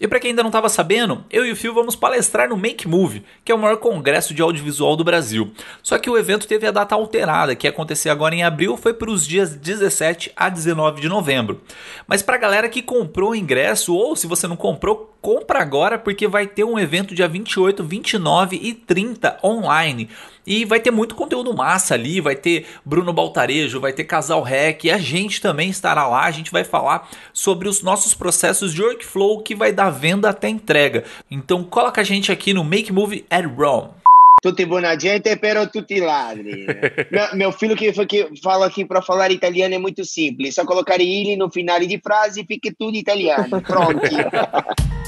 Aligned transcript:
E 0.00 0.08
para 0.08 0.18
quem 0.18 0.30
ainda 0.30 0.42
não 0.42 0.48
estava 0.48 0.68
sabendo, 0.68 1.24
eu 1.30 1.46
e 1.46 1.52
o 1.52 1.56
Phil 1.56 1.72
vamos 1.72 1.94
palestrar 1.94 2.48
no 2.48 2.56
Make 2.56 2.88
Move, 2.88 3.24
que 3.44 3.52
é 3.52 3.54
o 3.54 3.58
maior 3.58 3.76
congresso 3.76 4.34
de 4.34 4.42
audiovisual 4.42 4.96
do 4.96 5.04
Brasil. 5.04 5.52
Só 5.82 5.96
que 5.98 6.10
o 6.10 6.18
evento 6.18 6.48
teve 6.48 6.66
a 6.66 6.72
data 6.72 6.94
alterada, 6.94 7.54
que 7.54 7.66
ia 7.66 7.70
acontecer 7.70 8.08
agora 8.08 8.34
em 8.34 8.42
abril, 8.42 8.76
foi 8.76 8.92
para 8.94 9.10
os 9.10 9.26
dias 9.26 9.54
17 9.54 10.32
a 10.34 10.48
19 10.48 11.00
de 11.00 11.08
novembro. 11.08 11.60
Mas 12.06 12.22
para 12.22 12.34
a 12.34 12.40
galera 12.40 12.68
que 12.68 12.82
comprou 12.82 13.30
o 13.30 13.36
ingresso, 13.36 13.94
ou 13.94 14.16
se 14.16 14.26
você 14.26 14.48
não 14.48 14.56
comprou, 14.56 15.11
compra 15.22 15.60
agora, 15.60 15.96
porque 15.96 16.26
vai 16.26 16.48
ter 16.48 16.64
um 16.64 16.76
evento 16.76 17.14
dia 17.14 17.28
28, 17.28 17.84
29 17.84 18.58
e 18.60 18.74
30 18.74 19.38
online. 19.42 20.08
E 20.44 20.64
vai 20.64 20.80
ter 20.80 20.90
muito 20.90 21.14
conteúdo 21.14 21.54
massa 21.54 21.94
ali, 21.94 22.20
vai 22.20 22.34
ter 22.34 22.66
Bruno 22.84 23.12
Baltarejo, 23.12 23.78
vai 23.78 23.92
ter 23.92 24.02
Casal 24.02 24.42
Rec, 24.42 24.84
e 24.84 24.90
a 24.90 24.98
gente 24.98 25.40
também 25.40 25.70
estará 25.70 26.08
lá, 26.08 26.24
a 26.24 26.30
gente 26.32 26.50
vai 26.50 26.64
falar 26.64 27.08
sobre 27.32 27.68
os 27.68 27.80
nossos 27.80 28.12
processos 28.12 28.74
de 28.74 28.82
workflow 28.82 29.40
que 29.40 29.54
vai 29.54 29.72
dar 29.72 29.90
venda 29.90 30.28
até 30.28 30.48
entrega. 30.48 31.04
Então 31.30 31.62
coloca 31.62 32.00
a 32.00 32.04
gente 32.04 32.32
aqui 32.32 32.52
no 32.52 32.64
Make 32.64 32.92
Move 32.92 33.24
at 33.30 33.46
Rome. 33.46 33.90
Tutti 34.42 34.64
buona 34.66 34.98
gente, 34.98 35.36
però 35.36 35.68
tutti 35.68 36.00
ladri. 36.00 36.66
meu, 37.12 37.36
meu 37.36 37.52
filho 37.52 37.76
que, 37.76 37.92
que 37.92 38.28
fala 38.42 38.66
aqui 38.66 38.84
para 38.84 39.00
falar 39.00 39.30
italiano 39.30 39.72
é 39.72 39.78
muito 39.78 40.04
simples, 40.04 40.56
só 40.56 40.64
colocar 40.64 41.00
ele 41.00 41.36
no 41.36 41.48
final 41.48 41.78
de 41.78 42.00
frase 42.00 42.40
e 42.40 42.44
fica 42.44 42.74
tudo 42.76 42.96
italiano. 42.96 43.62
Pronto. 43.62 44.00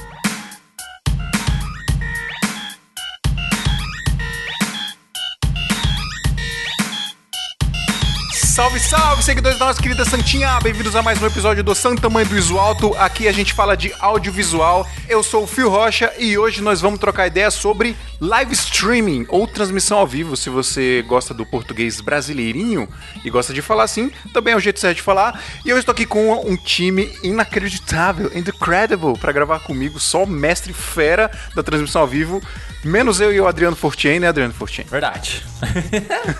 Salve, 8.54 8.78
salve, 8.78 9.24
seguidores 9.24 9.58
da 9.58 9.66
nossa 9.66 9.82
querida 9.82 10.04
Santinha! 10.04 10.60
Bem-vindos 10.62 10.94
a 10.94 11.02
mais 11.02 11.20
um 11.20 11.26
episódio 11.26 11.64
do 11.64 11.74
Santa 11.74 12.08
Mãe 12.08 12.24
do 12.24 12.38
Iso 12.38 12.56
Alto. 12.56 12.94
Aqui 12.96 13.26
a 13.26 13.32
gente 13.32 13.52
fala 13.52 13.76
de 13.76 13.92
audiovisual. 13.98 14.86
Eu 15.08 15.24
sou 15.24 15.42
o 15.42 15.46
Fio 15.48 15.68
Rocha 15.68 16.12
e 16.20 16.38
hoje 16.38 16.62
nós 16.62 16.80
vamos 16.80 17.00
trocar 17.00 17.26
ideias 17.26 17.54
sobre 17.54 17.96
live 18.20 18.52
streaming 18.52 19.26
ou 19.28 19.48
transmissão 19.48 19.98
ao 19.98 20.06
vivo. 20.06 20.36
Se 20.36 20.50
você 20.50 21.04
gosta 21.08 21.34
do 21.34 21.44
português 21.44 22.00
brasileirinho 22.00 22.88
e 23.24 23.28
gosta 23.28 23.52
de 23.52 23.60
falar 23.60 23.82
assim, 23.82 24.12
também 24.32 24.54
é 24.54 24.56
o 24.56 24.60
jeito 24.60 24.78
certo 24.78 24.98
de 24.98 25.02
falar. 25.02 25.42
E 25.64 25.70
eu 25.70 25.76
estou 25.76 25.90
aqui 25.90 26.06
com 26.06 26.48
um 26.48 26.56
time 26.56 27.12
inacreditável, 27.24 28.30
incredible, 28.38 29.18
para 29.18 29.32
gravar 29.32 29.58
comigo, 29.64 29.98
só 29.98 30.24
mestre 30.24 30.72
fera 30.72 31.28
da 31.56 31.62
transmissão 31.64 32.02
ao 32.02 32.06
vivo. 32.06 32.40
Menos 32.84 33.18
eu 33.18 33.32
e 33.32 33.40
o 33.40 33.48
Adriano 33.48 33.74
Fortien, 33.74 34.20
né, 34.20 34.28
Adriano 34.28 34.52
Fortien? 34.52 34.86
Verdade. 34.86 35.42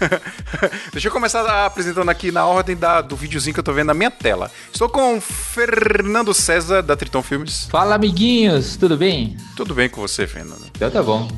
Deixa 0.93 1.09
eu 1.09 1.13
começar 1.13 1.65
apresentando 1.65 2.04
aqui 2.11 2.31
na 2.31 2.47
ordem 2.47 2.77
da, 2.77 3.01
do 3.01 3.17
videozinho 3.17 3.55
que 3.55 3.61
eu 3.61 3.65
tô 3.65 3.73
vendo 3.73 3.89
na 3.89 3.95
minha 3.95 4.11
tela. 4.11 4.51
Estou 4.73 4.89
com 4.89 5.21
Fernando 5.21 6.33
César, 6.35 6.83
da 6.83 6.97
Triton 6.97 7.23
Filmes. 7.23 7.67
Fala, 7.71 7.95
amiguinhos, 7.95 8.77
tudo 8.77 8.97
bem? 8.97 9.37
Tudo 9.57 9.75
bem 9.75 9.89
com 9.89 10.01
você, 10.01 10.27
Fernando? 10.27 10.67
Então 10.75 10.91
tá 10.91 11.03
bom. 11.03 11.29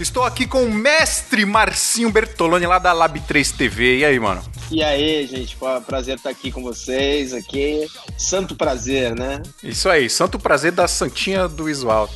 Estou 0.00 0.24
aqui 0.24 0.46
com 0.46 0.64
o 0.64 0.72
mestre 0.72 1.44
Marcinho 1.44 2.10
Bertoloni, 2.10 2.66
lá 2.66 2.78
da 2.78 2.90
Lab 2.90 3.20
3 3.20 3.52
TV. 3.52 3.98
E 3.98 4.04
aí, 4.06 4.18
mano? 4.18 4.40
E 4.70 4.82
aí, 4.82 5.26
gente, 5.26 5.58
prazer 5.86 6.16
estar 6.16 6.30
aqui 6.30 6.50
com 6.50 6.62
vocês, 6.62 7.34
aqui. 7.34 7.86
Santo 8.16 8.56
prazer, 8.56 9.14
né? 9.14 9.42
Isso 9.62 9.90
aí, 9.90 10.08
santo 10.08 10.38
prazer 10.38 10.72
da 10.72 10.88
Santinha 10.88 11.46
do 11.46 11.64
Visual. 11.64 12.08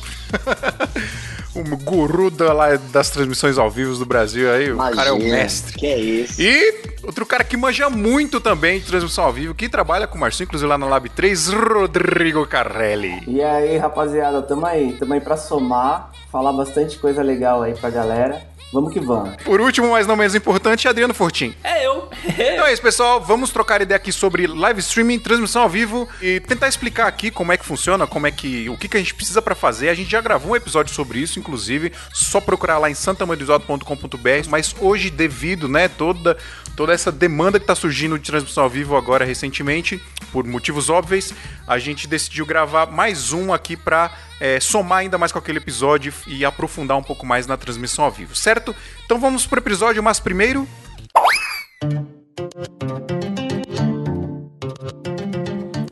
o 1.53 1.61
guru 1.77 2.31
da, 2.31 2.51
lá, 2.53 2.75
das 2.75 3.11
transmissões 3.11 3.59
ao 3.59 3.69
vivo 3.69 3.95
do 3.97 4.05
Brasil 4.05 4.51
aí, 4.51 4.69
Imagina, 4.69 4.91
o 4.91 4.95
cara 4.95 5.09
é 5.09 5.13
o 5.13 5.19
mestre. 5.19 5.77
Que 5.77 5.85
é 5.85 5.99
isso. 5.99 6.41
E 6.41 6.95
outro 7.03 7.23
cara 7.23 7.43
que 7.43 7.55
manja 7.55 7.87
muito 7.87 8.41
também 8.41 8.79
de 8.79 8.87
transmissão 8.87 9.25
ao 9.25 9.33
vivo, 9.33 9.53
que 9.53 9.69
trabalha 9.69 10.07
com 10.07 10.17
o 10.17 10.19
Marcinho, 10.19 10.45
inclusive 10.45 10.67
lá 10.67 10.77
na 10.77 10.87
Lab 10.87 11.07
3, 11.07 11.49
Rodrigo 11.49 12.47
Carrelli. 12.47 13.21
E 13.27 13.43
aí, 13.43 13.77
rapaziada, 13.77 14.41
tamo 14.41 14.65
aí, 14.65 14.93
tamo 14.93 15.13
aí 15.13 15.21
pra 15.21 15.37
somar, 15.37 16.11
falar 16.35 16.51
bastante 16.51 16.97
coisa 16.97 17.23
legal 17.23 17.63
aí 17.63 17.73
pra 17.73 17.89
galera. 17.89 18.41
Vamos 18.73 18.91
que 18.91 18.99
vamos. 18.99 19.37
Por 19.37 19.61
último, 19.61 19.91
mas 19.91 20.05
não 20.05 20.17
menos 20.17 20.35
importante, 20.35 20.85
Adriano 20.85 21.13
Fortin. 21.13 21.55
É 21.63 21.85
eu. 21.87 22.09
então 22.27 22.67
é 22.67 22.73
isso, 22.73 22.81
pessoal. 22.81 23.21
Vamos 23.21 23.51
trocar 23.51 23.81
ideia 23.81 23.95
aqui 23.95 24.11
sobre 24.11 24.45
live 24.45 24.81
streaming, 24.81 25.17
transmissão 25.17 25.61
ao 25.61 25.69
vivo 25.69 26.09
e 26.21 26.41
tentar 26.41 26.67
explicar 26.67 27.07
aqui 27.07 27.31
como 27.31 27.53
é 27.53 27.57
que 27.57 27.63
funciona, 27.63 28.05
como 28.05 28.27
é 28.27 28.31
que 28.31 28.67
o 28.69 28.75
que, 28.75 28.89
que 28.89 28.97
a 28.97 28.99
gente 28.99 29.15
precisa 29.15 29.41
para 29.41 29.55
fazer. 29.55 29.87
A 29.87 29.93
gente 29.93 30.11
já 30.11 30.19
gravou 30.19 30.51
um 30.51 30.55
episódio 30.57 30.93
sobre 30.93 31.19
isso, 31.19 31.39
inclusive, 31.39 31.93
só 32.11 32.41
procurar 32.41 32.79
lá 32.79 32.89
em 32.89 32.95
santamandoisoto.com.br, 32.95 34.49
mas 34.49 34.75
hoje 34.81 35.09
devido, 35.09 35.69
né, 35.69 35.87
toda 35.87 36.35
toda 36.75 36.91
essa 36.91 37.13
demanda 37.13 37.57
que 37.57 37.63
está 37.63 37.75
surgindo 37.75 38.19
de 38.19 38.29
transmissão 38.29 38.65
ao 38.65 38.69
vivo 38.69 38.97
agora 38.97 39.23
recentemente, 39.23 40.03
por 40.33 40.43
motivos 40.43 40.89
óbvios, 40.89 41.33
a 41.65 41.79
gente 41.79 42.05
decidiu 42.05 42.45
gravar 42.45 42.87
mais 42.87 43.31
um 43.31 43.53
aqui 43.53 43.77
para 43.77 44.11
é, 44.39 44.59
somar 44.59 44.99
ainda 44.99 45.17
mais 45.17 45.31
com 45.31 45.39
aquele 45.39 45.57
episódio 45.57 46.13
e 46.27 46.43
aprofundar 46.43 46.97
um 46.97 47.03
pouco 47.03 47.25
mais 47.25 47.47
na 47.47 47.57
transmissão 47.57 48.05
ao 48.05 48.11
vivo, 48.11 48.35
certo? 48.35 48.75
Então 49.05 49.19
vamos 49.19 49.45
pro 49.45 49.59
episódio, 49.59 50.01
mas 50.03 50.19
primeiro. 50.19 50.67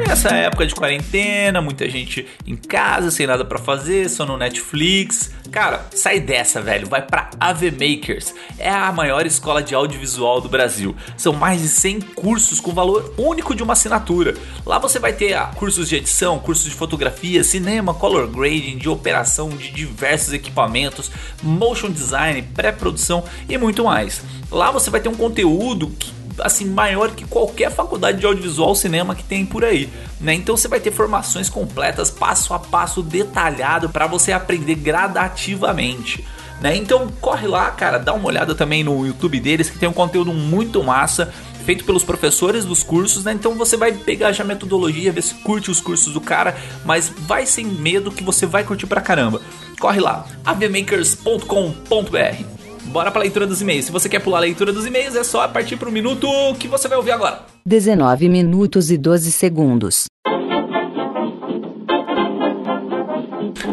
Essa 0.00 0.28
época 0.30 0.66
de 0.66 0.74
quarentena, 0.74 1.60
muita 1.60 1.88
gente 1.88 2.26
em 2.46 2.56
casa, 2.56 3.10
sem 3.10 3.26
nada 3.26 3.44
para 3.44 3.58
fazer, 3.58 4.08
só 4.10 4.26
no 4.26 4.36
Netflix. 4.36 5.30
Cara, 5.52 5.86
sai 5.94 6.18
dessa, 6.18 6.60
velho. 6.60 6.88
Vai 6.88 7.02
pra 7.02 7.30
AV 7.38 7.70
Makers. 7.70 8.34
É 8.58 8.70
a 8.70 8.90
maior 8.90 9.24
escola 9.24 9.62
de 9.62 9.74
audiovisual 9.74 10.40
do 10.40 10.48
Brasil. 10.48 10.96
São 11.16 11.32
mais 11.32 11.62
de 11.62 11.68
100 11.68 12.00
cursos 12.00 12.58
com 12.58 12.72
valor 12.72 13.14
único 13.16 13.54
de 13.54 13.62
uma 13.62 13.74
assinatura. 13.74 14.34
Lá 14.66 14.78
você 14.78 14.98
vai 14.98 15.12
ter 15.12 15.34
ah, 15.34 15.52
cursos 15.54 15.88
de 15.88 15.96
edição, 15.96 16.40
cursos 16.40 16.64
de 16.64 16.74
fotografia, 16.74 17.44
cinema, 17.44 17.94
color 17.94 18.26
grading, 18.26 18.78
de 18.78 18.88
operação 18.88 19.50
de 19.50 19.70
diversos 19.70 20.32
equipamentos, 20.32 21.10
motion 21.40 21.90
design, 21.90 22.42
pré-produção 22.42 23.24
e 23.48 23.56
muito 23.56 23.84
mais. 23.84 24.22
Lá 24.50 24.72
você 24.72 24.90
vai 24.90 25.00
ter 25.00 25.08
um 25.08 25.14
conteúdo 25.14 25.88
que 25.88 26.23
assim 26.38 26.66
maior 26.66 27.10
que 27.10 27.24
qualquer 27.24 27.70
faculdade 27.70 28.18
de 28.18 28.26
audiovisual 28.26 28.74
cinema 28.74 29.14
que 29.14 29.22
tem 29.22 29.44
por 29.44 29.64
aí, 29.64 29.88
né? 30.20 30.34
Então 30.34 30.56
você 30.56 30.68
vai 30.68 30.80
ter 30.80 30.90
formações 30.90 31.48
completas, 31.48 32.10
passo 32.10 32.54
a 32.54 32.58
passo 32.58 33.02
detalhado 33.02 33.88
para 33.88 34.06
você 34.06 34.32
aprender 34.32 34.74
gradativamente. 34.74 36.24
Né? 36.60 36.76
Então 36.76 37.08
corre 37.20 37.46
lá, 37.46 37.70
cara, 37.72 37.98
dá 37.98 38.14
uma 38.14 38.26
olhada 38.26 38.54
também 38.54 38.84
no 38.84 39.06
YouTube 39.06 39.40
deles 39.40 39.68
que 39.68 39.78
tem 39.78 39.88
um 39.88 39.92
conteúdo 39.92 40.32
muito 40.32 40.82
massa 40.82 41.32
feito 41.64 41.84
pelos 41.84 42.04
professores 42.04 42.64
dos 42.64 42.82
cursos, 42.82 43.24
né? 43.24 43.32
Então 43.32 43.54
você 43.54 43.76
vai 43.76 43.92
pegar 43.92 44.32
já 44.32 44.44
a 44.44 44.46
metodologia, 44.46 45.12
ver 45.12 45.22
se 45.22 45.34
curte 45.34 45.70
os 45.70 45.80
cursos 45.80 46.12
do 46.12 46.20
cara, 46.20 46.56
mas 46.84 47.08
vai 47.08 47.46
sem 47.46 47.64
medo 47.64 48.12
que 48.12 48.22
você 48.22 48.46
vai 48.46 48.64
curtir 48.64 48.86
pra 48.86 49.00
caramba. 49.00 49.40
Corre 49.80 50.00
lá, 50.00 50.26
avmakers.com.br. 50.44 52.53
Bora 52.86 53.10
pra 53.10 53.22
leitura 53.22 53.46
dos 53.46 53.60
e-mails. 53.60 53.86
Se 53.86 53.92
você 53.92 54.08
quer 54.08 54.20
pular 54.20 54.38
a 54.38 54.40
leitura 54.42 54.72
dos 54.72 54.86
e-mails, 54.86 55.16
é 55.16 55.24
só 55.24 55.46
partir 55.48 55.76
pro 55.76 55.90
minuto 55.90 56.28
que 56.58 56.68
você 56.68 56.88
vai 56.88 56.96
ouvir 56.96 57.12
agora. 57.12 57.42
19 57.66 58.28
minutos 58.28 58.90
e 58.90 58.98
12 58.98 59.32
segundos. 59.32 60.04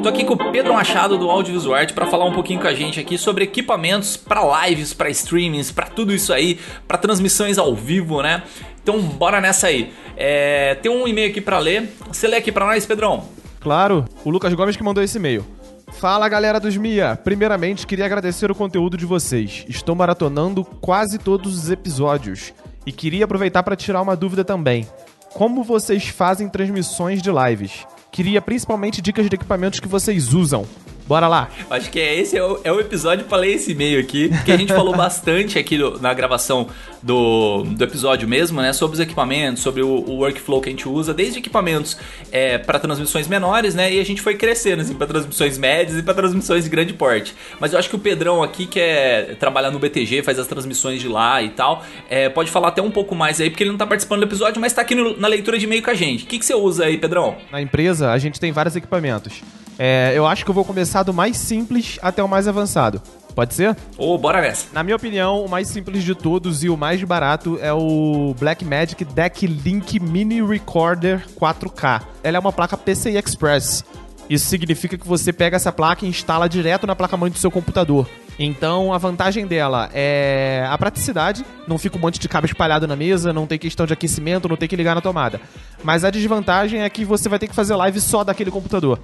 Tô 0.02 0.10
aqui 0.10 0.26
com 0.26 0.34
o 0.34 0.52
Pedro 0.52 0.74
Machado 0.74 1.16
do 1.16 1.30
Audiovisual 1.30 1.76
Art 1.76 1.94
para 1.94 2.08
falar 2.08 2.26
um 2.26 2.34
pouquinho 2.34 2.60
com 2.60 2.68
a 2.68 2.74
gente 2.74 3.00
aqui 3.00 3.20
sobre 3.20 3.44
equipamentos 3.44 4.18
para 4.18 4.68
lives, 4.68 4.94
para 4.94 5.10
streamings, 5.12 5.72
para 5.72 5.86
tudo 5.86 6.12
isso 6.12 6.34
aí, 6.34 6.60
para 6.88 6.98
transmissões 6.98 7.60
ao 7.60 7.76
vivo, 7.76 8.22
né? 8.24 8.42
Então 8.82 9.00
bora 9.00 9.40
nessa 9.40 9.68
aí. 9.68 9.94
É, 10.18 10.74
tem 10.76 10.92
um 10.92 11.08
e-mail 11.08 11.30
aqui 11.30 11.40
para 11.40 11.60
ler. 11.60 11.88
Você 12.08 12.28
lê 12.28 12.38
aqui 12.38 12.52
para 12.52 12.66
nós, 12.66 12.84
Pedrão? 12.84 13.26
Claro, 13.60 14.06
o 14.26 14.32
Lucas 14.32 14.54
Gomes 14.56 14.76
que 14.76 14.84
mandou 14.84 15.04
esse 15.04 15.18
e-mail. 15.18 15.46
Fala 15.92 16.28
galera 16.28 16.60
dos 16.60 16.76
Mia! 16.78 17.20
Primeiramente, 17.24 17.86
queria 17.86 18.06
agradecer 18.06 18.50
o 18.50 18.56
conteúdo 18.56 18.98
de 18.98 19.06
vocês. 19.06 19.66
Estou 19.68 19.96
maratonando 19.96 20.64
quase 20.64 21.20
todos 21.20 21.56
os 21.56 21.70
episódios 21.70 22.54
e 22.86 22.92
queria 22.92 23.26
aproveitar 23.26 23.62
para 23.62 23.76
tirar 23.76 24.02
uma 24.02 24.16
dúvida 24.16 24.44
também. 24.44 24.88
Como 25.34 25.64
vocês 25.64 26.08
fazem 26.08 26.50
transmissões 26.50 27.22
de 27.22 27.30
lives? 27.32 27.86
Queria 28.12 28.42
principalmente 28.42 29.02
dicas 29.02 29.30
de 29.30 29.36
equipamentos 29.36 29.80
que 29.80 29.88
vocês 29.88 30.34
usam. 30.34 30.66
Bora 31.08 31.28
lá! 31.28 31.50
Acho 31.70 31.90
que 31.92 32.00
é 32.00 32.18
esse 32.20 32.38
é 32.38 32.44
o, 32.44 32.60
é 32.64 32.72
o 32.72 32.80
episódio 32.80 33.26
para 33.26 33.38
ler 33.40 33.56
esse 33.56 33.72
e-mail 33.72 34.00
aqui, 34.00 34.30
porque 34.30 34.52
a 34.52 34.58
gente 34.58 34.72
falou 34.74 34.96
bastante 34.98 35.60
aqui 35.60 35.78
do- 35.78 36.00
na 36.00 36.14
gravação 36.14 36.68
do, 37.04 37.64
do 37.64 37.84
episódio 37.84 38.28
mesmo, 38.28 38.62
né? 38.62 38.72
Sobre 38.74 38.94
os 38.96 39.00
equipamentos, 39.00 39.62
sobre 39.62 39.82
o, 39.82 39.88
o 39.90 40.18
workflow 40.20 40.62
que 40.62 40.70
a 40.70 40.72
gente 40.72 40.88
usa, 40.88 41.14
desde 41.14 41.40
equipamentos 41.40 41.98
é, 42.32 42.58
para 42.58 42.80
transmissões 42.80 43.28
menores, 43.28 43.76
né? 43.76 43.92
E 43.94 44.00
a 44.00 44.06
gente 44.06 44.22
foi 44.22 44.36
crescendo, 44.36 44.82
assim, 44.82 44.94
para 44.94 45.08
transmissões 45.08 45.58
médias 45.58 45.98
e 45.98 46.04
para 46.04 46.14
transmissões 46.14 46.64
de 46.64 46.70
grande 46.70 46.94
porte. 46.94 47.36
Mas 47.60 47.74
eu 47.74 47.80
acho 47.80 47.90
que 47.90 47.96
o 47.96 48.00
Pedrão 48.00 48.42
aqui, 48.44 48.66
que 48.66 48.80
é 48.80 49.36
trabalhar 49.40 49.72
no 49.72 49.80
BTG, 49.80 50.24
faz 50.24 50.40
as 50.40 50.48
transmissões 50.48 51.02
de 51.02 51.08
lá 51.08 51.42
e 51.42 51.50
tal, 51.50 51.84
é, 52.10 52.30
pode 52.30 52.50
falar 52.52 52.70
até 52.70 52.82
um 52.82 52.92
pouco 52.92 53.16
mais 53.16 53.42
aí, 53.42 53.50
porque 53.50 53.64
ele 53.64 53.72
não 53.72 53.78
tá 53.78 53.88
participando 53.88 54.20
do 54.20 54.26
episódio, 54.28 54.62
mas 54.62 54.72
tá 54.72 54.82
aqui 54.82 54.96
no- 54.96 55.18
na 55.18 55.28
leitura 55.28 55.58
de 55.58 55.66
e-mail 55.66 55.82
com 55.84 55.90
a 55.90 55.96
gente. 55.96 56.24
O 56.24 56.28
que, 56.28 56.38
que 56.40 56.46
você 56.46 56.54
usa 56.54 56.86
aí, 56.86 56.98
Pedrão? 56.98 57.36
Na 57.52 57.62
empresa, 57.62 58.12
a 58.12 58.18
gente 58.18 58.40
tem 58.40 58.52
vários 58.52 58.76
equipamentos. 58.76 59.42
É, 59.80 60.12
eu 60.14 60.28
acho 60.28 60.46
que 60.46 60.52
eu 60.52 60.54
vou 60.54 60.64
começar 60.64 60.91
do 61.04 61.14
mais 61.14 61.38
simples 61.38 61.98
até 62.02 62.22
o 62.22 62.28
mais 62.28 62.48
avançado. 62.48 63.02
Pode 63.34 63.54
ser? 63.54 63.76
Ô, 63.98 64.18
bora 64.18 64.42
nessa. 64.42 64.68
Na 64.74 64.84
minha 64.84 64.96
opinião, 64.96 65.46
o 65.46 65.50
mais 65.50 65.68
simples 65.70 66.04
de 66.04 66.14
todos 66.14 66.64
e 66.64 66.70
o 66.70 66.76
mais 66.76 67.02
barato 67.04 67.58
é 67.62 67.72
o 67.72 68.36
Blackmagic 68.38 69.06
Deck 69.06 69.48
Link 69.48 70.00
Mini 70.00 70.46
Recorder 70.46 71.26
4K. 71.40 72.02
Ela 72.24 72.38
é 72.38 72.40
uma 72.40 72.52
placa 72.52 72.76
PCI 72.76 73.18
Express. 73.18 73.86
Isso 74.30 74.48
significa 74.48 74.98
que 74.98 75.08
você 75.08 75.34
pega 75.34 75.56
essa 75.56 75.72
placa 75.72 76.06
e 76.06 76.10
instala 76.10 76.48
direto 76.48 76.86
na 76.86 76.96
placa-mãe 76.96 77.32
do 77.32 77.38
seu 77.38 77.50
computador. 77.50 78.08
Então 78.40 78.94
a 78.94 78.98
vantagem 78.98 79.46
dela 79.46 79.90
é 79.94 80.66
a 80.70 80.78
praticidade, 80.78 81.46
não 81.68 81.78
fica 81.78 81.98
um 81.98 82.00
monte 82.00 82.20
de 82.20 82.28
cabo 82.28 82.48
espalhado 82.48 82.88
na 82.88 82.96
mesa, 82.96 83.34
não 83.34 83.46
tem 83.46 83.60
questão 83.60 83.86
de 83.86 83.94
aquecimento, 83.94 84.48
não 84.48 84.58
tem 84.58 84.68
que 84.68 84.76
ligar 84.76 84.96
na 84.96 85.02
tomada. 85.02 85.40
Mas 85.84 86.04
a 86.04 86.10
desvantagem 86.10 86.82
é 86.82 86.90
que 86.90 87.06
você 87.06 87.30
vai 87.30 87.40
ter 87.40 87.48
que 87.48 87.56
fazer 87.56 87.76
live 87.76 88.00
só 88.00 88.24
daquele 88.24 88.50
computador. 88.50 89.00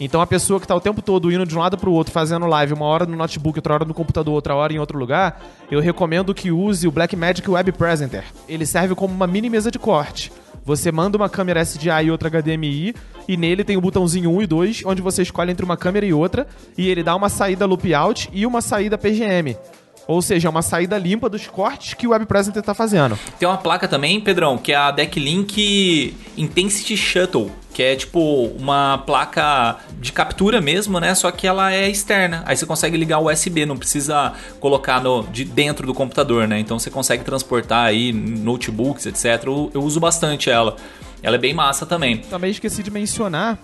Então 0.00 0.20
a 0.20 0.26
pessoa 0.26 0.58
que 0.60 0.66
tá 0.66 0.74
o 0.74 0.80
tempo 0.80 1.00
todo 1.00 1.30
indo 1.30 1.46
de 1.46 1.56
um 1.56 1.60
lado 1.60 1.78
pro 1.78 1.92
outro, 1.92 2.12
fazendo 2.12 2.46
live, 2.46 2.72
uma 2.72 2.86
hora 2.86 3.06
no 3.06 3.16
notebook, 3.16 3.58
outra 3.58 3.74
hora 3.74 3.84
no 3.84 3.94
computador, 3.94 4.34
outra 4.34 4.54
hora 4.54 4.72
em 4.72 4.78
outro 4.78 4.98
lugar, 4.98 5.40
eu 5.70 5.80
recomendo 5.80 6.34
que 6.34 6.50
use 6.50 6.86
o 6.88 6.90
Blackmagic 6.90 7.48
Web 7.48 7.72
Presenter. 7.72 8.24
Ele 8.48 8.66
serve 8.66 8.94
como 8.94 9.14
uma 9.14 9.26
mini 9.26 9.48
mesa 9.48 9.70
de 9.70 9.78
corte. 9.78 10.32
Você 10.64 10.90
manda 10.90 11.16
uma 11.16 11.28
câmera 11.28 11.60
SDI 11.60 12.06
e 12.06 12.10
outra 12.10 12.30
HDMI, 12.30 12.94
e 13.28 13.36
nele 13.36 13.62
tem 13.62 13.76
o 13.76 13.80
botãozinho 13.80 14.30
1 14.30 14.42
e 14.42 14.46
2, 14.46 14.82
onde 14.86 15.02
você 15.02 15.22
escolhe 15.22 15.52
entre 15.52 15.64
uma 15.64 15.76
câmera 15.76 16.06
e 16.06 16.12
outra, 16.12 16.46
e 16.76 16.88
ele 16.88 17.02
dá 17.02 17.14
uma 17.14 17.28
saída 17.28 17.66
loop 17.66 17.92
out 17.94 18.30
e 18.32 18.46
uma 18.46 18.60
saída 18.60 18.98
PGM. 18.98 19.56
Ou 20.06 20.20
seja, 20.20 20.48
é 20.48 20.50
uma 20.50 20.62
saída 20.62 20.98
limpa 20.98 21.28
dos 21.28 21.46
cortes 21.46 21.94
que 21.94 22.06
o 22.06 22.10
Web 22.10 22.26
Presenter 22.26 22.62
tá 22.62 22.74
fazendo. 22.74 23.18
Tem 23.38 23.48
uma 23.48 23.56
placa 23.56 23.88
também, 23.88 24.20
Pedrão, 24.20 24.58
que 24.58 24.72
é 24.72 24.76
a 24.76 24.90
Decklink 24.90 26.14
Intensity 26.36 26.96
Shuttle, 26.96 27.50
que 27.72 27.82
é 27.82 27.96
tipo 27.96 28.46
uma 28.58 28.98
placa 28.98 29.78
de 29.98 30.12
captura 30.12 30.60
mesmo, 30.60 31.00
né? 31.00 31.14
Só 31.14 31.30
que 31.30 31.46
ela 31.46 31.72
é 31.72 31.88
externa. 31.88 32.42
Aí 32.46 32.56
você 32.56 32.66
consegue 32.66 32.96
ligar 32.96 33.18
o 33.18 33.30
USB, 33.30 33.64
não 33.64 33.76
precisa 33.76 34.34
colocar 34.60 35.00
no, 35.02 35.22
de 35.24 35.44
dentro 35.44 35.86
do 35.86 35.94
computador, 35.94 36.46
né? 36.46 36.58
Então 36.58 36.78
você 36.78 36.90
consegue 36.90 37.24
transportar 37.24 37.86
aí 37.86 38.12
notebooks, 38.12 39.06
etc. 39.06 39.46
Eu, 39.46 39.70
eu 39.74 39.82
uso 39.82 39.98
bastante 40.00 40.50
ela. 40.50 40.76
Ela 41.22 41.36
é 41.36 41.38
bem 41.38 41.54
massa 41.54 41.86
também. 41.86 42.18
Também 42.18 42.50
esqueci 42.50 42.82
de 42.82 42.90
mencionar 42.90 43.58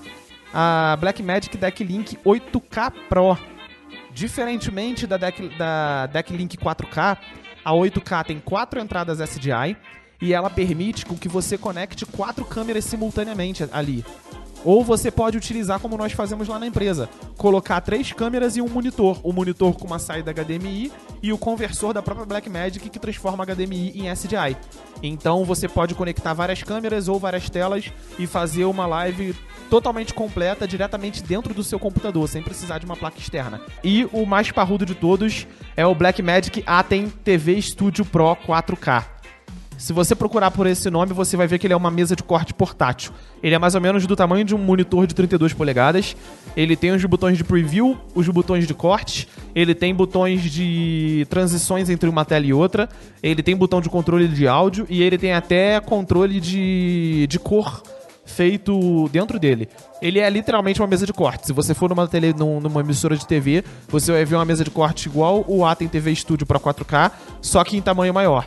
a 0.52 0.96
Blackmagic 0.98 1.56
Decklink 1.56 2.16
8K 2.24 2.92
Pro. 3.08 3.36
Diferentemente 4.12 5.06
da, 5.06 5.16
Deck, 5.16 5.48
da 5.56 6.06
Decklink 6.06 6.56
4K, 6.56 7.18
a 7.64 7.72
8K 7.72 8.24
tem 8.24 8.40
quatro 8.40 8.80
entradas 8.80 9.20
SDI 9.20 9.76
e 10.20 10.34
ela 10.34 10.50
permite 10.50 11.06
com 11.06 11.16
que 11.16 11.28
você 11.28 11.56
conecte 11.56 12.04
quatro 12.04 12.44
câmeras 12.44 12.84
simultaneamente 12.84 13.66
ali. 13.72 14.04
Ou 14.62 14.84
você 14.84 15.10
pode 15.10 15.38
utilizar 15.38 15.80
como 15.80 15.96
nós 15.96 16.12
fazemos 16.12 16.46
lá 16.46 16.58
na 16.58 16.66
empresa, 16.66 17.08
colocar 17.38 17.80
três 17.80 18.12
câmeras 18.12 18.56
e 18.56 18.60
um 18.60 18.68
monitor, 18.68 19.18
o 19.22 19.32
monitor 19.32 19.72
com 19.72 19.86
uma 19.86 19.98
saída 19.98 20.34
HDMI 20.34 20.92
e 21.22 21.32
o 21.32 21.38
conversor 21.38 21.94
da 21.94 22.02
própria 22.02 22.26
Blackmagic 22.26 22.90
que 22.90 22.98
transforma 22.98 23.46
HDMI 23.46 23.92
em 23.98 24.10
SDI. 24.14 24.56
Então 25.02 25.46
você 25.46 25.66
pode 25.66 25.94
conectar 25.94 26.34
várias 26.34 26.62
câmeras 26.62 27.08
ou 27.08 27.18
várias 27.18 27.48
telas 27.48 27.90
e 28.18 28.26
fazer 28.26 28.66
uma 28.66 28.86
live 28.86 29.34
totalmente 29.70 30.12
completa 30.12 30.66
diretamente 30.66 31.22
dentro 31.22 31.54
do 31.54 31.62
seu 31.62 31.78
computador, 31.78 32.28
sem 32.28 32.42
precisar 32.42 32.78
de 32.78 32.84
uma 32.84 32.96
placa 32.96 33.18
externa. 33.18 33.60
E 33.82 34.06
o 34.12 34.26
mais 34.26 34.50
parrudo 34.50 34.84
de 34.84 34.94
todos 34.94 35.46
é 35.76 35.86
o 35.86 35.94
Blackmagic 35.94 36.64
Atem 36.66 37.08
TV 37.08 37.62
Studio 37.62 38.04
Pro 38.04 38.36
4K. 38.36 39.20
Se 39.78 39.94
você 39.94 40.14
procurar 40.14 40.50
por 40.50 40.66
esse 40.66 40.90
nome, 40.90 41.14
você 41.14 41.38
vai 41.38 41.46
ver 41.46 41.58
que 41.58 41.66
ele 41.66 41.72
é 41.72 41.76
uma 41.76 41.90
mesa 41.90 42.14
de 42.14 42.22
corte 42.22 42.52
portátil. 42.52 43.12
Ele 43.42 43.54
é 43.54 43.58
mais 43.58 43.74
ou 43.74 43.80
menos 43.80 44.06
do 44.06 44.14
tamanho 44.14 44.44
de 44.44 44.54
um 44.54 44.58
monitor 44.58 45.06
de 45.06 45.14
32 45.14 45.54
polegadas. 45.54 46.14
Ele 46.54 46.76
tem 46.76 46.90
os 46.90 47.02
botões 47.06 47.38
de 47.38 47.44
preview, 47.44 47.96
os 48.14 48.28
botões 48.28 48.66
de 48.66 48.74
corte. 48.74 49.26
Ele 49.54 49.74
tem 49.74 49.94
botões 49.94 50.42
de 50.42 51.26
transições 51.30 51.88
entre 51.88 52.10
uma 52.10 52.26
tela 52.26 52.44
e 52.44 52.52
outra. 52.52 52.90
Ele 53.22 53.42
tem 53.42 53.56
botão 53.56 53.80
de 53.80 53.88
controle 53.88 54.28
de 54.28 54.46
áudio 54.46 54.86
e 54.86 55.02
ele 55.02 55.16
tem 55.16 55.32
até 55.32 55.80
controle 55.80 56.40
de, 56.40 57.26
de 57.26 57.38
cor 57.38 57.82
feito 58.30 59.08
dentro 59.12 59.38
dele. 59.38 59.68
Ele 60.00 60.18
é 60.18 60.30
literalmente 60.30 60.80
uma 60.80 60.86
mesa 60.86 61.04
de 61.04 61.12
corte. 61.12 61.46
Se 61.46 61.52
você 61.52 61.74
for 61.74 61.90
numa, 61.90 62.06
tele, 62.08 62.32
num- 62.32 62.60
numa 62.60 62.80
emissora 62.80 63.16
de 63.16 63.26
TV, 63.26 63.64
você 63.88 64.12
vai 64.12 64.24
ver 64.24 64.36
uma 64.36 64.44
mesa 64.44 64.64
de 64.64 64.70
corte 64.70 65.08
igual 65.08 65.44
o 65.46 65.64
Atem 65.66 65.88
TV 65.88 66.14
Studio 66.14 66.46
para 66.46 66.58
4K, 66.58 67.10
só 67.42 67.62
que 67.64 67.76
em 67.76 67.82
tamanho 67.82 68.14
maior. 68.14 68.46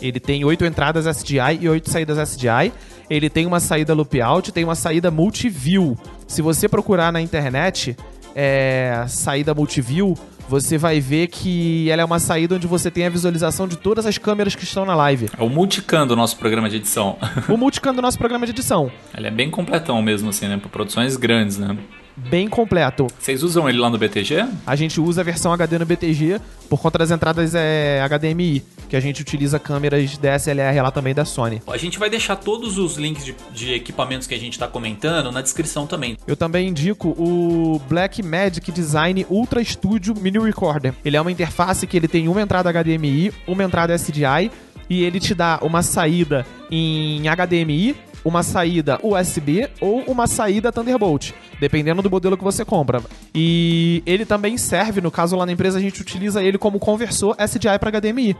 Ele 0.00 0.18
tem 0.18 0.44
oito 0.44 0.64
entradas 0.64 1.06
SDI 1.06 1.58
e 1.60 1.68
oito 1.68 1.88
saídas 1.90 2.18
SDI. 2.30 2.72
Ele 3.08 3.30
tem 3.30 3.46
uma 3.46 3.60
saída 3.60 3.94
loop 3.94 4.20
out, 4.20 4.50
tem 4.52 4.64
uma 4.64 4.74
saída 4.74 5.10
multiview. 5.10 5.96
Se 6.26 6.42
você 6.42 6.68
procurar 6.68 7.12
na 7.12 7.20
internet 7.20 7.96
é, 8.34 9.04
saída 9.08 9.54
multiview, 9.54 10.16
você 10.48 10.76
vai 10.78 11.00
ver 11.00 11.28
que 11.28 11.90
ela 11.90 12.02
é 12.02 12.04
uma 12.04 12.18
saída 12.18 12.56
onde 12.56 12.66
você 12.66 12.90
tem 12.90 13.06
a 13.06 13.10
visualização 13.10 13.66
de 13.66 13.76
todas 13.76 14.06
as 14.06 14.18
câmeras 14.18 14.54
que 14.54 14.64
estão 14.64 14.84
na 14.84 14.94
live. 14.94 15.28
É 15.38 15.42
o 15.42 15.48
multicam 15.48 16.06
do 16.06 16.16
nosso 16.16 16.36
programa 16.36 16.68
de 16.68 16.76
edição. 16.76 17.16
O 17.48 17.56
multicam 17.56 17.94
do 17.94 18.02
nosso 18.02 18.18
programa 18.18 18.46
de 18.46 18.52
edição. 18.52 18.90
Ele 19.16 19.26
é 19.26 19.30
bem 19.30 19.50
completão 19.50 20.00
mesmo, 20.02 20.30
assim, 20.30 20.48
né? 20.48 20.56
Pra 20.56 20.68
produções 20.68 21.16
grandes, 21.16 21.58
né? 21.58 21.76
Bem 22.16 22.48
completo. 22.48 23.06
Vocês 23.18 23.42
usam 23.42 23.68
ele 23.68 23.78
lá 23.78 23.88
no 23.88 23.98
BTG? 23.98 24.46
A 24.66 24.76
gente 24.76 25.00
usa 25.00 25.20
a 25.20 25.24
versão 25.24 25.52
HD 25.52 25.78
no 25.78 25.86
BTG 25.86 26.40
por 26.68 26.80
conta 26.80 26.98
das 26.98 27.10
entradas 27.10 27.54
é, 27.54 28.00
HDMI, 28.06 28.62
que 28.88 28.96
a 28.96 29.00
gente 29.00 29.20
utiliza 29.22 29.58
câmeras 29.58 30.18
DSLR 30.18 30.80
lá 30.80 30.90
também 30.90 31.14
da 31.14 31.24
Sony. 31.24 31.62
A 31.66 31.76
gente 31.76 31.98
vai 31.98 32.10
deixar 32.10 32.36
todos 32.36 32.78
os 32.78 32.96
links 32.96 33.24
de, 33.24 33.34
de 33.52 33.72
equipamentos 33.72 34.26
que 34.26 34.34
a 34.34 34.38
gente 34.38 34.58
tá 34.58 34.68
comentando 34.68 35.32
na 35.32 35.40
descrição 35.40 35.86
também. 35.86 36.16
Eu 36.26 36.36
também 36.36 36.68
indico 36.68 37.08
o 37.18 37.80
Blackmagic 37.88 38.70
Design 38.70 39.26
Ultra 39.28 39.62
Studio 39.64 40.14
Mini 40.18 40.38
Recorder. 40.38 40.94
Ele 41.04 41.16
é 41.16 41.20
uma 41.20 41.32
interface 41.32 41.86
que 41.86 41.96
ele 41.96 42.08
tem 42.08 42.28
uma 42.28 42.42
entrada 42.42 42.70
HDMI, 42.72 43.32
uma 43.46 43.64
entrada 43.64 43.94
SDI 43.94 44.50
e 44.88 45.04
ele 45.04 45.18
te 45.18 45.34
dá 45.34 45.58
uma 45.62 45.82
saída 45.82 46.44
em 46.70 47.22
HDMI, 47.28 47.96
uma 48.24 48.42
saída 48.42 48.98
USB 49.02 49.68
ou 49.80 50.00
uma 50.02 50.26
saída 50.26 50.72
Thunderbolt, 50.72 51.32
dependendo 51.60 52.02
do 52.02 52.10
modelo 52.10 52.36
que 52.36 52.44
você 52.44 52.64
compra. 52.64 53.02
E 53.34 54.02
ele 54.06 54.24
também 54.24 54.56
serve, 54.56 55.00
no 55.00 55.10
caso 55.10 55.36
lá 55.36 55.46
na 55.46 55.52
empresa 55.52 55.78
a 55.78 55.82
gente 55.82 56.00
utiliza 56.00 56.42
ele 56.42 56.58
como 56.58 56.78
conversor 56.78 57.36
SDI 57.38 57.78
para 57.78 58.00
HDMI. 58.00 58.36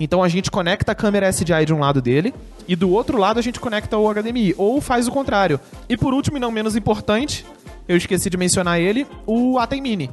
Então 0.00 0.22
a 0.22 0.28
gente 0.28 0.50
conecta 0.50 0.92
a 0.92 0.94
câmera 0.94 1.28
SDI 1.28 1.64
de 1.66 1.72
um 1.72 1.78
lado 1.78 2.00
dele 2.00 2.34
e 2.66 2.74
do 2.74 2.90
outro 2.90 3.18
lado 3.18 3.38
a 3.38 3.42
gente 3.42 3.60
conecta 3.60 3.96
o 3.96 4.12
HDMI, 4.12 4.54
ou 4.56 4.80
faz 4.80 5.06
o 5.06 5.12
contrário. 5.12 5.60
E 5.88 5.96
por 5.96 6.14
último 6.14 6.36
e 6.36 6.40
não 6.40 6.50
menos 6.50 6.76
importante, 6.76 7.44
eu 7.88 7.96
esqueci 7.96 8.30
de 8.30 8.36
mencionar 8.36 8.80
ele, 8.80 9.06
o 9.26 9.58
Atem 9.58 9.80
Mini. 9.80 10.10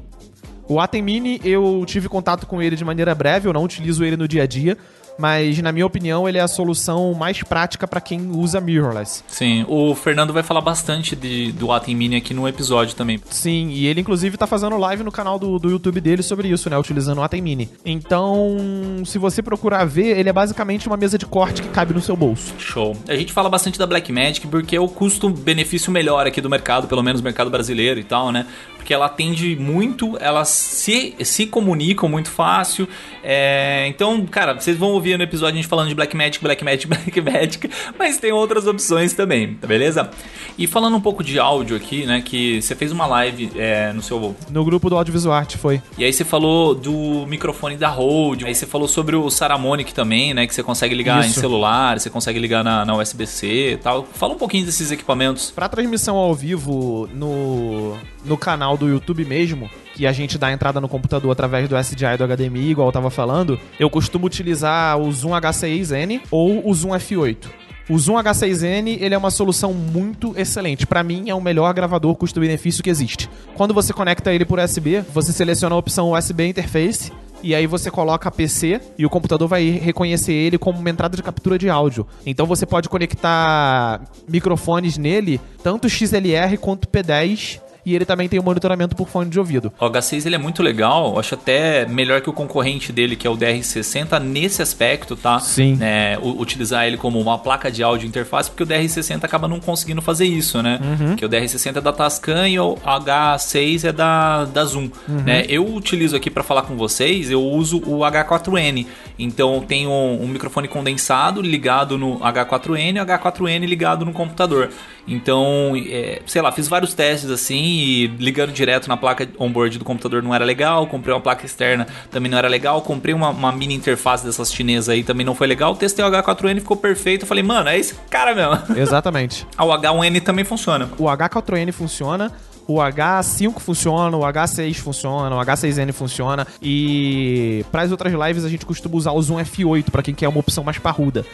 O 0.67 0.79
Atem 0.79 1.01
Mini 1.01 1.41
eu 1.43 1.83
tive 1.87 2.07
contato 2.07 2.45
com 2.45 2.61
ele 2.61 2.75
de 2.75 2.85
maneira 2.85 3.15
breve, 3.15 3.47
eu 3.47 3.53
não 3.53 3.63
utilizo 3.63 4.03
ele 4.03 4.15
no 4.15 4.27
dia 4.27 4.43
a 4.43 4.45
dia, 4.45 4.77
mas 5.19 5.59
na 5.59 5.71
minha 5.71 5.85
opinião 5.85 6.27
ele 6.27 6.37
é 6.37 6.41
a 6.41 6.47
solução 6.47 7.13
mais 7.13 7.43
prática 7.43 7.87
para 7.87 7.99
quem 7.99 8.31
usa 8.31 8.61
mirrorless. 8.61 9.23
Sim, 9.27 9.65
o 9.67 9.93
Fernando 9.93 10.33
vai 10.33 10.41
falar 10.41 10.61
bastante 10.61 11.15
de, 11.15 11.51
do 11.51 11.71
Atem 11.71 11.95
Mini 11.95 12.15
aqui 12.15 12.33
no 12.33 12.47
episódio 12.47 12.95
também. 12.95 13.19
Sim, 13.29 13.69
e 13.69 13.85
ele 13.85 14.01
inclusive 14.01 14.37
tá 14.37 14.47
fazendo 14.47 14.77
live 14.77 15.03
no 15.03 15.11
canal 15.11 15.37
do, 15.37 15.59
do 15.59 15.69
YouTube 15.69 15.99
dele 15.99 16.23
sobre 16.23 16.47
isso, 16.47 16.69
né? 16.69 16.77
Utilizando 16.77 17.19
o 17.19 17.21
Atem 17.21 17.41
Mini. 17.41 17.69
Então, 17.85 18.57
se 19.05 19.17
você 19.17 19.41
procurar 19.41 19.85
ver, 19.85 20.17
ele 20.17 20.29
é 20.29 20.33
basicamente 20.33 20.87
uma 20.87 20.97
mesa 20.97 21.17
de 21.17 21.25
corte 21.25 21.61
que 21.61 21.69
cabe 21.69 21.93
no 21.93 22.01
seu 22.01 22.15
bolso. 22.15 22.53
Show. 22.57 22.95
A 23.07 23.15
gente 23.15 23.33
fala 23.33 23.49
bastante 23.49 23.77
da 23.77 23.85
Blackmagic 23.85 24.47
porque 24.47 24.75
é 24.75 24.79
o 24.79 24.87
custo-benefício 24.87 25.91
melhor 25.91 26.25
aqui 26.25 26.39
do 26.39 26.49
mercado, 26.49 26.87
pelo 26.87 27.03
menos 27.03 27.19
no 27.21 27.25
mercado 27.25 27.49
brasileiro 27.49 27.99
e 27.99 28.03
tal, 28.03 28.31
né? 28.31 28.45
Porque 28.79 28.93
ela 28.93 29.07
atende 29.07 29.57
muito, 29.57 30.17
elas 30.19 30.47
se, 30.47 31.13
se 31.21 31.45
comunicam 31.45 32.07
muito 32.07 32.31
fácil. 32.31 32.87
é, 33.21 33.85
então, 33.87 34.25
cara, 34.25 34.53
vocês 34.53 34.77
vão 34.77 34.91
ouvir 34.91 35.09
ouvindo 35.09 35.21
o 35.21 35.23
episódio 35.23 35.53
a 35.53 35.55
gente 35.57 35.67
falando 35.67 35.89
de 35.89 35.95
Blackmagic, 35.95 36.43
Blackmagic, 36.43 36.87
Blackmagic, 36.87 37.69
mas 37.97 38.17
tem 38.17 38.31
outras 38.31 38.67
opções 38.67 39.13
também, 39.13 39.55
tá 39.55 39.67
beleza? 39.67 40.09
E 40.57 40.67
falando 40.67 40.97
um 40.97 41.01
pouco 41.01 41.23
de 41.23 41.39
áudio 41.39 41.75
aqui, 41.75 42.05
né, 42.05 42.21
que 42.21 42.61
você 42.61 42.75
fez 42.75 42.91
uma 42.91 43.05
live 43.07 43.51
é, 43.55 43.91
no 43.93 44.01
seu... 44.01 44.35
No 44.49 44.63
grupo 44.63 44.89
do 44.89 44.97
Audiovisual 44.97 45.35
Art 45.35 45.55
foi. 45.57 45.81
E 45.97 46.03
aí 46.03 46.13
você 46.13 46.23
falou 46.23 46.75
do 46.75 47.25
microfone 47.27 47.77
da 47.77 47.89
Rode, 47.89 48.45
aí 48.45 48.53
você 48.53 48.65
falou 48.65 48.87
sobre 48.87 49.15
o 49.15 49.29
Saramonic 49.29 49.93
também, 49.93 50.33
né, 50.33 50.45
que 50.45 50.53
você 50.53 50.63
consegue 50.63 50.93
ligar 50.93 51.21
Isso. 51.21 51.37
em 51.37 51.41
celular, 51.41 51.99
você 51.99 52.09
consegue 52.09 52.39
ligar 52.39 52.63
na, 52.63 52.85
na 52.85 52.95
USB-C 52.95 53.73
e 53.73 53.77
tal. 53.77 54.07
Fala 54.13 54.33
um 54.33 54.37
pouquinho 54.37 54.65
desses 54.65 54.91
equipamentos. 54.91 55.51
Pra 55.51 55.69
transmissão 55.69 56.15
ao 56.15 56.33
vivo 56.35 57.09
no, 57.13 57.97
no 58.25 58.37
canal 58.37 58.77
do 58.77 58.87
YouTube 58.87 59.25
mesmo, 59.25 59.69
que 59.93 60.05
a 60.05 60.11
gente 60.11 60.37
dá 60.37 60.51
entrada 60.51 60.79
no 60.79 60.87
computador 60.87 61.31
através 61.31 61.67
do 61.67 61.77
SDI 61.77 62.17
do 62.17 62.27
HDMI, 62.27 62.71
igual 62.71 62.87
eu 62.87 62.91
tava 62.91 63.09
falando, 63.09 63.59
eu 63.79 63.89
costumo 63.89 64.25
utilizar 64.25 64.97
o 64.99 65.11
Zoom 65.11 65.31
H6N 65.31 66.21
ou 66.31 66.67
o 66.67 66.73
Zoom 66.73 66.91
F8. 66.91 67.47
O 67.89 67.97
Zoom 67.97 68.17
H6N 68.17 69.01
ele 69.01 69.15
é 69.15 69.17
uma 69.17 69.31
solução 69.31 69.73
muito 69.73 70.33
excelente. 70.37 70.85
Pra 70.85 71.01
mim 71.03 71.27
é 71.27 71.33
o 71.33 71.41
melhor 71.41 71.73
gravador 71.73 72.13
custo-benefício 72.15 72.83
que 72.83 72.89
existe. 72.89 73.27
Quando 73.55 73.73
você 73.73 73.91
conecta 73.91 74.31
ele 74.31 74.45
por 74.45 74.59
USB, 74.59 75.01
você 75.11 75.33
seleciona 75.33 75.73
a 75.73 75.77
opção 75.79 76.11
USB 76.11 76.45
Interface 76.45 77.11
e 77.41 77.55
aí 77.55 77.65
você 77.65 77.89
coloca 77.89 78.29
PC 78.29 78.79
e 78.95 79.07
o 79.07 79.09
computador 79.09 79.47
vai 79.47 79.69
reconhecer 79.69 80.33
ele 80.33 80.59
como 80.59 80.77
uma 80.77 80.89
entrada 80.89 81.17
de 81.17 81.23
captura 81.23 81.57
de 81.57 81.67
áudio. 81.67 82.05
Então 82.25 82.45
você 82.45 82.63
pode 82.63 82.87
conectar 82.89 84.01
microfones 84.27 84.95
nele, 84.95 85.41
tanto 85.63 85.89
XLR 85.89 86.57
quanto 86.57 86.87
P10, 86.87 87.59
e 87.85 87.95
ele 87.95 88.05
também 88.05 88.27
tem 88.27 88.39
o 88.39 88.43
monitoramento 88.43 88.95
por 88.95 89.07
fone 89.07 89.29
de 89.29 89.39
ouvido. 89.39 89.71
O 89.79 89.85
H6 89.85 90.25
ele 90.25 90.35
é 90.35 90.37
muito 90.37 90.61
legal, 90.61 91.13
eu 91.13 91.19
acho 91.19 91.35
até 91.35 91.85
melhor 91.85 92.21
que 92.21 92.29
o 92.29 92.33
concorrente 92.33 92.91
dele, 92.91 93.15
que 93.15 93.25
é 93.25 93.29
o 93.29 93.37
DR60, 93.37 94.19
nesse 94.19 94.61
aspecto, 94.61 95.15
tá? 95.15 95.39
Sim. 95.39 95.77
É, 95.81 96.17
utilizar 96.21 96.85
ele 96.85 96.97
como 96.97 97.19
uma 97.19 97.37
placa 97.37 97.71
de 97.71 97.83
áudio 97.83 98.07
interface, 98.07 98.49
porque 98.49 98.63
o 98.63 98.67
DR60 98.67 99.23
acaba 99.23 99.47
não 99.47 99.59
conseguindo 99.59 100.01
fazer 100.01 100.25
isso, 100.25 100.61
né? 100.61 100.79
Que 101.17 101.25
o 101.25 101.29
DR60 101.29 101.77
é 101.77 101.81
da 101.81 101.91
Tascam 101.91 102.47
e 102.47 102.59
o 102.59 102.75
H6 102.75 103.87
é 103.87 103.91
da, 103.91 104.45
da 104.45 104.65
Zoom. 104.65 104.89
Né? 105.07 105.45
Eu 105.47 105.73
utilizo 105.73 106.15
aqui 106.15 106.29
para 106.29 106.43
falar 106.43 106.63
com 106.63 106.75
vocês, 106.75 107.29
eu 107.31 107.41
uso 107.41 107.77
o 107.79 107.99
H4N. 107.99 108.85
Então 109.17 109.61
tem 109.61 109.87
um, 109.87 110.23
um 110.23 110.27
microfone 110.27 110.67
condensado 110.67 111.41
ligado 111.41 111.97
no 111.97 112.19
H4N 112.19 112.97
e 112.97 113.01
o 113.01 113.05
H4N 113.05 113.65
ligado 113.65 114.05
no 114.05 114.13
computador. 114.13 114.69
Então, 115.07 115.73
é, 115.75 116.21
sei 116.27 116.41
lá, 116.41 116.51
fiz 116.51 116.67
vários 116.67 116.93
testes 116.93 117.31
assim 117.31 117.68
e 117.69 118.07
ligando 118.17 118.51
direto 118.51 118.87
na 118.87 118.97
placa 118.97 119.27
onboard 119.37 119.77
do 119.77 119.85
computador 119.85 120.23
não 120.23 120.33
era 120.33 120.43
legal. 120.43 120.87
Comprei 120.87 121.13
uma 121.13 121.21
placa 121.21 121.45
externa, 121.45 121.87
também 122.09 122.31
não 122.31 122.37
era 122.37 122.47
legal. 122.47 122.81
Comprei 122.81 123.13
uma, 123.13 123.29
uma 123.29 123.51
mini 123.51 123.75
interface 123.75 124.25
dessas 124.25 124.51
chinesas 124.51 124.89
aí, 124.89 125.03
também 125.03 125.25
não 125.25 125.35
foi 125.35 125.47
legal. 125.47 125.75
Testei 125.75 126.03
o 126.03 126.09
H4N, 126.09 126.59
ficou 126.59 126.77
perfeito. 126.77 127.25
Falei, 127.25 127.43
mano, 127.43 127.69
é 127.69 127.77
esse 127.77 127.95
cara 128.09 128.33
mesmo. 128.33 128.59
Exatamente. 128.77 129.45
Ah, 129.57 129.65
o 129.65 129.69
H1N 129.69 130.21
também 130.21 130.43
funciona. 130.43 130.89
O 130.97 131.05
H4N 131.05 131.71
funciona, 131.71 132.31
o 132.67 132.75
H5 132.75 133.59
funciona, 133.59 134.15
o 134.15 134.21
H6 134.21 134.75
funciona, 134.75 135.35
o 135.35 135.39
H6N 135.39 135.91
funciona 135.91 136.47
e 136.61 137.65
para 137.71 137.81
as 137.81 137.91
outras 137.91 138.13
lives 138.13 138.45
a 138.45 138.49
gente 138.49 138.65
costuma 138.65 138.95
usar 138.95 139.11
o 139.11 139.21
Zoom 139.21 139.37
F8 139.37 139.89
para 139.89 140.03
quem 140.03 140.13
quer 140.13 140.27
uma 140.27 140.39
opção 140.39 140.63
mais 140.63 140.77
parruda. 140.77 141.25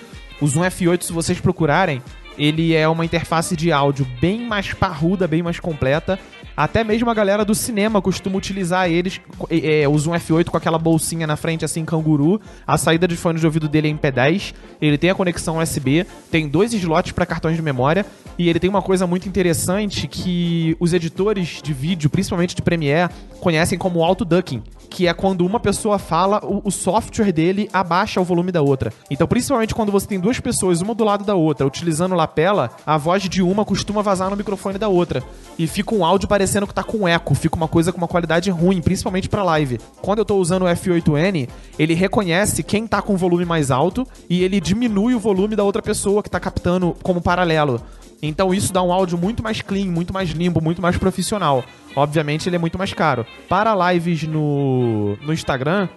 O 0.42 0.48
Zoom 0.48 0.62
F8, 0.64 1.04
se 1.04 1.14
vocês 1.14 1.40
procurarem, 1.40 2.02
ele 2.38 2.74
é 2.74 2.88
uma 2.88 3.06
interface 3.06 3.56
de 3.56 3.72
áudio 3.72 4.06
bem 4.20 4.46
mais 4.46 4.74
parruda, 4.74 5.28
bem 5.28 5.42
mais 5.42 5.60
completa. 5.60 6.20
Até 6.56 6.86
mesmo 6.86 7.10
a 7.10 7.14
galera 7.14 7.44
do 7.44 7.54
cinema 7.54 8.02
costuma 8.02 8.38
utilizar 8.38 8.90
eles, 8.90 9.20
é, 9.50 9.82
é, 9.82 9.90
o 9.90 9.98
Zoom 9.98 10.14
F8 10.14 10.46
com 10.46 10.56
aquela 10.56 10.80
bolsinha 10.80 11.28
na 11.28 11.36
frente, 11.36 11.66
assim, 11.66 11.84
canguru. 11.84 12.40
A 12.66 12.78
saída 12.78 13.08
de 13.08 13.18
fone 13.18 13.40
de 13.40 13.46
ouvido 13.46 13.68
dele 13.68 13.90
é 13.90 13.92
em 13.92 13.98
P10. 13.98 14.54
Ele 14.82 14.98
tem 14.98 15.10
a 15.10 15.16
conexão 15.16 15.58
USB, 15.58 16.06
tem 16.32 16.48
dois 16.48 16.74
slots 16.74 17.12
para 17.12 17.26
cartões 17.26 17.58
de 17.58 17.62
memória. 17.62 18.06
E 18.38 18.50
ele 18.50 18.60
tem 18.60 18.70
uma 18.70 18.82
coisa 18.82 19.06
muito 19.06 19.28
interessante 19.28 20.08
que 20.08 20.78
os 20.80 20.94
editores 20.94 21.62
de 21.62 21.74
vídeo, 21.74 22.10
principalmente 22.10 22.56
de 22.56 22.62
Premiere, 22.62 23.12
conhecem 23.42 23.78
como 23.78 24.04
auto-ducking. 24.04 24.64
Que 24.96 25.10
é 25.10 25.14
quando 25.14 25.46
uma 25.46 25.60
pessoa 25.60 26.00
fala, 26.00 26.40
o, 26.42 26.62
o 26.64 26.72
software 26.72 27.34
dele 27.34 27.70
abaixa 27.74 28.22
o 28.22 28.24
volume 28.24 28.50
da 28.50 28.62
outra. 28.62 28.94
Então, 29.12 29.28
principalmente 29.28 29.76
quando 29.76 29.92
você 29.92 30.08
tem 30.08 30.18
duas 30.18 30.40
pessoas, 30.40 30.80
uma 30.80 30.96
do 30.96 31.04
lado 31.04 31.26
da 31.26 31.36
outra, 31.36 31.68
utilizando 31.68 32.16
lapela, 32.16 32.72
a 32.86 32.98
voz 32.98 33.24
de 33.24 33.42
uma 33.42 33.66
costuma 33.66 34.02
vazar 34.02 34.30
no 34.30 34.38
microfone 34.38 34.80
da 34.80 34.88
outra. 34.88 35.22
E 35.60 35.68
fica 35.68 35.94
um 35.94 36.06
áudio 36.06 36.30
parecendo 36.30 36.66
que 36.66 36.74
tá 36.74 36.82
com 36.82 37.06
eco, 37.06 37.36
fica 37.36 37.58
uma 37.58 37.68
coisa 37.68 37.92
com 37.92 37.98
uma 37.98 38.08
qualidade 38.08 38.50
ruim, 38.50 38.82
principalmente 38.82 39.28
pra 39.28 39.44
live. 39.44 39.82
Quando 40.02 40.20
eu 40.20 40.26
tô 40.26 40.38
usando 40.38 40.64
o 40.64 40.66
F8N, 40.66 41.50
ele 41.78 41.94
reconhece 41.94 42.64
quem 42.64 42.88
tá 42.88 43.02
com 43.02 43.16
o 43.16 43.18
volume 43.18 43.44
mais 43.44 43.72
alto 43.72 44.08
e 44.30 44.46
ele 44.46 44.62
diminui 44.62 45.14
o 45.14 45.20
volume 45.20 45.58
da 45.58 45.64
outra 45.66 45.82
pessoa 45.82 46.24
que 46.24 46.30
tá 46.30 46.40
captando 46.40 46.96
como 47.04 47.22
paralelo. 47.22 47.82
Então 48.22 48.54
isso 48.54 48.74
dá 48.74 48.82
um 48.82 48.92
áudio 48.92 49.18
muito 49.18 49.44
mais 49.44 49.62
clean, 49.62 49.86
muito 49.86 50.14
mais 50.14 50.30
limpo, 50.30 50.62
muito 50.62 50.82
mais 50.82 50.98
profissional. 50.98 51.64
Obviamente 51.96 52.50
ele 52.50 52.56
é 52.56 52.60
muito 52.60 52.78
mais 52.78 52.94
caro. 52.94 53.26
Para 53.48 53.94
lives 53.94 54.24
no, 54.24 55.18
no 55.18 55.34
Instagram, 55.34 55.88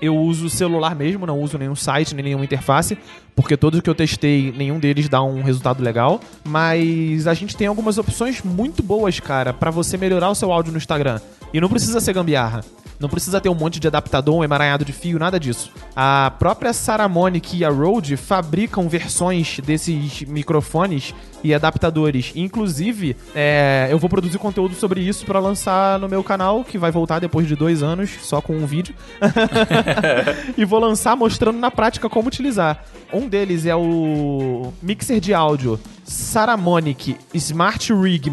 eu 0.00 0.16
uso 0.16 0.50
celular 0.50 0.94
mesmo, 0.94 1.26
não 1.26 1.40
uso 1.40 1.56
nenhum 1.56 1.74
site, 1.74 2.14
nem 2.14 2.24
nenhuma 2.24 2.44
interface, 2.44 2.98
porque 3.34 3.56
todos 3.56 3.80
que 3.80 3.88
eu 3.88 3.94
testei, 3.94 4.52
nenhum 4.56 4.78
deles 4.78 5.08
dá 5.08 5.22
um 5.22 5.42
resultado 5.42 5.82
legal. 5.82 6.20
Mas 6.44 7.26
a 7.26 7.34
gente 7.34 7.56
tem 7.56 7.66
algumas 7.66 7.98
opções 7.98 8.42
muito 8.42 8.82
boas, 8.82 9.18
cara, 9.20 9.52
pra 9.52 9.70
você 9.70 9.96
melhorar 9.96 10.30
o 10.30 10.34
seu 10.34 10.52
áudio 10.52 10.72
no 10.72 10.78
Instagram. 10.78 11.20
E 11.52 11.60
não 11.60 11.68
precisa 11.68 12.00
ser 12.00 12.12
gambiarra. 12.12 12.62
Não 12.98 13.08
precisa 13.08 13.40
ter 13.40 13.48
um 13.48 13.54
monte 13.54 13.78
de 13.78 13.86
adaptador, 13.86 14.36
um 14.36 14.44
emaranhado 14.44 14.84
de 14.84 14.92
fio, 14.92 15.18
nada 15.18 15.38
disso. 15.38 15.70
A 15.94 16.32
própria 16.38 16.72
Saramonic 16.72 17.56
e 17.56 17.64
a 17.64 17.68
Rode 17.68 18.16
fabricam 18.16 18.88
versões 18.88 19.60
desses 19.60 20.22
microfones 20.22 21.14
e 21.44 21.52
adaptadores. 21.52 22.32
Inclusive, 22.34 23.16
é, 23.34 23.88
eu 23.90 23.98
vou 23.98 24.08
produzir 24.08 24.38
conteúdo 24.38 24.74
sobre 24.74 25.02
isso 25.02 25.26
pra 25.26 25.38
lançar 25.38 25.98
no 25.98 26.08
meu 26.08 26.24
canal, 26.24 26.64
que 26.64 26.78
vai 26.78 26.90
voltar 26.90 27.18
depois 27.18 27.46
de 27.46 27.54
dois 27.54 27.82
anos, 27.82 28.10
só 28.22 28.40
com 28.40 28.56
um 28.56 28.66
vídeo. 28.66 28.94
e 30.56 30.64
vou 30.64 30.80
lançar 30.80 31.14
mostrando 31.16 31.58
na 31.58 31.70
prática 31.70 32.08
como 32.08 32.28
utilizar. 32.28 32.82
Um 33.12 33.28
deles 33.28 33.66
é 33.66 33.76
o 33.76 34.72
mixer 34.82 35.20
de 35.20 35.34
áudio 35.34 35.78
Saramonic 36.02 37.16
Smart 37.34 37.92
Rig. 37.92 38.30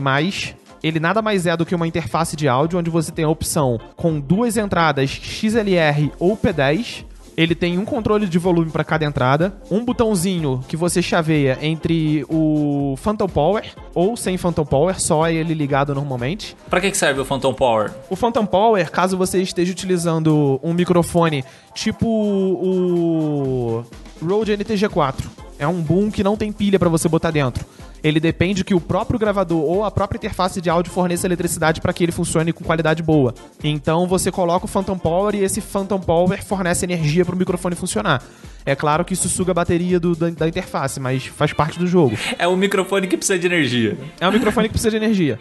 Ele 0.84 1.00
nada 1.00 1.22
mais 1.22 1.48
é 1.48 1.56
do 1.56 1.66
que 1.66 1.74
uma 1.74 1.88
interface 1.88 2.36
de 2.36 2.46
áudio 2.48 2.78
onde 2.78 2.90
você 2.90 3.10
tem 3.10 3.24
a 3.24 3.30
opção 3.30 3.80
com 3.96 4.20
duas 4.20 4.58
entradas 4.58 5.10
XLR 5.10 6.12
ou 6.20 6.36
P10. 6.36 7.06
Ele 7.36 7.56
tem 7.56 7.80
um 7.80 7.86
controle 7.86 8.28
de 8.28 8.38
volume 8.38 8.70
para 8.70 8.84
cada 8.84 9.06
entrada, 9.06 9.56
um 9.72 9.84
botãozinho 9.84 10.64
que 10.68 10.78
você 10.78 11.02
chaveia 11.02 11.58
entre 11.64 12.24
o 12.30 12.96
Phantom 12.98 13.28
Power 13.28 13.64
ou 13.96 14.16
sem 14.16 14.38
Phantom 14.38 14.66
Power, 14.66 15.02
só 15.02 15.28
ele 15.28 15.56
ligado 15.56 15.96
normalmente. 15.96 16.56
Que 16.70 16.92
que 16.92 16.98
serve 16.98 17.22
o 17.22 17.26
Phantom 17.26 17.54
Power? 17.54 17.92
O 18.08 18.16
Phantom 18.16 18.46
Power, 18.46 18.92
caso 18.92 19.18
você 19.18 19.42
esteja 19.42 19.72
utilizando 19.72 20.60
um 20.62 20.74
microfone 20.74 21.44
tipo 21.74 22.08
o 22.08 23.84
Rode 24.22 24.56
NTG4, 24.56 25.24
é 25.58 25.68
um 25.68 25.82
boom 25.82 26.12
que 26.12 26.24
não 26.24 26.38
tem 26.38 26.52
pilha 26.52 26.78
para 26.78 26.90
você 26.90 27.10
botar 27.10 27.32
dentro. 27.32 27.66
Ele 28.04 28.20
depende 28.20 28.64
que 28.66 28.76
o 28.76 28.82
próprio 28.82 29.18
gravador 29.18 29.62
ou 29.64 29.86
a 29.86 29.90
própria 29.92 30.18
interface 30.18 30.60
de 30.60 30.70
áudio 30.70 30.92
forneça 30.92 31.26
eletricidade 31.26 31.80
para 31.80 31.94
que 31.94 32.04
ele 32.04 32.12
funcione 32.12 32.52
com 32.52 32.64
qualidade 32.64 33.02
boa. 33.02 33.34
Então 33.64 34.06
você 34.08 34.30
coloca 34.30 34.66
o 34.66 34.68
Phantom 34.68 34.98
Power 34.98 35.34
e 35.36 35.44
esse 35.44 35.62
Phantom 35.62 36.00
Power 36.00 36.44
fornece 36.44 36.86
energia 36.86 37.24
para 37.24 37.34
o 37.34 37.38
microfone 37.38 37.76
funcionar. 37.76 38.22
É 38.66 38.76
claro 38.76 39.06
que 39.06 39.14
isso 39.14 39.30
suga 39.30 39.52
a 39.52 39.54
bateria 39.54 40.00
do- 40.00 40.16
da, 40.16 40.30
da 40.30 40.48
interface, 40.48 41.00
mas 41.00 41.26
faz 41.26 41.54
parte 41.54 41.80
do 41.80 41.88
jogo. 41.88 42.18
É 42.38 42.48
um 42.48 42.56
microfone 42.58 43.08
que 43.08 43.16
precisa 43.18 43.40
de 43.40 43.48
energia. 43.48 43.98
É 44.20 44.28
um 44.28 44.32
microfone 44.32 44.68
que 44.68 44.74
precisa 44.74 44.92
de 44.92 44.98
energia. 44.98 45.40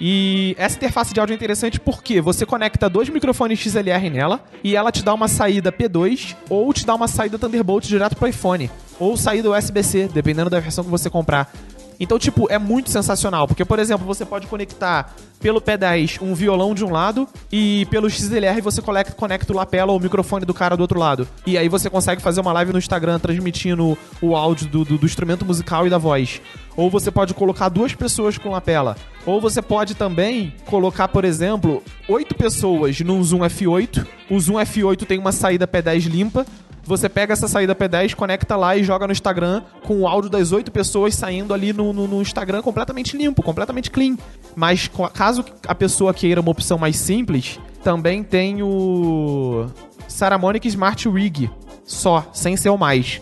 E 0.00 0.54
essa 0.58 0.76
interface 0.76 1.12
de 1.12 1.18
áudio 1.18 1.34
é 1.34 1.36
interessante 1.36 1.80
porque 1.80 2.20
você 2.20 2.46
conecta 2.46 2.88
dois 2.88 3.08
microfones 3.08 3.58
XLR 3.58 4.08
nela 4.10 4.44
e 4.62 4.76
ela 4.76 4.92
te 4.92 5.02
dá 5.02 5.12
uma 5.12 5.26
saída 5.26 5.72
P2 5.72 6.36
ou 6.48 6.72
te 6.72 6.86
dá 6.86 6.94
uma 6.94 7.08
saída 7.08 7.38
Thunderbolt 7.38 7.84
direto 7.86 8.16
pro 8.16 8.28
iPhone. 8.28 8.70
Ou 9.00 9.16
saída 9.16 9.50
USB-C, 9.50 10.08
dependendo 10.12 10.50
da 10.50 10.60
versão 10.60 10.84
que 10.84 10.90
você 10.90 11.10
comprar. 11.10 11.52
Então, 12.00 12.18
tipo, 12.18 12.46
é 12.50 12.58
muito 12.58 12.90
sensacional. 12.90 13.48
Porque, 13.48 13.64
por 13.64 13.78
exemplo, 13.78 14.06
você 14.06 14.24
pode 14.24 14.46
conectar 14.46 15.14
pelo 15.40 15.60
P10 15.60 16.20
um 16.20 16.34
violão 16.34 16.74
de 16.74 16.84
um 16.84 16.90
lado 16.90 17.28
e 17.50 17.86
pelo 17.90 18.08
XLR 18.08 18.60
você 18.60 18.82
conecta, 18.82 19.12
conecta 19.12 19.52
o 19.52 19.56
lapela 19.56 19.92
ou 19.92 19.98
o 19.98 20.02
microfone 20.02 20.44
do 20.44 20.54
cara 20.54 20.76
do 20.76 20.80
outro 20.80 20.98
lado. 20.98 21.28
E 21.46 21.56
aí 21.56 21.68
você 21.68 21.88
consegue 21.88 22.20
fazer 22.22 22.40
uma 22.40 22.52
live 22.52 22.72
no 22.72 22.78
Instagram 22.78 23.18
transmitindo 23.18 23.96
o 24.20 24.36
áudio 24.36 24.68
do, 24.68 24.84
do, 24.84 24.98
do 24.98 25.06
instrumento 25.06 25.44
musical 25.44 25.86
e 25.86 25.90
da 25.90 25.98
voz. 25.98 26.40
Ou 26.76 26.88
você 26.88 27.10
pode 27.10 27.34
colocar 27.34 27.68
duas 27.68 27.94
pessoas 27.94 28.38
com 28.38 28.50
lapela. 28.50 28.96
Ou 29.26 29.40
você 29.40 29.60
pode 29.60 29.94
também 29.94 30.54
colocar, 30.66 31.08
por 31.08 31.24
exemplo, 31.24 31.82
oito 32.08 32.34
pessoas 32.34 33.00
num 33.00 33.22
Zoom 33.22 33.40
F8. 33.40 34.06
O 34.30 34.38
Zoom 34.38 34.54
F8 34.54 35.04
tem 35.04 35.18
uma 35.18 35.32
saída 35.32 35.66
P10 35.66 36.08
limpa. 36.08 36.46
Você 36.88 37.06
pega 37.06 37.34
essa 37.34 37.46
saída 37.46 37.74
P10, 37.74 38.14
conecta 38.14 38.56
lá 38.56 38.74
e 38.74 38.82
joga 38.82 39.06
no 39.06 39.12
Instagram 39.12 39.62
com 39.86 40.00
o 40.00 40.08
áudio 40.08 40.30
das 40.30 40.52
oito 40.52 40.72
pessoas 40.72 41.14
saindo 41.14 41.52
ali 41.52 41.70
no, 41.70 41.92
no- 41.92 42.08
no 42.08 42.22
Instagram 42.22 42.62
completamente 42.62 43.14
limpo, 43.14 43.42
completamente 43.42 43.90
clean. 43.90 44.16
Mas 44.56 44.90
caso 45.12 45.44
a 45.66 45.74
pessoa 45.74 46.14
queira 46.14 46.40
uma 46.40 46.50
opção 46.50 46.78
mais 46.78 46.96
simples, 46.96 47.60
também 47.84 48.22
tem 48.22 48.62
o 48.62 49.66
Saramonic 50.08 50.66
Smart 50.66 51.06
Rig, 51.10 51.50
só, 51.84 52.26
sem 52.32 52.56
ser 52.56 52.70
o 52.70 52.78
mais. 52.78 53.20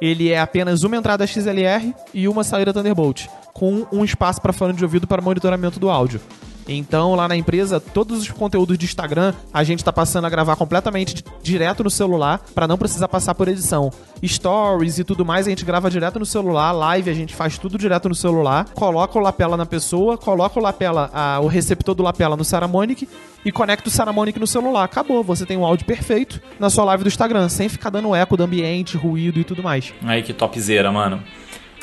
Ele 0.00 0.30
é 0.32 0.40
apenas 0.40 0.82
uma 0.82 0.96
entrada 0.96 1.24
XLR 1.24 1.94
e 2.12 2.26
uma 2.26 2.42
saída 2.42 2.72
Thunderbolt, 2.72 3.26
com 3.52 3.86
um 3.92 4.04
espaço 4.04 4.42
para 4.42 4.52
fone 4.52 4.72
de 4.72 4.82
ouvido 4.82 5.06
para 5.06 5.22
monitoramento 5.22 5.78
do 5.78 5.88
áudio. 5.88 6.20
Então, 6.66 7.14
lá 7.14 7.28
na 7.28 7.36
empresa, 7.36 7.78
todos 7.78 8.20
os 8.22 8.30
conteúdos 8.30 8.78
de 8.78 8.86
Instagram 8.86 9.34
a 9.52 9.62
gente 9.62 9.80
está 9.80 9.92
passando 9.92 10.24
a 10.24 10.30
gravar 10.30 10.56
completamente 10.56 11.14
di- 11.16 11.24
direto 11.42 11.84
no 11.84 11.90
celular 11.90 12.40
para 12.54 12.66
não 12.66 12.78
precisar 12.78 13.06
passar 13.08 13.34
por 13.34 13.48
edição. 13.48 13.90
Stories 14.24 14.98
e 14.98 15.04
tudo 15.04 15.24
mais 15.24 15.46
a 15.46 15.50
gente 15.50 15.64
grava 15.64 15.90
direto 15.90 16.18
no 16.18 16.24
celular, 16.24 16.72
live 16.72 17.10
a 17.10 17.14
gente 17.14 17.34
faz 17.34 17.58
tudo 17.58 17.76
direto 17.76 18.08
no 18.08 18.14
celular, 18.14 18.64
coloca 18.74 19.18
o 19.18 19.22
lapela 19.22 19.56
na 19.56 19.66
pessoa, 19.66 20.16
coloca 20.16 20.58
o 20.58 20.62
lapela, 20.62 21.10
a- 21.12 21.40
o 21.40 21.46
receptor 21.46 21.94
do 21.94 22.02
lapela 22.02 22.34
no 22.36 22.44
Saramonic 22.44 23.06
e 23.44 23.52
conecta 23.52 23.88
o 23.88 23.92
Saramonic 23.92 24.38
no 24.40 24.46
celular. 24.46 24.84
Acabou, 24.84 25.22
você 25.22 25.44
tem 25.44 25.58
um 25.58 25.66
áudio 25.66 25.84
perfeito 25.84 26.40
na 26.58 26.70
sua 26.70 26.84
live 26.84 27.04
do 27.04 27.08
Instagram, 27.08 27.48
sem 27.50 27.68
ficar 27.68 27.90
dando 27.90 28.14
eco 28.14 28.36
do 28.38 28.42
ambiente, 28.42 28.96
ruído 28.96 29.38
e 29.38 29.44
tudo 29.44 29.62
mais. 29.62 29.92
Aí 30.02 30.22
que 30.22 30.32
topzera, 30.32 30.90
mano. 30.90 31.22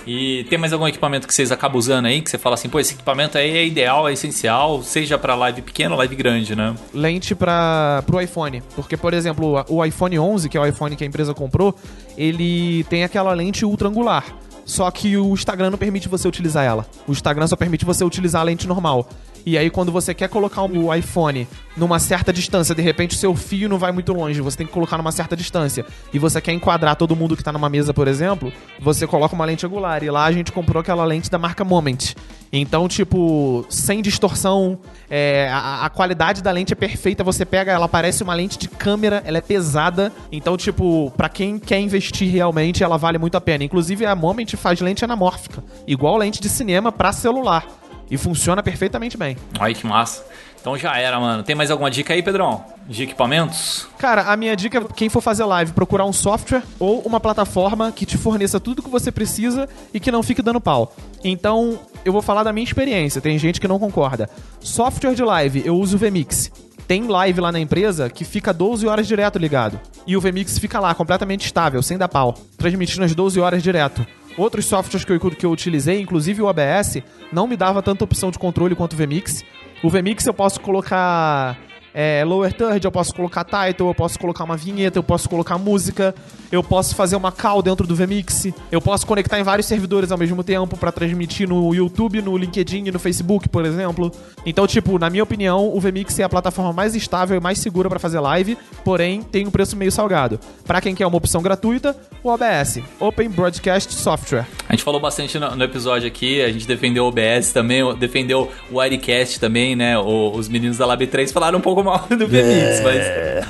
E 0.06 0.46
tem 0.50 0.58
mais 0.58 0.74
algum 0.74 0.88
equipamento 0.88 1.28
que 1.28 1.34
vocês 1.34 1.52
acabam 1.52 1.78
usando 1.78 2.06
aí? 2.06 2.22
Que 2.22 2.30
você 2.30 2.38
fala 2.38 2.56
assim, 2.56 2.70
pô, 2.70 2.80
esse 2.80 2.94
equipamento 2.94 3.38
aí 3.38 3.58
é 3.58 3.66
ideal, 3.66 4.08
é 4.08 4.14
essencial, 4.14 4.82
seja 4.84 5.18
pra 5.18 5.36
live 5.36 5.62
pequena 5.62 5.92
ou 5.92 5.98
live 5.98 6.16
grande, 6.16 6.56
né? 6.56 6.76
lente 6.94 7.36
para 7.36 8.04
pro 8.06 8.22
iPhone. 8.22 8.62
Porque, 8.76 8.96
por 8.96 9.14
exemplo, 9.14 9.64
o 9.68 9.84
iPhone 9.86 10.18
11, 10.18 10.50
que 10.50 10.58
é 10.58 10.62
o 10.62 10.66
iPhone 10.66 10.96
que 10.96 11.04
a 11.04 11.08
empresa 11.08 11.34
comprou, 11.34 11.76
ele 12.18 12.84
tem 12.86 13.04
aquela 13.04 13.34
lente 13.34 13.66
ultra 13.66 13.88
angular. 13.88 14.26
Só 14.66 14.90
que 14.92 15.18
o 15.18 15.34
Instagram 15.34 15.72
não 15.72 15.78
permite 15.78 16.08
você 16.08 16.28
utilizar 16.28 16.64
ela. 16.64 16.86
O 17.08 17.12
Instagram 17.12 17.48
só 17.48 17.56
permite 17.56 17.84
você 17.84 18.04
utilizar 18.04 18.42
a 18.42 18.46
lente 18.46 18.68
normal. 18.68 19.08
E 19.46 19.58
aí, 19.58 19.70
quando 19.70 19.92
você 19.92 20.14
quer 20.14 20.30
colocar 20.30 20.64
o 20.64 20.94
iPhone 20.94 21.48
numa 21.76 22.00
certa 22.00 22.32
distância, 22.34 22.76
de 22.76 22.82
repente 22.82 23.16
o 23.16 23.20
seu 23.20 23.36
fio 23.36 23.70
não 23.70 23.78
vai 23.78 23.92
muito 23.92 24.14
longe, 24.14 24.42
você 24.42 24.58
tem 24.58 24.68
que 24.68 24.74
colocar 24.74 24.98
numa 24.98 25.12
certa 25.12 25.36
distância, 25.36 25.86
e 26.14 26.20
você 26.20 26.42
quer 26.42 26.52
enquadrar 26.52 26.96
todo 26.96 27.16
mundo 27.16 27.36
que 27.38 27.44
tá 27.44 27.52
numa 27.52 27.70
mesa, 27.70 27.94
por 27.94 28.08
exemplo, 28.08 28.52
você 28.80 29.08
coloca 29.08 29.34
uma 29.34 29.46
lente 29.46 29.66
angular. 29.66 30.04
E 30.04 30.10
lá 30.10 30.26
a 30.26 30.32
gente 30.32 30.52
comprou 30.52 30.82
aquela 30.82 31.04
lente 31.06 31.30
da 31.30 31.38
marca 31.38 31.64
Moment. 31.64 32.16
Então, 32.54 32.88
tipo, 32.88 33.66
sem 33.70 34.02
distorção, 34.02 34.78
é, 35.10 35.50
a, 35.50 35.86
a 35.86 35.90
qualidade 35.90 36.42
da 36.42 36.52
lente 36.52 36.74
é 36.74 36.76
perfeita. 36.76 37.24
Você 37.24 37.46
pega, 37.46 37.72
ela 37.72 37.88
parece 37.88 38.24
uma 38.24 38.34
lente 38.34 38.58
de 38.58 38.68
câmera, 38.68 39.24
ela 39.26 39.38
é 39.38 39.42
pesada. 39.42 40.12
Então, 40.32 40.58
tipo, 40.58 41.12
pra 41.16 41.30
quem 41.30 41.58
quer 41.58 41.80
investir 41.80 42.30
realmente, 42.30 42.84
ela 42.84 42.98
vale 42.98 43.18
muito 43.18 43.38
a 43.38 43.42
pena. 43.42 43.64
Inclusive, 43.64 44.06
a 44.06 44.16
Moment 44.16 44.48
faz 44.58 44.82
lente 44.82 45.06
anamórfica, 45.06 45.64
igual 45.88 46.18
lente 46.18 46.42
de 46.42 46.50
cinema 46.50 46.92
pra 46.92 47.14
celular. 47.14 47.66
E 48.12 48.18
funciona 48.18 48.62
perfeitamente 48.62 49.18
bem. 49.18 49.38
Ai, 49.58 49.74
que 49.74 49.88
massa. 49.88 50.26
Então 50.60 50.78
já 50.78 50.96
era, 50.98 51.20
mano. 51.20 51.42
Tem 51.42 51.56
mais 51.56 51.72
alguma 51.72 51.90
dica 51.90 52.14
aí, 52.14 52.22
Pedrão? 52.22 52.64
De 52.88 53.04
equipamentos? 53.04 53.88
Cara, 53.98 54.32
a 54.32 54.38
minha 54.38 54.56
dica 54.56 54.78
é 54.78 54.84
quem 54.96 55.10
for 55.10 55.22
fazer 55.22 55.46
live, 55.46 55.72
procurar 55.72 56.06
um 56.06 56.14
software 56.14 56.62
ou 56.78 57.00
uma 57.02 57.20
plataforma 57.20 57.92
que 57.92 58.06
te 58.06 58.18
forneça 58.18 58.60
tudo 58.60 58.84
que 58.84 58.90
você 58.90 59.12
precisa 59.12 59.68
e 59.94 60.00
que 60.00 60.12
não 60.12 60.22
fique 60.22 60.42
dando 60.42 60.62
pau. 60.62 60.94
Então, 61.24 61.80
eu 62.06 62.14
vou 62.14 62.22
falar 62.22 62.44
da 62.44 62.54
minha 62.54 62.66
experiência, 62.66 63.22
tem 63.22 63.40
gente 63.40 63.60
que 63.60 63.68
não 63.68 63.80
concorda. 63.80 64.30
Software 64.60 65.16
de 65.16 65.24
live, 65.24 65.64
eu 65.66 65.76
uso 65.76 65.96
o 65.96 66.00
VMix. 66.00 66.52
Tem 66.88 67.08
live 67.08 67.40
lá 67.40 67.52
na 67.52 67.60
empresa 67.60 68.10
que 68.10 68.26
fica 68.26 68.54
12 68.54 68.86
horas 68.86 69.08
direto 69.08 69.40
ligado. 69.40 69.80
E 70.06 70.18
o 70.18 70.22
VMix 70.22 70.60
fica 70.60 70.80
lá, 70.80 70.94
completamente 70.94 71.46
estável, 71.46 71.82
sem 71.82 71.98
dar 71.98 72.10
pau, 72.10 72.36
transmitindo 72.58 73.06
as 73.06 73.16
12 73.16 73.40
horas 73.40 73.64
direto. 73.64 74.06
Outros 74.38 74.66
softwares 74.66 75.04
que 75.04 75.12
eu, 75.12 75.20
que 75.20 75.46
eu 75.46 75.52
utilizei, 75.52 76.00
inclusive 76.00 76.42
o 76.42 76.46
OBS, 76.46 77.02
não 77.32 77.48
me 77.48 77.58
dava 77.58 77.82
tanta 77.82 78.04
opção 78.04 78.32
de 78.32 78.40
controle 78.40 78.76
quanto 78.76 78.94
o 78.94 78.96
VMix. 78.96 79.44
O 79.84 79.90
VMix 79.90 80.26
eu 80.26 80.34
posso 80.34 80.60
colocar 80.62 81.58
é, 81.94 82.24
lower 82.26 82.54
third, 82.54 82.84
eu 82.84 82.92
posso 82.92 83.14
colocar 83.14 83.44
title, 83.44 83.88
eu 83.90 83.96
posso 83.96 84.18
colocar 84.18 84.44
uma 84.44 84.56
vinheta, 84.56 84.98
eu 84.98 85.04
posso 85.04 85.28
colocar 85.28 85.58
música, 85.58 86.16
eu 86.52 86.64
posso 86.64 86.96
fazer 86.96 87.16
uma 87.16 87.32
call 87.32 87.62
dentro 87.62 87.86
do 87.86 87.96
VMix, 87.96 88.48
eu 88.72 88.82
posso 88.82 89.06
conectar 89.06 89.40
em 89.40 89.44
vários 89.44 89.68
servidores 89.68 90.12
ao 90.12 90.18
mesmo 90.18 90.44
tempo 90.44 90.78
pra 90.78 90.92
transmitir 90.92 91.48
no 91.48 91.74
YouTube, 91.74 92.22
no 92.22 92.38
LinkedIn 92.38 92.88
e 92.88 92.92
no 92.92 93.00
Facebook, 93.00 93.50
por 93.50 93.66
exemplo. 93.66 94.12
Então, 94.46 94.66
tipo, 94.66 94.98
na 94.98 95.10
minha 95.10 95.24
opinião, 95.24 95.74
o 95.74 95.80
VMix 95.80 96.18
é 96.20 96.24
a 96.24 96.30
plataforma 96.30 96.74
mais 96.74 96.96
estável 96.96 97.38
e 97.38 97.40
mais 97.40 97.60
segura 97.60 97.90
pra 97.90 98.00
fazer 98.00 98.20
live, 98.20 98.58
porém 98.84 99.22
tem 99.22 99.48
um 99.48 99.52
preço 99.52 99.76
meio 99.76 99.92
salgado. 99.92 100.40
Pra 100.66 100.82
quem 100.82 100.96
quer 100.96 101.06
uma 101.06 101.18
opção 101.18 101.42
gratuita, 101.42 101.96
o 102.24 102.30
OBS, 102.30 102.80
Open 103.00 103.30
Broadcast 103.30 103.94
Software. 103.94 104.46
A 104.70 104.74
gente 104.74 104.84
falou 104.84 105.00
bastante 105.00 105.38
no, 105.38 105.64
episódio 105.64 106.08
aqui, 106.08 106.42
a 106.42 106.52
gente 106.52 106.68
defendeu 106.68 107.06
o 107.06 107.08
OBS 107.08 107.52
também, 107.52 107.96
defendeu 107.96 108.50
o 108.70 108.78
Wirecast 108.78 109.40
também, 109.40 109.76
né? 109.76 109.98
Os 109.98 110.48
meninos 110.48 110.78
da 110.78 110.86
Lab 110.86 111.06
3 111.06 111.32
falaram 111.32 111.60
um 111.60 111.62
pouco 111.62 111.81
mal 111.84 112.06
do 112.10 112.28
VMix, 112.28 112.82
mas. 112.84 112.98
É, 112.98 113.42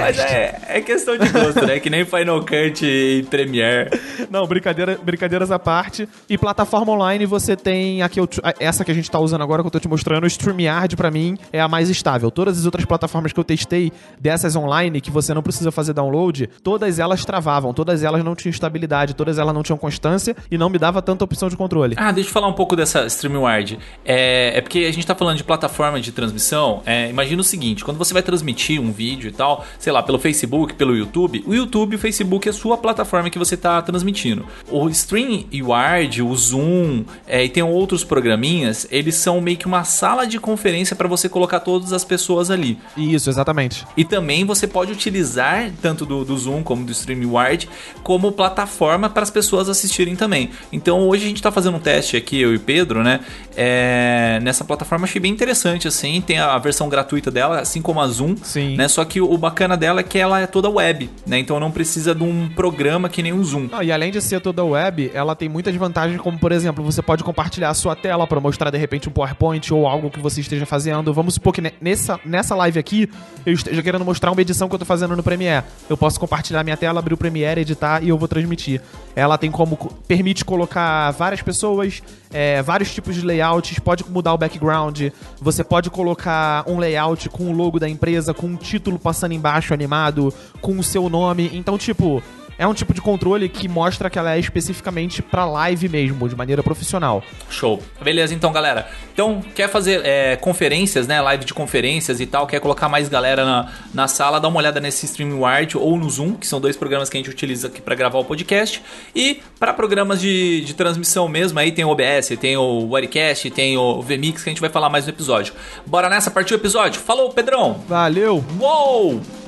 Mas 0.00 0.18
é, 0.18 0.60
é 0.68 0.80
questão 0.80 1.16
de 1.16 1.28
gosto, 1.28 1.64
né? 1.66 1.78
Que 1.80 1.88
nem 1.88 2.04
Final 2.04 2.40
Cut 2.40 2.84
e 2.84 3.22
Premiere. 3.30 3.90
Não, 4.30 4.46
brincadeira, 4.46 4.98
brincadeiras 5.02 5.50
à 5.50 5.58
parte. 5.58 6.08
E 6.28 6.36
plataforma 6.36 6.92
online 6.92 7.24
você 7.26 7.56
tem 7.56 8.02
a 8.02 8.08
que 8.08 8.20
eu, 8.20 8.28
a- 8.42 8.54
essa 8.60 8.84
que 8.84 8.90
a 8.90 8.94
gente 8.94 9.10
tá 9.10 9.18
usando 9.18 9.42
agora, 9.42 9.62
que 9.62 9.66
eu 9.68 9.70
tô 9.70 9.80
te 9.80 9.88
mostrando, 9.88 10.24
o 10.24 10.26
StreamYard 10.26 10.96
pra 10.96 11.10
mim 11.10 11.38
é 11.52 11.60
a 11.60 11.68
mais 11.68 11.88
estável. 11.88 12.30
Todas 12.30 12.58
as 12.58 12.64
outras 12.66 12.84
plataformas 12.84 13.32
que 13.32 13.40
eu 13.40 13.44
testei 13.44 13.92
dessas 14.20 14.54
online, 14.56 15.00
que 15.00 15.10
você 15.10 15.32
não 15.32 15.42
precisa 15.42 15.70
fazer 15.70 15.92
download, 15.92 16.48
todas 16.62 16.98
elas 16.98 17.24
travavam, 17.24 17.72
todas 17.72 18.02
elas 18.02 18.22
não 18.22 18.34
tinham 18.34 18.50
estabilidade, 18.50 19.14
todas 19.14 19.38
elas 19.38 19.54
não 19.54 19.62
tinham 19.62 19.78
constância 19.78 20.36
e 20.50 20.58
não 20.58 20.68
me 20.68 20.78
dava 20.78 21.00
tanta 21.00 21.24
opção 21.24 21.48
de 21.48 21.56
controle. 21.56 21.94
Ah, 21.98 22.12
deixa 22.12 22.28
eu 22.28 22.32
falar 22.34 22.48
um 22.48 22.52
pouco 22.52 22.76
dessa 22.76 23.06
StreamYard. 23.06 23.78
É, 24.04 24.58
é 24.58 24.60
porque 24.60 24.80
a 24.80 24.92
gente 24.92 25.06
tá 25.06 25.14
falando 25.14 25.36
de 25.38 25.44
plataforma 25.44 26.00
de 26.00 26.12
transmissão. 26.12 26.82
É, 26.86 27.10
imagina 27.10 27.40
o 27.40 27.44
seguinte: 27.44 27.84
quando 27.84 27.98
você 27.98 28.14
vai 28.14 28.22
transmitir 28.22 28.80
um 28.80 28.92
vídeo 28.92 29.28
e 29.28 29.32
tal, 29.32 29.66
sei 29.78 29.92
lá, 29.92 30.02
pelo 30.02 30.18
Facebook, 30.18 30.74
pelo 30.74 30.96
YouTube, 30.96 31.42
o 31.46 31.52
YouTube 31.52 31.94
e 31.94 31.96
o 31.96 31.98
Facebook 31.98 32.48
é 32.48 32.50
a 32.50 32.54
sua 32.54 32.78
plataforma 32.78 33.28
que 33.28 33.38
você 33.38 33.56
tá 33.56 33.82
transmitindo. 33.82 34.46
O 34.70 34.88
StreamYard, 34.88 36.22
o 36.22 36.34
Zoom 36.36 37.04
é, 37.26 37.44
e 37.44 37.48
tem 37.48 37.62
outros 37.62 38.04
programinhas, 38.04 38.86
eles 38.90 39.16
são 39.16 39.40
meio 39.40 39.56
que 39.56 39.66
uma 39.66 39.82
sala 39.82 40.26
de 40.26 40.38
conferência 40.38 40.94
para 40.94 41.08
você 41.08 41.28
colocar 41.28 41.60
todas 41.60 41.92
as 41.92 42.04
pessoas 42.04 42.50
ali. 42.50 42.78
Isso, 42.96 43.28
exatamente. 43.28 43.84
E 43.96 44.04
também 44.04 44.44
você 44.44 44.66
pode 44.66 44.92
utilizar 44.92 45.72
tanto 45.82 46.06
do, 46.06 46.24
do 46.24 46.38
Zoom 46.38 46.62
como 46.62 46.84
do 46.84 46.92
StreamYard 46.92 47.68
como 48.02 48.30
plataforma 48.30 49.10
para 49.10 49.22
as 49.22 49.30
pessoas 49.30 49.68
assistirem 49.68 50.14
também. 50.14 50.50
Então 50.70 51.08
hoje 51.08 51.24
a 51.24 51.28
gente 51.28 51.38
está 51.38 51.50
fazendo 51.50 51.76
um 51.76 51.80
teste 51.80 52.16
aqui, 52.16 52.40
eu 52.40 52.52
e 52.52 52.56
o 52.56 52.60
Pedro, 52.60 53.02
né? 53.02 53.20
É, 53.56 54.38
nessa 54.42 54.64
plataforma 54.64 55.04
achei 55.04 55.20
bem 55.20 55.32
interessante, 55.32 55.88
assim. 55.88 56.20
Tem 56.20 56.38
a 56.38 56.56
versão 56.58 56.75
gratuita 56.88 57.30
dela, 57.30 57.60
assim 57.60 57.80
como 57.80 58.00
a 58.00 58.06
Zoom. 58.08 58.36
Sim. 58.42 58.76
Né? 58.76 58.88
Só 58.88 59.04
que 59.04 59.20
o 59.20 59.36
bacana 59.38 59.76
dela 59.76 60.00
é 60.00 60.02
que 60.02 60.18
ela 60.18 60.40
é 60.40 60.46
toda 60.46 60.68
web, 60.68 61.10
né? 61.26 61.38
Então 61.38 61.58
não 61.58 61.70
precisa 61.70 62.14
de 62.14 62.22
um 62.22 62.48
programa 62.50 63.08
que 63.08 63.22
nem 63.22 63.32
o 63.32 63.42
Zoom. 63.44 63.68
Não, 63.70 63.82
e 63.82 63.90
além 63.90 64.10
de 64.10 64.20
ser 64.20 64.40
toda 64.40 64.62
web, 64.64 65.10
ela 65.14 65.34
tem 65.34 65.48
muitas 65.48 65.74
vantagens, 65.74 66.20
como 66.20 66.38
por 66.38 66.52
exemplo, 66.52 66.84
você 66.84 67.00
pode 67.00 67.24
compartilhar 67.24 67.70
a 67.70 67.74
sua 67.74 67.96
tela 67.96 68.26
para 68.26 68.40
mostrar 68.40 68.70
de 68.70 68.78
repente 68.78 69.08
um 69.08 69.12
PowerPoint 69.12 69.72
ou 69.72 69.86
algo 69.86 70.10
que 70.10 70.20
você 70.20 70.40
esteja 70.40 70.66
fazendo. 70.66 71.12
Vamos 71.14 71.34
supor 71.34 71.52
que 71.52 71.60
ne- 71.60 71.72
nessa, 71.80 72.20
nessa 72.24 72.54
live 72.56 72.78
aqui 72.78 73.08
eu 73.44 73.52
esteja 73.52 73.82
querendo 73.82 74.04
mostrar 74.04 74.30
uma 74.32 74.40
edição 74.40 74.68
que 74.68 74.74
eu 74.74 74.78
tô 74.78 74.84
fazendo 74.84 75.16
no 75.16 75.22
Premiere. 75.22 75.64
Eu 75.88 75.96
posso 75.96 76.18
compartilhar 76.20 76.62
minha 76.64 76.76
tela, 76.76 76.98
abrir 76.98 77.14
o 77.14 77.16
Premiere, 77.16 77.60
editar 77.60 78.02
e 78.02 78.08
eu 78.08 78.18
vou 78.18 78.28
transmitir. 78.28 78.80
Ela 79.14 79.38
tem 79.38 79.50
como 79.50 79.76
co- 79.76 79.92
permite 80.06 80.44
colocar 80.44 81.10
várias 81.12 81.40
pessoas, 81.42 82.02
é, 82.32 82.62
vários 82.62 82.92
tipos 82.92 83.14
de 83.14 83.24
layouts, 83.24 83.78
pode 83.78 84.04
mudar 84.08 84.34
o 84.34 84.38
background, 84.38 85.08
você 85.40 85.62
pode 85.62 85.90
colocar 85.90 86.64
um 86.66 86.78
layout 86.78 87.28
com 87.28 87.44
o 87.44 87.52
logo 87.52 87.78
da 87.78 87.88
empresa, 87.88 88.34
com 88.34 88.46
um 88.46 88.56
título 88.56 88.98
passando 88.98 89.32
embaixo 89.32 89.72
animado, 89.72 90.32
com 90.60 90.78
o 90.78 90.82
seu 90.82 91.08
nome. 91.08 91.50
Então, 91.52 91.78
tipo, 91.78 92.22
é 92.58 92.66
um 92.66 92.74
tipo 92.74 92.94
de 92.94 93.00
controle 93.00 93.48
que 93.48 93.68
mostra 93.68 94.08
que 94.08 94.18
ela 94.18 94.34
é 94.34 94.38
especificamente 94.38 95.22
pra 95.22 95.44
live 95.44 95.88
mesmo, 95.88 96.28
de 96.28 96.36
maneira 96.36 96.62
profissional. 96.62 97.22
Show. 97.50 97.82
Beleza, 98.00 98.34
então, 98.34 98.52
galera. 98.52 98.88
Então, 99.12 99.42
quer 99.54 99.68
fazer 99.68 100.00
é, 100.04 100.36
conferências, 100.36 101.06
né? 101.06 101.20
Live 101.20 101.44
de 101.44 101.54
conferências 101.54 102.20
e 102.20 102.26
tal, 102.26 102.46
quer 102.46 102.60
colocar 102.60 102.88
mais 102.88 103.08
galera 103.08 103.44
na, 103.44 103.72
na 103.92 104.08
sala, 104.08 104.40
dá 104.40 104.48
uma 104.48 104.58
olhada 104.58 104.80
nesse 104.80 105.06
StreamYard 105.06 105.76
ou 105.76 105.96
no 105.96 106.08
Zoom, 106.08 106.34
que 106.34 106.46
são 106.46 106.60
dois 106.60 106.76
programas 106.76 107.08
que 107.08 107.16
a 107.16 107.20
gente 107.20 107.30
utiliza 107.30 107.68
aqui 107.68 107.80
para 107.80 107.94
gravar 107.94 108.18
o 108.18 108.24
podcast. 108.24 108.82
E 109.14 109.42
para 109.58 109.72
programas 109.72 110.20
de, 110.20 110.62
de 110.62 110.74
transmissão 110.74 111.28
mesmo, 111.28 111.58
aí 111.58 111.72
tem 111.72 111.84
o 111.84 111.88
OBS, 111.88 112.28
tem 112.40 112.56
o 112.56 112.88
Wirecast, 112.90 113.50
tem 113.50 113.76
o 113.76 114.00
VMix, 114.02 114.42
que 114.42 114.48
a 114.48 114.52
gente 114.52 114.60
vai 114.60 114.70
falar 114.70 114.88
mais 114.88 115.04
no 115.04 115.10
episódio. 115.10 115.54
Bora 115.86 116.08
nessa, 116.08 116.30
partiu 116.30 116.56
o 116.56 116.60
episódio. 116.60 117.00
Falou, 117.00 117.30
Pedrão! 117.30 117.82
Valeu! 117.88 118.44
Uou! 118.58 119.45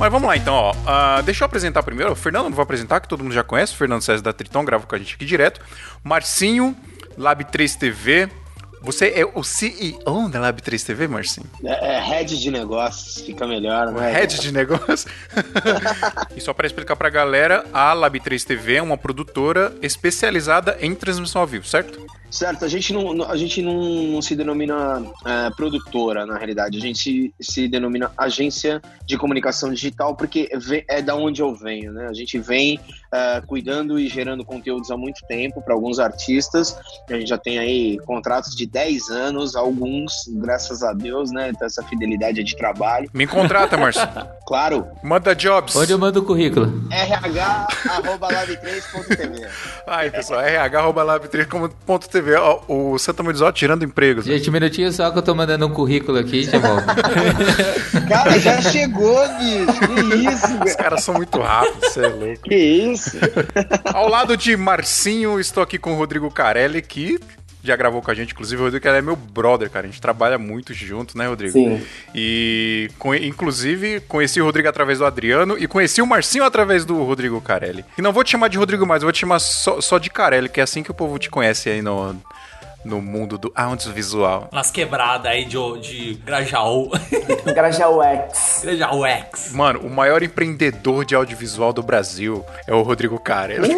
Mas 0.00 0.10
vamos 0.10 0.26
lá 0.26 0.34
então, 0.34 0.54
ó. 0.54 0.74
Ah, 0.86 1.20
deixa 1.20 1.44
eu 1.44 1.46
apresentar 1.46 1.82
primeiro. 1.82 2.10
O 2.12 2.16
Fernando 2.16 2.44
não 2.44 2.52
vou 2.52 2.62
apresentar, 2.62 3.00
que 3.00 3.06
todo 3.06 3.22
mundo 3.22 3.34
já 3.34 3.44
conhece. 3.44 3.74
O 3.74 3.76
Fernando 3.76 4.00
César 4.00 4.22
da 4.22 4.32
Triton 4.32 4.64
grava 4.64 4.86
com 4.86 4.94
a 4.94 4.98
gente 4.98 5.14
aqui 5.14 5.26
direto. 5.26 5.60
Marcinho, 6.02 6.74
Lab 7.18 7.44
3 7.44 7.76
TV, 7.76 8.30
Você 8.80 9.08
é 9.08 9.26
o 9.26 9.44
CEO 9.44 10.30
da 10.30 10.40
Lab 10.40 10.62
3 10.62 10.82
TV, 10.82 11.06
Marcinho? 11.06 11.46
É, 11.62 11.96
é 11.96 12.00
head 12.00 12.40
de 12.40 12.50
negócios, 12.50 13.22
fica 13.26 13.46
melhor, 13.46 13.92
né? 13.92 14.10
Head 14.10 14.40
de 14.40 14.50
negócio. 14.50 15.10
e 16.34 16.40
só 16.40 16.54
para 16.54 16.66
explicar 16.66 16.96
pra 16.96 17.10
galera, 17.10 17.66
a 17.70 17.92
Lab 17.92 18.18
3 18.18 18.42
TV 18.42 18.76
é 18.76 18.82
uma 18.82 18.96
produtora 18.96 19.74
especializada 19.82 20.78
em 20.80 20.94
transmissão 20.94 21.42
ao 21.42 21.46
vivo, 21.46 21.66
certo? 21.66 22.00
Certo, 22.30 22.64
a 22.64 22.68
gente 22.68 22.92
não, 22.92 23.24
a 23.24 23.36
gente 23.36 23.60
não 23.60 24.22
se 24.22 24.36
denomina 24.36 25.02
é, 25.26 25.50
produtora, 25.50 26.24
na 26.24 26.38
realidade. 26.38 26.78
A 26.78 26.80
gente 26.80 26.98
se, 26.98 27.34
se 27.40 27.68
denomina 27.68 28.12
agência 28.16 28.80
de 29.04 29.18
comunicação 29.18 29.72
digital, 29.72 30.14
porque 30.14 30.48
é 30.88 31.02
da 31.02 31.16
onde 31.16 31.42
eu 31.42 31.52
venho, 31.54 31.92
né? 31.92 32.06
A 32.08 32.12
gente 32.12 32.38
vem 32.38 32.78
é, 33.12 33.42
cuidando 33.46 33.98
e 33.98 34.08
gerando 34.08 34.44
conteúdos 34.44 34.90
há 34.90 34.96
muito 34.96 35.26
tempo 35.26 35.60
para 35.60 35.74
alguns 35.74 35.98
artistas. 35.98 36.78
A 37.08 37.14
gente 37.14 37.28
já 37.28 37.38
tem 37.38 37.58
aí 37.58 37.98
contratos 38.06 38.54
de 38.54 38.66
10 38.66 39.10
anos, 39.10 39.56
alguns, 39.56 40.12
graças 40.28 40.84
a 40.84 40.92
Deus, 40.92 41.32
né? 41.32 41.50
Então, 41.50 41.66
essa 41.66 41.82
fidelidade 41.82 42.44
de 42.44 42.56
trabalho. 42.56 43.10
Me 43.12 43.26
contrata, 43.26 43.76
Marcinho. 43.76 44.08
Claro, 44.50 44.84
Manda 45.00 45.32
jobs. 45.32 45.76
Onde 45.76 45.92
eu 45.92 45.98
mando 45.98 46.18
o 46.18 46.24
currículo? 46.24 46.66
rh.lab3.tv. 46.90 49.46
Aí, 49.86 50.10
pessoal, 50.10 50.40
rh.lab3.tv. 50.40 52.19
Ó, 52.36 52.60
O 52.68 52.98
Santa 52.98 53.22
tirando 53.52 53.84
empregos. 53.84 54.24
Gente, 54.24 54.48
um 54.48 54.52
minutinho 54.52 54.92
só 54.92 55.10
que 55.10 55.18
eu 55.18 55.22
tô 55.22 55.34
mandando 55.34 55.66
um 55.66 55.70
currículo 55.70 56.18
aqui 56.18 56.44
já 56.44 56.58
volto. 56.58 56.84
Cara, 58.08 58.38
já 58.38 58.60
chegou, 58.60 59.20
bicho. 59.38 59.80
Que 59.80 60.16
isso, 60.28 60.46
Os 60.46 60.58
velho? 60.64 60.76
caras 60.76 61.02
são 61.04 61.14
muito 61.14 61.38
rápidos, 61.40 61.92
você 61.92 62.04
é 62.04 62.08
louco. 62.08 62.42
Que 62.42 62.54
isso? 62.56 63.16
Ao 63.92 64.08
lado 64.08 64.36
de 64.36 64.56
Marcinho, 64.56 65.38
estou 65.40 65.62
aqui 65.62 65.78
com 65.78 65.92
o 65.92 65.96
Rodrigo 65.96 66.30
Carelli, 66.30 66.82
que 66.82 67.18
já 67.62 67.76
gravou 67.76 68.00
com 68.02 68.10
a 68.10 68.14
gente. 68.14 68.32
Inclusive, 68.32 68.60
o 68.60 68.64
Rodrigo 68.64 68.82
Carelli 68.82 68.98
é 69.02 69.06
meu 69.06 69.16
brother, 69.16 69.68
cara. 69.70 69.86
A 69.86 69.90
gente 69.90 70.00
trabalha 70.00 70.38
muito 70.38 70.72
junto, 70.74 71.16
né, 71.16 71.26
Rodrigo? 71.28 71.52
Sim. 71.52 71.82
E, 72.14 72.90
com- 72.98 73.14
inclusive, 73.14 74.00
conheci 74.00 74.40
o 74.40 74.44
Rodrigo 74.44 74.68
através 74.68 74.98
do 74.98 75.04
Adriano 75.06 75.56
e 75.58 75.66
conheci 75.66 76.00
o 76.02 76.06
Marcinho 76.06 76.44
através 76.44 76.84
do 76.84 77.02
Rodrigo 77.02 77.40
Carelli. 77.40 77.84
E 77.98 78.02
não 78.02 78.12
vou 78.12 78.24
te 78.24 78.30
chamar 78.30 78.48
de 78.48 78.58
Rodrigo 78.58 78.86
mais, 78.86 79.02
vou 79.02 79.12
te 79.12 79.18
chamar 79.20 79.38
só, 79.38 79.80
só 79.80 79.98
de 79.98 80.10
Carelli, 80.10 80.48
que 80.48 80.60
é 80.60 80.62
assim 80.62 80.82
que 80.82 80.90
o 80.90 80.94
povo 80.94 81.18
te 81.18 81.28
conhece 81.30 81.68
aí 81.68 81.82
no, 81.82 82.14
no 82.84 83.00
mundo 83.00 83.36
do 83.38 83.52
audiovisual. 83.54 84.48
Nas 84.52 84.70
quebradas 84.70 85.30
aí 85.30 85.44
de, 85.44 85.56
de 85.80 86.14
Grajaú. 86.24 86.90
Grajaú 87.54 88.02
X. 88.02 88.60
Grajaú 88.62 89.04
X. 89.04 89.52
Mano, 89.52 89.80
o 89.80 89.90
maior 89.90 90.22
empreendedor 90.22 91.04
de 91.04 91.14
audiovisual 91.14 91.72
do 91.72 91.82
Brasil 91.82 92.44
é 92.66 92.74
o 92.74 92.82
Rodrigo 92.82 93.18
Carelli. 93.18 93.74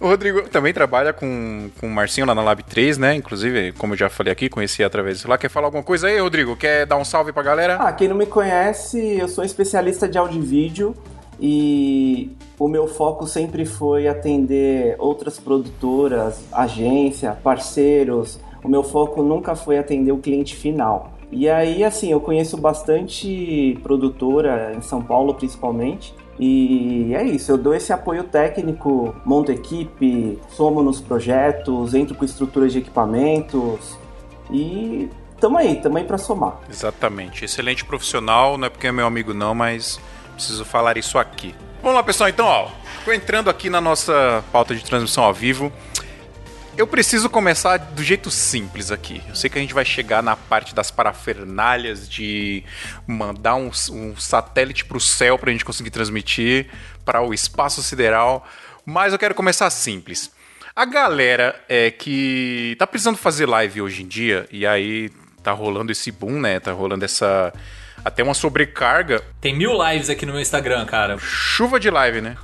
o 0.00 0.08
Rodrigo 0.08 0.48
também 0.48 0.72
trabalha 0.72 1.12
com, 1.12 1.70
com 1.80 1.86
o 1.86 1.90
Marcinho 1.90 2.26
lá 2.26 2.34
na 2.34 2.42
Lab 2.42 2.62
3, 2.62 2.98
né? 2.98 3.14
Inclusive, 3.14 3.72
como 3.72 3.94
eu 3.94 3.98
já 3.98 4.08
falei 4.08 4.32
aqui, 4.32 4.48
conheci 4.48 4.82
através 4.82 5.24
lá. 5.24 5.38
Quer 5.38 5.48
falar 5.48 5.68
alguma 5.68 5.82
coisa 5.82 6.08
aí, 6.08 6.18
Rodrigo? 6.18 6.56
Quer 6.56 6.86
dar 6.86 6.96
um 6.96 7.04
salve 7.04 7.32
pra 7.32 7.42
galera? 7.42 7.76
Ah, 7.76 7.92
quem 7.92 8.08
não 8.08 8.16
me 8.16 8.26
conhece, 8.26 8.98
eu 8.98 9.28
sou 9.28 9.44
especialista 9.44 10.08
de 10.08 10.18
áudio 10.18 10.42
e 10.42 10.44
vídeo 10.44 10.96
e 11.40 12.36
o 12.58 12.68
meu 12.68 12.86
foco 12.86 13.26
sempre 13.26 13.64
foi 13.64 14.06
atender 14.06 14.94
outras 14.98 15.38
produtoras, 15.38 16.44
agência, 16.52 17.32
parceiros. 17.42 18.38
O 18.62 18.68
meu 18.68 18.82
foco 18.82 19.22
nunca 19.22 19.54
foi 19.54 19.78
atender 19.78 20.12
o 20.12 20.18
cliente 20.18 20.54
final. 20.54 21.12
E 21.32 21.48
aí, 21.48 21.82
assim, 21.82 22.10
eu 22.12 22.20
conheço 22.20 22.56
bastante 22.56 23.78
produtora 23.82 24.74
em 24.76 24.82
São 24.82 25.00
Paulo, 25.00 25.32
principalmente. 25.34 26.14
E 26.38 27.14
é 27.14 27.22
isso, 27.22 27.52
eu 27.52 27.58
dou 27.58 27.74
esse 27.74 27.92
apoio 27.92 28.24
técnico, 28.24 29.14
monto 29.24 29.52
equipe, 29.52 30.38
somo 30.48 30.82
nos 30.82 31.00
projetos, 31.00 31.92
entro 31.92 32.14
com 32.14 32.24
estruturas 32.24 32.72
de 32.72 32.78
equipamentos 32.78 33.98
e 34.50 35.10
tamo 35.38 35.58
aí, 35.58 35.76
tamo 35.76 35.98
aí 35.98 36.04
pra 36.04 36.16
somar. 36.16 36.58
Exatamente. 36.70 37.44
Excelente 37.44 37.84
profissional, 37.84 38.56
não 38.56 38.66
é 38.66 38.70
porque 38.70 38.86
é 38.86 38.92
meu 38.92 39.06
amigo 39.06 39.34
não, 39.34 39.54
mas 39.54 40.00
preciso 40.40 40.64
falar 40.64 40.96
isso 40.96 41.18
aqui. 41.18 41.54
Vamos 41.82 41.96
lá, 41.96 42.02
pessoal. 42.02 42.30
Então, 42.30 42.46
ó, 42.46 42.70
tô 43.04 43.12
entrando 43.12 43.50
aqui 43.50 43.68
na 43.68 43.80
nossa 43.80 44.42
pauta 44.50 44.74
de 44.74 44.82
transmissão 44.82 45.22
ao 45.22 45.34
vivo. 45.34 45.70
Eu 46.78 46.86
preciso 46.86 47.28
começar 47.28 47.76
do 47.76 48.02
jeito 48.02 48.30
simples 48.30 48.90
aqui. 48.90 49.22
Eu 49.28 49.34
sei 49.34 49.50
que 49.50 49.58
a 49.58 49.60
gente 49.60 49.74
vai 49.74 49.84
chegar 49.84 50.22
na 50.22 50.34
parte 50.34 50.74
das 50.74 50.90
parafernálias 50.90 52.08
de 52.08 52.64
mandar 53.06 53.56
um, 53.56 53.70
um 53.90 54.16
satélite 54.16 54.86
pro 54.86 54.98
céu 54.98 55.38
pra 55.38 55.52
gente 55.52 55.64
conseguir 55.64 55.90
transmitir 55.90 56.68
para 57.04 57.20
o 57.20 57.34
espaço 57.34 57.82
sideral, 57.82 58.46
mas 58.86 59.12
eu 59.12 59.18
quero 59.18 59.34
começar 59.34 59.68
simples. 59.68 60.30
A 60.74 60.86
galera 60.86 61.54
é 61.68 61.90
que 61.90 62.76
tá 62.78 62.86
precisando 62.86 63.18
fazer 63.18 63.44
live 63.44 63.82
hoje 63.82 64.02
em 64.02 64.08
dia 64.08 64.48
e 64.50 64.66
aí 64.66 65.10
tá 65.42 65.52
rolando 65.52 65.92
esse 65.92 66.10
boom, 66.10 66.40
né? 66.40 66.58
Tá 66.60 66.72
rolando 66.72 67.04
essa 67.04 67.52
até 68.04 68.22
uma 68.22 68.34
sobrecarga, 68.34 69.22
Tem 69.40 69.54
mil 69.56 69.72
lives 69.86 70.08
aqui 70.10 70.24
no 70.26 70.32
meu 70.32 70.40
Instagram, 70.40 70.84
cara. 70.86 71.16
chuva 71.20 71.78
de 71.80 71.90
live, 71.90 72.20
né? 72.20 72.36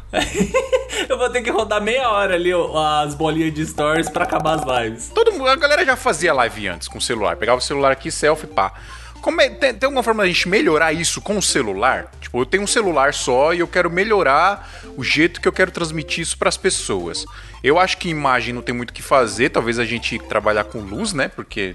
Eu 1.09 1.19
vou 1.19 1.29
ter 1.31 1.43
que 1.43 1.51
rodar 1.51 1.81
meia 1.81 2.09
hora 2.11 2.35
ali 2.35 2.53
ó, 2.53 3.03
as 3.03 3.15
bolinhas 3.15 3.53
de 3.53 3.65
stories 3.67 4.09
pra 4.09 4.25
acabar 4.25 4.55
as 4.55 4.85
lives. 4.85 5.11
Todo 5.15 5.33
mundo, 5.33 5.49
a 5.49 5.57
galera 5.57 5.85
já 5.85 5.97
fazia 5.97 6.33
live 6.33 6.69
antes 6.69 6.89
com 6.89 6.99
o 6.99 7.01
celular. 7.03 7.37
Pegava 7.37 7.59
o 7.59 7.63
celular 7.63 7.93
aqui, 7.93 8.11
selfie, 8.11 8.47
pá. 8.47 8.73
Como 9.21 9.41
é- 9.41 9.49
tem, 9.51 9.75
tem 9.75 9.87
alguma 9.87 10.03
forma 10.03 10.23
da 10.23 10.29
gente 10.29 10.49
melhorar 10.49 10.93
isso 10.93 11.21
com 11.21 11.37
o 11.37 11.43
celular? 11.43 12.11
Tipo, 12.21 12.41
eu 12.41 12.47
tenho 12.47 12.63
um 12.63 12.67
celular 12.67 13.13
só 13.13 13.53
e 13.53 13.59
eu 13.61 13.67
quero 13.69 13.91
melhorar 13.91 14.69
o 14.97 15.03
jeito 15.03 15.41
que 15.41 15.49
eu 15.49 15.53
quero 15.53 15.71
transmitir 15.71 16.23
isso 16.23 16.39
pras 16.39 16.57
pessoas. 16.57 17.25
Eu 17.63 17.79
acho 17.79 17.97
que 17.99 18.09
imagem 18.09 18.55
não 18.55 18.63
tem 18.63 18.75
muito 18.75 18.91
o 18.91 18.93
que 18.93 19.03
fazer, 19.03 19.51
talvez 19.51 19.79
a 19.79 19.85
gente 19.85 20.19
trabalhar 20.19 20.65
com 20.65 20.79
luz, 20.81 21.13
né? 21.13 21.29
Porque 21.29 21.75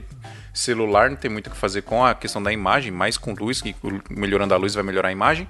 celular 0.53 1.09
não 1.09 1.17
tem 1.17 1.31
muito 1.31 1.47
o 1.47 1.49
que 1.49 1.57
fazer 1.57 1.81
com 1.81 2.03
a 2.03 2.13
questão 2.13 2.41
da 2.41 2.51
imagem, 2.51 2.91
mais 2.91 3.17
com 3.17 3.33
luz, 3.33 3.61
que 3.61 3.75
melhorando 4.09 4.53
a 4.53 4.57
luz 4.57 4.73
vai 4.73 4.83
melhorar 4.83 5.09
a 5.09 5.11
imagem. 5.11 5.47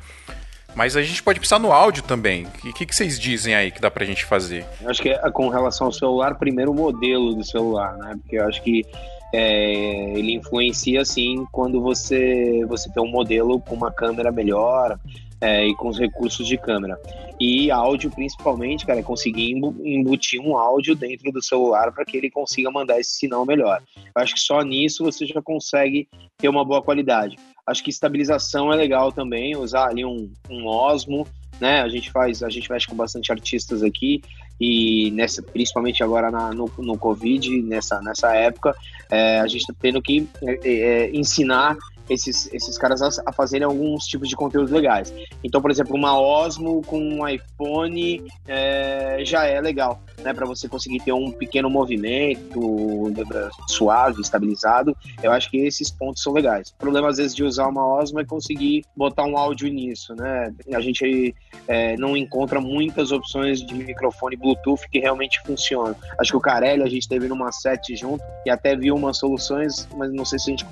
Mas 0.76 0.96
a 0.96 1.02
gente 1.02 1.22
pode 1.22 1.40
pensar 1.40 1.60
no 1.60 1.72
áudio 1.72 2.04
também. 2.04 2.46
O 2.46 2.74
que, 2.74 2.86
que 2.86 2.96
vocês 2.96 3.20
dizem 3.20 3.54
aí 3.54 3.72
que 3.72 3.82
dá 3.82 3.92
pra 3.92 4.06
gente 4.06 4.24
fazer? 4.24 4.66
Acho 4.86 5.02
que 5.02 5.10
é 5.10 5.32
com 5.32 5.50
relação 5.50 5.88
ao 5.88 5.94
celular, 5.94 6.36
primeiro 6.36 6.72
o 6.72 6.74
modelo 6.74 7.36
do 7.36 7.44
celular, 7.44 7.98
né? 7.98 8.16
Porque 8.22 8.38
eu 8.38 8.48
acho 8.48 8.62
que 8.62 8.86
é, 9.34 10.14
ele 10.18 10.34
influencia 10.34 11.02
assim 11.02 11.46
quando 11.52 11.82
você 11.82 12.66
você 12.68 12.90
tem 12.92 13.04
um 13.04 13.10
modelo 13.10 13.60
com 13.60 13.76
uma 13.76 13.92
câmera 13.92 14.32
melhor 14.32 14.98
é, 15.42 15.68
e 15.68 15.76
com 15.76 15.90
os 15.90 15.98
recursos 16.00 16.48
de 16.48 16.58
câmera. 16.58 16.98
E 17.40 17.72
áudio, 17.72 18.12
principalmente, 18.12 18.86
cara, 18.86 19.02
conseguir 19.02 19.52
embu- 19.52 19.76
embutir 19.84 20.40
um 20.40 20.56
áudio 20.56 20.96
dentro 20.96 21.32
do 21.32 21.42
celular 21.42 21.92
para 21.92 22.06
que 22.06 22.16
ele 22.16 22.30
consiga 22.30 22.70
mandar 22.70 23.00
esse 23.00 23.16
sinal 23.16 23.46
melhor. 23.46 23.82
Eu 23.98 24.22
acho 24.22 24.36
que 24.36 24.40
só 24.40 24.62
nisso 24.62 25.04
você 25.04 25.26
já 25.26 25.42
consegue 25.42 26.08
ter 26.38 26.48
uma 26.48 26.64
boa 26.64 26.84
qualidade. 26.84 27.36
Acho 27.66 27.84
que 27.84 27.90
estabilização 27.90 28.72
é 28.72 28.76
legal 28.76 29.12
também, 29.12 29.56
usar 29.58 29.88
ali 29.90 30.06
um, 30.06 30.32
um 30.50 30.68
Osmo, 30.68 31.28
né? 31.60 31.82
A 31.82 31.90
gente 31.90 32.12
faz, 32.12 32.44
a 32.44 32.50
gente 32.50 32.70
mexe 32.72 32.88
com 32.88 32.96
bastante 32.96 33.32
artistas 33.32 33.84
aqui 33.84 34.22
e 34.60 35.10
nessa, 35.12 35.42
principalmente 35.42 36.04
agora 36.04 36.30
na- 36.30 36.52
no, 36.52 36.72
no 36.78 36.98
Covid, 36.98 37.62
nessa, 37.64 38.02
nessa 38.02 38.36
época, 38.36 38.76
é, 39.10 39.40
a 39.40 39.48
gente 39.48 39.62
está 39.62 39.74
tendo 39.80 40.02
que 40.02 40.28
é, 40.44 40.60
é, 40.64 41.12
ensinar 41.12 41.76
esses, 42.10 42.52
esses 42.54 42.78
caras 42.78 43.02
a, 43.02 43.10
a 43.26 43.32
fazerem 43.32 43.66
alguns 43.66 44.06
tipos 44.06 44.28
de 44.28 44.36
conteúdos 44.36 44.72
legais. 44.72 45.14
Então, 45.44 45.62
por 45.62 45.72
exemplo, 45.72 45.96
uma 45.96 46.20
Osmo 46.20 46.82
com 46.84 47.00
um 47.00 47.28
iPhone 47.28 48.24
é, 48.48 49.24
já 49.24 49.46
é 49.46 49.60
legal, 49.62 50.02
né? 50.22 50.34
Para 50.34 50.46
você 50.46 50.68
conseguir 50.68 51.00
ter 51.00 51.14
um 51.14 51.32
pequeno 51.32 51.70
movimento 51.70 53.12
eh, 53.18 53.50
suave, 53.68 54.22
estabilizado. 54.22 54.96
Eu 55.22 55.32
acho 55.32 55.50
que 55.50 55.58
esses 55.58 55.90
pontos 55.90 56.24
são 56.24 56.34
legais. 56.34 56.70
O 56.70 56.76
problema, 56.76 57.10
às 57.10 57.18
vezes, 57.18 57.36
de 57.36 57.44
usar 57.44 57.68
uma 57.68 57.86
Osmo 57.86 58.20
é 58.20 58.26
conseguir 58.26 58.86
botar 58.96 59.26
um 59.26 59.38
áudio 59.38 59.72
nisso, 59.72 60.16
né? 60.16 60.54
A 60.74 60.82
gente 60.82 61.36
é, 61.68 61.96
não 61.98 62.16
encontra 62.16 62.60
muitas 62.60 63.12
opções 63.12 63.62
de 63.62 63.74
microfone 63.74 64.36
Bluetooth 64.36 64.88
que 64.90 65.00
realmente 65.00 65.42
funcionam. 65.46 65.96
Acho 66.20 66.32
que 66.32 66.38
o 66.38 66.42
Carelli 66.42 66.84
a 66.84 66.90
gente 66.90 67.08
teve 67.08 67.28
numa 67.28 67.52
set 67.52 67.96
junto 67.96 68.24
e 68.46 68.50
até 68.50 68.76
viu 68.76 68.96
umas 68.96 69.18
soluções, 69.18 69.88
mas 69.96 70.12
não 70.12 70.26
sei 70.26 70.40
se 70.40 70.52
a 70.52 70.56
gente 70.56 70.66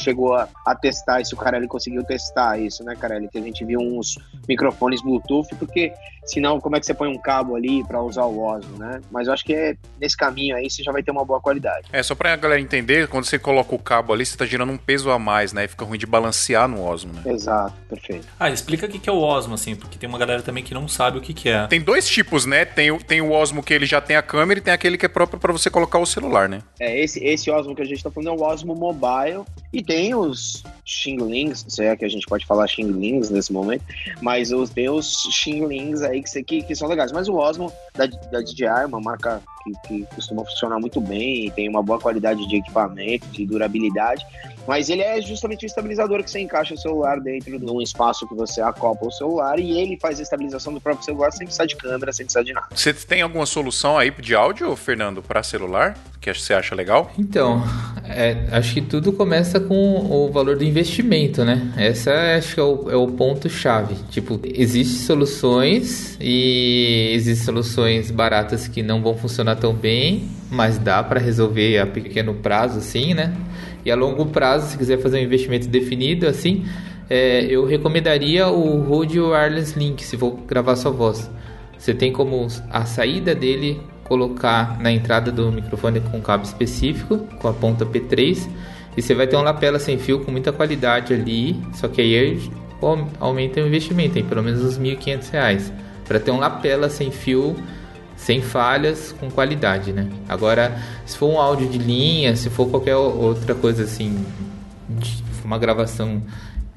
chegou 0.00 0.34
a, 0.34 0.48
a 0.64 0.74
testar, 0.74 1.20
e 1.20 1.24
se 1.24 1.34
o 1.34 1.36
Carelli 1.36 1.66
conseguiu 1.66 2.04
testar 2.04 2.58
isso, 2.58 2.84
né, 2.84 2.94
Carelli? 2.96 3.28
Que 3.28 3.38
a 3.38 3.42
gente 3.42 3.64
viu 3.64 3.80
uns 3.80 4.18
microfones 4.48 5.02
Bluetooth, 5.02 5.54
porque 5.56 5.92
senão 6.24 6.60
como 6.60 6.76
é 6.76 6.80
que 6.80 6.86
você 6.86 6.94
põe 6.94 7.08
um 7.08 7.18
cabo 7.18 7.56
ali 7.56 7.84
para 7.84 8.02
usar 8.02 8.24
o 8.24 8.40
Osmo, 8.40 8.78
né? 8.78 8.95
Mas 9.10 9.26
eu 9.26 9.32
acho 9.32 9.44
que 9.44 9.54
é 9.54 9.76
nesse 10.00 10.16
caminho 10.16 10.56
aí 10.56 10.70
você 10.70 10.82
já 10.82 10.92
vai 10.92 11.02
ter 11.02 11.10
uma 11.10 11.24
boa 11.24 11.40
qualidade. 11.40 11.86
É, 11.92 12.02
só 12.02 12.14
pra 12.14 12.34
galera 12.36 12.60
entender, 12.60 13.08
quando 13.08 13.24
você 13.24 13.38
coloca 13.38 13.74
o 13.74 13.78
cabo 13.78 14.12
ali, 14.12 14.24
você 14.24 14.36
tá 14.36 14.44
gerando 14.46 14.72
um 14.72 14.76
peso 14.76 15.10
a 15.10 15.18
mais, 15.18 15.52
né? 15.52 15.64
E 15.64 15.68
fica 15.68 15.84
ruim 15.84 15.98
de 15.98 16.06
balancear 16.06 16.68
no 16.68 16.82
Osmo, 16.84 17.12
né? 17.12 17.22
Exato, 17.32 17.74
perfeito. 17.88 18.26
Ah, 18.38 18.50
explica 18.50 18.86
o 18.86 18.88
que 18.88 19.08
é 19.08 19.12
o 19.12 19.18
Osmo, 19.20 19.54
assim, 19.54 19.74
porque 19.76 19.98
tem 19.98 20.08
uma 20.08 20.18
galera 20.18 20.42
também 20.42 20.62
que 20.64 20.74
não 20.74 20.86
sabe 20.88 21.18
o 21.18 21.20
que 21.20 21.32
que 21.34 21.48
é. 21.48 21.66
Tem 21.66 21.80
dois 21.80 22.08
tipos, 22.08 22.46
né? 22.46 22.64
Tem, 22.64 22.90
o- 22.90 22.98
tem 22.98 23.20
o 23.20 23.30
Osmo 23.32 23.62
que 23.62 23.72
ele 23.74 23.86
já 23.86 24.00
tem 24.00 24.16
a 24.16 24.22
câmera 24.22 24.58
e 24.60 24.62
tem 24.62 24.72
aquele 24.72 24.96
que 24.98 25.06
é 25.06 25.08
próprio 25.08 25.38
pra 25.40 25.52
você 25.52 25.68
colocar 25.70 25.98
o 25.98 26.06
celular, 26.06 26.48
né? 26.48 26.60
É, 26.80 26.98
esse, 27.02 27.22
esse 27.24 27.50
Osmo 27.50 27.74
que 27.74 27.82
a 27.82 27.84
gente 27.84 28.02
tá 28.02 28.10
falando 28.10 28.28
é 28.28 28.32
o 28.32 28.42
Osmo 28.44 28.74
Mobile. 28.74 29.44
E 29.72 29.82
tem 29.82 30.14
os 30.14 30.62
Xinglings, 30.84 31.64
se 31.68 31.84
é 31.84 31.94
que 31.96 32.04
a 32.04 32.08
gente 32.08 32.26
pode 32.26 32.46
falar 32.46 32.66
Xinglings 32.66 33.28
nesse 33.30 33.52
momento, 33.52 33.84
mas 34.22 34.50
os, 34.52 34.70
tem 34.70 34.88
os 34.88 35.28
Xinglings 35.32 36.02
aí 36.02 36.22
que, 36.22 36.42
que, 36.42 36.62
que 36.62 36.74
são 36.74 36.88
legais. 36.88 37.12
Mas 37.12 37.28
o 37.28 37.34
Osmo 37.34 37.70
da, 37.94 38.06
da 38.06 38.40
DJI, 38.40 38.85
uma 38.86 39.00
marca 39.00 39.42
que, 39.62 39.72
que 39.86 40.14
costumam 40.14 40.44
funcionar 40.44 40.78
muito 40.78 41.00
bem, 41.00 41.50
tem 41.50 41.68
uma 41.68 41.82
boa 41.82 41.98
qualidade 41.98 42.46
de 42.46 42.56
equipamento, 42.56 43.26
de 43.28 43.44
durabilidade, 43.44 44.26
mas 44.66 44.88
ele 44.88 45.02
é 45.02 45.20
justamente 45.20 45.64
o 45.64 45.66
estabilizador 45.66 46.22
que 46.22 46.30
você 46.30 46.40
encaixa 46.40 46.74
o 46.74 46.78
celular 46.78 47.20
dentro 47.20 47.58
de 47.58 47.70
um 47.70 47.80
espaço 47.80 48.26
que 48.26 48.34
você 48.34 48.60
acopla 48.60 49.08
o 49.08 49.12
celular 49.12 49.58
e 49.58 49.78
ele 49.78 49.98
faz 50.00 50.18
a 50.18 50.22
estabilização 50.22 50.72
do 50.72 50.80
próprio 50.80 51.04
celular 51.04 51.30
sem 51.32 51.46
precisar 51.46 51.66
de 51.66 51.76
câmera, 51.76 52.12
sem 52.12 52.24
precisar 52.24 52.42
de 52.42 52.52
nada. 52.52 52.68
Você 52.74 52.92
tem 52.92 53.22
alguma 53.22 53.46
solução 53.46 53.98
aí 53.98 54.10
de 54.10 54.34
áudio, 54.34 54.74
Fernando, 54.76 55.22
para 55.22 55.42
celular? 55.42 55.96
Que 56.20 56.32
você 56.32 56.54
acha 56.54 56.74
legal? 56.74 57.10
Então, 57.16 57.62
é, 58.04 58.48
acho 58.50 58.74
que 58.74 58.80
tudo 58.82 59.12
começa 59.12 59.60
com 59.60 59.74
o 60.10 60.30
valor 60.32 60.56
do 60.56 60.64
investimento, 60.64 61.44
né? 61.44 61.72
Essa 61.76 62.36
acho 62.36 62.54
que 62.54 62.60
é 62.60 62.62
o, 62.64 62.90
é 62.90 62.96
o 62.96 63.06
ponto-chave. 63.06 63.94
Tipo, 64.10 64.40
existem 64.42 65.06
soluções 65.06 66.16
e 66.20 67.12
existem 67.14 67.44
soluções 67.44 68.10
baratas 68.10 68.66
que 68.66 68.82
não 68.82 69.00
vão 69.00 69.16
funcionar 69.16 69.56
tão 69.56 69.72
bem, 69.72 70.28
mas 70.50 70.78
dá 70.78 71.02
para 71.02 71.20
resolver 71.20 71.78
a 71.78 71.86
pequeno 71.86 72.34
prazo, 72.34 72.78
assim, 72.78 73.14
né? 73.14 73.32
E 73.86 73.90
a 73.92 73.94
longo 73.94 74.26
prazo, 74.26 74.70
se 74.70 74.76
quiser 74.76 74.98
fazer 74.98 75.20
um 75.20 75.22
investimento 75.22 75.68
definido, 75.68 76.26
assim, 76.26 76.64
é, 77.08 77.44
eu 77.44 77.64
recomendaria 77.64 78.48
o 78.48 78.82
Rode 78.82 79.20
Wireless 79.20 79.78
Link, 79.78 80.02
se 80.02 80.16
for 80.16 80.32
gravar 80.44 80.74
sua 80.74 80.90
voz. 80.90 81.30
Você 81.78 81.94
tem 81.94 82.12
como 82.12 82.48
a 82.68 82.84
saída 82.84 83.32
dele 83.32 83.80
colocar 84.02 84.76
na 84.80 84.90
entrada 84.90 85.30
do 85.30 85.52
microfone 85.52 86.00
com 86.00 86.20
cabo 86.20 86.42
específico, 86.42 87.18
com 87.38 87.46
a 87.46 87.52
ponta 87.52 87.86
P3, 87.86 88.48
e 88.96 89.00
você 89.00 89.14
vai 89.14 89.28
ter 89.28 89.36
uma 89.36 89.44
lapela 89.44 89.78
sem 89.78 89.96
fio 89.98 90.18
com 90.18 90.32
muita 90.32 90.52
qualidade 90.52 91.14
ali, 91.14 91.56
só 91.72 91.86
que 91.86 92.00
aí 92.00 92.40
aumenta 93.20 93.60
o 93.60 93.68
investimento, 93.68 94.14
tem 94.14 94.24
pelo 94.24 94.42
menos 94.42 94.64
uns 94.64 94.78
R$ 94.78 94.96
1.500 94.96 95.70
para 96.08 96.18
ter 96.18 96.32
um 96.32 96.40
lapela 96.40 96.88
sem 96.88 97.12
fio, 97.12 97.54
sem 98.16 98.40
falhas, 98.40 99.12
com 99.12 99.30
qualidade, 99.30 99.92
né? 99.92 100.08
Agora, 100.28 100.80
se 101.04 101.16
for 101.16 101.28
um 101.28 101.38
áudio 101.38 101.68
de 101.68 101.78
linha, 101.78 102.34
se 102.34 102.50
for 102.50 102.68
qualquer 102.68 102.96
outra 102.96 103.54
coisa 103.54 103.84
assim, 103.84 104.24
uma 105.44 105.58
gravação, 105.58 106.22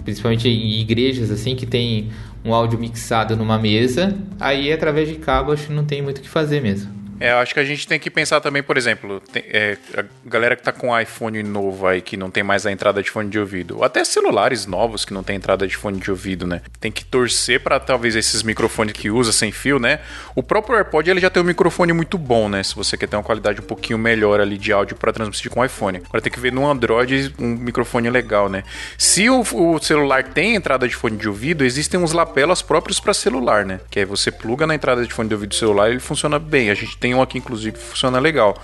principalmente 0.03 0.47
em 0.47 0.79
igrejas 0.79 1.31
assim 1.31 1.55
que 1.55 1.65
tem 1.65 2.09
um 2.43 2.53
áudio 2.53 2.77
mixado 2.79 3.35
numa 3.35 3.57
mesa, 3.57 4.15
aí 4.39 4.71
através 4.71 5.09
de 5.09 5.15
cabo 5.15 5.51
acho 5.51 5.67
que 5.67 5.73
não 5.73 5.85
tem 5.85 6.01
muito 6.01 6.19
o 6.19 6.21
que 6.21 6.29
fazer 6.29 6.61
mesmo. 6.61 6.91
É, 7.19 7.31
eu 7.31 7.37
acho 7.37 7.53
que 7.53 7.59
a 7.59 7.65
gente 7.65 7.87
tem 7.87 7.99
que 7.99 8.09
pensar 8.09 8.39
também, 8.39 8.63
por 8.63 8.77
exemplo, 8.77 9.21
tem, 9.31 9.43
é, 9.47 9.77
a 9.97 10.03
galera 10.25 10.55
que 10.55 10.63
tá 10.63 10.71
com 10.71 10.97
iPhone 10.97 11.41
novo 11.43 11.85
aí, 11.85 12.01
que 12.01 12.15
não 12.15 12.31
tem 12.31 12.43
mais 12.43 12.65
a 12.65 12.71
entrada 12.71 13.03
de 13.03 13.11
fone 13.11 13.29
de 13.29 13.39
ouvido, 13.39 13.77
ou 13.77 13.83
até 13.83 14.03
celulares 14.03 14.65
novos 14.65 15.03
que 15.03 15.13
não 15.13 15.23
tem 15.23 15.35
entrada 15.35 15.67
de 15.67 15.75
fone 15.75 15.99
de 15.99 16.09
ouvido, 16.09 16.47
né? 16.47 16.61
Tem 16.79 16.91
que 16.91 17.03
torcer 17.03 17.59
para 17.59 17.79
talvez 17.79 18.15
esses 18.15 18.43
microfones 18.43 18.93
que 18.93 19.09
usa 19.09 19.31
sem 19.31 19.51
fio, 19.51 19.79
né? 19.79 19.99
O 20.35 20.41
próprio 20.41 20.77
AirPod 20.77 21.09
ele 21.09 21.19
já 21.19 21.29
tem 21.29 21.43
um 21.43 21.45
microfone 21.45 21.93
muito 21.93 22.17
bom, 22.17 22.47
né? 22.47 22.63
Se 22.63 22.75
você 22.75 22.97
quer 22.97 23.07
ter 23.07 23.15
uma 23.15 23.23
qualidade 23.23 23.59
um 23.59 23.63
pouquinho 23.63 23.97
melhor 23.99 24.39
ali 24.39 24.57
de 24.57 24.71
áudio 24.71 24.95
para 24.95 25.11
transmitir 25.11 25.51
com 25.51 25.59
o 25.59 25.65
iPhone. 25.65 26.01
Agora 26.05 26.21
tem 26.21 26.31
que 26.31 26.39
ver 26.39 26.51
no 26.51 26.69
Android 26.69 27.33
um 27.39 27.55
microfone 27.55 28.09
legal, 28.09 28.49
né? 28.49 28.63
Se 28.97 29.29
o, 29.29 29.41
o 29.41 29.79
celular 29.79 30.23
tem 30.23 30.55
entrada 30.55 30.87
de 30.87 30.95
fone 30.95 31.17
de 31.17 31.27
ouvido, 31.27 31.65
existem 31.65 31.99
uns 31.99 32.11
lapelas 32.11 32.61
próprios 32.61 32.99
para 32.99 33.13
celular, 33.13 33.65
né? 33.65 33.79
Que 33.89 33.99
aí 33.99 34.05
você 34.05 34.31
pluga 34.31 34.65
na 34.65 34.75
entrada 34.75 35.05
de 35.05 35.13
fone 35.13 35.27
de 35.27 35.35
ouvido 35.35 35.49
do 35.49 35.55
celular 35.55 35.89
e 35.89 35.93
ele 35.93 35.99
funciona 35.99 36.39
bem. 36.39 36.69
A 36.69 36.73
gente 36.73 36.97
tem 36.97 37.08
tem 37.09 37.15
um 37.15 37.21
aqui, 37.21 37.39
inclusive, 37.39 37.77
que 37.77 37.83
funciona 37.83 38.19
legal. 38.19 38.55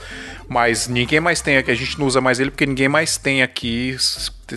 Mas 0.47 0.87
ninguém 0.87 1.19
mais 1.19 1.41
tem 1.41 1.57
aqui, 1.57 1.71
a 1.71 1.75
gente 1.75 1.97
não 1.97 2.05
usa 2.05 2.21
mais 2.21 2.39
ele 2.39 2.51
porque 2.51 2.67
ninguém 2.67 2.87
mais 2.87 3.17
tem 3.17 3.41
aqui 3.41 3.97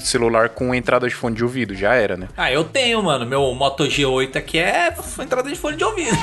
celular 0.01 0.51
com 0.51 0.75
entrada 0.75 1.09
de 1.09 1.15
fone 1.15 1.35
de 1.35 1.43
ouvido, 1.43 1.75
já 1.75 1.95
era, 1.95 2.15
né? 2.17 2.29
Ah, 2.37 2.53
eu 2.53 2.65
tenho, 2.65 3.03
mano. 3.03 3.25
Meu 3.25 3.55
Moto 3.55 3.85
G8 3.85 4.37
aqui 4.37 4.59
é 4.59 4.95
entrada 5.21 5.49
de 5.49 5.57
fone 5.57 5.79
de 5.79 5.85
ouvido. 5.85 6.17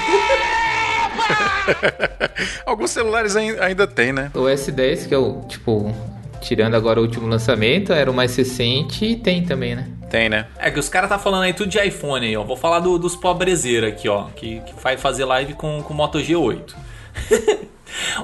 Alguns 2.65 2.91
celulares 2.91 3.35
ainda 3.35 3.87
tem, 3.87 4.13
né? 4.13 4.29
O 4.35 4.41
S10, 4.41 5.07
que 5.07 5.15
é 5.15 5.17
o, 5.17 5.41
tipo, 5.47 5.91
tirando 6.41 6.75
agora 6.75 6.99
o 6.99 7.03
último 7.03 7.27
lançamento, 7.27 7.91
era 7.91 8.11
o 8.11 8.13
mais 8.13 8.35
recente 8.35 9.03
e 9.03 9.15
tem 9.15 9.43
também, 9.43 9.75
né? 9.75 9.87
Tem, 10.11 10.29
né? 10.29 10.45
É 10.59 10.69
que 10.69 10.79
os 10.79 10.87
caras 10.87 11.09
tá 11.09 11.17
falando 11.17 11.43
aí 11.43 11.53
tudo 11.53 11.69
de 11.69 11.79
iPhone 11.79 12.23
aí, 12.23 12.37
ó. 12.37 12.43
Vou 12.43 12.55
falar 12.55 12.79
do, 12.79 12.99
dos 12.99 13.15
pobrezeiros 13.15 13.89
aqui, 13.89 14.07
ó. 14.07 14.25
Que, 14.35 14.59
que 14.59 14.75
vai 14.79 14.95
fazer 14.95 15.25
live 15.25 15.55
com 15.55 15.79
o 15.79 15.93
Moto 15.95 16.19
G8. 16.19 16.84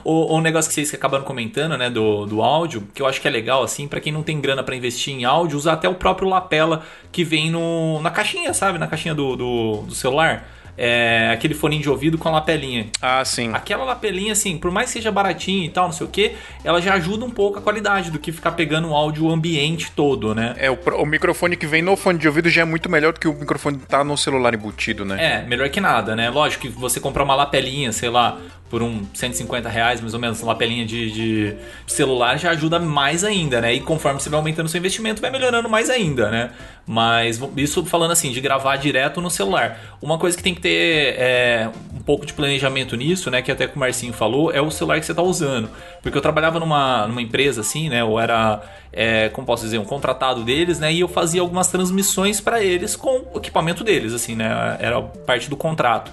o, 0.03 0.35
o 0.35 0.41
negócio 0.41 0.69
que 0.69 0.75
vocês 0.75 0.93
acabaram 0.93 1.23
comentando, 1.23 1.77
né, 1.77 1.89
do, 1.89 2.25
do 2.25 2.41
áudio, 2.41 2.87
que 2.93 3.01
eu 3.01 3.07
acho 3.07 3.21
que 3.21 3.27
é 3.27 3.31
legal, 3.31 3.63
assim, 3.63 3.87
para 3.87 3.99
quem 3.99 4.11
não 4.11 4.23
tem 4.23 4.39
grana 4.39 4.63
para 4.63 4.75
investir 4.75 5.13
em 5.13 5.25
áudio, 5.25 5.57
usar 5.57 5.73
até 5.73 5.87
o 5.87 5.95
próprio 5.95 6.27
lapela 6.27 6.83
que 7.11 7.23
vem 7.23 7.49
no, 7.49 8.01
na 8.01 8.11
caixinha, 8.11 8.53
sabe? 8.53 8.77
Na 8.77 8.87
caixinha 8.87 9.15
do, 9.15 9.35
do, 9.35 9.83
do 9.87 9.95
celular. 9.95 10.47
É, 10.77 11.29
aquele 11.31 11.53
fone 11.53 11.79
de 11.79 11.89
ouvido 11.89 12.17
com 12.17 12.29
a 12.29 12.31
lapelinha. 12.31 12.87
Ah, 13.01 13.23
sim. 13.25 13.51
Aquela 13.53 13.83
lapelinha, 13.83 14.31
assim, 14.31 14.57
por 14.57 14.71
mais 14.71 14.87
que 14.87 14.93
seja 14.93 15.11
baratinha 15.11 15.65
e 15.65 15.69
tal, 15.69 15.85
não 15.85 15.91
sei 15.91 16.07
o 16.07 16.09
que, 16.09 16.31
ela 16.63 16.81
já 16.81 16.93
ajuda 16.93 17.25
um 17.25 17.29
pouco 17.29 17.59
a 17.59 17.61
qualidade 17.61 18.09
do 18.09 18.17
que 18.17 18.31
ficar 18.31 18.53
pegando 18.53 18.89
o 18.89 18.95
áudio 18.95 19.29
ambiente 19.29 19.91
todo, 19.91 20.33
né? 20.33 20.55
É, 20.57 20.71
o, 20.71 20.79
o 20.97 21.05
microfone 21.05 21.55
que 21.57 21.67
vem 21.67 21.81
no 21.81 21.95
fone 21.95 22.17
de 22.17 22.27
ouvido 22.27 22.49
já 22.49 22.61
é 22.61 22.65
muito 22.65 22.89
melhor 22.89 23.13
do 23.13 23.19
que 23.19 23.27
o 23.27 23.33
microfone 23.33 23.77
que 23.77 23.85
tá 23.85 24.03
no 24.03 24.17
celular 24.17 24.53
embutido, 24.53 25.03
né? 25.03 25.23
É, 25.23 25.45
melhor 25.45 25.69
que 25.69 25.81
nada, 25.81 26.15
né? 26.15 26.29
Lógico 26.29 26.61
que 26.63 26.69
você 26.69 26.99
comprar 26.99 27.23
uma 27.23 27.35
lapelinha, 27.35 27.91
sei 27.91 28.09
lá, 28.09 28.39
por 28.71 28.81
um 28.81 29.03
150 29.13 29.67
reais, 29.67 29.99
mais 29.99 30.13
ou 30.13 30.19
menos, 30.19 30.41
uma 30.41 30.53
lapelinha 30.53 30.85
de, 30.85 31.11
de, 31.11 31.55
celular 31.85 32.39
já 32.39 32.51
ajuda 32.51 32.79
mais 32.79 33.21
ainda, 33.25 33.59
né? 33.59 33.73
E 33.73 33.81
conforme 33.81 34.21
você 34.21 34.29
vai 34.29 34.39
aumentando 34.39 34.69
seu 34.69 34.79
investimento, 34.79 35.21
vai 35.21 35.29
melhorando 35.29 35.67
mais 35.67 35.89
ainda, 35.89 36.31
né? 36.31 36.51
Mas 36.87 37.41
isso 37.57 37.85
falando 37.85 38.11
assim, 38.11 38.31
de 38.31 38.39
gravar 38.39 38.77
direto 38.77 39.19
no 39.19 39.29
celular. 39.29 39.77
Uma 40.01 40.17
coisa 40.17 40.37
que 40.37 40.41
tem 40.41 40.55
que 40.55 40.61
ter 40.61 41.15
é, 41.17 41.69
um 41.93 41.99
pouco 41.99 42.25
de 42.25 42.31
planejamento 42.31 42.95
nisso, 42.95 43.29
né? 43.29 43.41
Que 43.41 43.51
até 43.51 43.67
que 43.67 43.75
o 43.75 43.79
Marcinho 43.79 44.13
falou, 44.13 44.53
é 44.53 44.61
o 44.61 44.71
celular 44.71 45.01
que 45.01 45.05
você 45.05 45.11
está 45.11 45.21
usando. 45.21 45.69
Porque 46.01 46.17
eu 46.17 46.21
trabalhava 46.21 46.57
numa, 46.57 47.05
numa 47.07 47.21
empresa 47.21 47.59
assim, 47.59 47.89
né? 47.89 48.01
Ou 48.05 48.17
era, 48.17 48.61
é, 48.93 49.27
como 49.29 49.45
posso 49.45 49.63
dizer, 49.63 49.79
um 49.79 49.85
contratado 49.85 50.45
deles, 50.45 50.79
né? 50.79 50.93
E 50.93 51.01
eu 51.01 51.09
fazia 51.09 51.41
algumas 51.41 51.67
transmissões 51.67 52.39
para 52.39 52.63
eles 52.63 52.95
com 52.95 53.25
o 53.33 53.37
equipamento 53.37 53.83
deles, 53.83 54.13
assim, 54.13 54.33
né? 54.33 54.77
Era 54.79 55.01
parte 55.01 55.49
do 55.49 55.57
contrato. 55.57 56.09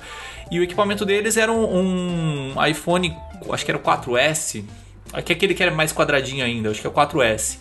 E 0.50 0.58
o 0.58 0.62
equipamento 0.62 1.04
deles 1.04 1.36
era 1.36 1.52
um, 1.52 2.54
um 2.54 2.66
iPhone, 2.66 3.16
acho 3.50 3.64
que 3.64 3.70
era 3.70 3.78
o 3.78 3.82
4S. 3.82 4.64
Aqui 5.12 5.32
é 5.32 5.36
aquele 5.36 5.54
que 5.54 5.62
era 5.62 5.72
mais 5.72 5.92
quadradinho 5.92 6.44
ainda, 6.44 6.70
acho 6.70 6.80
que 6.80 6.86
é 6.86 6.90
o 6.90 6.92
4S. 6.92 7.58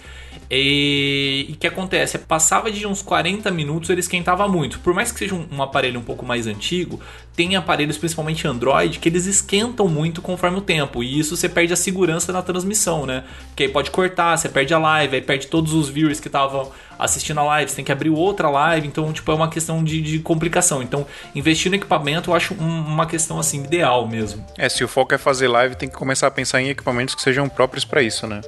E 0.50 1.50
o 1.54 1.58
que 1.58 1.68
acontece? 1.68 2.18
Passava 2.18 2.72
de 2.72 2.88
uns 2.88 3.02
40 3.02 3.52
minutos, 3.52 3.90
ele 3.90 4.00
esquentava 4.00 4.48
muito. 4.48 4.80
Por 4.80 4.94
mais 4.94 5.12
que 5.12 5.20
seja 5.20 5.36
um, 5.36 5.46
um, 5.52 5.62
aparelho 5.62 6.00
um 6.00 6.04
pouco 6.04 6.26
mais 6.26 6.48
antigo, 6.48 7.00
tem 7.36 7.56
aparelhos, 7.56 7.98
principalmente 7.98 8.48
Android, 8.48 8.98
que 9.00 9.10
eles 9.10 9.26
esquentam 9.26 9.88
muito 9.88 10.22
conforme 10.22 10.58
o 10.58 10.62
tempo. 10.62 11.04
E 11.04 11.20
isso 11.20 11.36
você 11.36 11.50
perde 11.50 11.74
a 11.74 11.76
segurança 11.76 12.32
na 12.32 12.42
transmissão, 12.42 13.06
né? 13.06 13.24
Porque 13.48 13.64
aí 13.64 13.70
pode 13.70 13.92
cortar, 13.92 14.38
você 14.38 14.48
perde 14.48 14.74
a 14.74 14.80
live, 14.80 15.16
aí 15.16 15.22
perde 15.22 15.48
todos 15.48 15.74
os 15.74 15.90
viewers 15.90 16.20
que 16.20 16.28
estavam 16.28 16.72
assistindo 16.98 17.40
a 17.40 17.44
live, 17.44 17.70
você 17.70 17.76
tem 17.76 17.86
que 17.86 17.92
abrir 17.92 18.10
outra 18.10 18.50
live. 18.50 18.88
Então, 18.88 19.12
tipo, 19.12 19.32
é 19.32 19.36
uma 19.36 19.50
questão 19.50 19.84
de, 19.84 20.02
de 20.02 20.20
complicação. 20.20 20.82
Então, 20.82 21.06
investir 21.36 21.70
no 21.70 21.76
equipamento 21.76 22.32
eu 22.32 22.36
acho 22.36 22.54
um, 22.54 22.80
uma 22.80 23.06
questão 23.06 23.38
assim, 23.38 23.64
ideal 23.64 24.08
mesmo. 24.08 24.46
É, 24.58 24.70
se 24.70 24.84
o 24.84 24.88
foco 24.88 25.14
é 25.14 25.18
fazer 25.18 25.48
live, 25.48 25.76
tem 25.76 25.90
que 25.90 25.96
começar 25.96 26.28
a 26.28 26.32
pensar 26.32 26.62
em 26.62 26.70
equipamentos 26.70 27.14
que 27.14 27.22
sejam 27.22 27.50
próprios 27.50 27.84
para 27.84 28.02
isso, 28.02 28.26
né? 28.26 28.42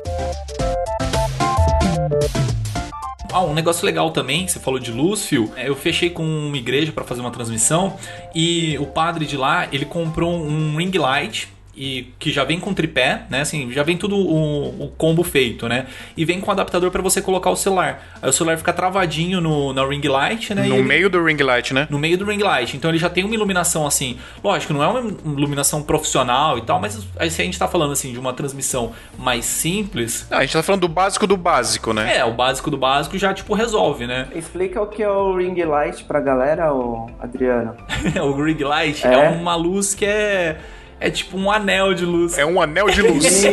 Ah, 3.31 3.43
um 3.43 3.53
negócio 3.53 3.85
legal 3.85 4.09
também, 4.09 4.47
você 4.47 4.59
falou 4.59 4.79
de 4.79 4.91
Lúcio, 4.91 5.51
é, 5.55 5.69
eu 5.69 5.75
fechei 5.75 6.09
com 6.09 6.23
uma 6.23 6.57
igreja 6.57 6.91
para 6.91 7.03
fazer 7.03 7.21
uma 7.21 7.29
transmissão 7.29 7.95
e 8.33 8.75
o 8.79 8.87
padre 8.87 9.27
de 9.27 9.37
lá, 9.37 9.67
ele 9.71 9.85
comprou 9.85 10.33
um 10.33 10.75
ring 10.77 10.91
light 10.97 11.47
e 11.79 12.13
que 12.19 12.29
já 12.29 12.43
vem 12.43 12.59
com 12.59 12.73
tripé, 12.73 13.23
né? 13.29 13.39
Assim, 13.39 13.71
já 13.71 13.83
vem 13.83 13.95
tudo 13.95 14.17
o, 14.17 14.83
o 14.83 14.91
combo 14.97 15.23
feito, 15.23 15.65
né? 15.69 15.87
E 16.17 16.25
vem 16.25 16.41
com 16.41 16.51
adaptador 16.51 16.91
para 16.91 17.01
você 17.01 17.21
colocar 17.21 17.49
o 17.49 17.55
celular. 17.55 18.03
Aí 18.21 18.29
o 18.29 18.33
celular 18.33 18.57
fica 18.57 18.73
travadinho 18.73 19.39
no, 19.39 19.71
no 19.71 19.87
ring 19.87 20.05
light, 20.05 20.53
né? 20.53 20.63
No 20.63 20.75
ele, 20.75 20.83
meio 20.83 21.09
do 21.09 21.23
ring 21.23 21.41
light, 21.41 21.73
né? 21.73 21.87
No 21.89 21.97
meio 21.97 22.17
do 22.17 22.25
ring 22.25 22.43
light. 22.43 22.75
Então 22.75 22.91
ele 22.91 22.97
já 22.97 23.09
tem 23.09 23.23
uma 23.23 23.33
iluminação 23.33 23.87
assim. 23.87 24.17
Lógico, 24.43 24.73
não 24.73 24.83
é 24.83 24.87
uma 24.87 25.09
iluminação 25.37 25.81
profissional 25.81 26.57
e 26.57 26.63
tal, 26.63 26.81
mas 26.81 26.95
se 26.95 27.41
a 27.41 27.45
gente 27.45 27.57
tá 27.57 27.65
falando 27.65 27.93
assim 27.93 28.11
de 28.11 28.19
uma 28.19 28.33
transmissão 28.33 28.91
mais 29.17 29.45
simples. 29.45 30.27
Não, 30.29 30.39
a 30.39 30.41
gente 30.41 30.51
tá 30.51 30.61
falando 30.61 30.81
do 30.81 30.89
básico 30.89 31.25
do 31.25 31.37
básico, 31.37 31.93
né? 31.93 32.17
É, 32.17 32.25
o 32.25 32.33
básico 32.33 32.69
do 32.69 32.77
básico 32.77 33.17
já 33.17 33.33
tipo 33.33 33.53
resolve, 33.53 34.05
né? 34.05 34.27
Explica 34.35 34.81
o 34.81 34.87
que 34.87 35.01
é 35.01 35.09
o 35.09 35.37
ring 35.37 35.55
light 35.63 36.03
pra 36.03 36.19
galera, 36.19 36.73
Adriano. 37.21 37.73
o 38.21 38.43
ring 38.43 38.61
light 38.61 39.07
é. 39.07 39.13
é 39.13 39.29
uma 39.29 39.55
luz 39.55 39.95
que 39.95 40.05
é 40.05 40.57
é 40.99 41.09
tipo 41.09 41.37
um 41.37 41.51
anel 41.51 41.93
de 41.93 42.05
luz. 42.05 42.37
É 42.37 42.45
um 42.45 42.61
anel 42.61 42.89
de 42.89 43.01
luz. 43.01 43.23
Isso. 43.25 43.47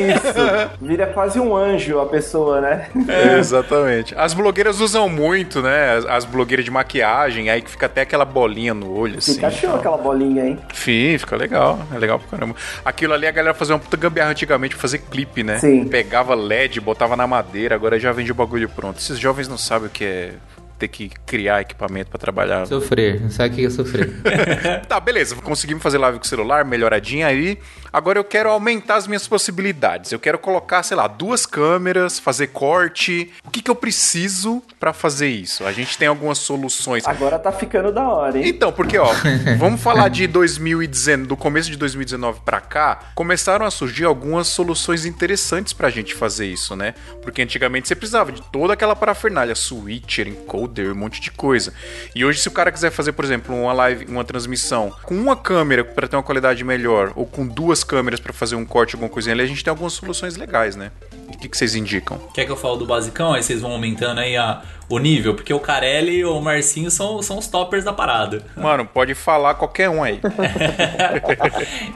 Vira 0.81 1.07
quase 1.07 1.39
um 1.39 1.55
anjo 1.55 2.01
a 2.01 2.07
pessoa, 2.07 2.61
né? 2.61 2.89
É. 3.09 3.39
Exatamente. 3.39 4.15
As 4.17 4.35
blogueiras 4.35 4.81
usam 4.81 5.09
muito, 5.09 5.63
né? 5.63 5.97
As, 5.97 6.07
as, 6.07 6.25
blogueiras 6.25 6.65
de 6.65 6.71
maquiagem, 6.71 7.49
aí 7.49 7.63
que 7.63 7.71
fica 7.71 7.87
até 7.87 8.03
aquela 8.03 8.25
bolinha 8.25 8.75
no 8.75 8.93
olho, 8.93 9.19
assim. 9.19 9.35
Fica 9.35 9.51
show 9.51 9.77
aquela 9.77 9.97
bolinha, 9.97 10.45
hein? 10.45 10.59
Sim, 10.75 11.17
fica 11.19 11.37
legal. 11.37 11.79
É 11.95 11.99
legal 11.99 12.19
pra 12.19 12.29
caramba. 12.29 12.57
Aquilo 12.85 13.15
ali 13.15 13.27
a 13.27 13.31
galera 13.31 13.55
fazia 13.55 13.75
uma 13.75 13.81
puta 13.81 13.97
gambiarra 13.97 14.31
antigamente 14.31 14.75
pra 14.75 14.83
fazer 14.83 14.99
clipe, 14.99 15.43
né? 15.43 15.59
Sim. 15.59 15.87
Pegava 15.87 16.35
LED, 16.35 16.81
botava 16.81 17.17
na 17.17 17.27
madeira, 17.27 17.75
agora 17.75 17.99
já 17.99 18.11
vende 18.13 18.33
o 18.33 18.35
bagulho 18.35 18.69
pronto. 18.69 18.99
Esses 18.99 19.19
jovens 19.19 19.49
não 19.49 19.59
sabem 19.59 19.89
o 19.89 19.91
que 19.91 20.05
é 20.05 20.35
ter 20.79 20.89
que 20.89 21.11
criar 21.25 21.61
equipamento 21.61 22.11
pra 22.11 22.19
trabalhar. 22.19 22.67
Sofrer, 22.67 23.31
sabe 23.31 23.55
o 23.55 23.57
que 23.57 23.67
é 23.67 23.71
sofrer. 23.71 24.11
tá, 24.89 25.01
beleza, 25.01 25.37
conseguimos 25.37 25.83
fazer 25.83 25.99
live 25.99 26.19
com 26.19 26.25
o 26.25 26.29
celular, 26.29 26.65
melhoradinha 26.65 27.27
aí. 27.27 27.59
Agora 27.93 28.19
eu 28.19 28.25
quero 28.25 28.51
aumentar 28.51 28.97
as 28.97 29.07
minhas 29.07 29.27
possibilidades. 29.27 30.13
Eu 30.13 30.19
quero 30.19 30.39
colocar, 30.39 30.83
sei 30.83 30.97
lá, 30.97 31.07
duas 31.07 31.47
câmeras, 31.47 32.19
fazer 32.19 32.49
corte. 32.49 33.33
O 33.45 33.51
que, 33.51 33.63
que 33.63 33.71
eu 33.71 33.75
preciso 33.75 34.63
pra 34.79 34.93
fazer 34.93 35.29
isso? 35.29 35.65
A 35.65 35.73
gente 35.73 35.97
tem 35.97 36.09
algumas 36.09 36.39
soluções. 36.39 37.07
Agora 37.07 37.39
tá 37.39 37.53
ficando 37.53 37.93
da 37.93 38.09
hora, 38.09 38.39
hein? 38.39 38.49
Então, 38.49 38.73
porque, 38.73 38.99
ó, 38.99 39.09
vamos 39.59 39.81
falar 39.81 40.09
de 40.09 40.27
2019, 40.27 41.29
do 41.29 41.37
começo 41.37 41.71
de 41.71 41.77
2019 41.77 42.41
pra 42.45 42.61
cá, 42.61 43.01
começaram 43.15 43.67
a 43.67 43.71
surgir 43.71 44.05
algumas 44.05 44.49
soluções 44.49 45.05
interessantes 45.05 45.73
pra 45.73 45.91
gente 45.91 46.15
fazer 46.15 46.47
isso, 46.47 46.77
né? 46.77 46.95
Porque 47.23 47.43
antigamente 47.43 47.89
você 47.89 47.95
precisava 47.95 48.33
de 48.33 48.43
toda 48.43 48.73
aquela 48.73 48.95
parafernália, 48.95 49.55
switcher, 49.55 50.29
encoder, 50.29 50.93
um 50.93 50.95
monte 50.95 51.21
de 51.21 51.31
coisa. 51.31 51.73
E 52.15 52.25
hoje, 52.25 52.41
se 52.41 52.49
o 52.49 52.53
cara 52.53 52.71
quiser 52.71 52.91
fazer, 52.91 53.13
por 53.13 53.25
exemplo, 53.25 53.55
uma 53.55 53.73
live, 53.73 54.07
uma 54.07 54.25
transmissão 54.25 54.95
com 55.03 55.15
uma 55.15 55.37
câmera 55.37 55.85
para 55.85 56.09
ter 56.09 56.17
uma 56.17 56.23
qualidade 56.23 56.63
melhor, 56.65 57.13
ou 57.15 57.27
com 57.27 57.47
duas 57.47 57.76
câmeras 57.85 58.21
pra 58.21 58.33
fazer 58.33 58.57
um 58.57 58.65
corte, 58.65 58.95
alguma 58.95 59.11
coisinha 59.11 59.35
ali, 59.35 59.43
a 59.43 59.47
gente 59.47 59.63
tem 59.65 59.71
algumas 59.71 59.93
soluções 59.93 60.37
legais, 60.37 60.77
né? 60.77 60.91
O 61.29 61.39
que, 61.39 61.49
que 61.49 61.57
vocês 61.57 61.75
indicam? 61.75 62.19
Quer 62.33 62.45
que 62.45 62.53
eu 62.53 62.57
fale 62.57 62.79
do 62.79 62.87
basicão? 62.87 63.33
Aí 63.35 63.43
vocês 63.43 63.61
vão 63.61 63.73
aumentando 63.73 64.21
aí 64.21 64.37
a, 64.37 64.63
o 64.89 64.99
nível, 64.99 65.35
porque 65.35 65.53
o 65.53 65.59
Carelli 65.61 66.19
e 66.19 66.25
o 66.25 66.41
Marcinho 66.41 66.91
são, 66.91 67.21
são 67.21 67.37
os 67.39 67.47
toppers 67.49 67.85
da 67.85 67.93
parada. 67.93 68.43
Mano, 68.57 68.87
pode 68.87 69.15
falar 69.15 69.55
qualquer 69.55 69.89
um 69.91 70.03
aí. 70.03 70.21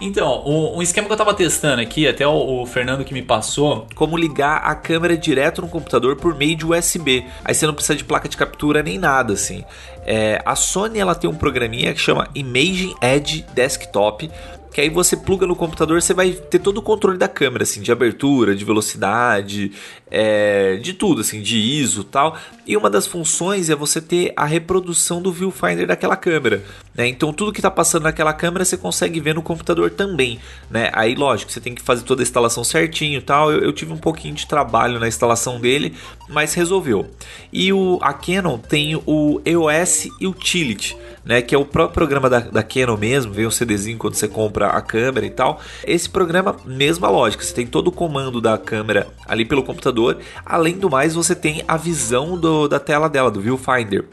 Então, 0.01 0.43
o- 0.45 0.79
um 0.79 0.83
esquema 0.83 1.07
que 1.07 1.13
eu 1.13 1.17
tava 1.17 1.35
testando 1.35 1.81
aqui, 1.81 2.07
até 2.09 2.27
o, 2.27 2.63
o 2.63 2.67
Fernando 2.67 3.05
que 3.05 3.15
me 3.15 3.23
passou, 3.23 3.87
como 3.95 4.17
ligar 4.17 4.59
a 4.65 4.75
câmera 4.75 5.17
direto 5.17 5.63
no 5.63 5.69
computador 5.69 6.17
por 6.17 6.35
meio 6.35 6.57
de 6.57 6.67
USB. 6.67 7.25
Aí 7.45 7.55
você 7.55 7.67
não 7.67 7.75
precisa 7.75 7.97
de 7.97 8.05
placa 8.05 8.29
de 8.29 8.37
captura 8.37 8.83
nem 8.83 8.99
nada, 8.99 9.33
assim. 9.35 9.65
É, 10.05 10.41
a 10.45 10.57
Sony 10.57 10.99
ela 10.99 11.15
tem 11.15 11.29
um 11.29 11.35
programinha 11.35 11.93
que 11.95 12.01
chama 12.01 12.29
Imaging 12.35 12.95
Edge 13.03 13.45
Desktop. 13.55 14.31
Que 14.73 14.81
aí 14.81 14.89
você 14.89 15.17
pluga 15.17 15.47
no 15.47 15.57
computador, 15.57 16.01
você 16.01 16.15
vai 16.15 16.33
ter 16.33 16.59
todo 16.59 16.79
o 16.79 16.83
controle 16.83 17.19
da 17.19 17.29
câmera, 17.29 17.65
assim, 17.65 17.81
de 17.81 17.91
abertura, 17.91 18.55
de 18.55 18.65
velocidade, 18.65 19.73
é, 20.11 20.77
de 20.77 20.93
tudo, 20.93 21.21
assim, 21.21 21.41
de 21.41 21.59
ISO 21.59 22.03
tal. 22.05 22.37
E 22.67 22.77
uma 22.77 22.91
das 22.91 23.07
funções 23.07 23.71
é 23.71 23.75
você 23.75 24.01
ter 24.01 24.33
a 24.37 24.45
reprodução 24.45 25.23
do 25.23 25.33
viewfinder 25.33 25.87
daquela 25.87 26.17
câmera, 26.17 26.63
né? 26.95 27.07
Então 27.07 27.33
tudo 27.33 27.53
que 27.53 27.61
está 27.61 27.71
passando 27.71 28.05
naquela 28.05 28.33
câmera 28.33 28.65
você 28.65 28.77
consegue 28.77 29.21
ver 29.21 29.35
no 29.35 29.43
computador 29.43 29.91
também, 29.91 30.39
né? 30.71 30.91
Aí 30.93 31.15
lógico, 31.15 31.51
você 31.51 31.61
tem 31.61 31.75
que 31.75 31.83
fazer 31.83 32.05
toda 32.05 32.23
a 32.23 32.25
instalação 32.25 32.65
certinho 32.65 33.23
tal. 33.23 33.53
Eu, 33.53 33.61
eu 33.61 33.73
tive 33.73 33.93
um 33.93 33.99
pouquinho 33.99 34.35
de 34.35 34.47
trabalho 34.47 34.99
na 34.99 35.09
instalação 35.09 35.61
dele, 35.61 35.95
mas 36.29 36.55
resolveu. 36.55 37.09
E 37.53 37.73
o, 37.73 37.99
a 38.03 38.13
Canon 38.13 38.59
tem 38.59 39.01
o 39.07 39.41
EOS 39.45 40.09
Utility, 40.21 40.97
né? 41.25 41.43
Que 41.43 41.55
é 41.55 41.59
o 41.59 41.65
próprio 41.65 41.95
programa 41.95 42.29
da, 42.29 42.41
da 42.41 42.63
Canon 42.63 42.97
mesmo, 42.97 43.33
vem 43.33 43.47
um 43.47 43.51
CDzinho 43.51 43.99
quando 43.99 44.15
você 44.15 44.29
compra 44.29 44.69
a 44.69 44.81
câmera 44.81 45.27
e 45.27 45.31
tal. 45.31 45.61
Esse 45.85 46.09
programa, 46.09 46.57
mesma 46.65 47.09
lógica, 47.09 47.45
você 47.45 47.55
tem 47.55 47.67
todo 47.67 47.89
o 47.89 47.93
comando 47.93 48.41
da 48.41 48.57
câmera 48.57 49.09
ali 49.27 49.45
pelo 49.45 49.63
computador. 49.63 50.00
Além 50.45 50.79
do 50.79 50.91
mais, 50.91 51.15
você 51.15 51.35
tem 51.35 51.63
a 51.67 51.77
visão 51.77 52.39
do, 52.39 52.69
da 52.69 52.81
tela 52.81 53.09
dela, 53.09 53.31
do 53.31 53.41
viewfinder. 53.41 54.05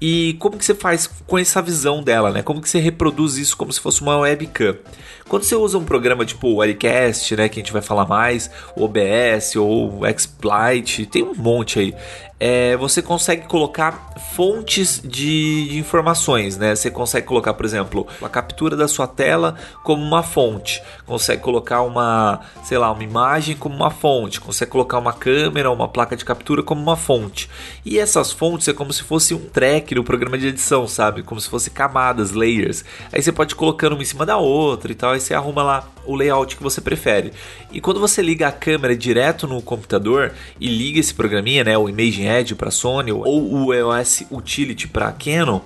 E 0.00 0.36
como 0.38 0.58
que 0.58 0.64
você 0.64 0.74
faz 0.74 1.06
com 1.26 1.38
essa 1.38 1.62
visão 1.62 2.02
dela, 2.02 2.30
né? 2.30 2.42
Como 2.42 2.60
que 2.60 2.68
você 2.68 2.78
reproduz 2.78 3.36
isso 3.36 3.56
como 3.56 3.72
se 3.72 3.80
fosse 3.80 4.02
uma 4.02 4.18
webcam? 4.18 4.76
Quando 5.28 5.44
você 5.44 5.56
usa 5.56 5.78
um 5.78 5.84
programa 5.84 6.24
tipo 6.26 6.48
o 6.48 6.56
Webcast, 6.56 7.34
né, 7.34 7.48
que 7.48 7.58
a 7.58 7.62
gente 7.62 7.72
vai 7.72 7.80
falar 7.80 8.06
mais, 8.06 8.50
o 8.76 8.84
OBS 8.84 9.56
ou 9.56 10.00
o 10.00 10.06
XSplit, 10.06 11.06
tem 11.06 11.22
um 11.22 11.34
monte 11.34 11.78
aí. 11.78 11.94
É, 12.46 12.76
você 12.76 13.00
consegue 13.00 13.46
colocar 13.46 14.12
fontes 14.34 15.00
de, 15.02 15.66
de 15.66 15.78
informações, 15.78 16.58
né? 16.58 16.76
Você 16.76 16.90
consegue 16.90 17.26
colocar, 17.26 17.54
por 17.54 17.64
exemplo, 17.64 18.06
a 18.20 18.28
captura 18.28 18.76
da 18.76 18.86
sua 18.86 19.06
tela 19.06 19.54
como 19.82 20.02
uma 20.02 20.22
fonte, 20.22 20.82
consegue 21.06 21.40
colocar 21.40 21.80
uma, 21.80 22.42
sei 22.62 22.76
lá, 22.76 22.92
uma 22.92 23.02
imagem 23.02 23.56
como 23.56 23.74
uma 23.74 23.90
fonte, 23.90 24.42
consegue 24.42 24.70
colocar 24.70 24.98
uma 24.98 25.14
câmera, 25.14 25.70
uma 25.70 25.88
placa 25.88 26.14
de 26.14 26.22
captura 26.22 26.62
como 26.62 26.82
uma 26.82 26.98
fonte. 26.98 27.48
E 27.82 27.98
essas 27.98 28.30
fontes 28.30 28.68
é 28.68 28.74
como 28.74 28.92
se 28.92 29.04
fosse 29.04 29.32
um 29.32 29.40
track 29.40 29.94
no 29.94 30.04
programa 30.04 30.36
de 30.36 30.48
edição, 30.48 30.86
sabe? 30.86 31.22
Como 31.22 31.40
se 31.40 31.48
fosse 31.48 31.70
camadas, 31.70 32.32
layers. 32.32 32.84
Aí 33.10 33.22
você 33.22 33.32
pode 33.32 33.54
colocando 33.54 33.94
uma 33.94 34.02
em 34.02 34.04
cima 34.04 34.26
da 34.26 34.36
outra 34.36 34.92
e 34.92 34.94
tal, 34.94 35.12
aí 35.12 35.20
você 35.20 35.32
arruma 35.32 35.62
lá 35.62 35.93
o 36.06 36.14
layout 36.14 36.56
que 36.56 36.62
você 36.62 36.80
prefere. 36.80 37.32
E 37.72 37.80
quando 37.80 38.00
você 38.00 38.22
liga 38.22 38.48
a 38.48 38.52
câmera 38.52 38.96
direto 38.96 39.46
no 39.46 39.60
computador 39.60 40.32
e 40.60 40.68
liga 40.68 41.00
esse 41.00 41.14
programinha, 41.14 41.64
né, 41.64 41.76
o 41.76 41.88
Imaging 41.88 42.26
Edge 42.26 42.54
para 42.54 42.70
Sony 42.70 43.12
ou 43.12 43.52
o 43.52 43.74
EOS 43.74 44.24
Utility 44.30 44.88
para 44.88 45.12
Canon, 45.12 45.60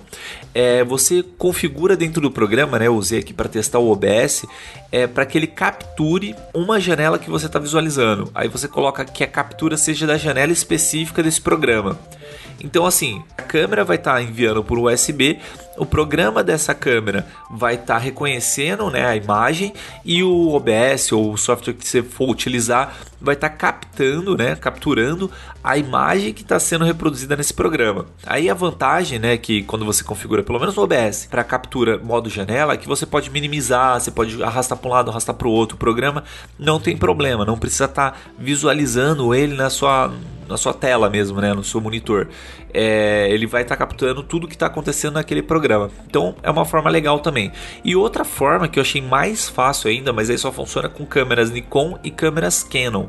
é, 0.53 0.83
você 0.83 1.23
configura 1.37 1.95
dentro 1.95 2.21
do 2.21 2.31
programa, 2.31 2.79
né, 2.79 2.87
eu 2.87 2.95
usei 2.95 3.19
aqui 3.19 3.33
para 3.33 3.49
testar 3.49 3.79
o 3.79 3.91
OBS, 3.91 4.45
é, 4.91 5.07
para 5.07 5.25
que 5.25 5.37
ele 5.37 5.47
capture 5.47 6.35
uma 6.53 6.79
janela 6.79 7.19
que 7.19 7.29
você 7.29 7.45
está 7.45 7.59
visualizando. 7.59 8.29
Aí 8.33 8.47
você 8.47 8.67
coloca 8.67 9.05
que 9.05 9.23
a 9.23 9.27
captura 9.27 9.77
seja 9.77 10.07
da 10.07 10.17
janela 10.17 10.51
específica 10.51 11.21
desse 11.21 11.41
programa. 11.41 11.97
Então, 12.61 12.85
assim, 12.85 13.23
a 13.37 13.41
câmera 13.41 13.85
vai 13.85 13.95
estar 13.95 14.21
enviando 14.21 14.63
por 14.63 14.77
USB, 14.77 15.39
o 15.79 15.85
programa 15.85 16.43
dessa 16.43 16.75
câmera 16.75 17.25
vai 17.49 17.75
estar 17.75 17.97
reconhecendo 17.97 18.89
né, 18.89 19.05
a 19.05 19.15
imagem 19.15 19.73
e 20.03 20.21
o 20.21 20.49
OBS 20.49 21.11
ou 21.11 21.31
o 21.31 21.37
software 21.37 21.73
que 21.73 21.87
você 21.87 22.03
for 22.03 22.29
utilizar 22.29 22.97
vai 23.21 23.35
estar 23.35 23.49
captando, 23.49 24.37
né, 24.37 24.55
capturando 24.55 25.29
a 25.63 25.77
imagem 25.77 26.33
que 26.33 26.41
está 26.41 26.59
sendo 26.59 26.85
reproduzida 26.85 27.35
nesse 27.35 27.53
programa. 27.53 28.05
Aí 28.25 28.49
a 28.49 28.53
vantagem, 28.53 29.19
né, 29.19 29.37
que 29.37 29.63
quando 29.63 29.85
você 29.85 30.03
configura 30.03 30.43
pelo 30.43 30.59
menos 30.59 30.77
o 30.77 30.83
OBS 30.83 31.27
para 31.29 31.43
captura 31.43 31.97
modo 31.97 32.29
janela, 32.29 32.73
é 32.73 32.77
que 32.77 32.87
você 32.87 33.05
pode 33.05 33.29
minimizar, 33.29 33.99
você 33.99 34.11
pode 34.11 34.41
arrastar 34.41 34.77
para 34.77 34.89
um 34.89 34.93
lado, 34.93 35.11
arrastar 35.11 35.35
para 35.35 35.47
o 35.47 35.51
outro. 35.51 35.75
O 35.75 35.79
programa 35.79 36.23
não 36.57 36.79
tem 36.79 36.95
problema, 36.95 37.45
não 37.45 37.57
precisa 37.57 37.85
estar 37.85 38.19
visualizando 38.37 39.33
ele 39.35 39.55
na 39.55 39.69
sua 39.69 40.11
na 40.47 40.57
sua 40.57 40.73
tela 40.73 41.11
mesmo, 41.11 41.39
né, 41.39 41.53
no 41.53 41.63
seu 41.63 41.79
monitor. 41.79 42.27
É, 42.73 43.29
ele 43.29 43.45
vai 43.45 43.61
estar 43.61 43.77
capturando 43.77 44.23
tudo 44.23 44.47
que 44.47 44.55
está 44.55 44.65
acontecendo 44.65 45.13
naquele 45.13 45.43
programa. 45.43 45.68
Então 46.07 46.35
é 46.41 46.49
uma 46.49 46.65
forma 46.65 46.89
legal 46.89 47.19
também. 47.19 47.51
E 47.83 47.95
outra 47.95 48.23
forma 48.23 48.67
que 48.67 48.79
eu 48.79 48.81
achei 48.81 49.01
mais 49.01 49.49
fácil 49.49 49.89
ainda, 49.89 50.13
mas 50.13 50.29
aí 50.29 50.37
só 50.37 50.51
funciona 50.51 50.89
com 50.89 51.05
câmeras 51.05 51.51
Nikon 51.51 51.99
e 52.03 52.11
câmeras 52.11 52.63
Canon, 52.63 53.07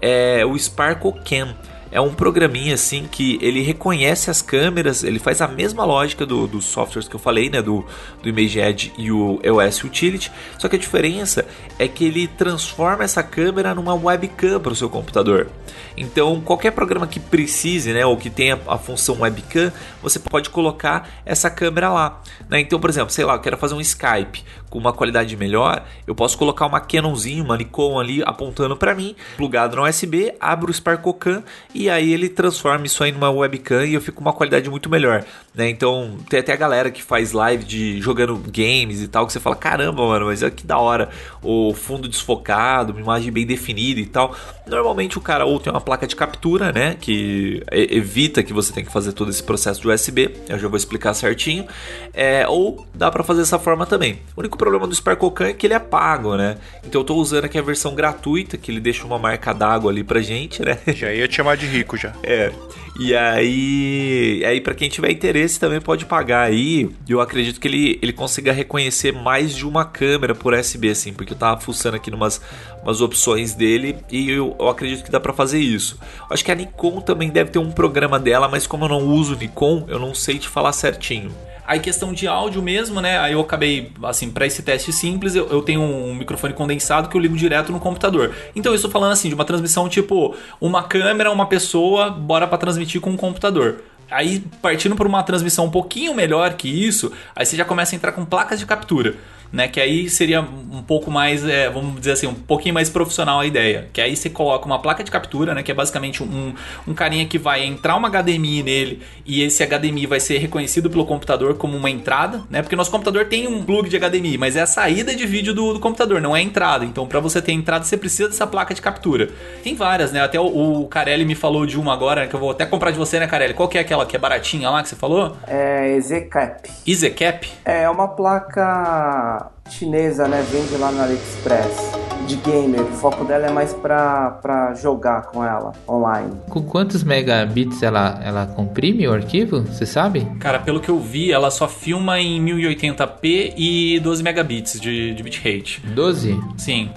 é 0.00 0.44
o 0.44 0.58
Sparkle 0.58 1.14
Cam. 1.24 1.54
É 1.92 2.00
um 2.00 2.14
programinha 2.14 2.74
assim 2.74 3.08
que 3.10 3.38
ele 3.42 3.62
reconhece 3.62 4.30
as 4.30 4.40
câmeras, 4.40 5.02
ele 5.02 5.18
faz 5.18 5.40
a 5.40 5.48
mesma 5.48 5.84
lógica 5.84 6.24
do, 6.24 6.46
dos 6.46 6.64
softwares 6.64 7.08
que 7.08 7.16
eu 7.16 7.20
falei, 7.20 7.50
né? 7.50 7.60
Do, 7.60 7.84
do 8.22 8.28
Image 8.28 8.60
Edge 8.60 8.92
e 8.96 9.10
o 9.10 9.40
EOS 9.42 9.82
Utility. 9.82 10.30
Só 10.58 10.68
que 10.68 10.76
a 10.76 10.78
diferença 10.78 11.46
é 11.78 11.88
que 11.88 12.04
ele 12.04 12.28
transforma 12.28 13.02
essa 13.02 13.22
câmera 13.22 13.74
numa 13.74 13.94
webcam 13.94 14.60
para 14.60 14.72
o 14.72 14.76
seu 14.76 14.88
computador. 14.88 15.48
Então, 15.96 16.40
qualquer 16.40 16.70
programa 16.70 17.06
que 17.06 17.18
precise, 17.18 17.92
né, 17.92 18.06
ou 18.06 18.16
que 18.16 18.30
tenha 18.30 18.58
a 18.66 18.78
função 18.78 19.20
webcam, 19.20 19.72
você 20.02 20.18
pode 20.18 20.48
colocar 20.48 21.08
essa 21.26 21.50
câmera 21.50 21.90
lá. 21.90 22.22
Né? 22.48 22.60
Então, 22.60 22.78
por 22.78 22.88
exemplo, 22.88 23.10
sei 23.10 23.24
lá, 23.24 23.34
eu 23.34 23.40
quero 23.40 23.58
fazer 23.58 23.74
um 23.74 23.80
Skype 23.80 24.44
com 24.70 24.78
uma 24.78 24.92
qualidade 24.92 25.36
melhor, 25.36 25.84
eu 26.06 26.14
posso 26.14 26.38
colocar 26.38 26.64
uma 26.64 26.80
Canonzinho, 26.80 27.44
uma 27.44 27.56
Nikon 27.56 27.98
ali 27.98 28.22
apontando 28.22 28.76
para 28.76 28.94
mim, 28.94 29.16
plugado 29.36 29.76
no 29.76 29.86
USB, 29.86 30.32
abro 30.40 30.70
o 30.70 30.74
SparkoCam 30.74 31.42
e 31.74 31.90
aí 31.90 32.12
ele 32.12 32.28
transforma 32.28 32.86
isso 32.86 33.02
aí 33.02 33.10
numa 33.10 33.30
webcam 33.30 33.84
e 33.84 33.94
eu 33.94 34.00
fico 34.00 34.18
com 34.18 34.22
uma 34.22 34.32
qualidade 34.32 34.70
muito 34.70 34.88
melhor. 34.88 35.24
Né? 35.52 35.68
Então, 35.68 36.16
tem 36.28 36.38
até 36.38 36.52
a 36.52 36.56
galera 36.56 36.90
que 36.90 37.02
faz 37.02 37.32
live 37.32 37.64
de 37.64 38.00
jogando 38.00 38.36
games 38.36 39.02
e 39.02 39.08
tal, 39.08 39.26
que 39.26 39.32
você 39.32 39.40
fala, 39.40 39.56
caramba, 39.56 40.06
mano, 40.06 40.26
mas 40.26 40.42
é 40.42 40.50
que 40.50 40.64
da 40.64 40.78
hora 40.78 41.10
o 41.42 41.74
fundo 41.74 42.08
desfocado, 42.08 42.92
uma 42.92 43.00
imagem 43.00 43.32
bem 43.32 43.44
definida 43.44 43.98
e 43.98 44.06
tal. 44.06 44.36
Normalmente 44.66 45.18
o 45.18 45.20
cara 45.20 45.44
ou 45.44 45.58
tem 45.58 45.72
uma 45.72 45.80
placa 45.80 46.06
de 46.06 46.14
captura, 46.14 46.70
né, 46.70 46.96
que 47.00 47.62
evita 47.72 48.42
que 48.44 48.52
você 48.52 48.72
tenha 48.72 48.86
que 48.86 48.92
fazer 48.92 49.12
todo 49.12 49.30
esse 49.30 49.42
processo 49.42 49.80
de 49.80 49.88
USB, 49.88 50.30
eu 50.48 50.58
já 50.58 50.68
vou 50.68 50.76
explicar 50.76 51.14
certinho, 51.14 51.66
é, 52.14 52.46
ou 52.46 52.86
dá 52.94 53.10
para 53.10 53.24
fazer 53.24 53.40
dessa 53.40 53.58
forma 53.58 53.84
também. 53.84 54.20
O 54.36 54.40
único 54.40 54.56
problema 54.56 54.86
do 54.86 54.94
SparkleCam 54.94 55.48
é 55.48 55.52
que 55.52 55.66
ele 55.66 55.74
é 55.74 55.80
pago, 55.80 56.36
né, 56.36 56.58
então 56.86 57.00
eu 57.00 57.04
tô 57.04 57.16
usando 57.16 57.46
aqui 57.46 57.58
a 57.58 57.62
versão 57.62 57.94
gratuita, 57.94 58.56
que 58.56 58.70
ele 58.70 58.80
deixa 58.80 59.04
uma 59.04 59.18
marca 59.18 59.52
d'água 59.52 59.90
ali 59.90 60.04
pra 60.04 60.20
gente, 60.20 60.62
né. 60.62 60.78
Já 60.94 61.12
ia 61.12 61.26
te 61.26 61.34
chamar 61.34 61.56
de 61.56 61.66
rico 61.66 61.96
já. 61.96 62.12
É. 62.22 62.52
E 62.98 63.16
aí, 63.16 64.44
aí 64.44 64.60
para 64.60 64.74
quem 64.74 64.88
tiver 64.88 65.10
interesse 65.10 65.49
também 65.58 65.80
pode 65.80 66.04
pagar 66.06 66.42
aí. 66.42 66.90
Eu 67.08 67.20
acredito 67.20 67.58
que 67.58 67.66
ele, 67.66 67.98
ele 68.02 68.12
consiga 68.12 68.52
reconhecer 68.52 69.12
mais 69.12 69.54
de 69.54 69.66
uma 69.66 69.84
câmera 69.84 70.34
por 70.34 70.54
USB, 70.54 70.90
assim, 70.90 71.12
porque 71.12 71.32
eu 71.32 71.36
tava 71.38 71.60
fuçando 71.60 71.96
aqui 71.96 72.10
numas 72.10 72.40
umas 72.82 73.00
opções 73.00 73.54
dele 73.54 73.96
e 74.10 74.30
eu, 74.30 74.56
eu 74.58 74.68
acredito 74.68 75.04
que 75.04 75.10
dá 75.10 75.20
para 75.20 75.32
fazer 75.32 75.58
isso. 75.58 75.98
Acho 76.30 76.44
que 76.44 76.50
a 76.50 76.54
Nikon 76.54 77.00
também 77.00 77.30
deve 77.30 77.50
ter 77.50 77.58
um 77.58 77.70
programa 77.70 78.18
dela, 78.18 78.48
mas 78.48 78.66
como 78.66 78.84
eu 78.84 78.88
não 78.88 79.06
uso 79.06 79.36
Nikon, 79.36 79.84
eu 79.88 79.98
não 79.98 80.14
sei 80.14 80.38
te 80.38 80.48
falar 80.48 80.72
certinho. 80.72 81.30
Aí 81.70 81.78
questão 81.78 82.12
de 82.12 82.26
áudio 82.26 82.60
mesmo, 82.60 83.00
né? 83.00 83.16
Aí 83.20 83.32
eu 83.32 83.40
acabei, 83.40 83.92
assim, 84.02 84.28
para 84.28 84.44
esse 84.44 84.60
teste 84.60 84.92
simples, 84.92 85.36
eu, 85.36 85.46
eu, 85.50 85.62
tenho 85.62 85.80
um 85.80 86.16
microfone 86.16 86.52
condensado 86.52 87.08
que 87.08 87.16
eu 87.16 87.20
ligo 87.20 87.36
direto 87.36 87.70
no 87.70 87.78
computador. 87.78 88.34
Então 88.56 88.72
eu 88.72 88.76
estou 88.76 88.90
falando 88.90 89.12
assim 89.12 89.28
de 89.28 89.36
uma 89.36 89.44
transmissão 89.44 89.88
tipo 89.88 90.34
uma 90.60 90.82
câmera, 90.82 91.30
uma 91.30 91.46
pessoa, 91.46 92.10
bora 92.10 92.48
para 92.48 92.58
transmitir 92.58 93.00
com 93.00 93.10
um 93.10 93.16
computador. 93.16 93.84
Aí, 94.10 94.42
partindo 94.60 94.96
por 94.96 95.06
uma 95.06 95.22
transmissão 95.22 95.66
um 95.66 95.70
pouquinho 95.70 96.14
melhor 96.14 96.54
que 96.54 96.68
isso, 96.68 97.12
aí 97.34 97.46
você 97.46 97.56
já 97.56 97.64
começa 97.64 97.94
a 97.94 97.96
entrar 97.96 98.12
com 98.12 98.24
placas 98.24 98.58
de 98.58 98.66
captura 98.66 99.14
né? 99.52 99.68
Que 99.68 99.80
aí 99.80 100.08
seria 100.08 100.40
um 100.40 100.82
pouco 100.82 101.10
mais, 101.10 101.44
é, 101.44 101.68
vamos 101.68 101.98
dizer 101.98 102.12
assim, 102.12 102.26
um 102.26 102.34
pouquinho 102.34 102.74
mais 102.74 102.88
profissional 102.88 103.40
a 103.40 103.46
ideia. 103.46 103.88
Que 103.92 104.00
aí 104.00 104.16
você 104.16 104.30
coloca 104.30 104.66
uma 104.66 104.78
placa 104.78 105.02
de 105.02 105.10
captura, 105.10 105.54
né? 105.54 105.62
Que 105.62 105.70
é 105.70 105.74
basicamente 105.74 106.22
um, 106.22 106.54
um 106.86 106.94
carinha 106.94 107.26
que 107.26 107.38
vai 107.38 107.64
entrar 107.64 107.96
uma 107.96 108.08
HDMI 108.08 108.62
nele 108.62 109.02
e 109.26 109.42
esse 109.42 109.64
HDMI 109.64 110.06
vai 110.06 110.20
ser 110.20 110.38
reconhecido 110.38 110.90
pelo 110.90 111.04
computador 111.04 111.54
como 111.54 111.76
uma 111.76 111.90
entrada, 111.90 112.42
né? 112.50 112.62
Porque 112.62 112.76
nosso 112.76 112.90
computador 112.90 113.26
tem 113.26 113.46
um 113.46 113.64
plug 113.64 113.88
de 113.88 113.98
HDMI, 113.98 114.38
mas 114.38 114.56
é 114.56 114.62
a 114.62 114.66
saída 114.66 115.14
de 115.14 115.26
vídeo 115.26 115.54
do, 115.54 115.74
do 115.74 115.80
computador, 115.80 116.20
não 116.20 116.36
é 116.36 116.40
a 116.40 116.42
entrada. 116.42 116.84
Então, 116.84 117.06
para 117.06 117.20
você 117.20 117.40
ter 117.40 117.52
entrada, 117.52 117.84
você 117.84 117.96
precisa 117.96 118.28
dessa 118.28 118.46
placa 118.46 118.74
de 118.74 118.82
captura. 118.82 119.30
Tem 119.62 119.74
várias, 119.74 120.12
né? 120.12 120.22
Até 120.22 120.38
o, 120.40 120.82
o 120.82 120.88
Carelli 120.88 121.24
me 121.24 121.34
falou 121.34 121.66
de 121.66 121.78
uma 121.78 121.92
agora, 121.92 122.26
que 122.26 122.34
eu 122.34 122.40
vou 122.40 122.50
até 122.50 122.66
comprar 122.66 122.90
de 122.90 122.98
você, 122.98 123.18
né, 123.18 123.26
Carelli? 123.26 123.54
Qual 123.54 123.68
que 123.68 123.78
é 123.78 123.80
aquela 123.80 124.06
que 124.06 124.16
é 124.16 124.18
baratinha 124.18 124.70
lá 124.70 124.82
que 124.82 124.88
você 124.88 124.96
falou? 124.96 125.36
É 125.46 125.94
EasyCap. 125.96 126.70
EasyCap? 126.86 127.48
É 127.64 127.88
uma 127.88 128.08
placa 128.08 129.39
chinesa, 129.68 130.26
né? 130.28 130.44
Vende 130.50 130.76
lá 130.76 130.90
no 130.90 131.02
AliExpress. 131.02 131.92
De 132.26 132.36
gamer. 132.36 132.82
O 132.82 132.92
foco 132.92 133.24
dela 133.24 133.46
é 133.46 133.50
mais 133.50 133.72
pra, 133.72 134.30
pra 134.42 134.74
jogar 134.74 135.22
com 135.22 135.44
ela 135.44 135.72
online. 135.88 136.32
Com 136.48 136.62
quantos 136.62 137.02
megabits 137.02 137.82
ela, 137.82 138.20
ela 138.22 138.46
comprime 138.46 139.08
o 139.08 139.12
arquivo? 139.12 139.62
Você 139.62 139.84
sabe? 139.84 140.24
Cara, 140.38 140.60
pelo 140.60 140.80
que 140.80 140.88
eu 140.88 141.00
vi, 141.00 141.32
ela 141.32 141.50
só 141.50 141.66
filma 141.66 142.20
em 142.20 142.40
1080p 142.44 143.54
e 143.56 144.00
12 144.00 144.22
megabits 144.22 144.80
de, 144.80 145.14
de 145.14 145.22
bitrate. 145.22 145.80
12? 145.86 146.38
Sim. 146.56 146.90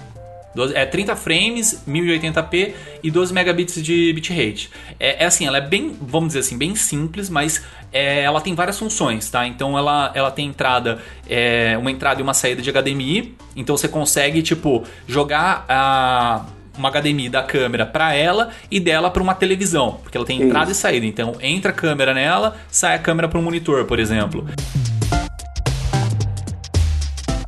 12, 0.56 0.76
é 0.76 0.86
30 0.86 1.16
frames, 1.16 1.84
1080p 1.88 2.74
e 3.04 3.12
12 3.12 3.34
megabits 3.34 3.82
de 3.84 4.14
bitrate. 4.14 4.70
É, 5.00 5.24
é 5.24 5.26
assim, 5.26 5.46
ela 5.46 5.58
é 5.58 5.62
bem, 5.62 5.96
vamos 6.02 6.30
dizer 6.30 6.40
assim, 6.40 6.58
bem 6.58 6.76
simples, 6.76 7.30
mas 7.30 7.64
é, 7.92 8.22
ela 8.22 8.42
tem 8.42 8.54
várias 8.56 8.78
funções, 8.78 9.30
tá? 9.30 9.48
Então 9.48 9.78
ela, 9.78 10.12
ela 10.14 10.32
tem 10.32 10.48
entrada, 10.48 11.00
é, 11.30 11.78
uma 11.78 11.92
entrada 11.92 12.20
e 12.20 12.24
uma 12.24 12.34
saída 12.34 12.62
de 12.62 12.72
HDMI. 12.72 13.36
Então 13.56 13.76
você 13.76 13.88
consegue, 13.88 14.42
tipo, 14.42 14.84
jogar 15.08 15.66
a 15.68 16.46
uma 16.78 16.90
HDMI 16.90 17.30
da 17.30 17.44
câmera 17.44 17.86
para 17.86 18.16
ela 18.16 18.50
e 18.70 18.80
dela 18.80 19.10
para 19.12 19.22
uma 19.22 19.36
televisão, 19.36 20.00
porque 20.02 20.18
ela 20.18 20.26
tem 20.26 20.42
entrada 20.42 20.72
Isso. 20.72 20.80
e 20.80 20.82
saída. 20.82 21.06
Então 21.06 21.36
entra 21.40 21.72
a 21.72 21.74
câmera 21.74 22.14
nela, 22.14 22.58
sai 22.70 22.96
a 22.96 23.00
câmera 23.00 23.28
para 23.28 23.40
um 23.40 23.44
monitor, 23.44 23.86
por 23.86 24.00
exemplo. 24.00 24.48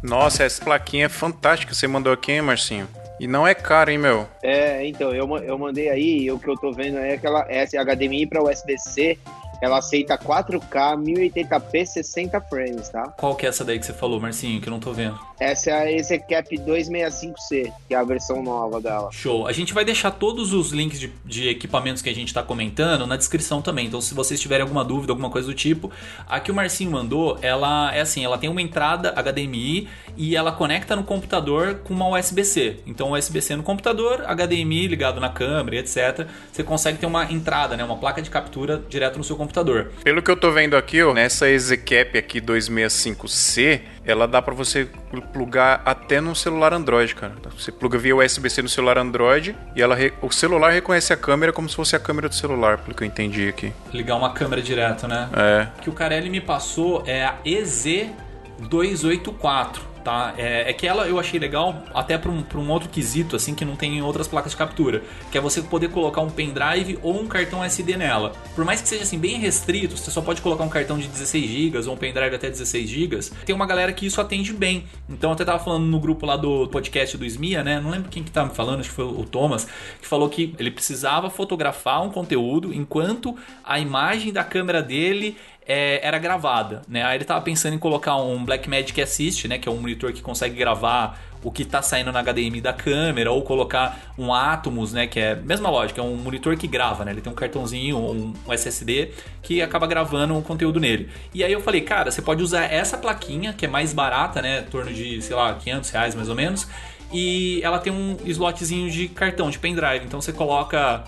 Nossa, 0.08 0.44
essa 0.44 0.64
plaquinha 0.64 1.08
é 1.08 1.10
fantástica 1.10 1.74
você 1.74 1.88
mandou 1.88 2.14
aqui, 2.14 2.32
hein, 2.32 2.42
Marcinho? 2.42 2.88
E 3.20 3.28
não 3.28 3.48
é 3.48 3.56
caro, 3.56 3.90
hein, 3.90 3.98
meu? 3.98 4.28
É, 4.44 4.86
então, 4.86 5.14
eu, 5.14 5.26
eu 5.38 5.58
mandei 5.58 5.90
aí, 5.90 6.30
o 6.30 6.38
que 6.38 6.50
eu 6.50 6.56
tô 6.56 6.72
vendo 6.72 6.98
é 6.98 7.14
aquela 7.14 7.46
essa 7.50 7.82
HDMI 7.84 8.28
para 8.28 8.44
USB-C 8.44 9.18
ela 9.62 9.80
aceita 9.80 10.18
4K, 10.18 10.98
1080p, 10.98 11.86
60 11.86 12.42
frames, 12.42 12.90
tá? 12.90 13.14
Qual 13.18 13.36
que 13.36 13.46
é 13.46 13.50
essa 13.50 13.64
daí 13.64 13.80
que 13.80 13.86
você 13.86 13.94
falou, 13.94 14.20
Marcinho, 14.20 14.62
que 14.62 14.68
eu 14.68 14.72
não 14.72 14.80
tô 14.80 14.92
vendo? 14.94 15.18
Essa 15.40 15.72
é 15.72 15.74
a 15.74 15.92
EasyCap 15.92 16.58
265C, 16.58 17.72
que 17.88 17.94
é 17.94 17.98
a 17.98 18.04
versão 18.04 18.42
nova 18.42 18.80
dela. 18.80 19.10
Show. 19.12 19.48
A 19.48 19.52
gente 19.52 19.74
vai 19.74 19.84
deixar 19.84 20.12
todos 20.12 20.54
os 20.54 20.72
links 20.72 21.00
de, 21.00 21.12
de 21.26 21.50
equipamentos 21.50 22.02
que 22.02 22.10
a 22.10 22.16
gente 22.16 22.34
tá 22.34 22.42
comentando 22.42 23.06
na 23.06 23.18
descrição 23.18 23.62
também. 23.62 23.88
Então, 23.88 24.00
se 24.00 24.14
vocês 24.14 24.40
tiverem 24.40 24.62
alguma 24.62 24.84
dúvida, 24.84 25.12
alguma 25.12 25.30
coisa 25.30 25.48
do 25.48 25.54
tipo, 25.54 25.92
a 26.28 26.40
que 26.40 26.52
o 26.52 26.56
Marcinho 26.56 26.92
mandou, 26.92 27.38
ela 27.42 27.94
é 27.94 28.02
assim, 28.02 28.24
ela 28.24 28.38
tem 28.38 28.50
uma 28.50 28.62
entrada 28.62 29.12
HDMI 29.12 29.90
e 30.16 30.36
ela 30.36 30.52
conecta 30.52 30.96
no 30.96 31.04
computador 31.04 31.82
com 31.84 31.94
uma 31.94 32.18
USB-C. 32.18 32.78
Então, 32.86 33.12
USB-C 33.12 33.56
no 33.56 33.64
computador, 33.64 34.24
HDMI 34.26 34.88
ligado 34.88 35.20
na 35.20 35.30
câmera, 35.30 35.78
etc. 35.78 36.28
Você 36.52 36.64
consegue 36.64 36.98
ter 36.98 37.06
uma 37.06 37.30
entrada, 37.32 37.76
né, 37.76 37.84
uma 37.84 37.98
placa 37.98 38.22
de 38.22 38.30
captura 38.30 38.82
direto 38.88 39.18
no 39.18 39.24
seu 39.24 39.36
computador 39.36 39.45
computador. 39.46 39.92
Pelo 40.04 40.22
que 40.22 40.30
eu 40.30 40.36
tô 40.36 40.52
vendo 40.52 40.76
aqui, 40.76 41.02
ó, 41.02 41.14
nessa 41.14 41.50
EasyCap 41.50 42.18
aqui 42.18 42.42
265C, 42.42 43.82
ela 44.06 44.28
dá 44.28 44.42
para 44.42 44.54
você 44.54 44.90
plugar 45.32 45.82
até 45.86 46.20
no 46.20 46.36
celular 46.36 46.74
Android, 46.74 47.16
cara. 47.16 47.34
Você 47.58 47.72
pluga 47.72 47.98
via 47.98 48.14
USB-C 48.16 48.62
no 48.62 48.70
celular 48.70 48.98
Android 48.98 49.56
e 49.76 49.82
ela 49.82 49.96
o 50.22 50.32
celular 50.32 50.72
reconhece 50.72 51.14
a 51.14 51.18
câmera 51.18 51.54
como 51.54 51.70
se 51.70 51.76
fosse 51.76 51.96
a 51.96 52.00
câmera 52.00 52.28
do 52.30 52.36
celular, 52.36 52.80
pelo 52.80 52.96
que 52.96 53.04
eu 53.04 53.08
entendi 53.08 53.48
aqui. 53.48 53.72
Ligar 53.94 54.16
uma 54.16 54.34
câmera 54.34 54.62
direto, 54.62 55.08
né? 55.08 55.30
É. 55.34 55.68
O 55.80 55.82
que 55.82 55.90
o 55.90 55.94
Carelli 55.94 56.30
me 56.30 56.42
passou 56.42 57.04
é 57.06 57.26
a 57.26 57.38
EZ284 57.46 59.95
tá? 60.06 60.36
É, 60.38 60.70
é, 60.70 60.74
que 60.74 60.88
ela 60.88 61.08
eu 61.08 61.20
achei 61.20 61.40
legal 61.40 61.84
até 61.92 62.16
para 62.16 62.30
um, 62.30 62.46
um 62.56 62.70
outro 62.70 62.88
quesito, 62.88 63.36
assim, 63.36 63.56
que 63.56 63.66
não 63.66 63.76
tem 63.76 63.98
em 63.98 64.02
outras 64.04 64.28
placas 64.28 64.52
de 64.52 64.58
captura, 64.58 65.04
que 65.32 65.38
é 65.38 65.42
você 65.42 65.64
poder 65.64 65.90
colocar 65.90 66.22
um 66.22 66.30
pendrive 66.30 67.00
ou 67.02 67.20
um 67.20 67.26
cartão 67.26 67.64
SD 67.64 67.98
nela. 67.98 68.34
Por 68.54 68.64
mais 68.64 68.82
que 68.82 68.88
seja, 68.88 69.02
assim, 69.02 69.18
bem 69.18 69.40
restrito, 69.40 69.98
você 69.98 70.12
só 70.12 70.22
pode 70.22 70.42
colocar 70.42 70.64
um 70.64 70.70
cartão 70.70 71.00
de 71.00 71.08
16 71.08 71.50
GB 71.50 71.88
ou 71.88 71.96
um 71.96 71.98
pendrive 71.98 72.36
até 72.36 72.50
16 72.50 72.88
GB, 72.88 73.20
tem 73.46 73.56
uma 73.56 73.66
galera 73.66 73.92
que 73.92 74.06
isso 74.06 74.22
atende 74.22 74.54
bem. 74.54 74.86
Então, 75.10 75.32
eu 75.32 75.34
até 75.34 75.44
tava 75.44 75.58
falando 75.58 75.86
no 75.86 76.00
grupo 76.00 76.26
lá 76.26 76.38
do 76.38 76.68
podcast 76.68 77.18
do 77.18 77.26
SMIA, 77.26 77.64
né? 77.64 77.80
Não 77.80 77.90
lembro 77.90 78.10
quem 78.10 78.24
que 78.24 78.30
tava 78.30 78.50
me 78.50 78.56
falando, 78.56 78.82
acho 78.82 78.90
que 78.90 78.96
foi 78.96 79.06
o 79.06 79.24
Thomas, 79.26 79.68
que 80.00 80.08
falou 80.08 80.30
que 80.30 80.54
ele 80.60 80.70
precisava 80.70 81.32
fotografar 81.32 82.04
um 82.04 82.12
conteúdo 82.12 82.72
enquanto 82.72 83.36
a 83.64 83.80
imagem 83.80 84.32
da 84.32 84.44
câmera 84.44 84.84
dele 84.84 85.36
é, 85.68 86.06
era 86.06 86.20
gravada, 86.20 86.84
né? 86.88 87.04
Aí 87.04 87.18
ele 87.18 87.26
tava 87.26 87.42
pensando 87.42 87.74
em 87.74 87.80
colocar 87.80 88.16
um 88.18 88.46
Blackmagic 88.46 89.02
Assist, 89.02 89.48
né? 89.48 89.58
Que 89.58 89.68
é 89.68 89.72
um 89.72 89.78
monitor 89.78 90.14
que 90.14 90.22
consegue 90.22 90.56
gravar 90.56 91.20
o 91.44 91.52
que 91.52 91.64
está 91.64 91.82
saindo 91.82 92.12
na 92.12 92.24
HDMI 92.24 92.62
da 92.62 92.74
câmera, 92.74 93.32
ou 93.32 93.42
colocar 93.42 94.14
um 94.18 94.34
Atomos, 94.34 94.94
né? 94.94 95.08
Que 95.08 95.20
é 95.20 95.36
mesma 95.36 95.70
lógica, 95.70 96.02
é 96.02 96.04
um 96.04 96.16
monitor 96.16 96.56
que 96.56 96.68
grava, 96.68 97.04
né? 97.04 97.12
Ele 97.12 97.22
tem 97.22 97.32
um 97.32 97.36
cartãozinho, 97.36 97.98
um, 97.98 98.34
um 98.48 98.54
SSD 98.54 99.12
que 99.42 99.62
acaba 99.62 99.88
gravando 99.88 100.38
o 100.38 100.42
conteúdo 100.42 100.80
nele. 100.80 101.10
E 101.34 101.44
aí 101.44 101.52
eu 101.52 101.62
falei, 101.62 101.82
cara, 101.82 102.12
você 102.12 102.22
pode 102.22 102.44
usar 102.44 102.72
essa 102.72 102.98
plaquinha, 102.98 103.54
que 103.54 103.66
é 103.66 103.68
mais 103.68 103.92
barata, 103.92 104.42
né? 104.42 104.60
Em 104.60 104.70
torno 104.70 104.94
de, 104.94 105.22
sei 105.22 105.36
lá, 105.36 105.54
500 105.54 105.90
reais 105.90 106.16
mais 106.16 106.30
ou 106.30 106.36
menos. 106.36 106.68
E 107.12 107.60
ela 107.64 107.80
tem 107.80 107.94
um 107.94 108.18
slotzinho 108.26 108.90
de 108.90 109.08
cartão, 109.08 109.50
de 109.50 109.58
pendrive. 109.58 110.06
Então 110.06 110.22
você 110.22 110.34
coloca 110.34 111.04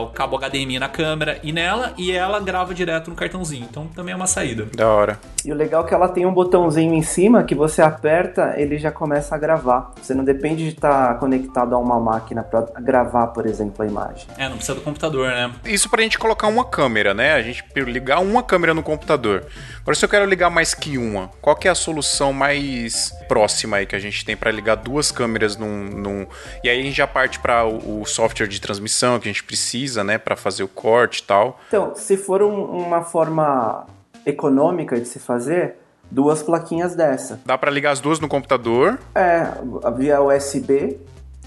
o 0.00 0.08
cabo 0.08 0.38
HDMI 0.38 0.78
na 0.78 0.88
câmera 0.88 1.38
e 1.42 1.52
nela 1.52 1.92
e 1.96 2.10
ela 2.10 2.40
grava 2.40 2.74
direto 2.74 3.10
no 3.10 3.16
cartãozinho. 3.16 3.66
Então 3.70 3.86
também 3.86 4.12
é 4.12 4.16
uma 4.16 4.26
saída. 4.26 4.66
Da 4.74 4.88
hora. 4.88 5.18
E 5.44 5.52
o 5.52 5.54
legal 5.54 5.84
é 5.84 5.88
que 5.88 5.94
ela 5.94 6.08
tem 6.08 6.26
um 6.26 6.32
botãozinho 6.32 6.94
em 6.94 7.02
cima 7.02 7.42
que 7.42 7.54
você 7.54 7.82
aperta, 7.82 8.54
ele 8.56 8.78
já 8.78 8.90
começa 8.90 9.34
a 9.34 9.38
gravar. 9.38 9.92
Você 10.00 10.14
não 10.14 10.24
depende 10.24 10.64
de 10.64 10.70
estar 10.70 11.08
tá 11.08 11.14
conectado 11.14 11.74
a 11.74 11.78
uma 11.78 11.98
máquina 12.00 12.42
para 12.42 12.62
gravar, 12.80 13.28
por 13.28 13.46
exemplo, 13.46 13.84
a 13.84 13.86
imagem. 13.86 14.26
É, 14.36 14.48
não 14.48 14.56
precisa 14.56 14.74
do 14.74 14.80
computador, 14.80 15.28
né? 15.28 15.52
Isso 15.64 15.88
pra 15.88 16.02
gente 16.02 16.18
colocar 16.18 16.46
uma 16.46 16.64
câmera, 16.64 17.12
né? 17.12 17.34
A 17.34 17.42
gente 17.42 17.64
ligar 17.76 18.20
uma 18.20 18.42
câmera 18.42 18.74
no 18.74 18.82
computador. 18.82 19.46
Agora 19.80 19.94
se 19.96 20.04
eu 20.04 20.08
quero 20.08 20.24
ligar 20.24 20.50
mais 20.50 20.74
que 20.74 20.96
uma, 20.96 21.28
qual 21.40 21.56
que 21.56 21.66
é 21.66 21.70
a 21.70 21.74
solução 21.74 22.32
mais 22.32 23.12
próxima 23.28 23.78
aí 23.78 23.86
que 23.86 23.96
a 23.96 23.98
gente 23.98 24.24
tem 24.24 24.36
para 24.36 24.50
ligar 24.50 24.76
duas 24.76 25.10
câmeras 25.10 25.56
num, 25.56 25.84
num, 25.84 26.26
E 26.62 26.68
aí 26.68 26.80
a 26.80 26.82
gente 26.82 26.96
já 26.96 27.06
parte 27.06 27.38
para 27.40 27.64
o, 27.64 28.02
o 28.02 28.06
software 28.06 28.46
de 28.46 28.60
transmissão 28.60 29.18
que 29.18 29.28
a 29.28 29.32
gente 29.32 29.42
precisa, 29.52 30.02
né, 30.02 30.16
para 30.16 30.34
fazer 30.34 30.62
o 30.62 30.68
corte 30.68 31.18
e 31.18 31.24
tal. 31.24 31.60
Então, 31.68 31.94
se 31.94 32.16
for 32.16 32.42
um, 32.42 32.64
uma 32.64 33.02
forma 33.02 33.86
econômica 34.24 34.98
de 34.98 35.06
se 35.06 35.18
fazer, 35.18 35.76
duas 36.10 36.42
plaquinhas 36.42 36.94
dessa. 36.94 37.38
Dá 37.44 37.58
para 37.58 37.70
ligar 37.70 37.90
as 37.90 38.00
duas 38.00 38.18
no 38.18 38.28
computador? 38.28 38.98
É, 39.14 39.46
via 39.94 40.22
USB. 40.22 40.98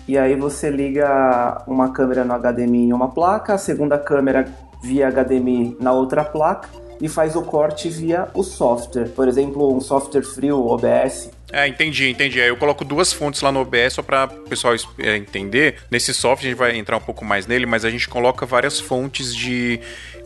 E 0.08 0.20
aí 0.20 0.36
você 0.36 0.70
liga 0.70 1.64
uma 1.66 1.92
câmera 1.92 2.24
no 2.24 2.38
HDMI 2.38 2.90
em 2.90 2.94
uma 2.94 3.10
placa, 3.10 3.56
a 3.56 3.58
segunda 3.58 3.98
câmera 3.98 4.46
via 4.84 5.10
HDMI 5.10 5.76
na 5.80 5.92
outra 5.92 6.24
placa 6.24 6.70
e 7.02 7.08
faz 7.08 7.36
o 7.36 7.42
corte 7.42 7.90
via 7.90 8.28
o 8.34 8.44
software. 8.44 9.10
Por 9.10 9.28
exemplo, 9.28 9.76
um 9.76 9.82
software 9.82 10.24
frio, 10.24 10.66
OBS, 10.66 11.30
é, 11.52 11.68
entendi, 11.68 12.10
entendi. 12.10 12.40
Eu 12.40 12.58
coloco 12.58 12.84
duas 12.84 13.14
fontes 13.14 13.42
lá 13.42 13.52
no 13.52 13.62
OBS 13.62 13.94
só 13.94 14.02
para 14.02 14.26
o 14.26 14.50
pessoal 14.50 14.76
é, 14.98 15.16
entender. 15.16 15.78
Nesse 15.90 16.14
software 16.14 16.48
a 16.48 16.50
gente 16.50 16.58
vai 16.58 16.76
entrar 16.76 16.98
um 16.98 17.02
pouco 17.02 17.24
mais 17.24 17.46
nele, 17.48 17.66
mas 17.66 17.86
a 17.86 17.90
gente 17.90 18.10
coloca 18.10 18.46
várias 18.46 18.80
fontes 18.80 19.34
de, 19.34 19.80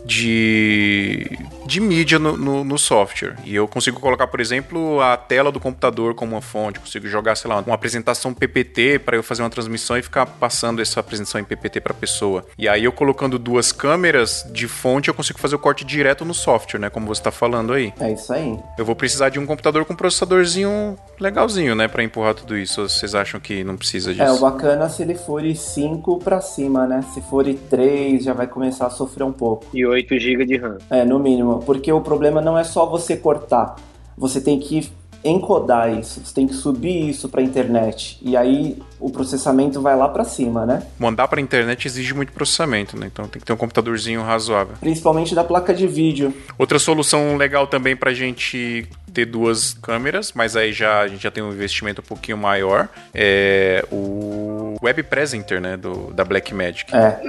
de, 0.04 1.38
de 1.66 1.80
mídia 1.80 2.18
no, 2.18 2.36
no, 2.36 2.64
no, 2.64 2.78
software. 2.78 3.36
E 3.44 3.54
eu 3.54 3.68
consigo 3.68 4.00
colocar, 4.00 4.26
por 4.26 4.40
exemplo, 4.40 5.00
a 5.00 5.16
tela 5.16 5.52
do 5.52 5.60
computador 5.60 6.14
como 6.14 6.34
uma 6.34 6.40
fonte, 6.40 6.80
consigo 6.80 7.06
jogar, 7.06 7.36
sei 7.36 7.50
lá, 7.50 7.58
uma 7.60 7.74
apresentação 7.74 8.32
PPT 8.32 9.00
para 9.00 9.16
eu 9.16 9.22
fazer 9.22 9.42
uma 9.42 9.50
transmissão 9.50 9.96
e 9.96 10.02
ficar 10.02 10.26
passando 10.26 10.80
essa 10.80 11.00
apresentação 11.00 11.40
em 11.40 11.44
PPT 11.44 11.80
para 11.80 11.92
a 11.92 11.96
pessoa. 11.96 12.44
E 12.58 12.68
aí 12.68 12.84
eu 12.84 12.92
colocando 12.92 13.38
duas 13.38 13.72
câmeras 13.72 14.46
de 14.52 14.66
fonte, 14.66 15.08
eu 15.08 15.14
consigo 15.14 15.38
fazer 15.38 15.56
o 15.56 15.58
corte 15.58 15.84
direto 15.84 16.24
no 16.24 16.34
software, 16.34 16.80
né? 16.80 16.90
Como 16.90 17.06
você 17.06 17.20
está 17.20 17.30
falando 17.30 17.72
aí. 17.72 17.92
É 18.00 18.12
isso 18.12 18.32
aí. 18.32 18.58
Eu 18.78 18.84
vou 18.84 18.96
precisar 18.96 19.28
de 19.28 19.38
um 19.38 19.46
computador 19.46 19.84
com 19.84 19.94
processadorzinho 19.94 20.96
legalzinho, 21.18 21.74
né, 21.74 21.86
para 21.86 22.02
empurrar 22.02 22.34
tudo 22.34 22.56
isso. 22.56 22.88
Vocês 22.88 23.14
acham 23.14 23.38
que 23.38 23.62
não 23.62 23.76
precisa 23.76 24.12
disso? 24.12 24.22
É, 24.22 24.32
o 24.32 24.38
bacana 24.38 24.88
se 24.88 25.02
ele 25.02 25.14
for 25.14 25.40
5 25.54 26.18
para 26.18 26.40
cima, 26.40 26.86
né? 26.86 27.02
Se 27.14 27.20
for 27.22 27.44
3, 27.44 28.22
já 28.22 28.32
vai 28.32 28.46
começar 28.46 28.86
a 28.86 28.90
sofrer 28.90 29.24
um 29.24 29.32
pouco. 29.32 29.66
E 29.74 29.84
8 29.90 30.18
GB 30.18 30.46
de 30.46 30.56
RAM. 30.56 30.78
É, 30.88 31.04
no 31.04 31.18
mínimo. 31.18 31.60
Porque 31.64 31.92
o 31.92 32.00
problema 32.00 32.40
não 32.40 32.58
é 32.58 32.64
só 32.64 32.86
você 32.86 33.16
cortar. 33.16 33.76
Você 34.16 34.40
tem 34.40 34.58
que 34.58 34.90
encodar 35.24 35.92
isso, 35.98 36.20
você 36.24 36.34
tem 36.34 36.46
que 36.46 36.54
subir 36.54 37.08
isso 37.08 37.28
para 37.28 37.40
a 37.40 37.44
internet. 37.44 38.18
E 38.22 38.36
aí 38.36 38.78
o 38.98 39.10
processamento 39.10 39.80
vai 39.80 39.96
lá 39.96 40.08
para 40.08 40.24
cima, 40.24 40.64
né? 40.64 40.82
Mandar 40.98 41.28
pra 41.28 41.40
internet 41.40 41.86
exige 41.86 42.14
muito 42.14 42.32
processamento, 42.32 42.98
né? 42.98 43.06
Então 43.06 43.26
tem 43.28 43.40
que 43.40 43.46
ter 43.46 43.52
um 43.52 43.56
computadorzinho 43.56 44.22
razoável. 44.22 44.76
Principalmente 44.80 45.34
da 45.34 45.44
placa 45.44 45.74
de 45.74 45.86
vídeo. 45.86 46.34
Outra 46.58 46.78
solução 46.78 47.36
legal 47.36 47.66
também 47.66 47.94
pra 47.94 48.12
gente 48.12 48.86
ter 49.12 49.26
duas 49.26 49.74
câmeras, 49.74 50.32
mas 50.34 50.56
aí 50.56 50.72
já 50.72 51.00
a 51.00 51.08
gente 51.08 51.22
já 51.22 51.30
tem 51.30 51.42
um 51.42 51.52
investimento 51.52 52.00
um 52.00 52.04
pouquinho 52.04 52.38
maior, 52.38 52.88
é 53.12 53.84
o 53.90 54.76
Web 54.82 55.02
Presenter, 55.02 55.60
né, 55.60 55.76
do, 55.76 56.12
da 56.12 56.24
Blackmagic. 56.24 56.94
É. 56.94 57.20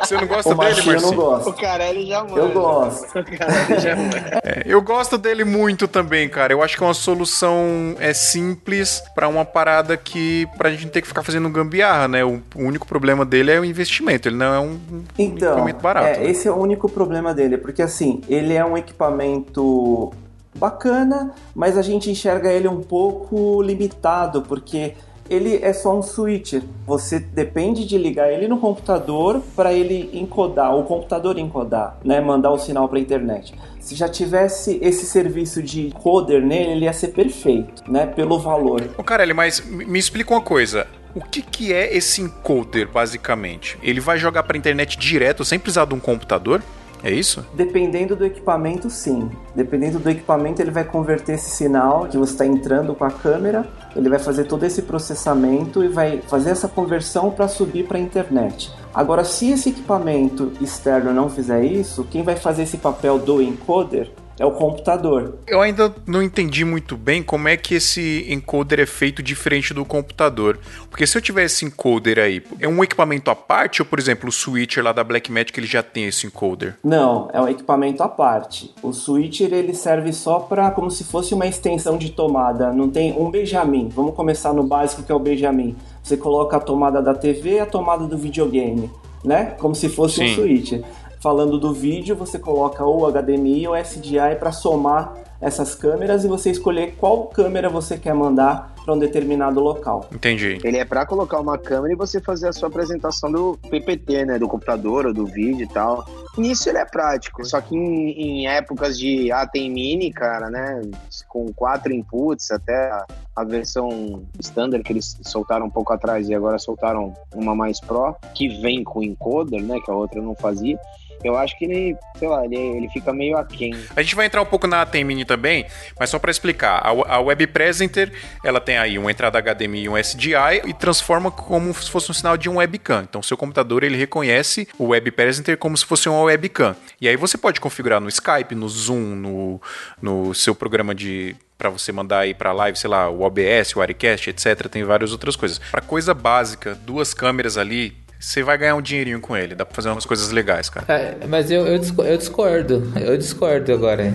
Você 0.00 0.14
não 0.14 0.26
gosta 0.26 0.52
O 0.52 0.54
dele, 0.56 0.68
machinho 0.74 0.94
eu 0.96 1.00
não 1.00 1.08
Marcinho? 1.08 1.12
O 1.12 1.24
gosto. 1.44 1.52
Carelli 1.54 2.06
já 2.06 2.24
manda. 2.24 2.40
Eu 2.40 2.52
gosto. 2.52 3.18
O 3.18 3.24
Carelli 3.24 3.80
já 3.80 3.96
manda. 3.96 4.40
É, 4.44 4.62
eu 4.66 4.82
gosto 4.82 5.18
dele 5.18 5.44
muito 5.44 5.88
também, 5.88 6.28
cara. 6.28 6.52
Eu 6.52 6.62
acho 6.62 6.76
que 6.76 6.82
é 6.82 6.86
uma 6.86 6.94
solução 6.94 7.94
é 7.98 8.12
simples 8.12 9.02
pra 9.14 9.28
uma 9.28 9.44
parada 9.44 9.96
que 9.96 10.46
pra 10.56 10.70
gente 10.70 10.84
não 10.84 10.90
ter 10.90 11.02
que 11.02 11.08
ficar 11.08 11.22
fazendo 11.22 11.48
gambiarra, 11.50 12.08
né? 12.08 12.24
O, 12.24 12.42
o 12.54 12.62
único 12.62 12.86
problema 12.86 13.24
dele 13.24 13.50
é 13.50 13.60
o 13.60 13.64
investimento. 13.64 14.28
Ele 14.28 14.36
não 14.36 14.54
é 14.54 14.60
um 14.60 14.78
Então, 15.18 15.50
equipamento 15.52 15.80
barato. 15.82 16.06
é, 16.06 16.18
né? 16.18 16.30
esse 16.30 16.48
é 16.48 16.50
o 16.52 16.56
único 16.56 16.88
problema 16.88 17.34
dele, 17.34 17.58
porque 17.58 17.82
assim, 17.82 18.20
ele 18.28 18.54
é 18.54 18.64
um 18.64 18.76
equipamento 18.76 20.12
bacana, 20.54 21.32
mas 21.54 21.76
a 21.76 21.82
gente 21.82 22.10
enxerga 22.10 22.50
ele 22.50 22.66
um 22.66 22.80
pouco 22.80 23.60
limitado, 23.62 24.42
porque 24.42 24.94
ele 25.28 25.58
é 25.62 25.72
só 25.72 25.96
um 25.98 26.02
switcher. 26.02 26.62
Você 26.86 27.18
depende 27.18 27.86
de 27.86 27.98
ligar 27.98 28.32
ele 28.32 28.48
no 28.48 28.58
computador 28.58 29.42
para 29.54 29.72
ele 29.72 30.10
encodar, 30.12 30.74
o 30.74 30.84
computador 30.84 31.38
encodar, 31.38 31.98
né, 32.04 32.20
mandar 32.20 32.50
o 32.50 32.58
sinal 32.58 32.88
para 32.88 32.98
a 32.98 33.00
internet. 33.00 33.54
Se 33.80 33.94
já 33.94 34.08
tivesse 34.08 34.78
esse 34.82 35.06
serviço 35.06 35.62
de 35.62 35.88
encoder 35.88 36.42
nele, 36.42 36.72
ele 36.72 36.84
ia 36.86 36.92
ser 36.92 37.08
perfeito, 37.08 37.84
né, 37.90 38.06
pelo 38.06 38.38
valor. 38.38 38.82
Ô, 38.98 39.04
Carelli, 39.04 39.32
mas 39.32 39.60
me 39.60 39.98
explica 39.98 40.34
uma 40.34 40.42
coisa. 40.42 40.86
O 41.14 41.20
que, 41.20 41.40
que 41.40 41.72
é 41.72 41.96
esse 41.96 42.20
encoder, 42.20 42.88
basicamente? 42.88 43.78
Ele 43.82 44.00
vai 44.00 44.18
jogar 44.18 44.42
pra 44.42 44.58
internet 44.58 44.98
direto 44.98 45.44
sem 45.44 45.58
precisar 45.58 45.86
de 45.86 45.94
um 45.94 46.00
computador? 46.00 46.62
É 47.02 47.10
isso? 47.10 47.44
Dependendo 47.54 48.16
do 48.16 48.24
equipamento, 48.24 48.90
sim. 48.90 49.30
Dependendo 49.54 49.98
do 49.98 50.10
equipamento, 50.10 50.60
ele 50.60 50.70
vai 50.70 50.84
converter 50.84 51.34
esse 51.34 51.50
sinal 51.50 52.06
que 52.06 52.16
você 52.16 52.32
está 52.32 52.46
entrando 52.46 52.94
com 52.94 53.04
a 53.04 53.10
câmera, 53.10 53.66
ele 53.94 54.08
vai 54.08 54.18
fazer 54.18 54.44
todo 54.44 54.64
esse 54.64 54.82
processamento 54.82 55.84
e 55.84 55.88
vai 55.88 56.20
fazer 56.22 56.50
essa 56.50 56.68
conversão 56.68 57.30
para 57.30 57.48
subir 57.48 57.86
para 57.86 57.98
a 57.98 58.00
internet. 58.00 58.72
Agora, 58.94 59.24
se 59.24 59.50
esse 59.50 59.68
equipamento 59.68 60.52
externo 60.60 61.12
não 61.12 61.28
fizer 61.28 61.64
isso, 61.64 62.06
quem 62.10 62.22
vai 62.22 62.36
fazer 62.36 62.62
esse 62.62 62.78
papel 62.78 63.18
do 63.18 63.42
encoder 63.42 64.10
é 64.38 64.44
o 64.44 64.50
computador. 64.50 65.38
Eu 65.46 65.60
ainda 65.60 65.94
não 66.06 66.22
entendi 66.22 66.64
muito 66.64 66.96
bem 66.96 67.22
como 67.22 67.48
é 67.48 67.56
que 67.56 67.74
esse 67.74 68.26
encoder 68.28 68.80
é 68.80 68.86
feito 68.86 69.22
diferente 69.22 69.72
do 69.72 69.84
computador. 69.84 70.58
Porque 70.90 71.06
se 71.06 71.16
eu 71.16 71.22
tiver 71.22 71.44
esse 71.44 71.64
encoder 71.64 72.18
aí, 72.18 72.42
é 72.60 72.68
um 72.68 72.82
equipamento 72.84 73.30
à 73.30 73.34
parte 73.34 73.80
ou, 73.80 73.86
por 73.86 73.98
exemplo, 73.98 74.28
o 74.28 74.32
switcher 74.32 74.84
lá 74.84 74.92
da 74.92 75.02
Blackmagic 75.02 75.58
ele 75.58 75.66
já 75.66 75.82
tem 75.82 76.04
esse 76.04 76.26
encoder? 76.26 76.76
Não, 76.84 77.28
é 77.32 77.40
um 77.40 77.48
equipamento 77.48 78.02
à 78.02 78.08
parte. 78.08 78.74
O 78.82 78.92
switcher 78.92 79.52
ele 79.52 79.74
serve 79.74 80.12
só 80.12 80.38
para 80.38 80.70
como 80.70 80.90
se 80.90 81.04
fosse 81.04 81.34
uma 81.34 81.46
extensão 81.46 81.96
de 81.96 82.10
tomada. 82.10 82.72
Não 82.72 82.90
tem 82.90 83.12
um 83.18 83.30
Benjamin. 83.30 83.88
Vamos 83.88 84.14
começar 84.14 84.52
no 84.52 84.64
básico 84.64 85.02
que 85.02 85.10
é 85.10 85.14
o 85.14 85.18
Benjamin. 85.18 85.76
Você 86.02 86.16
coloca 86.16 86.56
a 86.56 86.60
tomada 86.60 87.02
da 87.02 87.14
TV 87.14 87.54
e 87.54 87.60
a 87.60 87.66
tomada 87.66 88.06
do 88.06 88.16
videogame, 88.16 88.90
né? 89.24 89.56
Como 89.58 89.74
se 89.74 89.88
fosse 89.88 90.22
um 90.22 90.28
Sim. 90.28 90.34
switcher. 90.34 90.84
Falando 91.26 91.58
do 91.58 91.74
vídeo, 91.74 92.14
você 92.14 92.38
coloca 92.38 92.84
ou 92.84 93.10
HDMI 93.10 93.66
ou 93.66 93.76
SDI 93.76 94.36
para 94.38 94.52
somar 94.52 95.12
essas 95.40 95.74
câmeras 95.74 96.22
e 96.24 96.28
você 96.28 96.52
escolher 96.52 96.94
qual 97.00 97.26
câmera 97.26 97.68
você 97.68 97.98
quer 97.98 98.14
mandar 98.14 98.72
para 98.84 98.94
um 98.94 98.98
determinado 99.00 99.58
local. 99.58 100.08
Entendi. 100.12 100.60
Ele 100.62 100.76
é 100.76 100.84
pra 100.84 101.04
colocar 101.04 101.40
uma 101.40 101.58
câmera 101.58 101.92
e 101.92 101.96
você 101.96 102.20
fazer 102.20 102.46
a 102.46 102.52
sua 102.52 102.68
apresentação 102.68 103.32
do 103.32 103.58
PPT, 103.68 104.24
né? 104.24 104.38
Do 104.38 104.46
computador 104.46 105.06
ou 105.06 105.12
do 105.12 105.26
vídeo 105.26 105.64
e 105.64 105.66
tal. 105.68 106.06
Nisso 106.38 106.68
ele 106.68 106.78
é 106.78 106.84
prático. 106.84 107.44
Só 107.44 107.60
que 107.60 107.74
em, 107.74 108.10
em 108.10 108.46
épocas 108.46 108.96
de 108.96 109.32
ah, 109.32 109.44
tem 109.48 109.68
mini, 109.68 110.12
cara, 110.12 110.48
né? 110.48 110.80
Com 111.26 111.52
quatro 111.52 111.92
inputs, 111.92 112.52
até 112.52 112.88
a, 112.88 113.04
a 113.34 113.42
versão 113.42 114.22
standard 114.38 114.84
que 114.84 114.92
eles 114.92 115.18
soltaram 115.22 115.66
um 115.66 115.70
pouco 115.70 115.92
atrás 115.92 116.28
e 116.28 116.34
agora 116.36 116.56
soltaram 116.56 117.12
uma 117.34 117.52
mais 117.52 117.80
pro, 117.80 118.14
que 118.32 118.46
vem 118.60 118.84
com 118.84 119.02
encoder, 119.02 119.60
né? 119.60 119.80
Que 119.84 119.90
a 119.90 119.94
outra 119.94 120.22
não 120.22 120.36
fazia. 120.36 120.78
Eu 121.24 121.36
acho 121.36 121.58
que 121.58 121.64
ele, 121.64 121.96
sei 122.18 122.28
lá, 122.28 122.44
ele, 122.44 122.56
ele 122.56 122.88
fica 122.90 123.12
meio 123.12 123.36
aquém. 123.36 123.74
A 123.94 124.02
gente 124.02 124.14
vai 124.14 124.26
entrar 124.26 124.42
um 124.42 124.46
pouco 124.46 124.66
na 124.66 124.82
ATEM 124.82 125.24
também, 125.24 125.66
mas 125.98 126.10
só 126.10 126.18
para 126.18 126.30
explicar, 126.30 126.78
a, 126.78 127.14
a 127.14 127.20
Web 127.20 127.46
Presenter, 127.48 128.12
ela 128.44 128.60
tem 128.60 128.78
aí 128.78 128.98
uma 128.98 129.10
entrada 129.10 129.40
HDMI 129.40 129.84
e 129.84 129.88
um 129.88 129.96
SDI 129.96 130.62
e 130.66 130.72
transforma 130.72 131.30
como 131.30 131.72
se 131.74 131.90
fosse 131.90 132.10
um 132.10 132.14
sinal 132.14 132.36
de 132.36 132.48
um 132.48 132.56
webcam. 132.56 133.02
Então, 133.08 133.22
seu 133.22 133.36
computador 133.36 133.82
ele 133.82 133.96
reconhece 133.96 134.68
o 134.78 134.88
Web 134.88 135.10
Presenter 135.12 135.56
como 135.56 135.76
se 135.76 135.84
fosse 135.84 136.08
uma 136.08 136.22
webcam. 136.22 136.76
E 137.00 137.08
aí 137.08 137.16
você 137.16 137.38
pode 137.38 137.60
configurar 137.60 138.00
no 138.00 138.08
Skype, 138.08 138.54
no 138.54 138.68
Zoom, 138.68 139.14
no, 139.16 139.60
no 140.00 140.34
seu 140.34 140.54
programa 140.54 140.94
de 140.94 141.36
para 141.58 141.70
você 141.70 141.90
mandar 141.90 142.20
aí 142.20 142.34
para 142.34 142.52
live, 142.52 142.78
sei 142.78 142.90
lá, 142.90 143.08
o 143.08 143.22
OBS, 143.22 143.74
o 143.74 143.80
Arecast, 143.80 144.28
etc. 144.28 144.68
Tem 144.68 144.84
várias 144.84 145.12
outras 145.12 145.36
coisas. 145.36 145.58
Para 145.58 145.80
coisa 145.80 146.12
básica, 146.12 146.74
duas 146.74 147.14
câmeras 147.14 147.56
ali, 147.56 147.96
você 148.26 148.42
vai 148.42 148.58
ganhar 148.58 148.74
um 148.74 148.82
dinheirinho 148.82 149.20
com 149.20 149.36
ele. 149.36 149.54
Dá 149.54 149.64
para 149.64 149.72
fazer 149.74 149.88
umas 149.88 150.04
coisas 150.04 150.32
legais, 150.32 150.68
cara. 150.68 150.84
É, 150.92 151.26
mas 151.28 151.48
eu, 151.48 151.64
eu, 151.64 151.78
disco- 151.78 152.02
eu 152.02 152.16
discordo. 152.18 152.92
Eu 152.96 153.16
discordo 153.16 153.72
agora. 153.72 154.12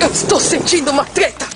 Eu 0.00 0.08
estou 0.10 0.40
sentindo 0.40 0.90
uma 0.90 1.04
treta! 1.04 1.46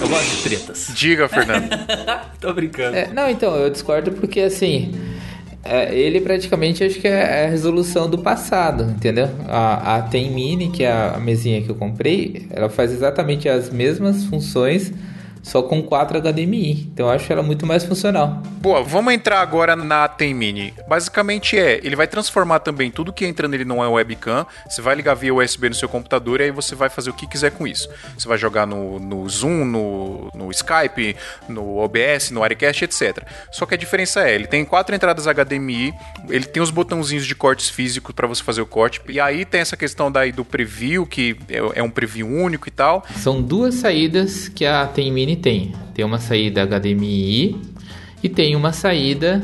Eu 0.00 0.08
gosto 0.10 0.36
de 0.36 0.42
tretas. 0.42 0.88
Diga, 0.94 1.26
Fernando. 1.28 1.70
Tô 2.38 2.52
brincando. 2.52 2.96
É, 2.98 3.06
não, 3.14 3.30
então, 3.30 3.56
eu 3.56 3.70
discordo 3.70 4.12
porque 4.12 4.40
assim. 4.40 4.92
é, 5.64 5.94
ele 5.94 6.20
praticamente 6.20 6.84
acho 6.84 7.00
que 7.00 7.08
é 7.08 7.46
a 7.46 7.48
resolução 7.48 8.10
do 8.10 8.18
passado, 8.18 8.84
entendeu? 8.90 9.30
A, 9.48 9.96
a 9.96 10.02
Tem 10.02 10.30
Mini, 10.30 10.68
que 10.70 10.84
é 10.84 10.92
a 10.92 11.18
mesinha 11.18 11.62
que 11.62 11.70
eu 11.70 11.76
comprei, 11.76 12.46
ela 12.50 12.68
faz 12.68 12.92
exatamente 12.92 13.48
as 13.48 13.70
mesmas 13.70 14.24
funções, 14.26 14.92
só 15.42 15.62
com 15.62 15.82
4 15.82 16.20
HDMI. 16.20 16.88
Então 16.92 17.06
eu 17.06 17.12
acho 17.12 17.30
ela 17.32 17.42
muito 17.42 17.66
mais 17.66 17.84
funcional. 17.84 18.42
Boa, 18.60 18.82
vamos 18.82 19.12
entrar 19.12 19.40
agora 19.40 19.74
na 19.74 20.04
ATEM 20.04 20.34
Mini. 20.34 20.74
Basicamente 20.88 21.58
é, 21.58 21.80
ele 21.82 21.96
vai 21.96 22.06
transformar 22.06 22.60
também 22.60 22.90
tudo 22.90 23.12
que 23.12 23.26
entra 23.26 23.48
nele 23.48 23.64
não 23.64 23.82
é 23.82 23.88
webcam. 23.88 24.46
Você 24.68 24.80
vai 24.80 24.94
ligar 24.94 25.14
via 25.14 25.34
USB 25.34 25.68
no 25.68 25.74
seu 25.74 25.88
computador 25.88 26.40
e 26.40 26.44
aí 26.44 26.50
você 26.50 26.74
vai 26.74 26.88
fazer 26.88 27.10
o 27.10 27.14
que 27.14 27.26
quiser 27.26 27.50
com 27.50 27.66
isso. 27.66 27.88
Você 28.16 28.28
vai 28.28 28.38
jogar 28.38 28.66
no, 28.66 28.98
no 28.98 29.28
Zoom, 29.28 29.64
no, 29.64 30.30
no 30.34 30.50
Skype, 30.50 31.16
no 31.48 31.78
OBS, 31.78 32.30
no 32.30 32.42
Arecast, 32.42 32.84
etc. 32.84 33.26
Só 33.50 33.66
que 33.66 33.74
a 33.74 33.78
diferença 33.78 34.28
é, 34.28 34.34
ele 34.34 34.46
tem 34.46 34.64
quatro 34.64 34.94
entradas 34.94 35.26
HDMI, 35.26 35.92
ele 36.28 36.44
tem 36.44 36.62
os 36.62 36.70
botãozinhos 36.70 37.26
de 37.26 37.34
cortes 37.34 37.68
físicos 37.68 38.14
para 38.14 38.26
você 38.26 38.42
fazer 38.42 38.60
o 38.60 38.66
corte. 38.66 39.00
E 39.08 39.18
aí 39.18 39.44
tem 39.44 39.60
essa 39.60 39.76
questão 39.76 40.10
daí 40.10 40.30
do 40.30 40.44
preview, 40.44 41.04
que 41.04 41.36
é, 41.48 41.80
é 41.80 41.82
um 41.82 41.90
preview 41.90 42.28
único 42.28 42.68
e 42.68 42.70
tal. 42.70 43.04
São 43.16 43.42
duas 43.42 43.76
saídas 43.76 44.48
que 44.48 44.64
a 44.64 44.86
Tem 44.86 45.10
Mini 45.10 45.31
tem. 45.36 45.72
Tem 45.94 46.04
uma 46.04 46.18
saída 46.18 46.64
HDMI 46.66 47.56
e 48.22 48.28
tem 48.28 48.56
uma 48.56 48.72
saída 48.72 49.42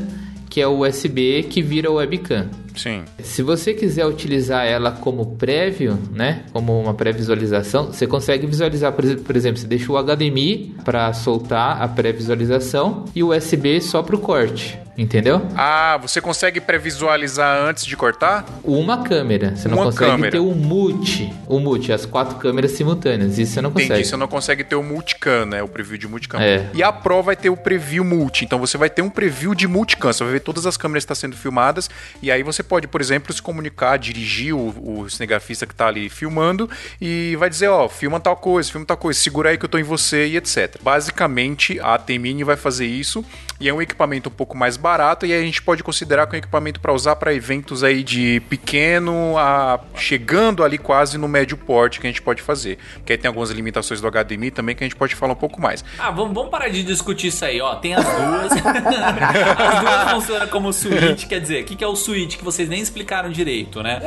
que 0.49 0.59
é 0.59 0.67
o 0.67 0.85
USB 0.85 1.43
que 1.43 1.61
vira 1.61 1.91
webcam. 1.91 2.49
Sim. 2.75 3.03
Se 3.23 3.41
você 3.43 3.73
quiser 3.73 4.05
utilizar 4.05 4.65
ela 4.65 4.91
como 4.91 5.35
prévio, 5.35 5.97
né, 6.11 6.43
como 6.53 6.79
uma 6.79 6.93
pré-visualização, 6.93 7.87
você 7.91 8.05
consegue 8.07 8.45
visualizar, 8.47 8.91
por 8.93 9.03
ex- 9.05 9.21
por 9.21 9.35
exemplo, 9.35 9.59
você 9.59 9.67
deixa 9.67 9.91
o 9.91 9.97
HDMI 9.97 10.75
para 10.85 11.11
soltar 11.13 11.81
a 11.81 11.87
pré-visualização 11.87 13.05
e 13.15 13.23
o 13.23 13.35
USB 13.35 13.81
só 13.81 14.01
para 14.03 14.15
o 14.15 14.19
corte, 14.19 14.77
entendeu? 14.97 15.41
Ah, 15.55 15.97
você 16.01 16.21
consegue 16.21 16.59
pré-visualizar 16.61 17.63
antes 17.67 17.85
de 17.85 17.95
cortar? 17.97 18.45
Uma 18.63 19.03
câmera, 19.03 19.55
você 19.55 19.67
não 19.67 19.77
Uma 19.77 19.85
consegue 19.85 20.11
câmera. 20.11 20.31
ter 20.31 20.39
o 20.39 20.53
mute, 20.53 21.31
o 21.47 21.59
mute, 21.59 21.91
as 21.91 22.05
quatro 22.05 22.35
câmeras 22.37 22.71
simultâneas, 22.71 23.37
isso 23.37 23.53
você 23.53 23.61
não 23.61 23.71
consegue. 23.71 23.93
Entendi, 23.93 24.07
você 24.07 24.17
não 24.17 24.27
consegue 24.27 24.63
ter 24.63 24.75
o 24.75 24.83
multicam, 24.83 25.45
né? 25.45 25.63
O 25.63 25.67
preview 25.67 25.97
de 25.97 26.07
multicam. 26.07 26.39
É. 26.39 26.67
E 26.73 26.83
a 26.83 26.91
Pro 26.91 27.23
vai 27.23 27.35
ter 27.35 27.49
o 27.49 27.57
preview 27.57 28.03
multi. 28.03 28.45
Então 28.45 28.59
você 28.59 28.77
vai 28.77 28.89
ter 28.89 29.01
um 29.01 29.09
preview 29.09 29.55
de 29.55 29.67
multicam. 29.67 30.11
Você 30.11 30.23
vai 30.23 30.33
ver 30.33 30.39
todas 30.41 30.65
as 30.65 30.77
câmeras 30.77 31.03
que 31.05 31.11
estão 31.11 31.29
sendo 31.29 31.35
filmadas. 31.37 31.89
E 32.21 32.31
aí 32.31 32.43
você 32.43 32.61
pode, 32.69 32.87
por 32.87 33.01
exemplo, 33.01 33.33
se 33.33 33.41
comunicar, 33.41 33.97
dirigir 33.97 34.55
o, 34.55 35.01
o 35.01 35.09
cinegrafista 35.09 35.65
que 35.65 35.73
está 35.73 35.87
ali 35.87 36.07
filmando 36.07 36.69
e 37.01 37.35
vai 37.37 37.49
dizer, 37.49 37.67
ó, 37.67 37.89
filma 37.89 38.19
tal 38.19 38.37
coisa, 38.37 38.71
filma 38.71 38.85
tal 38.85 38.95
coisa, 38.95 39.19
segura 39.19 39.49
aí 39.49 39.57
que 39.57 39.65
eu 39.65 39.69
tô 39.69 39.79
em 39.79 39.83
você 39.83 40.27
e 40.27 40.37
etc. 40.37 40.77
Basicamente, 40.81 41.79
a 41.79 41.95
AT 41.95 42.09
Mini 42.19 42.43
vai 42.43 42.55
fazer 42.55 42.85
isso. 42.85 43.25
E 43.59 43.67
é 43.67 43.73
um 43.73 43.81
equipamento 43.81 44.29
um 44.29 44.31
pouco 44.31 44.55
mais 44.55 44.77
barato 44.77 45.25
e 45.25 45.33
a 45.33 45.41
gente 45.41 45.61
pode 45.61 45.83
considerar 45.83 46.25
que 46.27 46.33
é 46.33 46.37
um 46.37 46.39
equipamento 46.39 46.79
para 46.79 46.93
usar 46.93 47.17
para 47.17 47.33
eventos 47.33 47.83
aí 47.83 48.03
de 48.03 48.41
pequeno 48.47 49.37
a 49.37 49.81
chegando 49.95 50.63
ali 50.63 50.77
quase 50.77 51.17
no 51.17 51.27
médio 51.27 51.57
porte 51.57 51.99
que 51.99 52.07
a 52.07 52.09
gente 52.09 52.21
pode 52.21 52.41
fazer. 52.41 52.77
Porque 52.93 53.11
aí 53.11 53.17
tem 53.17 53.27
algumas 53.27 53.49
limitações 53.49 53.99
do 53.99 54.09
HDMI 54.09 54.49
também 54.51 54.75
que 54.77 54.83
a 54.85 54.87
gente 54.87 54.95
pode 54.95 55.13
falar 55.13 55.33
um 55.33 55.35
pouco 55.35 55.61
mais. 55.61 55.83
Ah, 55.97 56.09
vamos, 56.09 56.33
vamos 56.33 56.49
parar 56.49 56.69
de 56.69 56.83
discutir 56.83 57.27
isso 57.27 57.43
aí, 57.43 57.59
ó. 57.59 57.75
Tem 57.75 57.93
as 57.95 58.05
duas. 58.05 58.51
as 58.63 59.81
duas 59.81 60.11
funcionam 60.11 60.47
como 60.47 60.71
switch, 60.71 61.27
quer 61.27 61.41
dizer, 61.41 61.63
o 61.63 61.65
que, 61.65 61.75
que 61.75 61.83
é 61.83 61.87
o 61.87 61.97
switch 61.97 62.37
que 62.37 62.43
vocês 62.51 62.67
nem 62.69 62.81
explicaram 62.81 63.29
direito, 63.29 63.83
né? 63.83 63.99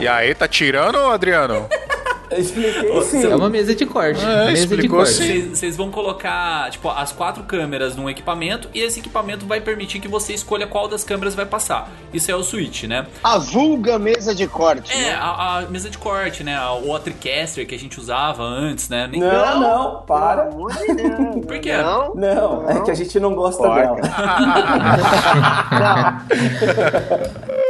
E 0.00 0.08
aí, 0.08 0.34
tá 0.34 0.48
tirando, 0.48 0.98
Adriano? 0.98 1.68
Eu 2.30 2.38
expliquei 2.38 3.02
sim. 3.02 3.26
É 3.26 3.34
uma 3.34 3.50
mesa 3.50 3.74
de 3.74 3.84
corte. 3.86 4.24
É, 4.24 4.46
mesa 4.46 4.52
de 4.52 4.58
explicou 4.74 4.98
corte. 4.98 5.12
sim. 5.14 5.48
Vocês 5.50 5.76
vão 5.76 5.90
colocar, 5.90 6.70
tipo, 6.70 6.88
as 6.88 7.10
quatro 7.12 7.42
câmeras 7.42 7.96
num 7.96 8.08
equipamento 8.08 8.68
e 8.72 8.80
esse 8.80 9.00
equipamento 9.00 9.46
vai 9.46 9.60
permitir 9.60 9.98
que 10.00 10.06
você 10.08 10.32
escolha 10.32 10.66
qual 10.66 10.86
das 10.88 11.02
câmeras 11.02 11.34
vai 11.34 11.44
passar. 11.46 11.90
Isso 12.12 12.30
é 12.30 12.34
o 12.36 12.42
switch, 12.42 12.84
né? 12.84 13.06
A 13.24 13.36
vulga 13.38 13.98
mesa 13.98 14.34
de 14.34 14.46
corte. 14.46 14.92
É, 14.92 14.96
né? 15.10 15.18
a, 15.20 15.58
a 15.58 15.62
mesa 15.62 15.90
de 15.90 15.98
corte, 15.98 16.44
né? 16.44 16.56
A- 16.56 16.72
O 16.74 16.98
Tricaster 16.98 17.66
que 17.66 17.74
a 17.74 17.78
gente 17.78 17.98
usava 17.98 18.42
antes, 18.44 18.88
né? 18.88 19.08
Nem- 19.10 19.20
Não, 19.20 19.60
não, 19.60 20.02
para. 20.02 20.44
Pelo 20.44 20.54
amor 20.68 20.72
de 20.72 20.94
Deus. 20.94 21.44
Por 21.46 21.58
quê? 21.58 21.76
Não, 21.76 22.14
Não, 22.14 22.70
é 22.70 22.80
que 22.82 22.90
a 22.90 22.94
gente 22.94 23.18
não 23.18 23.34
gosta 23.34 23.62
Porca. 23.62 24.00
dela. 24.02 24.10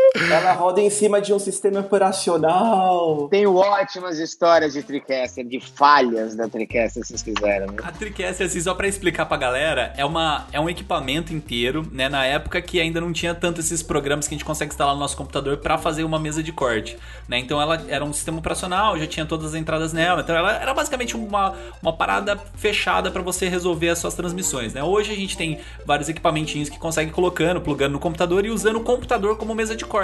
Ela 0.14 0.52
roda 0.52 0.80
em 0.80 0.90
cima 0.90 1.20
de 1.20 1.32
um 1.32 1.38
sistema 1.38 1.80
operacional. 1.80 3.28
Tenho 3.28 3.54
ótimas 3.54 4.18
histórias 4.18 4.72
de 4.72 4.82
TriCaster, 4.82 5.46
de 5.46 5.60
falhas 5.60 6.34
da 6.34 6.48
TriCaster, 6.48 7.04
se 7.04 7.08
vocês 7.08 7.22
quiserem. 7.22 7.68
Né? 7.68 7.76
A 7.82 7.92
Tricaster, 7.92 8.46
assim, 8.46 8.60
só 8.60 8.74
pra 8.74 8.88
explicar 8.88 9.26
pra 9.26 9.36
galera, 9.36 9.92
é, 9.96 10.04
uma, 10.04 10.46
é 10.52 10.58
um 10.58 10.68
equipamento 10.68 11.32
inteiro, 11.32 11.86
né? 11.92 12.08
Na 12.08 12.24
época 12.24 12.60
que 12.60 12.80
ainda 12.80 13.00
não 13.00 13.12
tinha 13.12 13.34
tanto 13.34 13.60
esses 13.60 13.82
programas 13.82 14.26
que 14.26 14.34
a 14.34 14.36
gente 14.36 14.44
consegue 14.44 14.72
instalar 14.72 14.94
no 14.94 15.00
nosso 15.00 15.16
computador 15.16 15.58
pra 15.58 15.78
fazer 15.78 16.02
uma 16.02 16.18
mesa 16.18 16.42
de 16.42 16.52
corte, 16.52 16.98
né? 17.28 17.38
Então 17.38 17.60
ela 17.60 17.80
era 17.88 18.04
um 18.04 18.12
sistema 18.12 18.38
operacional, 18.38 18.98
já 18.98 19.06
tinha 19.06 19.24
todas 19.24 19.46
as 19.46 19.54
entradas 19.54 19.92
nela, 19.92 20.22
então 20.22 20.34
ela 20.34 20.52
era 20.52 20.74
basicamente 20.74 21.16
uma, 21.16 21.54
uma 21.80 21.92
parada 21.92 22.36
fechada 22.56 23.10
pra 23.10 23.22
você 23.22 23.48
resolver 23.48 23.90
as 23.90 23.98
suas 23.98 24.14
transmissões, 24.14 24.74
né? 24.74 24.82
Hoje 24.82 25.12
a 25.12 25.16
gente 25.16 25.36
tem 25.36 25.60
vários 25.86 26.08
equipamentinhos 26.08 26.68
que 26.68 26.78
consegue 26.78 27.12
colocando, 27.12 27.60
plugando 27.60 27.92
no 27.92 28.00
computador 28.00 28.44
e 28.44 28.50
usando 28.50 28.76
o 28.76 28.80
computador 28.80 29.36
como 29.36 29.54
mesa 29.54 29.76
de 29.76 29.84
corte, 29.84 29.99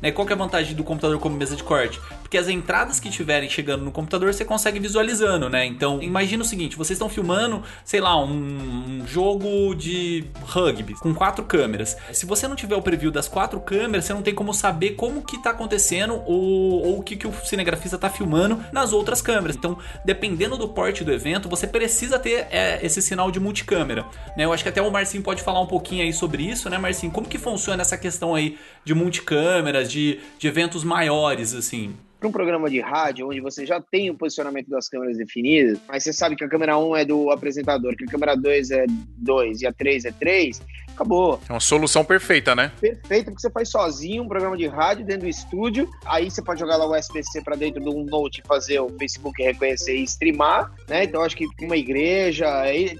né? 0.00 0.10
Qual 0.10 0.26
que 0.26 0.32
é 0.32 0.36
a 0.36 0.38
vantagem 0.38 0.74
do 0.74 0.84
computador 0.84 1.18
como 1.18 1.36
mesa 1.36 1.56
de 1.56 1.62
corte? 1.62 2.00
Porque 2.22 2.36
as 2.36 2.48
entradas 2.48 2.98
que 2.98 3.10
tiverem 3.10 3.48
chegando 3.48 3.84
no 3.84 3.92
computador 3.92 4.32
você 4.32 4.44
consegue 4.44 4.78
visualizando, 4.78 5.48
né? 5.48 5.64
Então 5.64 6.02
imagina 6.02 6.42
o 6.42 6.46
seguinte, 6.46 6.76
vocês 6.76 6.96
estão 6.96 7.08
filmando, 7.08 7.62
sei 7.84 8.00
lá, 8.00 8.16
um, 8.20 9.00
um 9.00 9.06
jogo 9.06 9.74
de 9.74 10.24
rugby 10.42 10.94
com 10.94 11.14
quatro 11.14 11.44
câmeras. 11.44 11.96
Se 12.12 12.26
você 12.26 12.48
não 12.48 12.56
tiver 12.56 12.76
o 12.76 12.82
preview 12.82 13.10
das 13.10 13.28
quatro 13.28 13.60
câmeras, 13.60 14.04
você 14.04 14.12
não 14.12 14.22
tem 14.22 14.34
como 14.34 14.52
saber 14.52 14.90
como 14.90 15.22
que 15.22 15.42
tá 15.42 15.50
acontecendo 15.50 16.22
ou, 16.26 16.84
ou 16.84 16.98
o 16.98 17.02
que, 17.02 17.16
que 17.16 17.26
o 17.26 17.32
cinegrafista 17.44 17.96
tá 17.96 18.10
filmando 18.10 18.62
nas 18.72 18.92
outras 18.92 19.22
câmeras. 19.22 19.56
Então, 19.56 19.78
dependendo 20.04 20.56
do 20.56 20.68
porte 20.68 21.04
do 21.04 21.12
evento, 21.12 21.48
você 21.48 21.66
precisa 21.66 22.18
ter 22.18 22.46
é, 22.50 22.78
esse 22.82 23.00
sinal 23.00 23.30
de 23.30 23.40
multicâmera. 23.40 24.04
Né? 24.36 24.44
Eu 24.44 24.52
acho 24.52 24.62
que 24.62 24.68
até 24.68 24.82
o 24.82 24.90
Marcinho 24.90 25.22
pode 25.22 25.42
falar 25.42 25.60
um 25.60 25.66
pouquinho 25.66 26.02
aí 26.02 26.12
sobre 26.12 26.42
isso, 26.42 26.68
né, 26.68 26.78
Marcinho? 26.78 27.12
Como 27.12 27.28
que 27.28 27.38
funciona 27.38 27.82
essa 27.82 27.96
questão 27.96 28.34
aí 28.34 28.58
de 28.84 28.94
multicâmeras, 29.36 29.90
de, 29.90 30.20
de 30.38 30.48
eventos 30.48 30.82
maiores, 30.82 31.54
assim? 31.54 31.94
Para 32.18 32.28
um 32.28 32.32
programa 32.32 32.70
de 32.70 32.80
rádio, 32.80 33.28
onde 33.28 33.40
você 33.40 33.66
já 33.66 33.80
tem 33.80 34.10
o 34.10 34.14
posicionamento 34.14 34.68
das 34.68 34.88
câmeras 34.88 35.18
definidas, 35.18 35.78
mas 35.86 36.02
você 36.02 36.12
sabe 36.12 36.34
que 36.34 36.42
a 36.42 36.48
câmera 36.48 36.78
1 36.78 36.96
é 36.96 37.04
do 37.04 37.30
apresentador, 37.30 37.94
que 37.94 38.04
a 38.04 38.06
câmera 38.06 38.34
2 38.34 38.70
é 38.70 38.86
2 39.18 39.62
e 39.62 39.66
a 39.66 39.72
3 39.72 40.06
é 40.06 40.12
3, 40.12 40.62
acabou. 40.96 41.38
É 41.48 41.52
uma 41.52 41.60
solução 41.60 42.04
perfeita, 42.04 42.54
né? 42.54 42.72
Perfeito, 42.80 43.26
porque 43.26 43.40
você 43.40 43.50
faz 43.50 43.68
sozinho 43.68 44.22
um 44.22 44.28
programa 44.28 44.56
de 44.56 44.66
rádio 44.66 45.04
dentro 45.04 45.22
do 45.22 45.28
estúdio, 45.28 45.88
aí 46.04 46.30
você 46.30 46.42
pode 46.42 46.58
jogar 46.58 46.76
lá 46.76 46.86
o 46.86 46.96
SPC 46.96 47.42
para 47.42 47.54
dentro 47.54 47.80
de 47.80 47.88
um 47.88 48.04
note 48.04 48.40
e 48.40 48.46
fazer 48.46 48.80
o 48.80 48.88
Facebook 48.98 49.42
reconhecer 49.42 49.96
e 49.96 50.02
streamar, 50.04 50.72
né? 50.88 51.04
Então 51.04 51.22
acho 51.22 51.36
que 51.36 51.46
uma 51.62 51.76
igreja, 51.76 52.46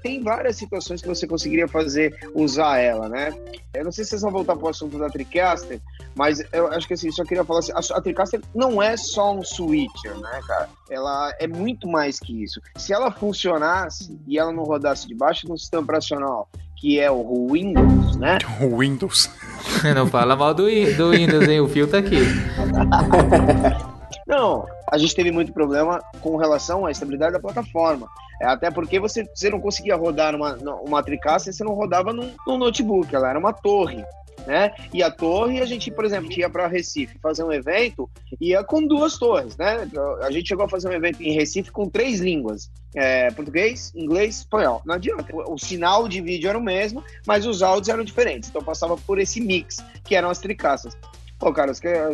tem 0.01 0.23
várias 0.23 0.55
situações 0.55 1.01
que 1.01 1.07
você 1.07 1.27
conseguiria 1.27 1.67
fazer, 1.67 2.15
usar 2.33 2.77
ela, 2.77 3.09
né? 3.09 3.33
Eu 3.73 3.83
não 3.83 3.91
sei 3.91 4.03
se 4.03 4.11
vocês 4.11 4.21
vão 4.21 4.31
voltar 4.31 4.55
para 4.55 4.65
o 4.65 4.69
assunto 4.69 4.97
da 4.97 5.09
TriCaster, 5.09 5.79
mas 6.15 6.41
eu 6.51 6.67
acho 6.67 6.87
que 6.87 6.93
assim, 6.93 7.11
só 7.11 7.23
queria 7.23 7.43
falar 7.43 7.59
assim, 7.59 7.71
a, 7.73 7.97
a 7.97 8.01
TriCaster 8.01 8.41
não 8.53 8.81
é 8.81 8.97
só 8.97 9.35
um 9.35 9.43
switcher, 9.43 10.17
né, 10.17 10.39
cara? 10.47 10.69
Ela 10.89 11.35
é 11.39 11.47
muito 11.47 11.87
mais 11.87 12.19
que 12.19 12.43
isso. 12.43 12.61
Se 12.75 12.93
ela 12.93 13.11
funcionasse 13.11 14.19
e 14.25 14.39
ela 14.39 14.51
não 14.51 14.63
rodasse 14.63 15.07
debaixo 15.07 15.45
de 15.45 15.51
um 15.51 15.57
sistema 15.57 15.83
operacional 15.83 16.49
que 16.77 16.99
é 16.99 17.09
o 17.09 17.47
Windows, 17.51 18.15
né? 18.17 18.37
O 18.61 18.79
Windows. 18.79 19.29
Não 19.95 20.07
fala 20.07 20.35
mal 20.35 20.53
do, 20.53 20.63
do 20.63 21.11
Windows, 21.11 21.47
hein? 21.47 21.59
O 21.59 21.67
fio 21.67 21.87
tá 21.87 21.97
aqui. 21.97 22.17
Não, 24.25 24.65
a 24.91 24.97
gente 24.97 25.15
teve 25.15 25.31
muito 25.31 25.53
problema 25.53 26.01
com 26.21 26.37
relação 26.37 26.85
à 26.85 26.91
estabilidade 26.91 27.33
da 27.33 27.39
plataforma. 27.39 28.07
É, 28.41 28.45
até 28.45 28.69
porque 28.69 28.99
você, 28.99 29.27
você 29.33 29.49
não 29.49 29.59
conseguia 29.59 29.95
rodar 29.95 30.33
numa, 30.33 30.55
uma 30.81 31.01
tricaster, 31.01 31.51
você 31.51 31.63
não 31.63 31.73
rodava 31.73 32.13
num, 32.13 32.31
num 32.45 32.57
notebook, 32.57 33.13
ela 33.15 33.29
era 33.29 33.39
uma 33.39 33.51
torre. 33.51 34.05
Né? 34.47 34.71
E 34.93 35.03
a 35.03 35.11
torre, 35.11 35.59
a 35.59 35.65
gente, 35.65 35.91
por 35.91 36.05
exemplo, 36.05 36.31
ia 36.31 36.49
para 36.49 36.67
Recife 36.67 37.19
fazer 37.19 37.43
um 37.43 37.51
evento, 37.51 38.09
ia 38.39 38.63
com 38.63 38.81
duas 38.81 39.17
torres, 39.17 39.57
né? 39.57 39.85
A 40.21 40.31
gente 40.31 40.47
chegou 40.47 40.63
a 40.63 40.69
fazer 40.69 40.87
um 40.87 40.93
evento 40.93 41.21
em 41.21 41.33
Recife 41.33 41.69
com 41.69 41.89
três 41.89 42.21
línguas: 42.21 42.71
é, 42.95 43.29
português, 43.31 43.91
inglês, 43.93 44.37
espanhol. 44.37 44.81
Não 44.85 44.95
adianta. 44.95 45.35
O, 45.35 45.55
o 45.55 45.57
sinal 45.57 46.07
de 46.07 46.21
vídeo 46.21 46.47
era 46.47 46.57
o 46.57 46.63
mesmo, 46.63 47.03
mas 47.25 47.45
os 47.45 47.61
áudios 47.61 47.89
eram 47.89 48.05
diferentes. 48.05 48.47
Então 48.47 48.63
passava 48.63 48.95
por 48.95 49.19
esse 49.19 49.41
mix, 49.41 49.83
que 50.05 50.15
eram 50.15 50.29
as 50.29 50.39
tricaças. 50.39 50.97
Pô, 51.39 51.53
cara, 51.53 51.71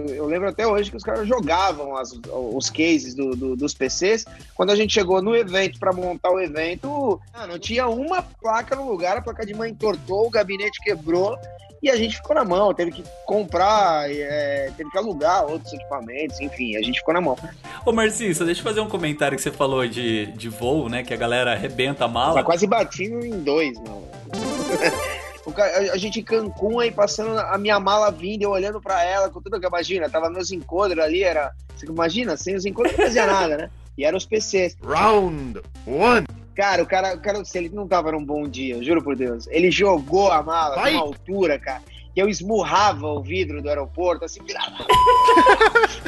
eu 0.09 0.25
lembro 0.25 0.49
até 0.49 0.67
hoje 0.67 0.91
que 0.91 0.97
os 0.97 1.03
caras 1.03 1.25
jogavam 1.27 1.95
as- 1.95 2.11
os 2.29 2.69
cases 2.69 3.13
do- 3.15 3.35
do- 3.35 3.55
dos 3.55 3.73
PCs. 3.73 4.25
Quando 4.53 4.71
a 4.71 4.75
gente 4.75 4.93
chegou 4.93 5.21
no 5.21 5.33
evento 5.35 5.79
para 5.79 5.93
montar 5.93 6.29
o 6.31 6.39
evento, 6.41 7.19
ah, 7.33 7.47
não 7.47 7.57
tinha 7.57 7.87
uma 7.87 8.21
placa 8.21 8.75
no 8.75 8.85
lugar, 8.89 9.15
a 9.17 9.21
placa 9.21 9.45
de 9.45 9.53
mãe 9.53 9.71
entortou, 9.71 10.27
o 10.27 10.29
gabinete 10.29 10.77
quebrou 10.83 11.37
e 11.81 11.89
a 11.89 11.95
gente 11.95 12.17
ficou 12.17 12.35
na 12.35 12.43
mão. 12.43 12.73
Teve 12.73 12.91
que 12.91 13.03
comprar, 13.25 14.11
é, 14.11 14.69
teve 14.75 14.89
que 14.91 14.97
alugar 14.97 15.45
outros 15.45 15.71
equipamentos, 15.71 16.41
enfim, 16.41 16.75
a 16.75 16.81
gente 16.81 16.99
ficou 16.99 17.13
na 17.13 17.21
mão. 17.21 17.37
Ô 17.85 17.93
Marcinho, 17.93 18.35
só 18.35 18.43
deixa 18.43 18.59
eu 18.59 18.65
fazer 18.65 18.81
um 18.81 18.89
comentário 18.89 19.37
que 19.37 19.41
você 19.43 19.51
falou 19.51 19.87
de, 19.87 20.25
de 20.33 20.49
voo, 20.49 20.89
né? 20.89 21.01
Que 21.01 21.13
a 21.13 21.17
galera 21.17 21.53
arrebenta 21.53 22.03
a 22.03 22.07
mala. 22.09 22.35
Tá 22.35 22.43
quase 22.43 22.67
batindo 22.67 23.25
em 23.25 23.39
dois, 23.41 23.77
mano. 23.79 24.03
O 25.45 25.51
ca- 25.51 25.65
a, 25.93 25.97
gente 25.97 26.19
em 26.19 26.23
Cancún 26.23 26.79
aí 26.79 26.91
passando 26.91 27.37
a 27.37 27.57
minha 27.57 27.79
mala 27.79 28.09
vindo, 28.11 28.43
eu 28.43 28.51
olhando 28.51 28.79
pra 28.79 29.03
ela 29.03 29.29
com 29.29 29.41
tudo 29.41 29.59
que 29.59 29.67
imagina, 29.67 30.09
tava 30.09 30.29
meus 30.29 30.51
encontros 30.51 30.97
ali, 31.03 31.23
era. 31.23 31.51
Você 31.75 31.85
imagina, 31.85 32.37
sem 32.37 32.55
os 32.55 32.65
encontros 32.65 32.97
não 32.97 33.05
fazia 33.05 33.25
nada, 33.27 33.57
né? 33.57 33.69
E 33.97 34.05
eram 34.05 34.17
os 34.17 34.25
PCs. 34.25 34.77
Round 34.81 35.61
one. 35.85 36.25
Cara, 36.55 36.83
o 36.83 36.85
cara, 36.85 37.15
o 37.15 37.19
cara, 37.19 37.43
se 37.43 37.57
ele 37.57 37.69
não 37.69 37.87
tava 37.87 38.11
num 38.11 38.23
bom 38.23 38.47
dia, 38.47 38.81
juro 38.83 39.03
por 39.03 39.15
Deus, 39.15 39.47
ele 39.47 39.71
jogou 39.71 40.31
a 40.31 40.41
mala 40.43 40.75
Vai. 40.75 40.91
com 40.91 40.97
uma 40.99 41.05
altura, 41.07 41.57
cara, 41.59 41.81
que 42.13 42.21
eu 42.21 42.29
esmurrava 42.29 43.07
o 43.07 43.21
vidro 43.23 43.61
do 43.61 43.69
aeroporto, 43.69 44.25
assim, 44.25 44.39
da- 44.43 44.71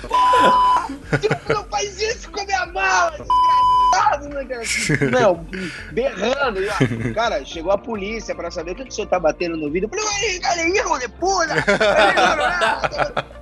Pô, 0.07 1.17
tipo, 1.17 1.53
não 1.53 1.63
faz 1.65 1.99
isso 1.99 2.29
com 2.31 2.41
a 2.41 2.45
minha 2.45 2.65
mala, 2.67 3.11
desgraçado, 3.11 4.29
né, 4.29 4.45
cara? 4.45 4.61
Assim, 4.61 4.93
Não, 5.11 5.35
berrando. 5.91 6.61
E, 6.61 6.67
ó, 6.69 7.13
cara, 7.13 7.43
chegou 7.45 7.71
a 7.71 7.77
polícia 7.77 8.35
pra 8.35 8.51
saber 8.51 8.71
o 8.71 8.75
que, 8.75 8.83
que 8.83 8.89
o 8.89 8.93
senhor 8.93 9.07
tá 9.07 9.19
batendo 9.19 9.57
no 9.57 9.71
vidro. 9.71 9.89
Eu 9.91 9.99
falei, 10.03 10.33
"Ué, 10.35 10.39
cara, 10.39 10.61
hijo 10.67 10.99
de 10.99 11.07
puta! 11.09 11.55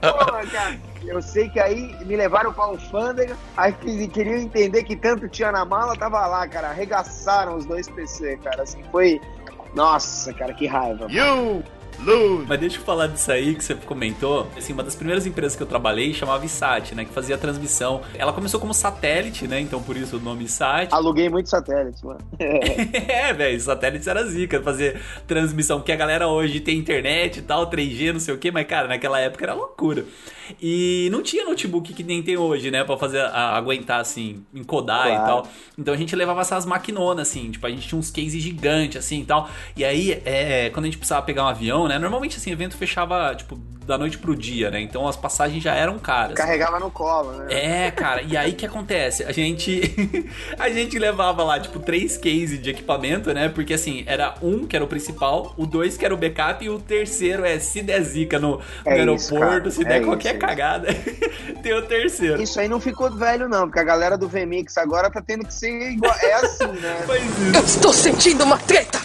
Pô, 0.02 0.26
cara, 0.52 0.80
eu 1.06 1.22
sei 1.22 1.50
que 1.50 1.60
aí 1.60 1.96
me 2.06 2.16
levaram 2.16 2.54
pra 2.54 2.66
alfândega, 2.66 3.36
aí 3.58 3.74
que- 3.74 4.08
queriam 4.08 4.38
entender 4.38 4.84
que 4.84 4.96
tanto 4.96 5.28
tinha 5.28 5.52
na 5.52 5.66
mala, 5.66 5.96
tava 5.98 6.26
lá, 6.28 6.48
cara. 6.48 6.70
Arregaçaram 6.70 7.58
os 7.58 7.66
dois 7.66 7.90
PC, 7.90 8.38
cara. 8.44 8.64
Assim, 8.64 8.84
foi. 8.92 9.20
Nossa, 9.76 10.32
cara, 10.34 10.54
que 10.54 10.68
raiva. 10.68 11.08
You 11.10 11.64
lose. 12.04 12.46
Mas 12.48 12.60
deixa 12.60 12.78
eu 12.78 12.84
falar 12.84 13.08
disso 13.08 13.32
aí 13.32 13.56
que 13.56 13.64
você 13.64 13.76
comentou. 13.76 14.48
Assim, 14.58 14.74
uma 14.74 14.84
das 14.84 14.96
primeiras 14.96 15.26
empresas 15.26 15.56
que 15.56 15.64
eu 15.64 15.68
trabalhei 15.68 16.14
chamava 16.14 16.46
ISAT, 16.46 16.96
né? 16.96 17.06
Que 17.06 17.14
fazia 17.14 17.38
transmissão. 17.38 18.02
Ela 18.16 18.34
começou 18.34 18.60
como 18.60 18.74
satélite, 18.74 19.48
né? 19.48 19.60
Então 19.60 19.82
por 19.82 19.98
isso 19.98 20.18
o 20.18 20.20
nome 20.20 20.44
ISAT. 20.46 20.94
Aluguei 20.94 21.30
muito 21.30 21.50
satélite, 21.50 22.06
mano. 22.06 22.20
é, 22.40 23.34
velho, 23.34 23.60
satélites 23.60 24.08
era 24.08 24.24
zica, 24.26 24.62
fazer 24.62 25.02
transmissão, 25.28 25.80
porque 25.80 25.92
a 25.92 25.96
galera 25.96 26.28
hoje 26.28 26.60
tem 26.60 26.78
internet 26.78 27.40
e 27.40 27.42
tal, 27.42 27.70
3G, 27.70 28.14
não 28.14 28.20
sei 28.20 28.34
o 28.34 28.38
que, 28.38 28.52
mas 28.52 28.68
cara, 28.68 28.88
naquela 28.88 29.20
época 29.20 29.46
era 29.46 29.54
loucura. 29.54 30.06
E 30.62 31.10
não 31.12 31.22
tinha 31.22 31.46
notebook 31.46 31.94
que 31.94 32.04
nem 32.04 32.22
tem 32.22 32.38
hoje, 32.38 32.70
né, 32.72 32.84
pra 32.84 32.98
fazer, 32.98 33.22
a- 33.22 33.56
aguentar 33.58 34.00
assim, 34.02 34.44
encodar 34.54 35.08
e 35.08 35.16
Claro. 35.16 35.26
tal. 35.44 35.48
Então 35.78 35.94
a 35.94 35.98
gente 35.98 36.16
levava 36.16 36.42
essas 36.42 36.66
maquinonas, 36.66 37.28
assim, 37.30 37.52
tipo, 37.52 37.66
a 37.66 37.70
gente 37.70 37.88
tinha 37.88 37.98
uns 38.00 38.10
cases 38.12 38.42
gigantes, 38.42 38.98
assim 38.98 39.22
e 39.22 39.26
tal. 39.26 39.50
E 39.76 39.84
aí, 39.86 40.22
é, 40.26 40.70
quando 40.72 40.86
a 40.86 40.88
gente 40.88 40.98
precisava 40.98 41.22
pegar 41.26 41.44
um 41.46 41.48
avião, 41.48 41.88
né, 41.88 41.98
normalmente 42.00 42.38
assim, 42.38 42.50
o 42.52 42.54
evento 42.54 42.78
fechava, 42.78 43.34
tipo, 43.36 43.56
da 43.86 43.98
noite 43.98 44.18
pro 44.18 44.34
dia, 44.36 44.72
né, 44.72 44.80
então 44.80 45.06
as 45.08 45.18
passagens 45.18 45.62
já 45.62 45.74
eram 45.76 46.00
caras. 46.00 46.36
Carregava 46.36 46.80
no 46.80 46.90
colo, 46.90 47.32
né? 47.34 47.48
É, 47.88 47.92
cara, 47.92 48.22
e 48.22 48.38
aí 48.38 48.54
que 48.54 48.66
acontece? 48.66 49.24
A 49.24 49.32
gente 49.32 49.82
a 50.58 50.70
gente 50.70 50.98
levava 50.98 51.44
lá, 51.44 51.60
tipo, 51.60 51.80
três 51.80 52.16
cases 52.18 52.62
de 52.62 52.70
equipamento, 52.70 53.34
né? 53.34 53.50
Porque 53.50 53.74
assim, 53.74 54.04
era 54.08 54.36
um 54.42 54.66
que 54.66 54.76
era 54.76 54.84
o 54.86 54.88
principal, 54.88 55.54
o 55.58 55.66
dois 55.66 55.98
que 55.98 56.06
era 56.06 56.14
o 56.14 56.18
backup 56.18 56.64
e 56.64 56.70
o 56.70 56.80
terceiro 56.80 57.44
é 57.46 57.60
se 57.60 57.82
der 57.82 58.02
zica 58.04 58.40
no, 58.40 58.52
no 58.52 58.62
É 58.86 58.94
isso, 59.14 59.36
aeroporto, 59.36 59.40
cara, 59.40 59.72
se 59.72 59.82
é 59.82 59.86
der 59.86 59.98
isso, 60.00 60.08
qualquer 60.08 60.33
é 60.36 60.38
cagada, 60.38 60.88
tem 61.62 61.74
o 61.74 61.82
terceiro. 61.84 62.42
Isso 62.42 62.60
aí 62.60 62.68
não 62.68 62.80
ficou 62.80 63.12
velho, 63.12 63.48
não, 63.48 63.68
porque 63.68 63.80
a 63.80 63.84
galera 63.84 64.18
do 64.18 64.28
VMix 64.28 64.78
agora 64.78 65.10
tá 65.10 65.22
tendo 65.22 65.46
que 65.46 65.54
ser 65.54 65.92
igual. 65.92 66.16
É 66.22 66.34
assim, 66.34 66.68
né? 66.68 67.04
Pois 67.06 67.22
Eu 67.54 67.64
estou 67.64 67.94
sentindo 67.94 68.44
uma 68.44 68.58
treta! 68.58 69.00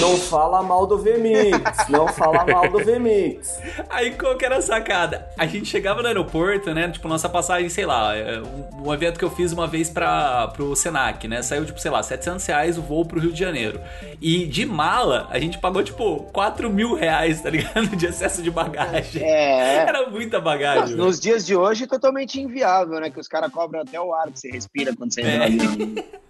Não 0.00 0.16
fala 0.16 0.62
mal 0.62 0.86
do 0.86 0.98
VMix, 0.98 1.88
não 1.88 2.08
fala 2.08 2.44
mal 2.44 2.68
do 2.68 2.78
VMix. 2.84 3.58
Aí 3.88 4.12
qual 4.12 4.36
que 4.36 4.44
era 4.44 4.58
a 4.58 4.62
sacada? 4.62 5.26
A 5.38 5.46
gente 5.46 5.66
chegava 5.66 6.02
no 6.02 6.08
aeroporto, 6.08 6.74
né? 6.74 6.88
Tipo, 6.90 7.08
nossa 7.08 7.28
passagem, 7.28 7.68
sei 7.68 7.86
lá, 7.86 8.14
é, 8.14 8.40
um, 8.40 8.88
um 8.88 8.94
evento 8.94 9.18
que 9.18 9.24
eu 9.24 9.30
fiz 9.30 9.52
uma 9.52 9.66
vez 9.66 9.88
para 9.88 10.48
pro 10.48 10.74
Senac, 10.74 11.26
né? 11.28 11.40
Saiu, 11.42 11.64
tipo, 11.64 11.80
sei 11.80 11.90
lá, 11.90 12.02
700 12.02 12.44
reais 12.44 12.78
o 12.78 12.82
voo 12.82 13.04
pro 13.04 13.20
Rio 13.20 13.32
de 13.32 13.38
Janeiro. 13.38 13.80
E 14.20 14.46
de 14.46 14.66
mala, 14.66 15.28
a 15.30 15.38
gente 15.38 15.58
pagou, 15.58 15.82
tipo, 15.82 16.24
4 16.32 16.68
mil 16.68 16.94
reais, 16.94 17.40
tá 17.40 17.50
ligado? 17.50 17.96
De 17.96 18.06
excesso 18.06 18.42
de 18.42 18.50
bagagem. 18.50 19.22
É. 19.22 19.76
Era 19.78 20.10
muita 20.10 20.40
bagagem. 20.40 20.96
Nos 20.96 21.18
dias 21.18 21.46
de 21.46 21.56
hoje, 21.56 21.86
totalmente 21.86 22.40
inviável, 22.40 23.00
né? 23.00 23.10
Que 23.10 23.20
os 23.20 23.28
caras 23.28 23.50
cobram 23.50 23.80
até 23.80 24.00
o 24.00 24.12
ar 24.12 24.30
que 24.30 24.38
você 24.38 24.50
respira 24.50 24.94
quando 24.94 25.12
você 25.12 25.22
entra 25.22 25.48
no 25.48 25.62
avião. 25.62 26.04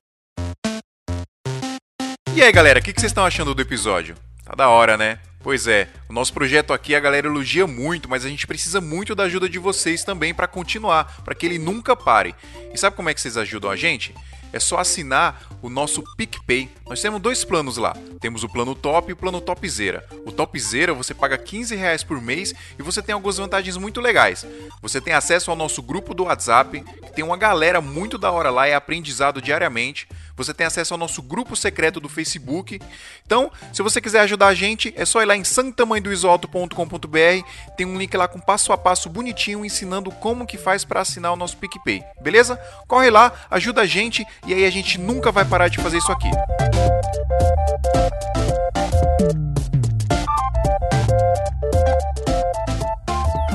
E 2.36 2.42
aí, 2.42 2.52
galera, 2.52 2.80
o 2.80 2.82
que, 2.82 2.92
que 2.92 3.00
vocês 3.00 3.10
estão 3.10 3.24
achando 3.24 3.54
do 3.54 3.62
episódio? 3.62 4.14
Tá 4.44 4.54
da 4.54 4.68
hora, 4.68 4.98
né? 4.98 5.18
Pois 5.42 5.66
é, 5.66 5.88
o 6.06 6.12
nosso 6.12 6.34
projeto 6.34 6.74
aqui 6.74 6.94
a 6.94 7.00
galera 7.00 7.26
elogia 7.26 7.66
muito, 7.66 8.10
mas 8.10 8.26
a 8.26 8.28
gente 8.28 8.46
precisa 8.46 8.78
muito 8.78 9.14
da 9.14 9.22
ajuda 9.22 9.48
de 9.48 9.58
vocês 9.58 10.04
também 10.04 10.34
para 10.34 10.46
continuar, 10.46 11.22
para 11.24 11.34
que 11.34 11.46
ele 11.46 11.58
nunca 11.58 11.96
pare. 11.96 12.34
E 12.74 12.76
sabe 12.76 12.94
como 12.94 13.08
é 13.08 13.14
que 13.14 13.22
vocês 13.22 13.38
ajudam 13.38 13.70
a 13.70 13.74
gente? 13.74 14.14
É 14.56 14.58
só 14.58 14.78
assinar 14.78 15.42
o 15.60 15.68
nosso 15.68 16.02
PicPay. 16.16 16.70
Nós 16.88 17.02
temos 17.02 17.20
dois 17.20 17.44
planos 17.44 17.76
lá. 17.76 17.94
Temos 18.20 18.42
o 18.42 18.48
plano 18.48 18.74
top 18.74 19.10
e 19.10 19.12
o 19.12 19.16
plano 19.16 19.38
topzera. 19.38 20.02
O 20.24 20.32
topzera 20.32 20.94
você 20.94 21.12
paga 21.12 21.36
15 21.36 21.76
reais 21.76 22.02
por 22.02 22.22
mês 22.22 22.54
e 22.78 22.82
você 22.82 23.02
tem 23.02 23.12
algumas 23.12 23.36
vantagens 23.36 23.76
muito 23.76 24.00
legais. 24.00 24.46
Você 24.80 24.98
tem 24.98 25.12
acesso 25.12 25.50
ao 25.50 25.56
nosso 25.56 25.82
grupo 25.82 26.14
do 26.14 26.24
WhatsApp, 26.24 26.80
que 26.80 27.12
tem 27.12 27.22
uma 27.22 27.36
galera 27.36 27.82
muito 27.82 28.16
da 28.16 28.30
hora 28.30 28.48
lá 28.48 28.66
é 28.66 28.74
aprendizado 28.74 29.42
diariamente. 29.42 30.08
Você 30.36 30.52
tem 30.52 30.66
acesso 30.66 30.94
ao 30.94 30.98
nosso 30.98 31.22
grupo 31.22 31.56
secreto 31.56 31.98
do 31.98 32.08
Facebook. 32.08 32.80
Então, 33.24 33.50
se 33.72 33.82
você 33.82 34.00
quiser 34.00 34.20
ajudar 34.20 34.48
a 34.48 34.54
gente, 34.54 34.92
é 34.96 35.04
só 35.04 35.22
ir 35.22 35.24
lá 35.24 35.36
em 35.36 35.42
santamanhodoisoalto.com.br. 35.42 37.48
Tem 37.76 37.86
um 37.86 37.98
link 37.98 38.14
lá 38.16 38.28
com 38.28 38.38
passo 38.38 38.72
a 38.72 38.78
passo 38.78 39.08
bonitinho 39.08 39.64
ensinando 39.64 40.10
como 40.10 40.46
que 40.46 40.58
faz 40.58 40.84
para 40.84 41.00
assinar 41.00 41.32
o 41.32 41.36
nosso 41.36 41.56
PicPay. 41.56 42.04
Beleza? 42.20 42.56
Corre 42.86 43.10
lá, 43.10 43.32
ajuda 43.50 43.80
a 43.80 43.86
gente 43.86 44.26
e 44.46 44.54
aí 44.54 44.64
a 44.64 44.70
gente 44.70 44.98
nunca 44.98 45.32
vai 45.32 45.44
parar 45.44 45.68
de 45.68 45.78
fazer 45.78 45.98
isso 45.98 46.12
aqui. 46.12 46.30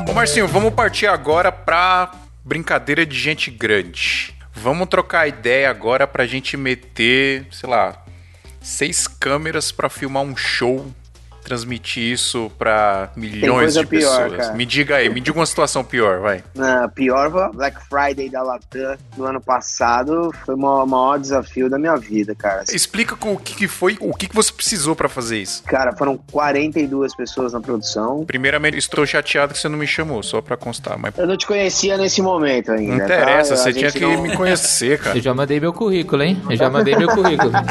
Ô 0.10 0.14
Marcinho, 0.14 0.48
vamos 0.48 0.74
partir 0.74 1.08
agora 1.08 1.52
pra 1.52 2.12
brincadeira 2.44 3.06
de 3.06 3.18
gente 3.18 3.50
grande. 3.50 4.36
Vamos 4.54 4.89
trocar 4.89 5.28
ideia 5.28 5.70
agora 5.70 6.06
pra 6.06 6.26
gente 6.26 6.58
meter, 6.58 7.48
sei 7.50 7.70
lá, 7.70 8.04
seis 8.62 9.08
câmeras 9.08 9.72
pra 9.72 9.89
filmar 9.89 10.24
um 10.24 10.36
show, 10.36 10.92
transmitir 11.52 12.04
isso 12.14 12.49
pra 12.58 13.10
milhões 13.16 13.74
de 13.74 13.86
pior, 13.86 14.24
pessoas. 14.30 14.38
cara. 14.47 14.54
Me 14.58 14.66
diga 14.66 14.95
aí, 14.95 15.10
me 15.10 15.20
diga 15.20 15.38
uma 15.38 15.45
situação 15.45 15.84
pior, 15.84 16.22
vai. 16.22 16.41
Na 16.56 16.88
pior 16.88 17.52
Black 17.54 17.78
Friday 17.89 18.30
da 18.30 18.41
Latam 18.41 18.95
do 19.18 19.26
ano 19.26 19.41
passado 19.41 20.34
foi 20.45 20.56
o 20.56 20.58
maior, 20.58 21.20
desafio 21.20 21.70
da 21.70 21.78
minha 21.78 21.97
vida, 21.97 22.34
cara. 22.34 22.64
Explica 22.72 23.18
com 23.18 23.34
o 23.34 23.38
que, 23.38 23.54
que 23.54 23.68
foi, 23.68 23.97
o 23.99 24.14
que, 24.14 24.30
que 24.30 24.36
você 24.36 24.52
precisou 24.54 24.95
pra 24.95 25.10
fazer 25.10 25.39
isso. 25.39 25.62
Cara, 25.64 25.91
foram 25.97 26.18
42 26.32 27.14
pessoas 27.16 27.52
na 27.52 27.60
produção. 27.60 28.24
Primeiramente, 28.26 28.78
estou 28.78 29.06
chateado 29.06 29.54
que 29.54 29.60
você 29.60 29.68
não 29.68 29.78
me 29.78 29.88
chamou, 29.88 30.24
só 30.24 30.41
pra 30.41 30.56
constar, 30.56 30.97
mas 30.97 31.18
Eu 31.18 31.28
não 31.28 31.36
te 31.36 31.45
conhecia 31.45 31.97
nesse 31.97 32.22
momento 32.22 32.72
ainda. 32.72 32.95
não 32.95 33.04
interessa, 33.04 33.56
tá? 33.56 33.62
Você 33.62 33.74
tinha 33.74 33.91
que 33.91 33.99
não- 33.99 34.22
me 34.22 34.38
conhecer, 34.38 34.99
cara. 34.99 35.18
Eu 35.20 35.22
já 35.22 35.34
mandei 35.34 35.60
meu 35.60 35.74
currículo, 35.74 36.24
hein? 36.24 36.41
Eu 36.49 36.56
já 36.56 36.70
mandei 36.70 36.95
meu 36.95 37.10
currículo. 37.10 37.52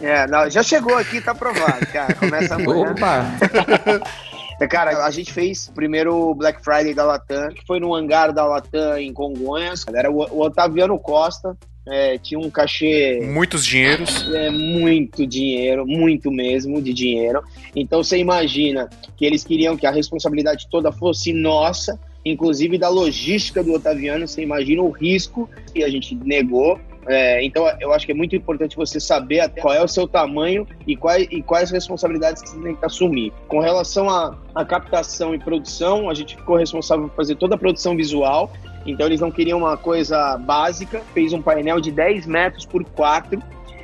É, 0.00 0.26
não, 0.26 0.48
já 0.48 0.62
chegou 0.62 0.96
aqui, 0.96 1.20
tá 1.20 1.32
aprovado, 1.32 1.84
cara. 1.92 2.14
Começa 2.14 2.54
amanhã. 2.54 2.94
Opa! 2.96 3.24
É, 4.58 4.66
Cara, 4.66 5.04
a 5.04 5.10
gente 5.10 5.32
fez 5.34 5.68
o 5.68 5.72
primeiro 5.72 6.34
Black 6.34 6.64
Friday 6.64 6.94
da 6.94 7.04
Latam, 7.04 7.48
que 7.50 7.62
foi 7.66 7.78
no 7.78 7.94
hangar 7.94 8.32
da 8.32 8.46
Latam 8.46 8.96
em 8.96 9.12
Congonhas. 9.12 9.84
Era 9.94 10.10
o, 10.10 10.22
Otaviano 10.40 10.98
Costa. 10.98 11.54
é, 11.86 12.16
tinha 12.16 12.40
um 12.40 12.48
cachê 12.48 13.20
Muitos 13.22 13.66
dinheiros. 13.66 14.26
é 14.34 14.48
muito 14.50 15.26
dinheiro, 15.26 15.86
muito 15.86 16.30
mesmo 16.32 16.80
de 16.80 16.94
dinheiro. 16.94 17.42
Então 17.74 18.02
você 18.02 18.16
imagina 18.16 18.88
que 19.16 19.26
eles 19.26 19.44
queriam 19.44 19.76
que 19.76 19.86
a 19.86 19.90
responsabilidade 19.90 20.68
toda 20.70 20.90
fosse 20.90 21.34
nossa, 21.34 22.00
inclusive 22.24 22.78
da 22.78 22.88
logística 22.88 23.62
do 23.62 23.74
Otaviano. 23.74 24.26
Você 24.26 24.40
imagina 24.40 24.80
o 24.80 24.90
risco 24.90 25.50
e 25.74 25.84
a 25.84 25.88
gente 25.90 26.14
negou. 26.14 26.80
É, 27.08 27.44
então 27.44 27.68
eu 27.80 27.92
acho 27.92 28.04
que 28.04 28.12
é 28.12 28.14
muito 28.14 28.34
importante 28.34 28.76
você 28.76 28.98
saber 28.98 29.48
qual 29.60 29.72
é 29.72 29.82
o 29.82 29.88
seu 29.88 30.08
tamanho 30.08 30.66
e 30.86 30.96
quais, 30.96 31.28
e 31.30 31.42
quais 31.42 31.70
responsabilidades 31.70 32.42
que 32.42 32.48
você 32.48 32.60
tem 32.60 32.74
que 32.74 32.84
assumir. 32.84 33.32
Com 33.48 33.60
relação 33.60 34.08
à 34.08 34.64
captação 34.64 35.34
e 35.34 35.38
produção, 35.38 36.10
a 36.10 36.14
gente 36.14 36.36
ficou 36.36 36.56
responsável 36.56 37.08
por 37.08 37.16
fazer 37.16 37.36
toda 37.36 37.54
a 37.54 37.58
produção 37.58 37.96
visual. 37.96 38.52
Então 38.84 39.06
eles 39.06 39.20
não 39.20 39.30
queriam 39.30 39.58
uma 39.58 39.76
coisa 39.76 40.36
básica, 40.38 41.00
fez 41.12 41.32
um 41.32 41.42
painel 41.42 41.80
de 41.80 41.90
10 41.90 42.26
metros 42.26 42.64
por 42.64 42.84
4 42.84 43.40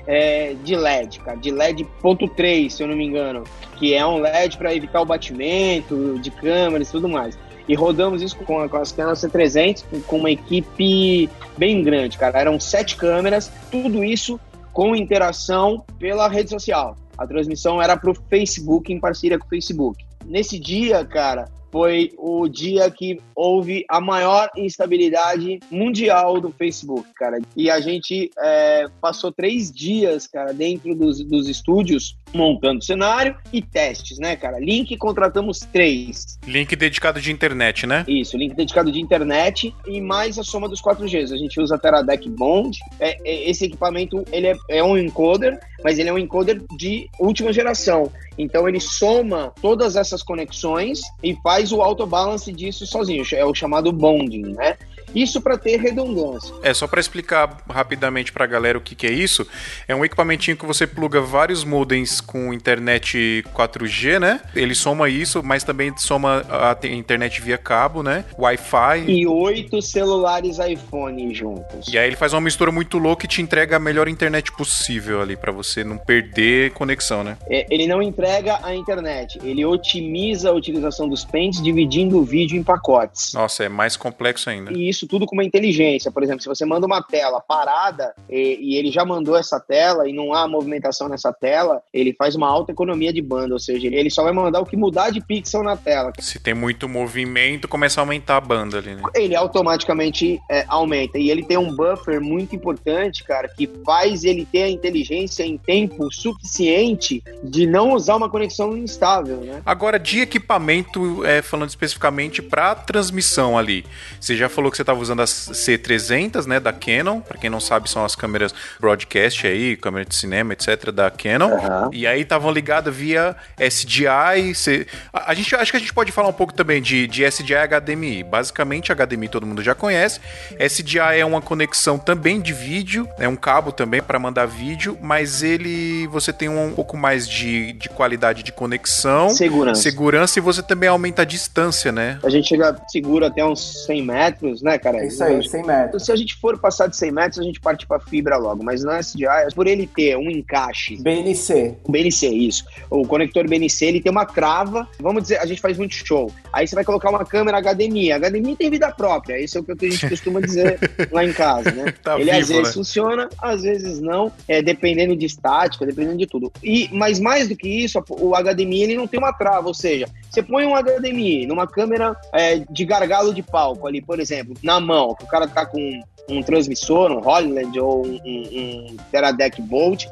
é, 0.07 0.55
de 0.63 0.77
LED, 0.77 1.21
cara, 1.21 1.37
de 1.37 1.51
LED 1.51 1.85
ponto 2.01 2.27
.3, 2.27 2.71
se 2.71 2.83
eu 2.83 2.89
não 2.89 2.97
me 2.97 3.05
engano, 3.05 3.45
que 3.77 3.95
é 3.95 4.05
um 4.05 4.19
LED 4.19 4.57
para 4.57 4.75
evitar 4.75 5.01
o 5.01 5.05
batimento 5.05 6.19
de 6.19 6.31
câmeras 6.31 6.89
e 6.89 6.93
tudo 6.93 7.09
mais. 7.09 7.39
E 7.73 7.75
rodamos 7.75 8.21
isso 8.21 8.37
com, 8.37 8.69
com 8.69 8.77
as 8.77 8.93
Canon 8.93 9.15
C300, 9.15 9.83
com- 9.89 10.01
com 10.03 10.17
uma 10.19 10.31
equipe 10.31 11.27
bem 11.57 11.83
grande, 11.83 12.19
cara. 12.19 12.39
Eram 12.39 12.61
sete 12.61 12.97
câmeras, 12.97 13.51
tudo 13.71 14.05
isso 14.05 14.39
com 14.75 14.95
interação 14.95 15.83
pela 15.99 16.29
rede 16.29 16.51
social. 16.51 16.95
A 17.17 17.27
transmissão 17.27 17.81
era 17.81 17.97
para 17.97 18.11
o 18.11 18.15
Facebook, 18.29 18.93
em 18.93 19.01
parceria 19.01 19.39
com 19.39 19.47
o 19.47 19.49
Facebook. 19.49 20.05
Nesse 20.27 20.59
dia, 20.59 21.03
cara, 21.03 21.47
foi 21.71 22.13
o 22.19 22.47
dia 22.47 22.91
que 22.91 23.19
houve 23.35 23.87
a 23.89 24.03
maior 24.03 24.51
instabilidade 24.55 25.59
mundial 25.71 26.39
do 26.43 26.51
Facebook, 26.51 27.09
cara. 27.15 27.39
E 27.57 27.71
a 27.71 27.81
gente 27.81 28.31
é, 28.39 28.85
passou 29.01 29.33
três 29.33 29.73
dias, 29.73 30.27
cara, 30.27 30.53
dentro 30.53 30.95
dos, 30.95 31.25
dos 31.25 31.49
estúdios, 31.49 32.19
montando 32.35 32.83
cenário 32.83 33.37
e 33.53 33.61
testes, 33.61 34.19
né, 34.19 34.37
cara? 34.37 34.59
Link 34.59 34.97
contratamos 34.97 35.61
três. 35.61 36.39
Link 36.47 36.75
dedicado 36.77 37.21
de 37.21 37.31
internet, 37.31 37.87
né? 37.87 38.05
Isso, 38.09 38.37
link 38.37 38.55
dedicado 38.55 38.91
de 38.91 39.01
internet 39.01 39.75
e 39.87 40.01
mais 40.01 40.39
a 40.39 40.43
soma 40.43 40.69
dos 40.69 40.83
4Gs. 40.83 41.33
A 41.33 41.37
gente 41.37 41.61
usa 41.61 41.77
a 41.77 41.79
Teradek 41.79 42.29
Bond. 42.29 42.79
É, 42.99 43.17
é, 43.25 43.51
esse 43.51 43.67
equipamento 43.67 44.25
ele 44.33 44.49
é, 44.49 44.57
é 44.69 44.85
um 44.85 44.97
encoder, 44.97 45.59
mas 45.85 45.99
ele 45.99 46.09
é 46.09 46.13
um 46.13 46.19
encoder 46.19 46.63
de 46.77 47.09
última 47.19 47.53
geração. 47.53 48.11
Então 48.39 48.69
ele 48.69 48.81
soma 48.81 49.53
todas 49.61 49.97
essas 49.97 50.23
conexões 50.23 51.01
e 51.23 51.35
faz 51.43 51.73
o 51.73 51.83
autobalance 51.83 52.53
disso 52.53 52.87
sozinho. 52.87 53.25
É 53.33 53.45
o 53.45 53.55
chamado 53.55 53.93
bonding, 53.93 54.55
né? 54.55 54.77
Isso 55.15 55.41
para 55.41 55.57
ter 55.59 55.77
redundância. 55.79 56.55
É, 56.63 56.73
só 56.75 56.87
pra 56.87 57.01
explicar 57.01 57.59
rapidamente 57.69 58.33
pra 58.33 58.47
galera 58.47 58.79
o 58.79 58.81
que, 58.81 58.95
que 58.95 59.07
é 59.07 59.11
isso, 59.13 59.47
é 59.87 59.95
um 59.95 60.05
equipamentinho 60.05 60.57
que 60.57 60.67
você 60.67 60.87
pluga 60.87 61.21
vários 61.21 61.65
modems 61.65 62.21
com 62.21 62.53
internet 62.53 63.45
4G, 63.55 64.19
né? 64.19 64.41
Ele 64.55 64.75
soma 64.75 65.09
isso, 65.09 65.43
mas 65.43 65.65
também 65.65 65.93
soma 65.97 66.45
a 66.49 66.75
te- 66.75 66.89
internet 66.93 67.41
via 67.41 67.59
cabo, 67.59 68.03
né? 68.03 68.25
Wi-Fi. 68.39 69.05
E 69.09 69.27
oito 69.27 69.81
celulares 69.83 70.59
iPhone 70.59 71.35
juntos. 71.35 71.89
E 71.93 71.99
aí 71.99 72.07
ele 72.07 72.17
faz 72.17 72.33
uma 72.33 72.41
mistura 72.41 72.71
muito 72.73 72.99
louca 72.99 73.25
e 73.25 73.29
te 73.29 73.41
entrega 73.43 73.77
a 73.77 73.79
melhor 73.81 74.09
internet 74.09 74.53
possível 74.53 75.21
ali, 75.21 75.37
pra 75.37 75.53
você 75.53 75.85
não 75.85 75.97
perder 75.99 76.73
conexão, 76.73 77.23
né? 77.25 77.37
É, 77.49 77.67
ele 77.71 77.87
não 77.87 78.03
entrega 78.03 78.59
a 78.63 78.75
internet, 78.75 79.39
ele 79.43 79.65
otimiza 79.65 80.51
a 80.51 80.53
utilização 80.53 81.09
dos 81.09 81.25
pentes 81.25 81.63
dividindo 81.63 82.19
o 82.19 82.25
vídeo 82.25 82.57
em 82.57 82.63
pacotes. 82.63 83.33
Nossa, 83.35 83.65
é 83.65 83.69
mais 83.69 83.97
complexo 83.97 84.51
ainda. 84.51 84.73
E 84.73 84.89
isso 84.89 85.02
tudo 85.07 85.27
com 85.27 85.35
uma 85.35 85.45
inteligência. 85.45 86.11
Por 86.11 86.23
exemplo, 86.23 86.43
se 86.43 86.49
você 86.49 86.65
manda 86.65 86.87
uma 86.87 87.03
tela 87.03 87.41
parada 87.41 88.15
e, 88.29 88.59
e 88.61 88.77
ele 88.77 88.91
já 88.91 89.05
mandou 89.05 89.37
essa 89.37 89.59
tela 89.61 90.09
e 90.09 90.13
não 90.13 90.33
há 90.33 90.47
movimentação 90.49 91.09
nessa 91.09 91.33
tela, 91.33 91.83
ele 91.93 92.15
faz 92.15 92.35
uma 92.35 92.49
alta 92.49 92.73
economia 92.73 93.13
de 93.13 93.23
banda, 93.23 93.55
ou 93.55 93.61
seja, 93.61 93.89
ele 93.89 94.11
só 94.11 94.23
vai 94.23 94.33
mandar 94.33 94.61
o 94.61 94.67
que 94.67 94.77
mudar 94.77 95.11
de 95.11 95.21
pixel 95.21 95.63
na 95.63 95.77
tela. 95.77 96.13
Se 96.19 96.39
tem 96.39 96.55
muito 96.55 96.89
movimento, 96.89 97.69
começa 97.69 98.01
a 98.01 98.03
aumentar 98.03 98.37
a 98.37 98.41
banda 98.41 98.79
ali, 98.79 98.95
né? 98.95 99.03
Ele 99.15 99.35
automaticamente 99.35 100.41
é, 100.51 100.65
aumenta. 100.69 101.19
E 101.19 101.31
ele 101.31 101.45
tem 101.45 101.57
um 101.57 101.75
buffer 101.75 102.21
muito 102.21 102.55
importante, 102.55 103.25
cara, 103.25 103.49
que 103.49 103.69
faz 103.85 104.25
ele 104.25 104.45
ter 104.45 104.65
a 104.65 104.71
inteligência 104.71 105.45
em 105.45 105.57
tempo 105.57 106.13
suficiente 106.13 107.23
de 107.43 107.67
não 107.67 107.93
usar 107.93 108.17
uma 108.17 108.29
conexão 108.29 108.77
instável, 108.77 109.39
né? 109.39 109.63
Agora, 109.65 109.99
de 109.99 110.21
equipamento, 110.21 111.25
é, 111.25 111.43
falando 111.43 111.69
especificamente 111.69 112.43
pra 112.43 112.75
transmissão 112.75 113.59
ali, 113.59 113.85
você 114.21 114.37
já 114.37 114.49
falou 114.49 114.71
que 114.71 114.77
você 114.77 114.85
tá 114.85 114.92
tava 114.93 115.01
usando 115.01 115.21
a 115.21 115.25
C300, 115.25 116.47
né, 116.47 116.61
da 116.61 116.73
Canon. 116.73 117.21
Pra 117.21 117.39
quem 117.39 117.49
não 117.49 117.61
sabe, 117.61 117.89
são 117.89 118.05
as 118.05 118.15
câmeras 118.15 118.55
broadcast 118.79 119.47
aí, 119.47 119.77
câmera 119.77 120.05
de 120.05 120.15
cinema, 120.15 120.53
etc, 120.53 120.91
da 120.91 121.11
Canon. 121.11 121.55
Aham. 121.55 121.91
E 121.93 122.07
aí 122.07 122.21
estavam 122.21 122.51
ligadas 122.51 122.95
via 122.95 123.35
SDI. 123.59 124.55
C... 124.55 124.87
A, 125.13 125.33
a 125.33 125.35
gente 125.35 125.55
acho 125.55 125.71
que 125.71 125.77
a 125.77 125.81
gente 125.81 125.95
pode 125.95 126.13
falar 126.13 126.29
um 126.29 126.33
pouco 126.33 126.53
também 126.53 126.83
de, 126.83 127.07
de 127.07 127.25
SDI 127.25 127.55
e 127.55 127.81
HDMI. 127.81 128.23
Basicamente, 128.25 128.93
HDMI 128.93 129.29
todo 129.29 129.47
mundo 129.47 129.63
já 129.63 129.75
conhece. 129.75 130.21
SDI 130.59 130.99
é 131.19 131.25
uma 131.25 131.41
conexão 131.41 131.99
também 131.99 132.41
de 132.41 132.53
vídeo, 132.53 133.09
é 133.19 133.27
um 133.29 133.37
cabo 133.37 133.73
também 133.73 134.03
para 134.03 134.19
mandar 134.19 134.47
vídeo, 134.47 134.99
mas 135.01 135.43
ele 135.43 136.07
você 136.09 136.33
tem 136.33 136.49
um 136.49 136.73
pouco 136.73 136.97
mais 136.97 137.27
de, 137.29 137.73
de 137.73 137.89
qualidade 137.89 138.43
de 138.43 138.53
conexão, 138.53 139.31
Segurança. 139.31 139.83
segurança 139.83 140.39
e 140.39 140.43
você 140.43 140.63
também 140.63 140.89
aumenta 140.89 141.23
a 141.23 141.25
distância, 141.25 141.91
né? 141.91 142.19
A 142.23 142.29
gente 142.29 142.49
chega 142.49 142.77
seguro 142.89 143.25
até 143.25 143.45
uns 143.45 143.87
100 143.87 144.03
metros, 144.03 144.63
né, 144.63 144.79
cara? 144.83 144.99
É 144.99 145.07
isso 145.07 145.23
aí, 145.23 145.43
100 145.43 145.65
metros. 145.65 146.05
Se 146.05 146.13
a 146.13 146.17
gente 146.17 146.35
for 146.37 146.59
passar 146.59 146.89
de 146.89 146.97
100 146.97 147.13
metros, 147.13 147.39
a 147.39 147.43
gente 147.43 147.61
parte 147.61 147.87
pra 147.87 148.01
fibra 148.01 148.37
logo. 148.37 148.63
Mas 148.65 148.83
no 148.83 148.93
SDI, 148.93 149.27
por 149.55 149.67
ele 149.67 149.87
ter 149.87 150.17
um 150.17 150.31
encaixe, 150.31 150.97
BNC. 150.97 151.77
o 151.85 151.93
BNC, 151.93 152.29
isso. 152.29 152.65
O 152.91 153.07
conector 153.07 153.49
BNC, 153.49 153.87
ele 153.87 154.01
tem 154.01 154.11
uma 154.11 154.27
trava. 154.27 154.89
Vamos 154.99 155.23
dizer, 155.23 155.39
a 155.39 155.47
gente 155.47 155.61
faz 155.61 155.79
muito 155.79 155.95
show. 155.95 156.31
Aí 156.53 156.67
você 156.67 156.75
vai 156.75 156.85
colocar 156.85 157.11
uma 157.11 157.25
câmera 157.25 157.61
HDMI. 157.61 158.13
HDMI 158.13 158.57
tem 158.57 158.71
vida 158.71 158.91
própria. 158.91 159.41
Isso 159.41 159.59
é 159.59 159.61
o 159.61 159.65
que 159.65 159.73
a 159.73 159.91
gente 159.91 160.09
costuma 160.09 160.41
dizer 160.41 160.79
lá 161.11 161.25
em 161.25 161.33
casa, 161.33 161.71
né? 161.71 161.95
Tá 162.03 162.19
ele 162.19 162.31
às 162.31 162.49
vivo, 162.49 162.59
vezes 162.59 162.69
né? 162.69 162.73
funciona, 162.73 163.29
às 163.41 163.63
vezes 163.63 164.01
não, 164.01 164.33
é, 164.49 164.61
dependendo 164.61 165.15
de 165.15 165.27
estática, 165.27 165.87
dependendo 165.87 166.19
de 166.19 166.27
tudo. 166.27 166.53
E, 166.63 166.89
mas 166.93 167.21
mais 167.21 167.49
do 167.49 167.57
que 167.57 167.69
isso, 167.69 168.03
o 168.11 168.33
HDMI 168.35 168.83
ele 168.83 168.97
não 168.97 169.07
tem 169.07 169.19
uma 169.19 169.33
trava, 169.33 169.69
ou 169.69 169.75
seja, 169.75 170.07
você 170.31 170.43
põe 170.43 170.65
um 170.65 170.75
HDMI 170.75 171.47
numa 171.47 171.67
câmera 171.67 172.17
é, 172.33 172.59
de 172.71 172.85
gargalo 172.85 173.35
de 173.35 173.43
palco 173.43 173.87
ali, 173.87 174.01
por 174.01 174.19
exemplo, 174.19 174.55
na 174.63 174.72
mão, 174.81 175.15
que 175.15 175.25
o 175.25 175.29
cara 175.29 175.47
tá 175.47 175.67
com 175.67 176.03
um 176.29 176.43
transmissor, 176.43 177.11
um 177.11 177.21
Hollyland 177.21 177.79
ou 177.81 178.07
um, 178.07 178.21
um, 178.25 178.93
um 178.93 178.97
Teradek 179.11 179.61
Bolt. 179.61 180.07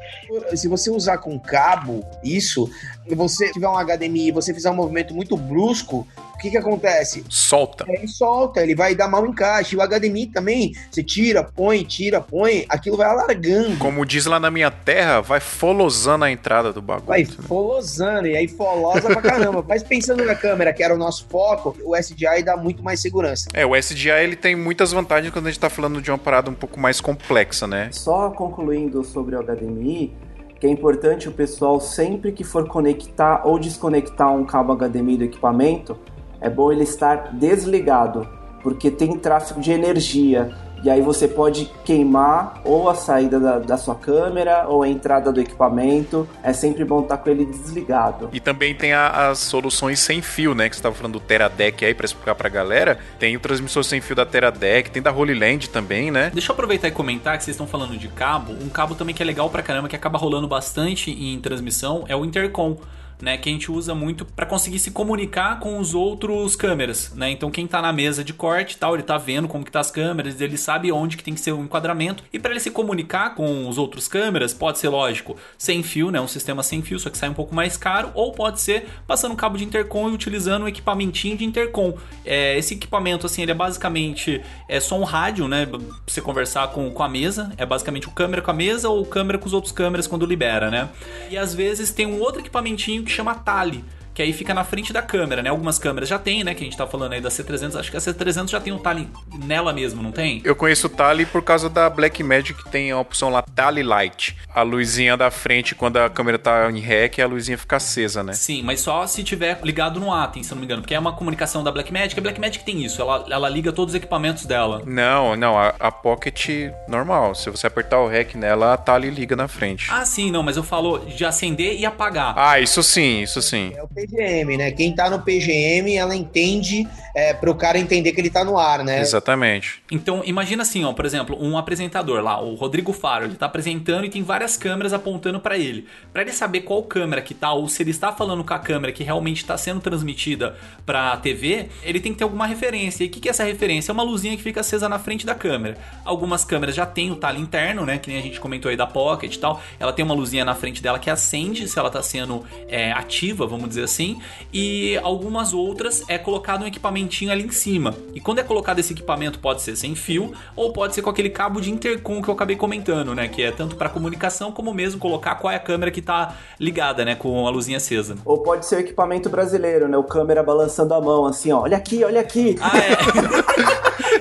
Se 0.55 0.67
você 0.67 0.89
usar 0.89 1.17
com 1.19 1.39
cabo 1.39 2.05
isso, 2.23 2.69
e 3.07 3.15
você 3.15 3.51
tiver 3.51 3.67
um 3.67 3.77
HDMI 3.77 4.27
e 4.27 4.31
você 4.31 4.53
fizer 4.53 4.69
um 4.69 4.75
movimento 4.75 5.13
muito 5.13 5.37
brusco, 5.37 6.07
que 6.41 6.49
que 6.49 6.57
acontece? 6.57 7.23
Solta. 7.29 7.85
Ele 7.87 8.07
solta, 8.07 8.61
ele 8.61 8.75
vai 8.75 8.95
dar 8.95 9.07
mau 9.07 9.25
encaixe. 9.25 9.75
O 9.75 9.87
HDMI 9.87 10.27
também, 10.27 10.73
você 10.89 11.03
tira, 11.03 11.43
põe, 11.43 11.83
tira, 11.83 12.19
põe, 12.19 12.65
aquilo 12.67 12.97
vai 12.97 13.07
alargando. 13.07 13.77
Como 13.77 14.05
diz 14.05 14.25
lá 14.25 14.39
na 14.39 14.49
minha 14.49 14.71
terra, 14.71 15.21
vai 15.21 15.39
folosando 15.39 16.25
a 16.25 16.31
entrada 16.31 16.73
do 16.73 16.81
bagulho. 16.81 17.07
Vai 17.07 17.25
folosando, 17.25 18.27
e 18.27 18.35
aí 18.35 18.47
folosa 18.47 19.01
pra 19.01 19.21
caramba. 19.21 19.63
Mas 19.67 19.83
pensando 19.83 20.25
na 20.25 20.35
câmera, 20.35 20.73
que 20.73 20.83
era 20.83 20.93
o 20.93 20.97
nosso 20.97 21.25
foco, 21.29 21.77
o 21.83 21.95
SDI 21.95 22.43
dá 22.43 22.57
muito 22.57 22.83
mais 22.83 22.99
segurança. 22.99 23.47
É, 23.53 23.65
o 23.65 23.75
SDI 23.75 24.09
ele 24.09 24.35
tem 24.35 24.55
muitas 24.55 24.91
vantagens 24.91 25.31
quando 25.31 25.47
a 25.47 25.51
gente 25.51 25.59
tá 25.59 25.69
falando 25.69 26.01
de 26.01 26.09
uma 26.09 26.17
parada 26.17 26.49
um 26.49 26.55
pouco 26.55 26.79
mais 26.79 26.99
complexa, 26.99 27.67
né? 27.67 27.89
Só 27.91 28.31
concluindo 28.31 29.03
sobre 29.03 29.35
o 29.35 29.43
HDMI, 29.43 30.13
que 30.59 30.67
é 30.67 30.69
importante 30.69 31.27
o 31.27 31.31
pessoal 31.31 31.79
sempre 31.79 32.31
que 32.31 32.43
for 32.43 32.67
conectar 32.67 33.41
ou 33.45 33.57
desconectar 33.57 34.31
um 34.31 34.45
cabo 34.45 34.75
HDMI 34.75 35.17
do 35.17 35.23
equipamento, 35.23 35.97
é 36.41 36.49
bom 36.49 36.71
ele 36.71 36.83
estar 36.83 37.29
desligado, 37.33 38.27
porque 38.61 38.89
tem 38.91 39.15
tráfego 39.17 39.61
de 39.61 39.71
energia. 39.71 40.51
E 40.83 40.89
aí 40.89 40.99
você 40.99 41.27
pode 41.27 41.71
queimar 41.85 42.59
ou 42.65 42.89
a 42.89 42.95
saída 42.95 43.39
da, 43.39 43.59
da 43.59 43.77
sua 43.77 43.93
câmera 43.93 44.65
ou 44.67 44.81
a 44.81 44.87
entrada 44.89 45.31
do 45.31 45.39
equipamento. 45.39 46.27
É 46.41 46.53
sempre 46.53 46.83
bom 46.83 47.01
estar 47.01 47.17
com 47.17 47.29
ele 47.29 47.45
desligado. 47.45 48.29
E 48.33 48.39
também 48.39 48.73
tem 48.73 48.91
a- 48.91 49.29
as 49.29 49.37
soluções 49.37 49.99
sem 49.99 50.23
fio, 50.23 50.55
né? 50.55 50.67
Que 50.67 50.75
você 50.75 50.81
tava 50.81 50.95
falando 50.95 51.13
do 51.13 51.19
Teradek 51.19 51.85
aí 51.85 51.93
pra 51.93 52.05
explicar 52.05 52.33
pra 52.33 52.49
galera. 52.49 52.97
Tem 53.19 53.37
o 53.37 53.39
transmissor 53.39 53.83
sem 53.83 54.01
fio 54.01 54.15
da 54.15 54.25
Teradek, 54.25 54.89
tem 54.89 55.03
da 55.03 55.11
Holy 55.11 55.35
Land 55.37 55.69
também, 55.69 56.09
né? 56.09 56.31
Deixa 56.33 56.51
eu 56.51 56.53
aproveitar 56.55 56.87
e 56.87 56.91
comentar 56.91 57.37
que 57.37 57.43
vocês 57.43 57.53
estão 57.53 57.67
falando 57.67 57.95
de 57.95 58.07
cabo. 58.07 58.51
Um 58.53 58.67
cabo 58.67 58.95
também 58.95 59.13
que 59.13 59.21
é 59.21 59.25
legal 59.25 59.51
pra 59.51 59.61
caramba, 59.61 59.87
que 59.87 59.95
acaba 59.95 60.17
rolando 60.17 60.47
bastante 60.47 61.11
em 61.11 61.39
transmissão, 61.39 62.05
é 62.07 62.15
o 62.15 62.25
intercom. 62.25 62.75
Né, 63.21 63.37
que 63.37 63.49
a 63.49 63.51
gente 63.51 63.71
usa 63.71 63.93
muito 63.93 64.25
pra 64.25 64.47
conseguir 64.47 64.79
se 64.79 64.89
comunicar 64.89 65.59
com 65.59 65.77
os 65.77 65.93
outros 65.93 66.55
câmeras, 66.55 67.13
né? 67.13 67.29
Então 67.29 67.51
quem 67.51 67.67
tá 67.67 67.79
na 67.79 67.93
mesa 67.93 68.23
de 68.23 68.33
corte, 68.33 68.77
tal, 68.77 68.95
ele 68.95 69.03
tá 69.03 69.15
vendo 69.15 69.47
como 69.47 69.63
que 69.63 69.71
tá 69.71 69.79
as 69.79 69.91
câmeras, 69.91 70.41
ele 70.41 70.57
sabe 70.57 70.91
onde 70.91 71.15
que 71.15 71.23
tem 71.23 71.35
que 71.35 71.39
ser 71.39 71.51
o 71.51 71.61
enquadramento 71.61 72.23
e 72.33 72.39
pra 72.39 72.49
ele 72.49 72.59
se 72.59 72.71
comunicar 72.71 73.35
com 73.35 73.69
os 73.69 73.77
outros 73.77 74.07
câmeras, 74.07 74.55
pode 74.55 74.79
ser 74.79 74.89
lógico, 74.89 75.37
sem 75.55 75.83
fio, 75.83 76.09
né, 76.09 76.19
um 76.19 76.27
sistema 76.27 76.63
sem 76.63 76.81
fio, 76.81 76.99
só 76.99 77.11
que 77.11 77.17
sai 77.17 77.29
um 77.29 77.33
pouco 77.33 77.53
mais 77.53 77.77
caro, 77.77 78.09
ou 78.15 78.31
pode 78.31 78.59
ser 78.59 78.87
passando 79.05 79.33
um 79.33 79.35
cabo 79.35 79.55
de 79.55 79.63
intercom 79.63 80.09
e 80.09 80.13
utilizando 80.13 80.63
um 80.63 80.67
equipamentinho 80.67 81.37
de 81.37 81.45
intercom. 81.45 81.93
É, 82.25 82.57
esse 82.57 82.73
equipamento 82.73 83.27
assim, 83.27 83.43
ele 83.43 83.51
é 83.51 83.55
basicamente 83.55 84.41
é 84.67 84.79
só 84.79 84.97
um 84.97 85.03
rádio, 85.03 85.47
né, 85.47 85.67
pra 85.67 85.79
você 86.07 86.21
conversar 86.21 86.69
com, 86.69 86.89
com 86.89 87.03
a 87.03 87.07
mesa, 87.07 87.51
é 87.55 87.67
basicamente 87.67 88.07
o 88.07 88.11
câmera 88.11 88.41
com 88.41 88.49
a 88.49 88.53
mesa 88.55 88.89
ou 88.89 89.05
câmera 89.05 89.37
com 89.37 89.45
os 89.45 89.53
outros 89.53 89.71
câmeras 89.71 90.07
quando 90.07 90.25
libera, 90.25 90.71
né? 90.71 90.89
E 91.29 91.37
às 91.37 91.53
vezes 91.53 91.91
tem 91.91 92.07
um 92.07 92.19
outro 92.19 92.41
equipamentinho 92.41 93.03
que 93.03 93.10
chama 93.15 93.35
Tali. 93.35 93.83
Que 94.13 94.21
aí 94.21 94.33
fica 94.33 94.53
na 94.53 94.63
frente 94.63 94.91
da 94.91 95.01
câmera, 95.01 95.41
né? 95.41 95.49
Algumas 95.49 95.79
câmeras 95.79 96.09
já 96.09 96.19
tem, 96.19 96.43
né? 96.43 96.53
Que 96.53 96.61
a 96.61 96.65
gente 96.65 96.77
tá 96.77 96.85
falando 96.85 97.13
aí 97.13 97.21
da 97.21 97.29
C300. 97.29 97.79
Acho 97.79 97.91
que 97.91 97.97
a 97.97 97.99
C300 97.99 98.49
já 98.49 98.59
tem 98.59 98.73
um 98.73 98.79
Tali 98.79 99.07
nela 99.45 99.71
mesmo, 99.73 100.01
não 100.01 100.11
tem? 100.11 100.41
Eu 100.43 100.55
conheço 100.55 100.87
o 100.87 100.89
Tali 100.89 101.25
por 101.25 101.41
causa 101.41 101.69
da 101.69 101.89
Blackmagic, 101.89 102.63
que 102.63 102.69
tem 102.69 102.91
a 102.91 102.99
opção 102.99 103.29
lá 103.29 103.41
Tali 103.41 103.83
Light. 103.83 104.35
A 104.53 104.61
luzinha 104.61 105.15
da 105.15 105.31
frente, 105.31 105.73
quando 105.75 105.97
a 105.97 106.09
câmera 106.09 106.37
tá 106.37 106.69
em 106.69 106.79
rec, 106.79 107.19
a 107.19 107.27
luzinha 107.27 107.57
fica 107.57 107.77
acesa, 107.77 108.23
né? 108.23 108.33
Sim, 108.33 108.63
mas 108.63 108.81
só 108.81 109.05
se 109.07 109.23
tiver 109.23 109.59
ligado 109.63 109.99
no 109.99 110.13
Atem, 110.13 110.43
se 110.43 110.51
eu 110.51 110.55
não 110.55 110.59
me 110.59 110.65
engano. 110.65 110.81
Porque 110.81 110.93
é 110.93 110.99
uma 110.99 111.13
comunicação 111.13 111.63
da 111.63 111.71
Blackmagic. 111.71 112.19
A 112.19 112.21
Blackmagic 112.21 112.65
tem 112.65 112.83
isso. 112.83 113.01
Ela, 113.01 113.25
ela 113.29 113.49
liga 113.49 113.71
todos 113.71 113.93
os 113.93 113.95
equipamentos 113.95 114.45
dela. 114.45 114.81
Não, 114.85 115.35
não, 115.35 115.57
a, 115.57 115.73
a 115.79 115.91
Pocket 115.91 116.71
normal. 116.87 117.35
Se 117.35 117.49
você 117.49 117.67
apertar 117.67 117.99
o 117.99 118.07
rec 118.07 118.35
nela, 118.35 118.73
a 118.73 118.77
Tali 118.77 119.09
liga 119.09 119.35
na 119.35 119.47
frente. 119.47 119.87
Ah, 119.91 120.05
sim, 120.05 120.31
não. 120.31 120.43
Mas 120.43 120.57
eu 120.57 120.63
falo 120.63 120.99
de 120.99 121.23
acender 121.25 121.79
e 121.79 121.85
apagar. 121.85 122.33
Ah, 122.37 122.59
isso 122.59 122.81
sim, 122.83 123.21
isso 123.21 123.41
sim. 123.41 123.73
É 123.75 123.83
o 123.83 123.87
PGM, 124.05 124.57
né? 124.57 124.71
Quem 124.71 124.93
tá 124.93 125.09
no 125.09 125.21
PGM, 125.21 125.95
ela 125.95 126.15
entende 126.15 126.87
é, 127.15 127.33
pro 127.33 127.53
cara 127.55 127.77
entender 127.77 128.11
que 128.11 128.21
ele 128.21 128.29
tá 128.29 128.43
no 128.43 128.57
ar, 128.57 128.83
né? 128.83 129.01
Exatamente. 129.01 129.81
Então, 129.91 130.21
imagina 130.25 130.63
assim, 130.63 130.83
ó, 130.83 130.93
por 130.93 131.05
exemplo, 131.05 131.37
um 131.39 131.57
apresentador 131.57 132.21
lá, 132.21 132.41
o 132.41 132.55
Rodrigo 132.55 132.93
Faro, 132.93 133.25
ele 133.25 133.35
tá 133.35 133.45
apresentando 133.45 134.05
e 134.05 134.09
tem 134.09 134.23
várias 134.23 134.55
câmeras 134.57 134.93
apontando 134.93 135.39
pra 135.39 135.57
ele. 135.57 135.87
Pra 136.13 136.21
ele 136.21 136.31
saber 136.31 136.61
qual 136.61 136.83
câmera 136.83 137.21
que 137.21 137.33
tá 137.33 137.51
ou 137.51 137.67
se 137.67 137.83
ele 137.83 137.91
está 137.91 138.11
falando 138.11 138.43
com 138.43 138.53
a 138.53 138.59
câmera 138.59 138.93
que 138.93 139.03
realmente 139.03 139.45
tá 139.45 139.57
sendo 139.57 139.79
transmitida 139.79 140.55
pra 140.85 141.17
TV, 141.17 141.69
ele 141.83 141.99
tem 141.99 142.11
que 142.11 142.19
ter 142.19 142.23
alguma 142.23 142.45
referência. 142.45 143.03
E 143.03 143.07
o 143.07 143.09
que, 143.09 143.19
que 143.19 143.27
é 143.27 143.31
essa 143.31 143.43
referência? 143.43 143.91
É 143.91 143.93
uma 143.93 144.03
luzinha 144.03 144.35
que 144.35 144.43
fica 144.43 144.61
acesa 144.61 144.87
na 144.87 144.99
frente 144.99 145.25
da 145.25 145.35
câmera. 145.35 145.77
Algumas 146.05 146.43
câmeras 146.45 146.75
já 146.75 146.85
tem 146.85 147.11
o 147.11 147.15
talo 147.15 147.39
interno, 147.39 147.85
né, 147.85 147.97
que 147.97 148.09
nem 148.09 148.19
a 148.19 148.21
gente 148.21 148.39
comentou 148.39 148.69
aí 148.69 148.77
da 148.77 148.87
Pocket 148.87 149.35
e 149.35 149.39
tal. 149.39 149.61
Ela 149.79 149.93
tem 149.93 150.03
uma 150.03 150.13
luzinha 150.13 150.45
na 150.45 150.55
frente 150.55 150.81
dela 150.81 150.99
que 150.99 151.09
acende 151.09 151.67
se 151.67 151.77
ela 151.77 151.89
tá 151.89 152.01
sendo 152.01 152.45
é, 152.67 152.91
ativa, 152.91 153.45
vamos 153.45 153.69
dizer 153.69 153.83
assim. 153.83 154.21
E 154.53 154.97
algumas 155.03 155.53
outras 155.53 156.03
é 156.07 156.17
colocado 156.17 156.63
um 156.63 156.67
equipamentinho 157.01 157.31
ali 157.31 157.43
em 157.43 157.51
cima. 157.51 157.95
E 158.13 158.19
quando 158.19 158.39
é 158.39 158.43
colocado 158.43 158.79
esse 158.79 158.93
equipamento, 158.93 159.39
pode 159.39 159.61
ser 159.61 159.75
sem 159.75 159.95
fio 159.95 160.31
ou 160.55 160.71
pode 160.71 160.93
ser 160.95 161.01
com 161.01 161.09
aquele 161.09 161.29
cabo 161.29 161.59
de 161.59 161.71
intercom 161.71 162.21
que 162.21 162.29
eu 162.29 162.33
acabei 162.33 162.55
comentando, 162.55 163.15
né? 163.15 163.27
Que 163.27 163.43
é 163.43 163.51
tanto 163.51 163.75
para 163.75 163.89
comunicação 163.89 164.51
como 164.51 164.73
mesmo 164.73 164.99
colocar 164.99 165.35
qual 165.35 165.51
é 165.51 165.55
a 165.55 165.59
câmera 165.59 165.91
que 165.91 166.01
tá 166.01 166.35
ligada, 166.59 167.03
né? 167.03 167.15
Com 167.15 167.47
a 167.47 167.49
luzinha 167.49 167.77
acesa. 167.77 168.15
Ou 168.25 168.39
pode 168.39 168.65
ser 168.65 168.75
o 168.77 168.79
equipamento 168.79 169.29
brasileiro, 169.29 169.87
né? 169.87 169.97
O 169.97 170.03
câmera 170.03 170.43
balançando 170.43 170.93
a 170.93 171.01
mão, 171.01 171.25
assim, 171.25 171.51
ó. 171.51 171.61
Olha 171.61 171.77
aqui, 171.77 172.03
olha 172.03 172.21
aqui. 172.21 172.57
Ah, 172.61 172.77
é. 172.77 172.91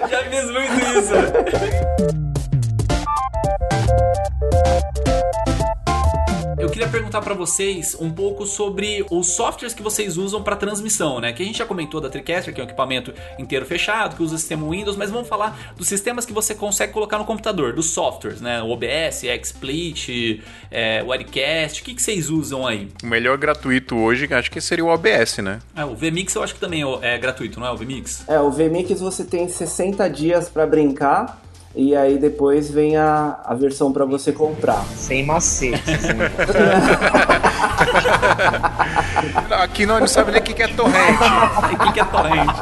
Já 0.09 0.25
fiz 0.25 0.45
muito 0.51 0.99
isso. 0.99 2.21
Eu 6.61 6.69
queria 6.69 6.89
perguntar 6.89 7.23
pra 7.23 7.33
vocês 7.33 7.97
um 7.99 8.11
pouco 8.11 8.45
sobre 8.45 9.03
os 9.11 9.29
softwares 9.29 9.73
que 9.73 9.83
vocês 9.83 10.19
usam 10.19 10.43
pra 10.43 10.55
transmissão, 10.55 11.19
né? 11.19 11.33
Que 11.33 11.43
a 11.43 11.47
gente 11.47 11.57
já 11.57 11.65
comentou 11.65 12.03
da 12.03 12.11
TriCaster, 12.11 12.53
que 12.53 12.61
é 12.61 12.65
um 12.65 12.67
equipamento 12.67 13.15
inteiro 13.39 13.65
fechado, 13.65 14.15
que 14.15 14.23
usa 14.23 14.35
o 14.35 14.39
sistema 14.39 14.69
Windows, 14.69 14.95
mas 14.95 15.11
vamos 15.11 15.27
falar 15.27 15.59
dos 15.75 15.89
sistemas 15.89 16.27
que 16.27 16.35
você 16.35 16.55
consegue 16.55 16.93
colocar 16.93 17.17
no 17.17 17.25
computador, 17.25 17.73
dos 17.73 17.91
softwares, 17.91 18.43
né? 18.43 18.61
O 18.63 18.69
OBS, 18.69 19.23
XSplit, 19.43 20.43
é, 20.71 21.03
o 21.03 21.15
Edcast, 21.15 21.81
o 21.81 21.85
que, 21.85 21.95
que 21.95 22.03
vocês 22.03 22.29
usam 22.29 22.67
aí? 22.67 22.91
O 23.03 23.07
melhor 23.07 23.39
gratuito 23.39 23.97
hoje, 23.97 24.29
acho 24.31 24.51
que 24.51 24.61
seria 24.61 24.85
o 24.85 24.89
OBS, 24.89 25.39
né? 25.39 25.61
É, 25.75 25.83
o 25.87 25.95
VMix 25.95 26.35
eu 26.35 26.43
acho 26.43 26.53
que 26.53 26.61
também 26.61 26.83
é 27.01 27.17
gratuito, 27.17 27.59
não 27.59 27.67
é 27.67 27.71
o 27.71 27.77
VMix? 27.77 28.29
É, 28.29 28.39
o 28.39 28.51
VMix 28.51 29.01
você 29.01 29.25
tem 29.25 29.49
60 29.49 30.11
dias 30.11 30.51
pra 30.51 30.67
brincar. 30.67 31.41
E 31.75 31.95
aí 31.95 32.19
depois 32.19 32.71
vem 32.71 32.97
a, 32.97 33.41
a 33.45 33.55
versão 33.55 33.93
pra 33.93 34.05
você 34.05 34.33
comprar. 34.33 34.85
Sem 34.97 35.25
macete. 35.25 35.81
Aqui 39.51 39.87
nós 39.87 40.01
não 40.01 40.09
sabemos 40.09 40.35
nem 40.35 40.43
o 40.43 40.45
que 40.45 40.55
que 40.55 40.63
é 40.63 40.69
torrente. 40.69 41.23
O 41.75 41.79
que, 41.79 41.93
que 41.93 42.01
é 42.01 42.05
torrente? 42.05 42.61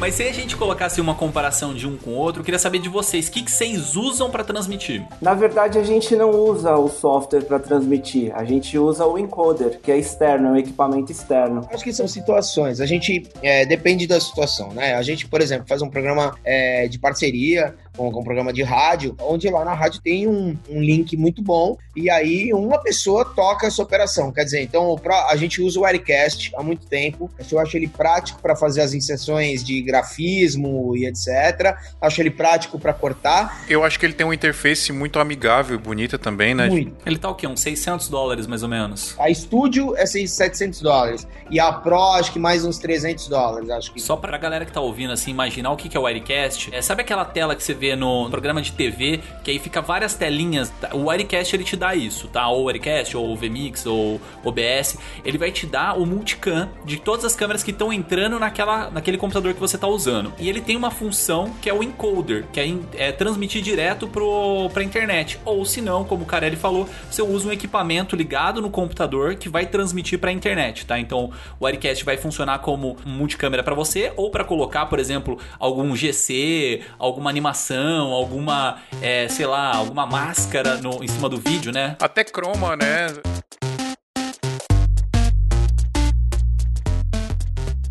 Mas 0.00 0.14
se 0.14 0.22
a 0.22 0.32
gente 0.32 0.56
colocasse 0.56 0.98
uma 0.98 1.14
comparação 1.14 1.74
de 1.74 1.86
um 1.86 1.94
com 1.94 2.12
o 2.12 2.14
outro, 2.14 2.40
eu 2.40 2.44
queria 2.44 2.58
saber 2.58 2.78
de 2.78 2.88
vocês, 2.88 3.28
o 3.28 3.32
que, 3.32 3.42
que 3.42 3.50
vocês 3.50 3.96
usam 3.96 4.30
para 4.30 4.42
transmitir? 4.42 5.06
Na 5.20 5.34
verdade, 5.34 5.78
a 5.78 5.82
gente 5.82 6.16
não 6.16 6.30
usa 6.30 6.74
o 6.74 6.88
software 6.88 7.42
para 7.42 7.58
transmitir, 7.58 8.32
a 8.34 8.42
gente 8.42 8.78
usa 8.78 9.04
o 9.04 9.18
encoder, 9.18 9.78
que 9.82 9.92
é 9.92 9.98
externo, 9.98 10.48
é 10.48 10.50
um 10.52 10.56
equipamento 10.56 11.12
externo. 11.12 11.68
Acho 11.70 11.84
que 11.84 11.92
são 11.92 12.08
situações. 12.08 12.80
A 12.80 12.86
gente 12.86 13.28
é, 13.42 13.66
depende 13.66 14.06
da 14.06 14.18
situação, 14.18 14.72
né? 14.72 14.94
A 14.94 15.02
gente, 15.02 15.28
por 15.28 15.42
exemplo, 15.42 15.66
faz 15.68 15.82
um 15.82 15.90
programa 15.90 16.34
é, 16.44 16.88
de 16.88 16.98
parceria 16.98 17.74
com, 17.96 18.08
um 18.08 18.24
programa 18.24 18.52
de 18.52 18.62
rádio, 18.62 19.14
onde 19.20 19.48
lá 19.48 19.64
na 19.64 19.74
rádio 19.74 20.00
tem 20.02 20.26
um, 20.26 20.56
um, 20.68 20.80
link 20.80 21.16
muito 21.16 21.42
bom 21.42 21.76
e 21.94 22.10
aí 22.10 22.52
uma 22.52 22.78
pessoa 22.78 23.24
toca 23.24 23.66
essa 23.66 23.82
operação. 23.82 24.32
Quer 24.32 24.44
dizer, 24.44 24.62
então 24.62 24.98
a 25.28 25.36
gente 25.36 25.60
usa 25.60 25.78
o 25.78 25.82
Wirecast 25.82 26.52
há 26.56 26.62
muito 26.62 26.86
tempo. 26.86 27.30
Eu 27.50 27.58
acho 27.58 27.76
ele 27.76 27.88
prático 27.88 28.40
para 28.40 28.54
fazer 28.56 28.80
as 28.80 28.94
inserções 28.94 29.64
de 29.64 29.82
grafismo 29.82 30.96
e 30.96 31.06
etc. 31.06 31.76
Acho 32.00 32.20
ele 32.20 32.30
prático 32.30 32.78
para 32.78 32.92
cortar. 32.92 33.64
Eu 33.68 33.84
acho 33.84 33.98
que 33.98 34.06
ele 34.06 34.12
tem 34.12 34.24
uma 34.24 34.34
interface 34.34 34.92
muito 34.92 35.18
amigável 35.18 35.76
e 35.76 35.78
bonita 35.78 36.18
também, 36.18 36.54
né? 36.54 36.68
Muito. 36.68 36.96
Ele 37.04 37.18
tá 37.18 37.28
o 37.28 37.34
quê? 37.34 37.46
Uns 37.46 37.60
600 37.60 38.08
dólares 38.08 38.46
mais 38.46 38.62
ou 38.62 38.68
menos. 38.68 39.14
A 39.18 39.32
Studio 39.32 39.96
é 39.96 40.06
700 40.06 40.80
dólares 40.80 41.26
e 41.50 41.58
a 41.58 41.72
Pro 41.72 42.00
acho 42.12 42.32
que 42.32 42.38
mais 42.38 42.64
uns 42.64 42.78
300 42.78 43.28
dólares, 43.28 43.70
acho 43.70 43.92
que. 43.92 44.00
Só 44.00 44.16
pra 44.16 44.36
galera 44.38 44.64
que 44.64 44.72
tá 44.72 44.80
ouvindo 44.80 45.12
assim 45.12 45.30
imaginar 45.30 45.72
o 45.72 45.76
que 45.76 45.94
é 45.96 46.00
o 46.00 46.04
Wirecast, 46.04 46.74
é, 46.74 46.80
sabe 46.80 47.02
aquela 47.02 47.24
tela 47.24 47.54
que 47.54 47.62
você 47.62 47.74
vê 47.80 47.96
no 47.96 48.28
programa 48.28 48.60
de 48.60 48.72
TV, 48.72 49.20
que 49.42 49.50
aí 49.50 49.58
fica 49.58 49.80
várias 49.80 50.14
telinhas. 50.14 50.70
O 50.92 51.08
Wirecast 51.08 51.56
ele 51.56 51.64
te 51.64 51.76
dá 51.76 51.94
isso, 51.94 52.28
tá? 52.28 52.46
Ou 52.48 52.62
o 52.62 52.64
Wirecast, 52.66 53.16
ou 53.16 53.32
o 53.32 53.36
VMix, 53.36 53.86
ou 53.86 54.20
OBS. 54.44 54.98
Ele 55.24 55.38
vai 55.38 55.50
te 55.50 55.66
dar 55.66 55.98
o 55.98 56.04
multicam 56.04 56.68
de 56.84 56.98
todas 56.98 57.24
as 57.24 57.34
câmeras 57.34 57.62
que 57.62 57.70
estão 57.70 57.90
entrando 57.90 58.38
naquela, 58.38 58.90
naquele 58.90 59.16
computador 59.16 59.54
que 59.54 59.60
você 59.60 59.78
tá 59.78 59.88
usando. 59.88 60.32
E 60.38 60.48
ele 60.48 60.60
tem 60.60 60.76
uma 60.76 60.90
função 60.90 61.54
que 61.62 61.70
é 61.70 61.74
o 61.74 61.82
encoder, 61.82 62.44
que 62.52 62.60
é, 62.60 63.08
é 63.08 63.12
transmitir 63.12 63.62
direto 63.62 64.06
pro, 64.06 64.68
pra 64.74 64.82
internet. 64.82 65.40
Ou 65.44 65.64
se 65.64 65.80
não, 65.80 66.04
como 66.04 66.24
o 66.24 66.26
Carelli 66.26 66.56
falou, 66.56 66.86
você 67.10 67.22
usa 67.22 67.48
um 67.48 67.52
equipamento 67.52 68.14
ligado 68.14 68.60
no 68.60 68.68
computador 68.68 69.36
que 69.36 69.48
vai 69.48 69.64
transmitir 69.64 70.18
pra 70.18 70.30
internet, 70.30 70.84
tá? 70.84 70.98
Então 70.98 71.30
o 71.58 71.64
Wirecast 71.64 72.04
vai 72.04 72.18
funcionar 72.18 72.58
como 72.58 72.96
multicâmera 73.06 73.62
para 73.62 73.74
você, 73.74 74.12
ou 74.16 74.30
para 74.30 74.44
colocar, 74.44 74.86
por 74.86 74.98
exemplo, 74.98 75.38
algum 75.58 75.96
GC, 75.96 76.82
alguma 76.98 77.30
animação, 77.30 77.69
alguma, 77.76 78.82
é, 79.00 79.28
sei 79.28 79.46
lá, 79.46 79.76
alguma 79.76 80.06
máscara 80.06 80.76
no, 80.78 81.02
em 81.02 81.08
cima 81.08 81.28
do 81.28 81.38
vídeo, 81.38 81.72
né? 81.72 81.96
Até 82.00 82.24
croma, 82.24 82.76
né? 82.76 83.08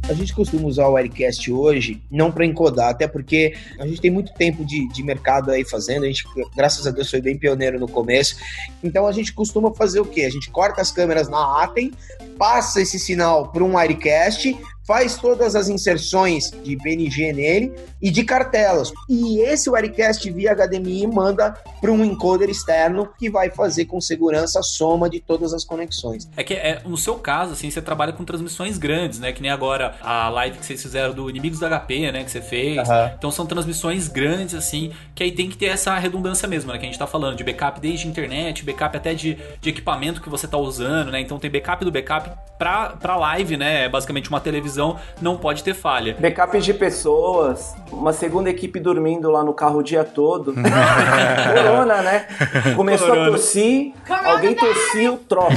A 0.10 0.14
gente 0.14 0.34
costuma 0.34 0.68
usar 0.68 0.88
o 0.88 0.94
Wirecast 0.94 1.52
hoje, 1.52 2.02
não 2.10 2.32
para 2.32 2.44
encodar, 2.44 2.90
até 2.90 3.08
porque 3.08 3.56
a 3.80 3.86
gente 3.86 4.02
tem 4.02 4.10
muito 4.10 4.34
tempo 4.34 4.66
de, 4.66 4.88
de 4.88 5.04
mercado 5.04 5.52
aí 5.52 5.64
fazendo, 5.64 6.04
a 6.04 6.08
gente, 6.08 6.24
graças 6.56 6.88
a 6.88 6.90
Deus, 6.90 7.12
foi 7.12 7.22
bem 7.22 7.38
pioneiro 7.38 7.80
no 7.80 7.88
começo. 7.88 8.36
Então 8.84 9.06
a 9.06 9.12
gente 9.12 9.32
costuma 9.32 9.72
fazer 9.72 10.00
o 10.00 10.06
quê? 10.06 10.22
A 10.22 10.32
gente 10.32 10.50
corta 10.50 10.82
as 10.82 10.92
câmeras 10.92 11.30
na 11.30 11.62
Atem, 11.64 11.92
passa 12.40 12.82
esse 12.82 12.98
sinal 12.98 13.52
para 13.52 13.64
um 13.64 13.76
Wirecast, 13.76 14.58
faz 14.90 15.18
todas 15.18 15.56
as 15.56 15.70
inserções 15.70 16.50
de 16.64 16.76
PNG 16.76 17.32
nele 17.32 17.76
e 18.02 18.10
de 18.10 18.24
cartelas. 18.24 18.92
E 19.08 19.40
esse 19.40 19.70
Wirecast 19.70 20.28
via 20.32 20.56
HDMI 20.56 21.06
manda 21.06 21.52
para 21.80 21.92
um 21.92 22.04
encoder 22.04 22.50
externo 22.50 23.08
que 23.20 23.30
vai 23.30 23.52
fazer 23.52 23.86
com 23.86 24.02
segurança 24.02 24.60
a 24.60 24.64
soma 24.64 25.08
de 25.08 25.20
todas 25.20 25.54
as 25.54 25.64
conexões. 25.64 26.28
É 26.36 26.44
que 26.44 26.56
é, 26.56 26.82
no 26.84 26.98
seu 26.98 27.14
caso, 27.20 27.54
assim, 27.54 27.70
você 27.70 27.84
trabalha 27.84 28.12
com 28.12 28.26
transmissões 28.26 28.80
grandes, 28.80 29.20
né? 29.20 29.32
Que 29.32 29.44
nem 29.44 29.52
agora 29.52 29.94
a 30.02 30.28
live 30.30 30.58
que 30.58 30.66
vocês 30.66 30.82
fizeram 30.82 31.14
do 31.14 31.30
Inimigos 31.30 31.60
da 31.60 31.70
HP, 31.70 32.12
né? 32.12 32.24
Que 32.24 32.32
você 32.32 32.42
fez. 32.42 32.90
Uhum. 32.90 33.12
Então 33.16 33.30
são 33.30 33.46
transmissões 33.46 34.08
grandes, 34.08 34.56
assim, 34.56 34.92
que 35.14 35.22
aí 35.22 35.32
tem 35.32 35.48
que 35.48 35.56
ter 35.56 35.68
essa 35.68 35.96
redundância 36.00 36.48
mesmo, 36.48 36.72
né? 36.72 36.80
Que 36.80 36.86
a 36.86 36.90
gente 36.90 36.98
tá 36.98 37.06
falando 37.06 37.36
de 37.36 37.44
backup 37.44 37.80
desde 37.80 38.08
internet, 38.08 38.66
backup 38.66 38.98
até 38.98 39.14
de, 39.14 39.38
de 39.62 39.70
equipamento 39.70 40.20
que 40.20 40.30
você 40.30 40.48
tá 40.48 40.58
usando, 40.58 41.12
né? 41.12 41.22
Então 41.22 41.38
tem 41.38 41.52
backup 41.52 41.86
do 41.86 41.92
backup 41.92 42.32
para 42.58 42.90
pra 42.90 43.16
live, 43.16 43.56
né? 43.56 43.86
É 43.86 43.90
basicamente 43.90 44.30
uma 44.30 44.42
televisão 44.42 44.79
não 45.22 45.38
pode 45.38 45.64
ter 45.64 45.74
falha. 45.74 46.16
Backup 46.20 46.60
de 46.60 46.74
pessoas, 46.74 47.74
uma 47.92 48.14
segunda 48.14 48.50
equipe 48.50 48.80
dormindo 48.80 49.30
lá 49.30 49.44
no 49.44 49.54
carro 49.54 49.80
o 49.80 49.84
dia 49.84 50.04
todo. 50.04 50.54
Corona, 51.54 52.02
né? 52.02 52.28
Começou 52.76 53.08
Corona. 53.08 53.30
a 53.30 53.32
tossir, 53.32 53.94
alguém 54.26 54.56
tossiu, 54.56 55.18
troca. 55.28 55.56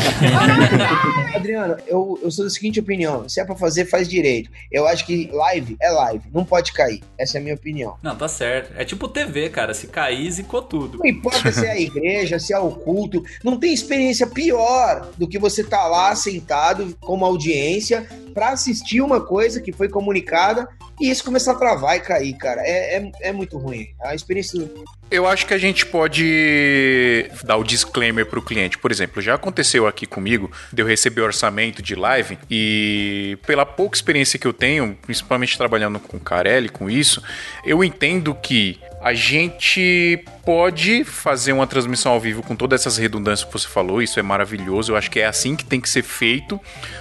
Adriano, 1.35 1.77
eu, 1.87 2.19
eu 2.23 2.31
sou 2.31 2.45
da 2.45 2.51
seguinte 2.51 2.81
opinião: 2.81 3.29
se 3.29 3.41
é 3.41 3.45
pra 3.45 3.55
fazer, 3.55 3.87
faz 3.87 4.09
direito. 4.09 4.51
Eu 4.71 4.87
acho 4.87 5.07
que 5.07 5.31
live 5.33 5.77
é 5.81 5.91
live, 5.91 6.25
não 6.33 6.45
pode 6.45 6.73
cair. 6.73 7.03
Essa 7.19 7.39
é 7.39 7.41
a 7.41 7.43
minha 7.43 7.55
opinião. 7.55 7.97
Não, 8.03 8.17
tá 8.17 8.29
certo. 8.29 8.73
É 8.77 8.85
tipo 8.85 9.09
TV, 9.09 9.49
cara. 9.49 9.75
Se 9.75 9.87
cair, 9.87 10.31
zicou 10.31 10.63
tudo. 10.63 10.99
Não 10.99 11.07
importa 11.07 11.51
se 11.53 11.67
é 11.67 11.73
a 11.73 11.81
igreja, 11.81 12.39
se 12.39 12.53
é 12.53 12.59
o 12.59 12.71
culto, 12.71 13.23
não 13.43 13.59
tem 13.59 13.73
experiência 13.73 14.27
pior 14.27 15.09
do 15.17 15.29
que 15.29 15.39
você 15.39 15.63
tá 15.63 15.87
lá 15.87 16.15
sentado 16.15 16.97
como 17.01 17.25
audiência 17.25 18.07
para 18.33 18.51
assistir 18.51 19.01
uma 19.01 19.12
coisa 19.21 19.61
que 19.61 19.73
foi 19.73 19.89
comunicada 19.89 20.69
e 21.01 21.11
isso 21.11 21.25
começar 21.25 21.53
a 21.53 21.55
travar 21.55 21.97
e 21.97 22.01
cair, 22.01 22.35
cara. 22.35 22.61
É, 22.63 22.97
é, 22.97 23.13
é 23.23 23.33
muito 23.33 23.59
ruim. 23.59 23.89
A 24.01 24.15
experiência. 24.15 24.71
Eu 25.11 25.27
acho 25.27 25.47
que 25.47 25.53
a 25.53 25.59
gente 25.59 25.85
pode 25.85 27.29
dar 27.45 27.57
o 27.57 27.65
disclaimer 27.65 28.25
para 28.25 28.39
o 28.39 28.43
cliente. 28.43 28.79
Por 28.79 28.91
exemplo, 28.91 29.21
já 29.21 29.35
aconteceu 29.35 29.87
aqui 29.87 30.07
comigo 30.07 30.51
de 30.73 30.81
eu 30.81 30.87
receber 30.87 31.21
orçamento 31.21 31.83
de 31.83 31.95
live 31.95 32.39
e 32.51 33.39
pela 33.47 33.67
pouca 33.67 33.97
experiência 33.97 34.39
que 34.39 34.47
eu 34.47 34.53
tenho, 34.53 34.97
principalmente 35.03 35.59
trabalhando 35.59 35.99
com 36.01 36.19
Carelli, 36.19 36.69
com 36.69 36.89
isso, 36.89 37.23
eu 37.65 37.83
entendo 37.83 38.35
que 38.35 38.81
a 39.03 39.13
gente 39.15 40.25
pode 40.45 41.03
fazer 41.03 41.53
uma 41.53 41.67
transmissão 41.67 42.13
ao 42.13 42.21
vivo 42.21 42.43
com 42.43 42.55
todas 42.55 42.81
essas 42.81 42.97
redundâncias 42.97 43.45
que 43.45 43.53
você 43.53 43.67
falou, 43.67 44.01
isso 44.01 44.21
é 44.21 44.23
maravilhoso, 44.23 44.93
eu 44.93 44.97
acho 44.97 45.11
que 45.11 45.19
é 45.19 45.27
assim 45.27 45.57
que 45.57 45.65
tem 45.65 45.81
que 45.81 45.91
ser 45.91 46.03
feito, 46.03 46.61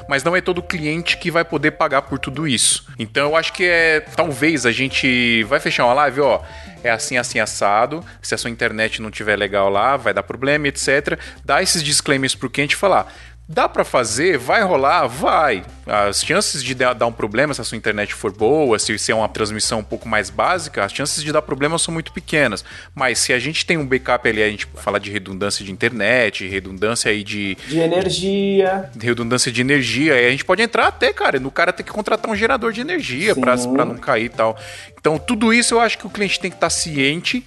mas 0.10 0.24
não 0.24 0.36
é 0.36 0.41
todo 0.41 0.64
cliente 0.64 1.18
que 1.18 1.30
vai 1.30 1.45
poder 1.45 1.72
pagar 1.72 2.02
por 2.02 2.18
tudo 2.18 2.47
isso. 2.47 2.88
Então 2.97 3.30
eu 3.30 3.36
acho 3.36 3.54
que 3.54 3.64
é 3.64 3.99
talvez 3.99 4.66
a 4.66 4.72
gente 4.72 5.43
vai 5.43 5.60
fechar 5.60 5.86
uma 5.86 5.93
live, 5.93 6.22
ó, 6.22 6.41
é 6.84 6.89
assim, 6.89 7.18
assim, 7.18 7.39
assado. 7.39 8.04
Se 8.22 8.34
a 8.34 8.38
sua 8.38 8.49
internet 8.49 9.02
não 9.02 9.12
tiver 9.12 9.36
legal 9.36 9.70
lá, 9.70 9.97
vai 9.97 10.14
dar 10.14 10.24
problema, 10.24 10.68
etc. 10.68 11.20
Dá 11.45 11.62
esses 11.62 11.84
disclaimers 11.84 12.34
pro 12.34 12.49
cliente 12.49 12.76
falar. 12.76 13.14
Dá 13.54 13.68
para 13.68 13.84
fazer? 13.84 14.38
Vai 14.38 14.64
rolar? 14.64 15.08
Vai. 15.08 15.66
As 15.86 16.24
chances 16.24 16.64
de 16.64 16.74
dar 16.74 17.06
um 17.06 17.12
problema 17.12 17.54
se 17.54 17.60
a 17.60 17.66
sua 17.66 17.78
internet 17.78 18.14
for 18.14 18.32
boa, 18.32 18.80
se 18.80 19.12
é 19.12 19.14
uma 19.14 19.28
transmissão 19.28 19.80
um 19.80 19.84
pouco 19.84 20.08
mais 20.08 20.30
básica, 20.30 20.86
as 20.86 20.93
chances 20.93 21.22
de 21.22 21.34
dar 21.34 21.41
problema 21.41 21.78
são 21.78 21.93
muito 21.93 22.14
pequenas. 22.14 22.64
Mas 22.95 23.20
se 23.20 23.34
a 23.34 23.39
gente 23.39 23.66
tem 23.66 23.78
um 23.78 23.86
backup 23.86 24.26
ali, 24.30 24.41
a 24.41 24.49
gente 24.49 24.66
fala 24.76 25.02
de 25.02 25.12
redundância 25.12 25.66
de 25.66 25.72
internet, 25.72 26.47
redundância 26.47 27.12
aí 27.12 27.26
de. 27.26 27.58
De 27.68 27.78
energia. 27.78 28.89
De 28.95 29.06
redundância 29.06 29.52
de 29.52 29.60
energia. 29.60 30.14
Aí 30.14 30.28
a 30.28 30.32
gente 30.32 30.45
pode 30.45 30.62
entrar 30.62 30.88
até, 30.88 31.12
cara, 31.12 31.38
no 31.38 31.52
cara 31.52 31.74
ter 31.74 31.84
que 31.84 31.91
contratar 31.91 32.32
um 32.32 32.36
gerador 32.36 32.72
de 32.72 32.80
energia 32.80 33.36
para 33.36 33.58
não 33.58 33.97
cair 33.97 34.26
e 34.26 34.30
tal. 34.30 34.58
Então, 34.97 35.18
tudo 35.18 35.54
isso 35.54 35.74
eu 35.74 35.82
acho 35.82 35.97
que 35.97 36.08
o 36.08 36.10
cliente 36.10 36.39
tem 36.39 36.49
que 36.49 36.56
estar 36.56 36.70
ciente. 36.70 37.45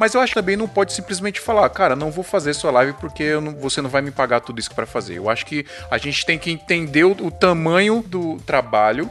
Mas 0.00 0.14
eu 0.14 0.20
acho 0.22 0.32
que 0.32 0.40
também 0.40 0.56
não 0.56 0.66
pode 0.66 0.94
simplesmente 0.94 1.38
falar, 1.38 1.68
cara, 1.68 1.94
não 1.94 2.10
vou 2.10 2.24
fazer 2.24 2.54
sua 2.54 2.70
live 2.70 2.94
porque 2.94 3.38
não, 3.38 3.54
você 3.54 3.82
não 3.82 3.90
vai 3.90 4.00
me 4.00 4.10
pagar 4.10 4.40
tudo 4.40 4.58
isso 4.58 4.74
para 4.74 4.86
fazer. 4.86 5.18
Eu 5.18 5.28
acho 5.28 5.44
que 5.44 5.66
a 5.90 5.98
gente 5.98 6.24
tem 6.24 6.38
que 6.38 6.50
entender 6.50 7.04
o, 7.04 7.10
o 7.10 7.30
tamanho 7.30 8.02
do 8.08 8.38
trabalho 8.46 9.10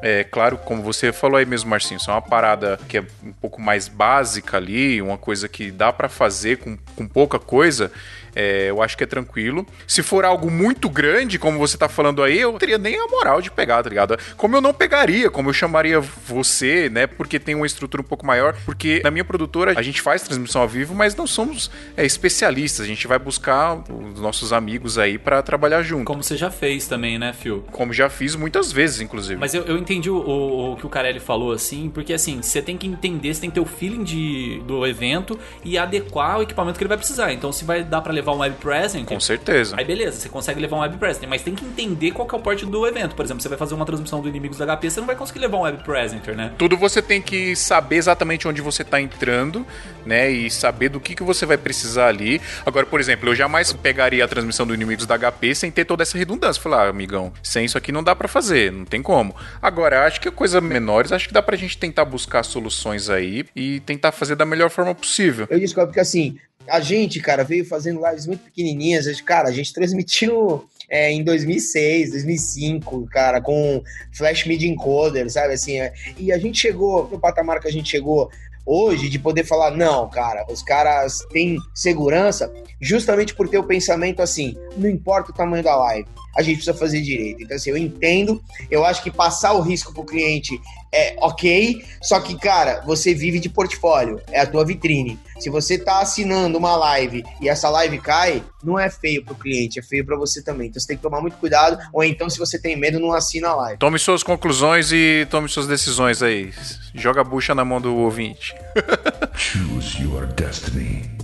é 0.00 0.22
claro, 0.22 0.56
como 0.58 0.80
você 0.80 1.12
falou 1.12 1.38
aí 1.38 1.44
mesmo, 1.44 1.70
Marcinho, 1.70 1.98
é 2.06 2.10
uma 2.10 2.22
parada 2.22 2.78
que 2.88 2.98
é 2.98 3.04
um 3.24 3.32
pouco 3.32 3.60
mais 3.60 3.88
básica 3.88 4.56
ali, 4.56 5.02
uma 5.02 5.18
coisa 5.18 5.48
que 5.48 5.72
dá 5.72 5.92
para 5.92 6.08
fazer 6.08 6.58
com, 6.58 6.78
com 6.94 7.06
pouca 7.06 7.38
coisa. 7.38 7.90
É, 8.38 8.70
eu 8.70 8.80
acho 8.80 8.96
que 8.96 9.02
é 9.02 9.06
tranquilo. 9.06 9.66
Se 9.84 10.00
for 10.00 10.24
algo 10.24 10.48
muito 10.48 10.88
grande, 10.88 11.40
como 11.40 11.58
você 11.58 11.76
tá 11.76 11.88
falando 11.88 12.22
aí, 12.22 12.38
eu 12.38 12.52
teria 12.52 12.78
nem 12.78 12.94
a 12.94 13.08
moral 13.08 13.42
de 13.42 13.50
pegar, 13.50 13.82
tá 13.82 13.88
ligado? 13.88 14.16
Como 14.36 14.56
eu 14.56 14.60
não 14.60 14.72
pegaria, 14.72 15.28
como 15.28 15.48
eu 15.48 15.52
chamaria 15.52 15.98
você, 15.98 16.88
né? 16.88 17.08
Porque 17.08 17.40
tem 17.40 17.56
uma 17.56 17.66
estrutura 17.66 18.00
um 18.00 18.06
pouco 18.06 18.24
maior. 18.24 18.56
Porque 18.64 19.00
na 19.02 19.10
minha 19.10 19.24
produtora 19.24 19.74
a 19.76 19.82
gente 19.82 20.00
faz 20.00 20.22
transmissão 20.22 20.62
ao 20.62 20.68
vivo, 20.68 20.94
mas 20.94 21.16
não 21.16 21.26
somos 21.26 21.68
é, 21.96 22.06
especialistas. 22.06 22.84
A 22.84 22.88
gente 22.88 23.08
vai 23.08 23.18
buscar 23.18 23.82
os 23.90 24.20
nossos 24.20 24.52
amigos 24.52 24.98
aí 24.98 25.18
para 25.18 25.42
trabalhar 25.42 25.82
junto. 25.82 26.04
Como 26.04 26.22
você 26.22 26.36
já 26.36 26.48
fez 26.48 26.86
também, 26.86 27.18
né, 27.18 27.32
Phil? 27.32 27.64
Como 27.72 27.92
já 27.92 28.08
fiz 28.08 28.36
muitas 28.36 28.70
vezes, 28.70 29.00
inclusive. 29.00 29.40
Mas 29.40 29.52
eu, 29.52 29.64
eu 29.64 29.76
entendi 29.76 30.08
o, 30.08 30.16
o, 30.16 30.72
o, 30.74 30.76
que 30.76 30.86
o 30.86 30.88
Carelli 30.88 31.18
falou, 31.18 31.50
assim, 31.50 31.90
porque 31.92 32.12
assim, 32.12 32.40
você 32.40 32.62
tem 32.62 32.76
que 32.76 32.86
entender, 32.86 33.34
você 33.34 33.40
tem 33.40 33.50
que 33.50 33.54
ter 33.54 33.60
o 33.60 33.66
feeling 33.66 34.04
de, 34.04 34.62
do 34.64 34.86
evento 34.86 35.36
e 35.64 35.76
adequar 35.76 36.38
o 36.38 36.42
equipamento 36.42 36.78
que 36.78 36.84
ele 36.84 36.88
vai 36.88 36.98
precisar. 36.98 37.32
Então, 37.32 37.50
se 37.50 37.64
vai 37.64 37.82
dar 37.82 38.00
para 38.00 38.12
levar 38.12 38.27
um 38.32 38.38
web 38.38 38.56
present. 38.56 39.06
Com 39.06 39.20
certeza. 39.20 39.76
Aí 39.76 39.84
beleza, 39.84 40.20
você 40.20 40.28
consegue 40.28 40.60
levar 40.60 40.76
um 40.76 40.80
web 40.80 40.96
present, 40.98 41.28
mas 41.28 41.42
tem 41.42 41.54
que 41.54 41.64
entender 41.64 42.12
qual 42.12 42.26
que 42.26 42.34
é 42.34 42.38
o 42.38 42.40
porte 42.40 42.66
do 42.66 42.86
evento. 42.86 43.14
Por 43.14 43.24
exemplo, 43.24 43.42
você 43.42 43.48
vai 43.48 43.58
fazer 43.58 43.74
uma 43.74 43.84
transmissão 43.84 44.20
do 44.20 44.28
Inimigos 44.28 44.58
da 44.58 44.76
HP, 44.76 44.90
você 44.90 45.00
não 45.00 45.06
vai 45.06 45.16
conseguir 45.16 45.40
levar 45.40 45.58
um 45.58 45.62
web 45.62 45.82
presenter, 45.82 46.36
né? 46.36 46.52
Tudo 46.58 46.76
você 46.76 47.00
tem 47.02 47.20
que 47.20 47.54
saber 47.56 47.96
exatamente 47.96 48.46
onde 48.46 48.60
você 48.60 48.82
está 48.82 49.00
entrando, 49.00 49.66
né? 50.04 50.30
E 50.30 50.50
saber 50.50 50.88
do 50.88 51.00
que, 51.00 51.14
que 51.14 51.22
você 51.22 51.46
vai 51.46 51.56
precisar 51.56 52.08
ali. 52.08 52.40
Agora, 52.64 52.86
por 52.86 53.00
exemplo, 53.00 53.28
eu 53.28 53.34
jamais 53.34 53.72
pegaria 53.72 54.24
a 54.24 54.28
transmissão 54.28 54.66
do 54.66 54.74
Inimigos 54.74 55.06
da 55.06 55.18
HP 55.18 55.54
sem 55.54 55.70
ter 55.70 55.84
toda 55.84 56.02
essa 56.02 56.16
redundância. 56.16 56.62
Falar, 56.62 56.86
ah, 56.86 56.88
amigão, 56.88 57.32
sem 57.42 57.64
isso 57.64 57.78
aqui 57.78 57.92
não 57.92 58.02
dá 58.02 58.14
para 58.14 58.28
fazer, 58.28 58.72
não 58.72 58.84
tem 58.84 59.02
como. 59.02 59.34
Agora, 59.60 60.06
acho 60.06 60.20
que 60.20 60.30
coisa 60.30 60.60
menores, 60.60 61.12
acho 61.12 61.28
que 61.28 61.34
dá 61.34 61.42
pra 61.42 61.56
gente 61.56 61.76
tentar 61.76 62.04
buscar 62.04 62.42
soluções 62.42 63.10
aí 63.10 63.44
e 63.54 63.80
tentar 63.80 64.12
fazer 64.12 64.36
da 64.36 64.44
melhor 64.44 64.70
forma 64.70 64.94
possível. 64.94 65.46
Eu 65.50 65.58
discordo 65.58 65.88
porque 65.88 66.00
assim, 66.00 66.38
a 66.68 66.80
gente, 66.80 67.20
cara, 67.20 67.44
veio 67.44 67.64
fazendo 67.64 68.04
lives 68.06 68.26
muito 68.26 68.44
pequenininhas. 68.44 69.20
Cara, 69.20 69.48
a 69.48 69.52
gente 69.52 69.72
transmitiu 69.72 70.68
é, 70.88 71.10
em 71.12 71.22
2006, 71.22 72.10
2005, 72.12 73.06
cara, 73.10 73.40
com 73.40 73.82
Flash 74.12 74.46
Media 74.46 74.68
Encoder, 74.68 75.30
sabe? 75.30 75.54
Assim, 75.54 75.80
é, 75.80 75.92
e 76.16 76.32
a 76.32 76.38
gente 76.38 76.58
chegou 76.58 77.08
no 77.08 77.18
patamar 77.18 77.60
que 77.60 77.68
a 77.68 77.72
gente 77.72 77.90
chegou 77.90 78.30
hoje 78.64 79.08
de 79.08 79.18
poder 79.18 79.44
falar, 79.44 79.70
não, 79.70 80.08
cara, 80.10 80.44
os 80.50 80.62
caras 80.62 81.20
têm 81.30 81.56
segurança 81.74 82.52
justamente 82.80 83.34
por 83.34 83.48
ter 83.48 83.56
o 83.56 83.64
pensamento 83.64 84.20
assim, 84.20 84.56
não 84.76 84.88
importa 84.90 85.30
o 85.30 85.34
tamanho 85.34 85.64
da 85.64 85.74
live, 85.74 86.06
a 86.38 86.42
gente 86.42 86.58
precisa 86.58 86.72
fazer 86.72 87.00
direito. 87.00 87.42
Então, 87.42 87.56
assim, 87.56 87.70
eu 87.70 87.76
entendo, 87.76 88.40
eu 88.70 88.84
acho 88.84 89.02
que 89.02 89.10
passar 89.10 89.54
o 89.54 89.60
risco 89.60 89.92
pro 89.92 90.04
cliente 90.04 90.58
é 90.94 91.16
ok, 91.20 91.84
só 92.00 92.20
que, 92.20 92.38
cara, 92.38 92.80
você 92.86 93.12
vive 93.12 93.40
de 93.40 93.48
portfólio, 93.48 94.22
é 94.30 94.40
a 94.40 94.46
tua 94.46 94.64
vitrine. 94.64 95.18
Se 95.40 95.50
você 95.50 95.76
tá 95.76 96.00
assinando 96.00 96.56
uma 96.56 96.76
live 96.76 97.24
e 97.40 97.48
essa 97.48 97.68
live 97.68 97.98
cai, 97.98 98.42
não 98.62 98.78
é 98.78 98.88
feio 98.88 99.24
pro 99.24 99.34
cliente, 99.34 99.80
é 99.80 99.82
feio 99.82 100.06
para 100.06 100.16
você 100.16 100.40
também. 100.40 100.68
Então 100.68 100.80
você 100.80 100.86
tem 100.86 100.96
que 100.96 101.02
tomar 101.02 101.20
muito 101.20 101.36
cuidado, 101.38 101.76
ou 101.92 102.04
então, 102.04 102.30
se 102.30 102.38
você 102.38 102.56
tem 102.56 102.76
medo, 102.76 103.00
não 103.00 103.12
assina 103.12 103.48
a 103.48 103.56
live. 103.56 103.78
Tome 103.78 103.98
suas 103.98 104.22
conclusões 104.22 104.92
e 104.92 105.26
tome 105.28 105.48
suas 105.48 105.66
decisões 105.66 106.22
aí. 106.22 106.52
Joga 106.94 107.22
a 107.22 107.24
bucha 107.24 107.52
na 107.52 107.64
mão 107.64 107.80
do 107.80 107.96
ouvinte. 107.96 108.54
Choose 109.34 110.00
your 110.00 110.26
destiny. 110.26 111.18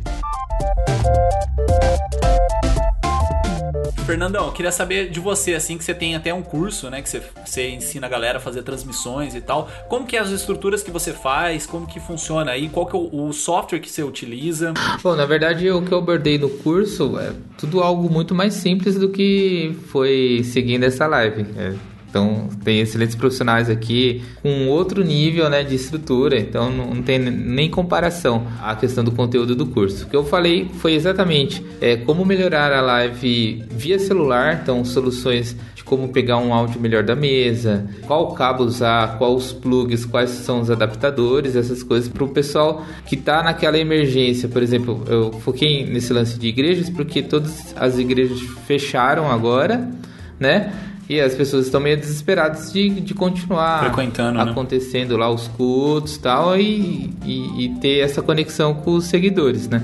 Fernandão, 4.07 4.51
queria 4.53 4.71
saber 4.71 5.09
de 5.09 5.19
você, 5.19 5.55
assim, 5.55 5.79
que 5.79 5.85
você 5.85 5.95
tem 5.95 6.15
até 6.15 6.33
um 6.33 6.43
curso, 6.43 6.91
né? 6.91 7.01
Que 7.01 7.09
você, 7.09 7.23
você 7.45 7.71
ensina 7.71 8.07
a 8.07 8.11
galera 8.11 8.39
a 8.39 8.41
fazer 8.41 8.63
transmissões 8.63 9.35
e 9.35 9.41
tal. 9.41 9.69
Como 9.89 10.07
que 10.07 10.17
é 10.17 10.21
as 10.21 10.31
estruturas 10.31 10.83
que 10.83 10.91
você 10.91 11.13
faz? 11.13 11.65
Como 11.65 11.87
que 11.87 11.99
funciona 11.99 12.51
aí? 12.51 12.69
Qual 12.69 12.87
que 12.87 12.95
é 12.95 12.99
o, 12.99 13.29
o 13.29 13.33
software 13.33 13.81
que 13.81 13.91
você 13.91 14.03
utiliza? 14.03 14.75
Bom, 15.03 15.17
na 15.17 15.25
verdade, 15.25 15.71
o 15.71 15.81
que 15.81 15.93
eu 15.93 15.99
abordei 15.99 16.37
no 16.37 16.51
curso 16.51 17.19
é 17.19 17.33
tudo 17.57 17.81
algo 17.81 18.13
muito 18.13 18.35
mais 18.35 18.55
simples 18.55 18.97
do 18.99 19.09
que 19.09 19.75
foi 19.89 20.43
seguindo 20.45 20.85
essa 20.85 21.07
live. 21.07 21.47
É 21.57 21.94
então, 22.15 22.49
tem 22.63 22.79
excelentes 22.79 23.17
profissionais 23.17 23.69
aqui 23.69 24.23
com 24.41 24.69
outro 24.69 25.03
nível 25.03 25.51
né, 25.51 25.65
de 25.65 25.75
estrutura, 25.75 26.39
então 26.39 26.71
não, 26.71 27.03
tem 27.03 27.19
nem 27.19 27.69
comparação 27.69 28.47
à 28.63 28.77
questão 28.77 29.03
do 29.03 29.11
conteúdo 29.11 29.57
do 29.57 29.67
curso. 29.67 30.05
O 30.05 30.09
que 30.09 30.15
eu 30.15 30.25
falei 30.25 30.71
foi 30.75 30.95
exatamente 30.95 31.67
é, 31.81 31.97
como 31.97 32.25
melhorar 32.25 32.73
a 32.73 32.81
live 32.81 33.65
via 33.69 33.99
celular, 33.99 34.61
então 34.63 34.85
soluções 34.85 35.57
de 35.75 35.83
como 35.83 36.09
pegar 36.11 36.39
um 36.39 36.55
áudio 36.55 36.81
melhor 36.81 37.03
da 37.03 37.17
mesa, 37.17 37.85
qual 38.07 38.33
cabo 38.33 38.63
usar, 38.63 39.19
quais 39.19 39.53
plugs, 39.53 40.05
quais 40.05 40.31
são 40.31 40.61
os 40.61 40.71
adaptadores, 40.71 41.57
essas 41.57 41.83
coisas 41.83 42.09
para 42.09 42.23
o 42.23 42.29
pessoal 42.29 42.87
que 43.07 43.17
está 43.17 43.43
naquela 43.43 43.77
emergência. 43.77 44.49
Por 44.49 44.63
exemplo, 44.63 45.03
eu 45.09 45.33
foquei 45.41 45.85
nesse 45.85 46.13
lance 46.13 46.39
de 46.39 46.47
igrejas 46.47 46.89
porque 46.89 47.25
todas 47.25 47.75
as 47.77 47.99
igrejas 47.99 48.39
fecharam 48.69 49.29
agora, 49.29 49.91
né? 50.39 50.73
E 51.09 51.21
as 51.21 51.35
pessoas 51.35 51.67
estão 51.67 51.81
meio 51.81 51.97
desesperadas 51.97 52.73
de, 52.73 52.89
de 52.89 53.15
continuar 53.15 53.81
Frequentando, 53.81 54.43
né? 54.43 54.51
acontecendo 54.51 55.15
né? 55.15 55.21
lá 55.21 55.31
os 55.31 55.49
cultos 55.49 56.17
tal, 56.17 56.59
e, 56.59 57.11
e, 57.25 57.65
e 57.65 57.69
ter 57.81 57.99
essa 57.99 58.23
conexão 58.23 58.75
com 58.75 58.95
os 58.95 59.05
seguidores, 59.05 59.69
né? 59.69 59.83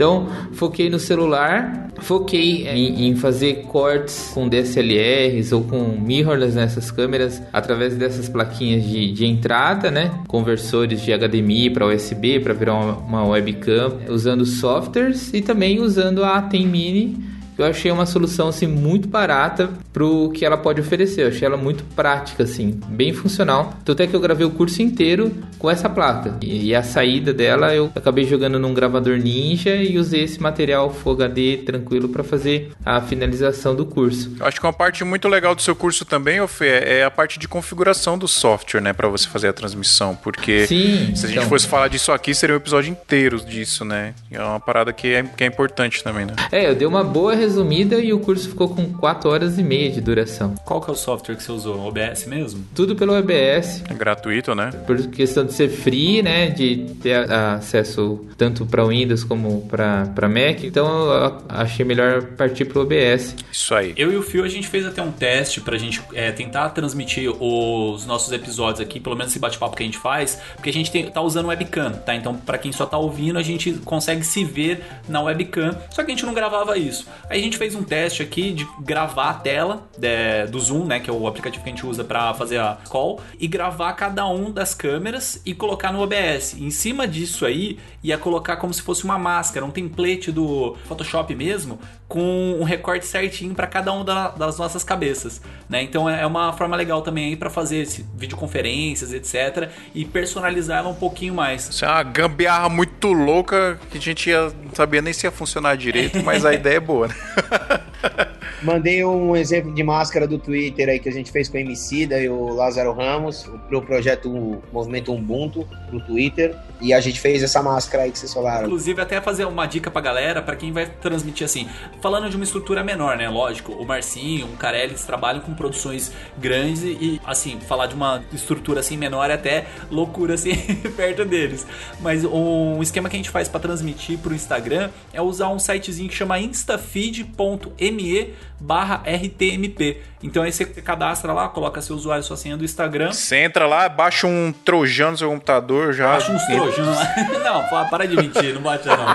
Então, 0.00 0.28
foquei 0.52 0.88
no 0.88 0.98
celular, 0.98 1.90
foquei 1.98 2.66
em, 2.66 3.08
em, 3.08 3.16
fazer 3.16 3.64
cortes 3.64 4.30
com 4.32 4.48
DSLRs 4.48 5.52
ou 5.52 5.62
com 5.62 5.78
mirrorless 6.00 6.56
nessas 6.56 6.90
câmeras 6.90 7.42
através 7.52 7.94
dessas 7.96 8.26
plaquinhas 8.26 8.82
de, 8.82 9.12
de 9.12 9.26
entrada, 9.26 9.90
né? 9.90 10.10
Conversores 10.26 11.02
de 11.02 11.12
HDMI 11.12 11.68
para 11.68 11.86
USB 11.86 12.40
para 12.40 12.54
virar 12.54 12.76
uma, 12.76 12.96
uma, 12.96 13.28
webcam, 13.28 13.98
usando 14.08 14.46
softwares 14.46 15.34
e 15.34 15.42
também 15.42 15.80
usando 15.80 16.24
a 16.24 16.38
ATEM 16.38 16.66
Mini 16.66 17.30
eu 17.60 17.66
achei 17.66 17.90
uma 17.90 18.06
solução 18.06 18.48
assim 18.48 18.66
muito 18.66 19.08
barata 19.08 19.70
pro 19.92 20.30
que 20.30 20.44
ela 20.44 20.56
pode 20.56 20.80
oferecer. 20.80 21.22
Eu 21.22 21.28
achei 21.28 21.46
ela 21.46 21.56
muito 21.56 21.84
prática 21.94 22.44
assim, 22.44 22.78
bem 22.88 23.12
funcional. 23.12 23.74
Tanto 23.84 24.02
é 24.02 24.06
que 24.06 24.14
eu 24.14 24.20
gravei 24.20 24.46
o 24.46 24.50
curso 24.50 24.82
inteiro 24.82 25.32
com 25.58 25.70
essa 25.70 25.88
placa. 25.88 26.36
E, 26.42 26.68
e 26.68 26.74
a 26.74 26.82
saída 26.82 27.32
dela 27.32 27.74
eu 27.74 27.90
acabei 27.94 28.24
jogando 28.24 28.58
num 28.58 28.72
gravador 28.72 29.18
Ninja 29.18 29.76
e 29.76 29.98
usei 29.98 30.24
esse 30.24 30.40
material 30.40 30.90
Full 30.90 31.12
HD 31.12 31.58
tranquilo 31.58 32.08
para 32.08 32.22
fazer 32.22 32.70
a 32.84 33.00
finalização 33.00 33.74
do 33.74 33.84
curso. 33.84 34.34
Eu 34.38 34.46
acho 34.46 34.60
que 34.60 34.66
uma 34.66 34.72
parte 34.72 35.04
muito 35.04 35.28
legal 35.28 35.54
do 35.54 35.62
seu 35.62 35.74
curso 35.76 36.04
também, 36.04 36.46
Fê, 36.46 36.82
é 36.84 37.04
a 37.04 37.10
parte 37.10 37.38
de 37.38 37.46
configuração 37.46 38.18
do 38.18 38.26
software, 38.26 38.80
né, 38.80 38.92
para 38.92 39.08
você 39.08 39.28
fazer 39.28 39.48
a 39.48 39.52
transmissão, 39.52 40.16
porque 40.16 40.66
Sim, 40.66 41.14
se 41.14 41.26
a 41.26 41.28
gente 41.28 41.38
então... 41.38 41.48
fosse 41.48 41.66
falar 41.66 41.88
disso 41.88 42.12
aqui, 42.12 42.34
seria 42.34 42.54
um 42.54 42.58
episódio 42.58 42.90
inteiro 42.90 43.40
disso, 43.40 43.84
né? 43.84 44.14
É 44.30 44.42
uma 44.42 44.60
parada 44.60 44.92
que 44.92 45.12
é, 45.12 45.22
que 45.22 45.44
é 45.44 45.46
importante 45.46 46.02
também, 46.02 46.26
né? 46.26 46.34
É, 46.50 46.68
eu 46.68 46.74
dei 46.74 46.86
uma 46.86 47.04
boa 47.04 47.34
resumida 47.50 47.98
e 47.98 48.12
o 48.12 48.20
curso 48.20 48.48
ficou 48.48 48.68
com 48.68 48.92
4 48.92 49.28
horas 49.28 49.58
e 49.58 49.62
meia 49.62 49.90
de 49.90 50.00
duração. 50.00 50.54
Qual 50.64 50.80
que 50.80 50.88
é 50.88 50.92
o 50.92 50.96
software 50.96 51.34
que 51.34 51.42
você 51.42 51.50
usou? 51.50 51.78
OBS 51.80 52.26
mesmo? 52.26 52.64
Tudo 52.74 52.94
pelo 52.94 53.12
OBS. 53.18 53.82
É 53.88 53.94
gratuito, 53.94 54.54
né? 54.54 54.70
Por 54.86 54.96
questão 55.08 55.44
de 55.44 55.52
ser 55.52 55.68
free, 55.68 56.22
né? 56.22 56.50
De 56.50 56.94
ter 57.02 57.30
acesso 57.30 58.24
tanto 58.36 58.64
para 58.64 58.84
Windows 58.84 59.24
como 59.24 59.62
para 59.62 60.28
Mac. 60.28 60.62
Então 60.62 60.86
eu 60.86 61.38
achei 61.48 61.84
melhor 61.84 62.22
partir 62.36 62.64
pro 62.66 62.82
OBS. 62.82 63.34
Isso 63.50 63.74
aí. 63.74 63.92
Eu 63.96 64.12
e 64.12 64.16
o 64.16 64.22
Fio 64.22 64.44
a 64.44 64.48
gente 64.48 64.68
fez 64.68 64.86
até 64.86 65.02
um 65.02 65.10
teste 65.10 65.60
pra 65.60 65.76
gente 65.76 66.00
é, 66.14 66.30
tentar 66.30 66.70
transmitir 66.70 67.30
os 67.30 68.06
nossos 68.06 68.32
episódios 68.32 68.80
aqui, 68.80 69.00
pelo 69.00 69.16
menos 69.16 69.32
esse 69.32 69.40
bate-papo 69.40 69.76
que 69.76 69.82
a 69.82 69.86
gente 69.86 69.98
faz, 69.98 70.40
porque 70.54 70.70
a 70.70 70.72
gente 70.72 70.90
tem, 70.90 71.10
tá 71.10 71.20
usando 71.20 71.46
webcam, 71.46 71.92
tá? 71.92 72.14
Então, 72.14 72.34
para 72.34 72.58
quem 72.58 72.72
só 72.72 72.86
tá 72.86 72.96
ouvindo, 72.96 73.38
a 73.38 73.42
gente 73.42 73.72
consegue 73.84 74.24
se 74.24 74.44
ver 74.44 74.84
na 75.08 75.20
webcam, 75.20 75.76
só 75.90 76.04
que 76.04 76.12
a 76.12 76.14
gente 76.14 76.24
não 76.24 76.34
gravava 76.34 76.78
isso. 76.78 77.06
Aí 77.30 77.38
a 77.38 77.44
gente 77.44 77.56
fez 77.56 77.76
um 77.76 77.84
teste 77.84 78.24
aqui 78.24 78.52
de 78.52 78.66
gravar 78.80 79.30
a 79.30 79.34
tela 79.34 79.88
de, 79.96 80.50
do 80.50 80.58
Zoom, 80.58 80.84
né, 80.84 80.98
que 80.98 81.08
é 81.08 81.12
o 81.12 81.28
aplicativo 81.28 81.62
que 81.62 81.70
a 81.70 81.72
gente 81.72 81.86
usa 81.86 82.02
para 82.02 82.34
fazer 82.34 82.58
a 82.58 82.76
call, 82.88 83.20
e 83.38 83.46
gravar 83.46 83.92
cada 83.92 84.26
um 84.26 84.50
das 84.50 84.74
câmeras 84.74 85.40
e 85.46 85.54
colocar 85.54 85.92
no 85.92 86.00
OBS. 86.02 86.56
Em 86.58 86.72
cima 86.72 87.06
disso 87.06 87.46
aí, 87.46 87.78
ia 88.02 88.18
colocar 88.18 88.56
como 88.56 88.74
se 88.74 88.82
fosse 88.82 89.04
uma 89.04 89.16
máscara, 89.16 89.64
um 89.64 89.70
template 89.70 90.32
do 90.32 90.76
Photoshop 90.86 91.32
mesmo, 91.36 91.78
com 92.10 92.58
um 92.60 92.64
recorte 92.64 93.06
certinho 93.06 93.54
para 93.54 93.68
cada 93.68 93.92
uma 93.92 94.04
das 94.36 94.58
nossas 94.58 94.82
cabeças, 94.82 95.40
né? 95.68 95.80
Então 95.80 96.10
é 96.10 96.26
uma 96.26 96.52
forma 96.52 96.74
legal 96.74 97.02
também 97.02 97.26
aí 97.26 97.36
para 97.36 97.48
fazer 97.48 97.86
videoconferências, 98.16 99.12
etc, 99.12 99.70
e 99.94 100.04
personalizar 100.04 100.78
ela 100.78 100.88
um 100.88 100.94
pouquinho 100.94 101.32
mais. 101.34 101.68
Isso 101.68 101.84
é 101.84 101.88
uma 101.88 102.02
gambiarra 102.02 102.68
muito 102.68 103.12
louca 103.12 103.78
que 103.92 103.98
a 103.98 104.00
gente 104.00 104.28
ia, 104.28 104.52
não 104.64 104.74
sabia 104.74 105.00
nem 105.00 105.12
se 105.12 105.24
ia 105.24 105.30
funcionar 105.30 105.76
direito, 105.76 106.20
mas 106.24 106.44
a 106.44 106.52
ideia 106.52 106.78
é 106.78 106.80
boa, 106.80 107.06
né? 107.06 107.14
Mandei 108.62 109.04
um 109.04 109.34
exemplo 109.36 109.72
de 109.72 109.82
máscara 109.82 110.26
do 110.26 110.38
Twitter 110.38 110.88
aí 110.88 110.98
que 110.98 111.08
a 111.08 111.12
gente 111.12 111.30
fez 111.32 111.48
com 111.48 111.56
a 111.56 111.60
Emicida 111.60 112.20
e 112.20 112.28
o 112.28 112.54
Lázaro 112.54 112.92
Ramos 112.92 113.48
pro 113.68 113.80
projeto 113.82 114.62
Movimento 114.72 115.12
Ubuntu 115.14 115.66
pro 115.88 116.00
Twitter. 116.00 116.54
E 116.80 116.94
a 116.94 117.00
gente 117.00 117.20
fez 117.20 117.42
essa 117.42 117.62
máscara 117.62 118.04
aí 118.04 118.10
que 118.10 118.18
vocês 118.18 118.32
falaram. 118.32 118.64
Inclusive, 118.64 119.02
até 119.02 119.20
fazer 119.20 119.44
uma 119.44 119.66
dica 119.66 119.90
pra 119.90 120.00
galera, 120.00 120.40
para 120.40 120.56
quem 120.56 120.72
vai 120.72 120.86
transmitir 120.86 121.44
assim. 121.44 121.68
Falando 122.00 122.30
de 122.30 122.36
uma 122.36 122.44
estrutura 122.44 122.82
menor, 122.82 123.18
né? 123.18 123.28
Lógico, 123.28 123.72
o 123.72 123.84
Marcinho, 123.84 124.46
o 124.46 124.56
Carelli, 124.56 124.92
eles 124.92 125.04
trabalham 125.04 125.40
com 125.40 125.52
produções 125.52 126.10
grandes 126.38 126.82
e, 126.82 127.20
assim, 127.24 127.60
falar 127.60 127.86
de 127.86 127.94
uma 127.94 128.24
estrutura 128.32 128.80
assim 128.80 128.96
menor 128.96 129.30
é 129.30 129.34
até 129.34 129.66
loucura 129.90 130.34
assim 130.34 130.54
perto 130.96 131.24
deles. 131.24 131.66
Mas 132.00 132.24
um 132.24 132.82
esquema 132.82 133.08
que 133.08 133.16
a 133.16 133.18
gente 133.18 133.30
faz 133.30 133.46
para 133.48 133.60
transmitir 133.60 134.18
pro 134.18 134.34
Instagram 134.34 134.90
é 135.12 135.20
usar 135.20 135.48
um 135.48 135.58
sitezinho 135.58 136.08
que 136.08 136.14
chama 136.14 136.38
instafeed.me 136.38 138.34
barra 138.60 139.02
RTMP. 139.06 140.02
Então 140.22 140.42
aí 140.42 140.52
você 140.52 140.66
cadastra 140.66 141.32
lá, 141.32 141.48
coloca 141.48 141.80
seu 141.80 141.96
usuário, 141.96 142.22
sua 142.22 142.36
senha 142.36 142.56
do 142.56 142.64
Instagram. 142.64 143.12
Você 143.12 143.36
entra 143.36 143.66
lá, 143.66 143.88
baixa 143.88 144.26
um 144.26 144.52
trojano 144.52 145.12
no 145.12 145.18
seu 145.18 145.30
computador 145.30 145.94
já. 145.94 146.12
Baixa 146.12 146.30
uns 146.30 146.44
trojanos. 146.44 146.98
Não, 147.42 147.88
para 147.88 148.06
de 148.06 148.16
mentir, 148.16 148.54
não 148.54 148.60
baixa 148.62 148.96
não. 148.96 149.06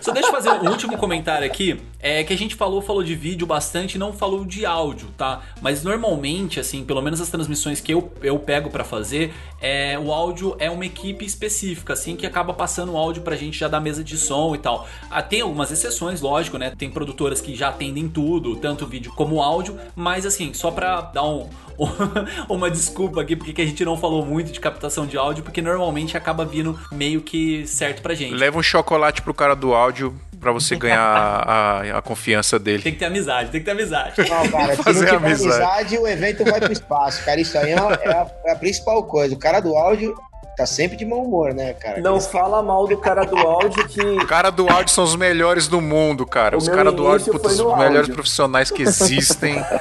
Só 0.00 0.12
deixa 0.12 0.28
eu 0.28 0.32
fazer 0.32 0.50
um 0.50 0.70
último 0.70 0.96
comentário 0.96 1.46
aqui. 1.46 1.80
É 2.00 2.22
que 2.22 2.32
a 2.32 2.36
gente 2.36 2.54
falou, 2.54 2.82
falou 2.82 3.02
de 3.02 3.14
vídeo 3.14 3.46
bastante, 3.46 3.98
não 3.98 4.12
falou 4.12 4.44
de 4.44 4.66
áudio, 4.66 5.08
tá? 5.16 5.42
Mas 5.60 5.82
normalmente, 5.82 6.60
assim, 6.60 6.84
pelo 6.84 7.00
menos 7.00 7.20
as 7.20 7.28
transmissões 7.28 7.80
que 7.80 7.92
eu, 7.92 8.12
eu 8.22 8.38
pego 8.38 8.70
para 8.70 8.84
fazer, 8.84 9.32
é, 9.60 9.98
o 9.98 10.12
áudio 10.12 10.54
é 10.58 10.70
uma 10.70 10.84
equipe 10.84 11.24
específica, 11.24 11.94
assim, 11.94 12.16
que 12.16 12.26
acaba 12.26 12.52
passando 12.52 12.92
o 12.92 12.96
áudio 12.96 13.22
pra 13.22 13.36
gente 13.36 13.58
já 13.58 13.68
da 13.68 13.80
mesa 13.80 14.04
de 14.04 14.16
som 14.18 14.54
e 14.54 14.58
tal. 14.58 14.86
Ah, 15.10 15.22
tem 15.22 15.40
algumas 15.40 15.70
exceções, 15.70 16.20
lógico, 16.20 16.58
né? 16.58 16.72
Tem 16.76 16.90
produtoras 16.90 17.40
que 17.40 17.54
já 17.54 17.68
atendem 17.68 18.08
tudo, 18.08 18.56
tanto 18.56 18.86
vídeo 18.86 19.12
como 19.14 19.42
áudio, 19.42 19.78
mas 19.96 20.26
assim, 20.26 20.52
só 20.52 20.70
pra 20.70 21.00
dar 21.00 21.24
um, 21.24 21.48
uma 22.48 22.70
desculpa 22.70 23.20
aqui 23.20 23.36
porque 23.36 23.60
a 23.62 23.66
gente 23.66 23.84
não 23.84 23.96
falou 23.96 24.24
muito 24.24 24.52
de 24.52 24.60
captação 24.60 25.06
de 25.06 25.16
áudio, 25.16 25.42
porque 25.42 25.60
normalmente 25.60 26.16
acaba 26.16 26.44
vindo 26.44 26.78
meio 26.92 27.22
que 27.22 27.66
certo 27.66 28.02
pra 28.02 28.14
gente. 28.14 28.34
Leva 28.34 28.58
um 28.58 28.62
chocolate 28.84 29.22
pro 29.22 29.32
cara 29.32 29.56
do 29.56 29.72
áudio 29.74 30.14
pra 30.38 30.52
você 30.52 30.76
ganhar 30.76 31.00
a, 31.00 31.98
a 31.98 32.02
confiança 32.02 32.58
dele. 32.58 32.82
Tem 32.82 32.92
que 32.92 32.98
ter 32.98 33.06
amizade, 33.06 33.48
tem 33.50 33.60
que 33.60 33.64
ter 33.64 33.70
amizade. 33.72 34.12
Não, 34.28 34.46
cara, 34.50 34.76
se 34.76 34.84
não 34.84 34.92
tiver 34.92 35.14
amizade. 35.16 35.62
amizade. 35.62 35.98
o 35.98 36.06
evento 36.06 36.44
vai 36.44 36.60
pro 36.60 36.70
espaço, 36.72 37.24
cara. 37.24 37.40
Isso 37.40 37.56
aí 37.56 37.70
é 37.72 37.78
a, 37.78 37.98
é 38.02 38.08
a- 38.12 38.26
é 38.44 38.52
a 38.52 38.56
principal 38.56 39.02
coisa. 39.04 39.34
O 39.34 39.38
cara 39.38 39.60
do 39.60 39.74
áudio 39.74 40.14
tá 40.56 40.66
sempre 40.66 40.96
de 40.98 41.04
mau 41.06 41.22
humor, 41.24 41.54
né, 41.54 41.72
cara? 41.72 41.98
Não 42.00 42.20
fala 42.20 42.62
mal 42.62 42.86
do 42.86 42.96
cara 42.98 43.24
do 43.24 43.36
áudio 43.38 43.88
que 43.88 44.00
O 44.00 44.26
cara 44.26 44.50
do 44.50 44.68
áudio 44.68 44.92
são 44.92 45.02
os 45.04 45.16
melhores 45.16 45.66
do 45.66 45.80
mundo, 45.80 46.26
cara. 46.26 46.56
O 46.56 46.58
Os 46.58 46.68
caras 46.68 46.94
do 46.94 47.06
áudio, 47.08 47.38
foi 47.40 47.50
os 47.50 47.58
melhores 47.58 47.96
áudio. 48.00 48.14
profissionais 48.14 48.70
que 48.70 48.82
existem. 48.82 49.64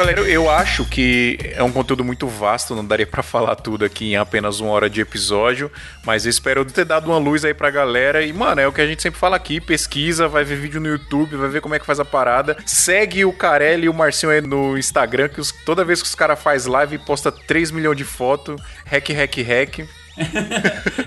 galera, 0.00 0.20
eu- 0.22 0.48
acho 0.50 0.84
que 0.84 1.38
é 1.54 1.62
um 1.62 1.70
conteúdo 1.70 2.02
muito 2.04 2.26
vasto, 2.26 2.74
não 2.74 2.84
daria 2.84 3.06
pra 3.06 3.22
falar 3.22 3.54
tudo 3.56 3.84
aqui 3.84 4.12
em 4.12 4.16
apenas 4.16 4.58
uma 4.58 4.70
hora 4.72 4.88
de 4.88 5.00
episódio, 5.00 5.70
mas 6.04 6.24
eu 6.24 6.30
espero 6.30 6.64
ter 6.64 6.84
dado 6.84 7.06
uma 7.10 7.18
luz 7.18 7.44
aí 7.44 7.52
pra 7.54 7.70
galera. 7.70 8.22
E, 8.22 8.32
mano, 8.32 8.60
é 8.60 8.66
o 8.66 8.72
que 8.72 8.80
a 8.80 8.86
gente 8.86 9.02
sempre 9.02 9.20
fala 9.20 9.36
aqui: 9.36 9.60
pesquisa, 9.60 10.26
vai 10.26 10.42
ver 10.42 10.56
vídeo 10.56 10.80
no 10.80 10.88
YouTube, 10.88 11.36
vai 11.36 11.48
ver 11.48 11.60
como 11.60 11.74
é 11.74 11.78
que 11.78 11.86
faz 11.86 12.00
a 12.00 12.04
parada. 12.04 12.56
Segue 12.64 13.24
o 13.24 13.32
Carelli 13.32 13.84
e 13.84 13.88
o 13.88 13.94
Marcinho 13.94 14.32
aí 14.32 14.40
no 14.40 14.76
Instagram, 14.78 15.28
que 15.28 15.40
os- 15.40 15.52
toda 15.64 15.84
vez 15.84 16.00
que 16.02 16.08
os 16.08 16.14
caras 16.14 16.40
faz 16.40 16.66
live, 16.66 16.98
posta 16.98 17.30
3 17.30 17.70
milhões 17.70 17.96
de 17.96 18.04
fotos. 18.04 18.60
Hack, 18.86 19.10
hack, 19.10 19.36
hack. 19.42 19.88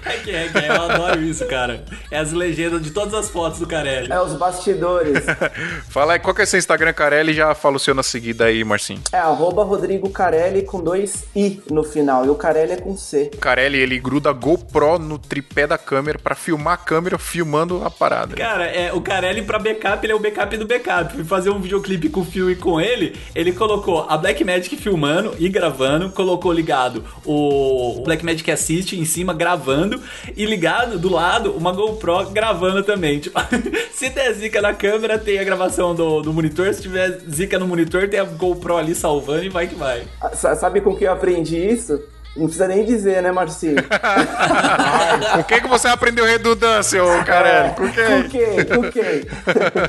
É 0.05 0.17
que 0.17 0.31
é, 0.31 0.47
que 0.47 0.57
é, 0.57 0.69
eu 0.69 0.81
adoro 0.81 1.21
isso, 1.21 1.45
cara. 1.45 1.83
É 2.09 2.17
as 2.17 2.31
legendas 2.31 2.81
de 2.81 2.91
todas 2.91 3.13
as 3.13 3.29
fotos 3.29 3.59
do 3.59 3.67
Carelli. 3.67 4.11
é 4.11 4.21
os 4.21 4.33
bastidores. 4.33 5.23
Fala 5.89 6.13
aí, 6.13 6.19
qual 6.19 6.33
que 6.33 6.41
é 6.41 6.45
seu 6.45 6.59
Instagram, 6.59 6.93
Carelli? 6.93 7.33
Já 7.33 7.53
fala 7.55 7.77
o 7.77 7.79
seu 7.79 7.93
na 7.93 8.03
seguida 8.03 8.45
aí, 8.45 8.63
Marcinho. 8.63 9.01
É 9.11 9.17
arroba 9.17 9.63
Rodrigo 9.63 10.09
Carelli 10.09 10.63
com 10.63 10.81
dois 10.81 11.25
I 11.35 11.61
no 11.69 11.83
final. 11.83 12.25
E 12.25 12.29
o 12.29 12.35
Carelli 12.35 12.73
é 12.73 12.77
com 12.77 12.95
C. 12.97 13.31
O 13.33 13.37
Carelli, 13.37 13.77
ele 13.77 13.99
gruda 13.99 14.31
GoPro 14.31 14.97
no 14.99 15.17
tripé 15.17 15.67
da 15.67 15.77
câmera 15.77 16.19
pra 16.19 16.35
filmar 16.35 16.73
a 16.73 16.77
câmera 16.77 17.17
filmando 17.17 17.83
a 17.83 17.89
parada. 17.89 18.35
Cara, 18.35 18.65
é, 18.65 18.91
o 18.93 19.01
Carelli 19.01 19.41
pra 19.43 19.59
backup, 19.59 20.05
ele 20.05 20.13
é 20.13 20.15
o 20.15 20.19
backup 20.19 20.57
do 20.57 20.65
backup. 20.65 21.13
Fui 21.13 21.23
fazer 21.23 21.49
um 21.49 21.59
videoclipe 21.59 22.09
com 22.09 22.21
o 22.21 22.25
Phil 22.25 22.49
e 22.49 22.55
com 22.55 22.79
ele, 22.79 23.15
ele 23.35 23.51
colocou 23.51 24.05
a 24.09 24.17
Blackmagic 24.17 24.75
filmando 24.77 25.35
e 25.37 25.49
gravando, 25.49 26.09
colocou 26.09 26.51
ligado 26.51 27.03
o 27.25 27.43
o 27.83 28.01
Blackmagic 28.01 28.49
Assist 28.51 28.93
em 29.03 29.05
cima 29.05 29.33
gravando 29.33 30.01
e 30.35 30.45
ligado 30.45 30.97
do 30.97 31.11
lado 31.11 31.51
uma 31.51 31.71
GoPro 31.71 32.29
gravando 32.31 32.81
também. 32.83 33.19
Tipo, 33.19 33.39
se 33.93 34.09
der 34.09 34.33
zica 34.33 34.61
na 34.61 34.73
câmera, 34.73 35.19
tem 35.19 35.37
a 35.39 35.43
gravação 35.43 35.93
do, 35.93 36.21
do 36.21 36.33
monitor, 36.33 36.73
se 36.73 36.81
tiver 36.81 37.19
zica 37.29 37.59
no 37.59 37.67
monitor, 37.67 38.07
tem 38.09 38.19
a 38.19 38.23
GoPro 38.23 38.77
ali 38.77 38.95
salvando 38.95 39.43
e 39.45 39.49
vai 39.49 39.67
que 39.67 39.75
vai. 39.75 40.03
Sa- 40.33 40.55
Sabe 40.55 40.81
com 40.81 40.95
que 40.95 41.03
eu 41.05 41.11
aprendi 41.13 41.57
isso? 41.57 42.01
Não 42.35 42.45
precisa 42.45 42.67
nem 42.67 42.83
dizer, 42.83 43.21
né, 43.21 43.31
Marcinho? 43.31 43.75
Com 45.33 45.43
quem 45.43 45.61
que 45.61 45.67
você 45.67 45.87
aprendeu 45.87 46.25
redundância, 46.25 47.03
ô 47.03 47.23
Carelli? 47.23 47.75
Com 47.75 47.83
Com 47.83 47.91
quem? 47.91 48.29
quem? 48.29 48.65
Com 48.65 48.91
quem? 48.91 49.23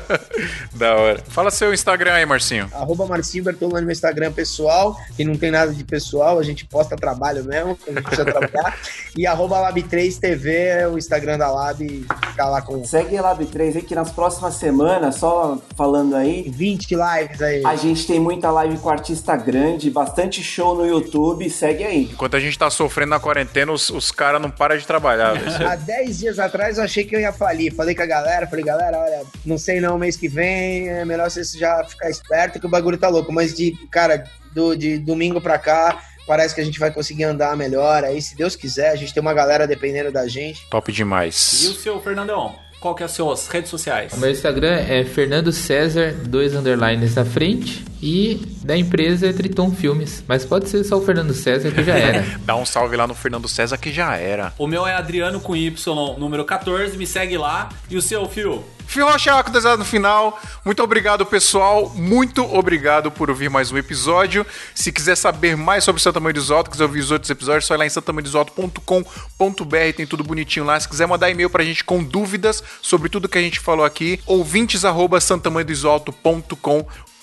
da 0.73 0.95
hora. 0.95 1.23
Fala 1.29 1.51
seu 1.51 1.73
Instagram 1.73 2.13
aí, 2.13 2.25
Marcinho. 2.25 2.69
Arroba 2.73 3.05
Marcinho 3.05 3.43
Bertolani 3.43 3.81
no 3.81 3.87
meu 3.87 3.93
Instagram 3.93 4.31
pessoal, 4.31 4.97
que 5.15 5.23
não 5.23 5.35
tem 5.35 5.51
nada 5.51 5.73
de 5.73 5.83
pessoal, 5.83 6.39
a 6.39 6.43
gente 6.43 6.65
posta 6.65 6.95
trabalho 6.95 7.43
mesmo, 7.43 7.77
a 7.87 7.91
gente 7.91 8.01
precisa 8.01 8.25
trabalhar. 8.25 8.77
E 9.17 9.25
arroba 9.25 9.71
Lab3TV 9.71 10.45
é 10.47 10.87
o 10.87 10.97
Instagram 10.97 11.37
da 11.37 11.49
Lab, 11.51 12.05
fica 12.29 12.45
lá 12.45 12.61
com 12.61 12.83
Segue 12.83 13.19
Lab 13.19 13.45
3 13.45 13.77
aí 13.77 13.81
que 13.81 13.95
nas 13.95 14.11
próximas 14.11 14.55
semanas, 14.55 15.15
só 15.15 15.57
falando 15.75 16.15
aí, 16.15 16.49
20 16.49 16.95
lives 16.95 17.41
aí. 17.41 17.65
a 17.65 17.75
gente 17.75 18.05
tem 18.05 18.19
muita 18.19 18.51
live 18.51 18.77
com 18.77 18.89
artista 18.89 19.35
grande, 19.35 19.89
bastante 19.89 20.43
show 20.43 20.75
no 20.75 20.85
YouTube, 20.85 21.49
segue 21.49 21.83
aí. 21.83 22.09
Enquanto 22.11 22.35
a 22.35 22.39
gente 22.39 22.57
tá 22.57 22.69
sofrendo 22.69 23.11
na 23.11 23.19
quarentena, 23.19 23.71
os, 23.71 23.89
os 23.89 24.11
caras 24.11 24.41
não 24.41 24.49
param 24.49 24.77
de 24.77 24.85
trabalhar. 24.85 25.24
Há 25.67 25.75
10 25.75 26.17
dias 26.19 26.39
atrás 26.39 26.77
eu 26.77 26.83
achei 26.83 27.03
que 27.03 27.15
eu 27.15 27.19
ia 27.19 27.33
falir. 27.33 27.73
Falei 27.73 27.95
com 27.95 28.03
a 28.03 28.05
galera, 28.05 28.47
falei, 28.47 28.65
galera, 28.65 28.97
olha, 28.97 29.23
não 29.45 29.57
sei 29.57 29.79
não, 29.79 29.97
mês 29.97 30.15
que 30.17 30.27
vem 30.27 30.89
é 30.89 31.05
melhor 31.05 31.29
vocês 31.29 31.51
já 31.51 31.83
ficar 31.83 32.09
esperto 32.09 32.59
que 32.59 32.65
o 32.65 32.69
bagulho 32.69 32.97
tá 32.97 33.07
louco. 33.07 33.31
Mas 33.31 33.53
de, 33.53 33.73
cara, 33.89 34.23
do, 34.53 34.75
de 34.75 34.97
domingo 34.97 35.39
pra 35.41 35.57
cá, 35.57 36.01
parece 36.27 36.55
que 36.55 36.61
a 36.61 36.63
gente 36.65 36.79
vai 36.79 36.91
conseguir 36.91 37.23
andar 37.23 37.55
melhor. 37.55 38.03
Aí, 38.03 38.21
se 38.21 38.35
Deus 38.35 38.55
quiser, 38.55 38.89
a 38.91 38.95
gente 38.95 39.13
tem 39.13 39.21
uma 39.21 39.33
galera 39.33 39.67
dependendo 39.67 40.11
da 40.11 40.27
gente. 40.27 40.67
Top 40.69 40.89
E 40.89 40.93
o 40.93 40.95
demais. 40.95 41.35
seu, 41.35 42.01
Fernandão? 42.01 42.55
Qual 42.85 42.93
que 42.93 43.01
é 43.01 43.07
as 43.07 43.13
suas 43.13 43.47
redes 43.47 43.71
sociais? 43.71 44.13
O 44.13 44.17
meu 44.17 44.29
Instagram 44.29 44.75
é 44.75 45.03
Fernando 45.03 45.51
César, 45.51 46.13
dois 46.27 46.53
underlines 46.53 47.15
na 47.15 47.25
frente. 47.25 47.83
E 47.99 48.39
da 48.63 48.77
empresa 48.77 49.27
é 49.27 49.33
Triton 49.33 49.71
Filmes. 49.71 50.23
Mas 50.27 50.45
pode 50.45 50.69
ser 50.69 50.83
só 50.83 50.97
o 50.97 51.01
Fernando 51.01 51.33
César 51.33 51.71
que 51.71 51.83
já 51.83 51.95
era. 51.95 52.23
Dá 52.45 52.55
um 52.55 52.63
salve 52.63 52.95
lá 52.95 53.07
no 53.07 53.15
Fernando 53.15 53.47
César 53.47 53.75
que 53.79 53.91
já 53.91 54.15
era. 54.15 54.53
O 54.55 54.67
meu 54.67 54.85
é 54.85 54.93
Adriano 54.93 55.39
com 55.39 55.55
Y, 55.55 56.15
número 56.19 56.45
14, 56.45 56.95
me 56.95 57.07
segue 57.07 57.39
lá. 57.39 57.69
E 57.89 57.97
o 57.97 58.01
seu, 58.03 58.23
Fio? 58.29 58.63
Fio 58.87 59.05
Rocha 59.05 59.43
com 59.43 59.51
desenho 59.51 59.77
no 59.77 59.85
final. 59.85 60.39
Muito 60.63 60.81
obrigado, 60.81 61.25
pessoal. 61.25 61.91
Muito 61.95 62.43
obrigado 62.55 63.11
por 63.11 63.29
ouvir 63.29 63.49
mais 63.49 63.71
um 63.71 63.77
episódio. 63.77 64.45
Se 64.73 64.91
quiser 64.91 65.15
saber 65.15 65.57
mais 65.57 65.83
sobre 65.83 66.01
Santa 66.01 66.19
Mãe 66.19 66.33
do 66.33 66.39
Isoto, 66.39 66.69
quiser 66.69 66.83
ouvir 66.83 66.99
os 66.99 67.11
outros 67.11 67.29
episódios, 67.29 67.65
só 67.65 67.75
ir 67.75 67.77
lá 67.77 67.85
em 67.85 67.89
santamanhodoisoto.com.br. 67.89 69.93
Tem 69.95 70.07
tudo 70.07 70.23
bonitinho 70.23 70.65
lá. 70.65 70.79
Se 70.79 70.87
quiser 70.87 71.07
mandar 71.07 71.29
e-mail 71.29 71.49
pra 71.49 71.63
gente 71.63 71.83
com 71.83 72.03
dúvidas 72.03 72.63
sobre 72.81 73.09
tudo 73.09 73.27
que 73.27 73.37
a 73.37 73.41
gente 73.41 73.59
falou 73.59 73.85
aqui, 73.85 74.19
ouvintes 74.25 74.85
arroba 74.85 75.19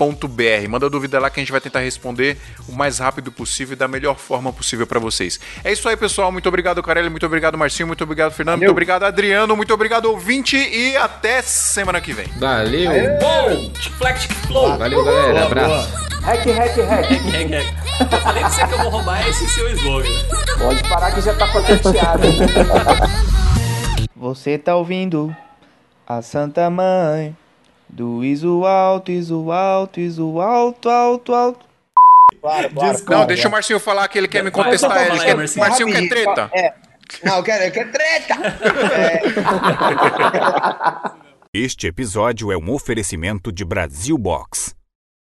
santamanhodoisoto.com.br. 0.02 0.68
Manda 0.68 0.90
dúvida 0.90 1.20
lá 1.20 1.30
que 1.30 1.40
a 1.40 1.42
gente 1.42 1.52
vai 1.52 1.60
tentar 1.60 1.80
responder 1.80 2.36
o 2.68 2.72
mais 2.72 2.98
rápido 2.98 3.30
possível 3.30 3.74
e 3.74 3.76
da 3.76 3.86
melhor 3.86 4.16
forma 4.16 4.52
possível 4.52 4.86
pra 4.86 4.98
vocês. 4.98 5.38
É 5.62 5.72
isso 5.72 5.88
aí, 5.88 5.96
pessoal. 5.96 6.32
Muito 6.32 6.48
obrigado, 6.48 6.82
Carelli. 6.82 7.08
Muito 7.08 7.26
obrigado, 7.26 7.56
Marcinho. 7.56 7.86
Muito 7.86 8.02
obrigado, 8.04 8.32
Fernando. 8.32 8.58
Muito 8.58 8.70
obrigado, 8.70 9.04
Adriano. 9.04 9.56
Muito 9.56 9.72
obrigado, 9.72 10.06
ouvinte. 10.06 10.56
E 10.56 10.96
até 10.96 11.42
semana 11.42 12.00
que 12.00 12.12
vem. 12.12 12.26
Valeu! 12.38 12.90
Bom, 13.20 13.70
tic-flex, 13.72 14.22
tic-flow. 14.22 14.78
Valeu, 14.78 15.04
galera. 15.04 15.46
Abraço. 15.46 15.92
Hack, 16.22 16.46
hack, 16.46 16.76
hack. 16.76 17.10
Hack, 17.10 17.50
hack. 17.50 18.12
Eu 18.12 18.20
falei 18.20 18.40
pra 18.42 18.50
você 18.50 18.66
que 18.66 18.72
eu 18.74 18.78
vou 18.78 18.88
roubar 18.90 19.28
esse 19.28 19.48
seu 19.48 19.68
slogan. 19.70 20.08
Pode 20.58 20.82
parar 20.88 21.12
que 21.12 21.20
já 21.20 21.34
tá 21.34 21.46
patenteado. 21.46 22.22
Você 24.14 24.56
tá 24.56 24.76
ouvindo 24.76 25.34
a 26.06 26.22
Santa 26.22 26.70
Mãe 26.70 27.36
do 27.92 28.24
Iso 28.24 28.64
Alto, 28.64 29.12
Iso 29.12 29.52
Alto, 29.52 30.00
Iso 30.00 30.40
Alto, 30.40 30.88
Alto, 30.88 31.34
Alto. 31.34 31.66
Claro, 32.40 32.70
claro. 32.70 32.92
Desculpa. 32.92 33.18
Não, 33.18 33.26
deixa 33.26 33.48
o 33.48 33.50
Marcinho 33.50 33.78
falar 33.78 34.08
que 34.08 34.18
ele 34.18 34.26
quer 34.26 34.42
me 34.42 34.50
contestar. 34.50 35.06
Ele 35.06 35.20
quer... 35.20 35.36
Marcinho. 35.36 35.64
Marcinho 35.64 35.92
quer 35.92 36.08
treta. 36.08 36.50
É. 36.54 36.72
Não, 37.22 37.36
eu 37.36 37.42
quero, 37.42 37.64
eu 37.64 37.70
quero 37.70 37.92
treta! 37.92 38.34
É, 38.96 39.22
Este 41.52 41.86
episódio 41.86 42.50
é 42.50 42.56
um 42.56 42.70
oferecimento 42.70 43.52
de 43.52 43.62
Brasil 43.62 44.16
Box. 44.16 44.74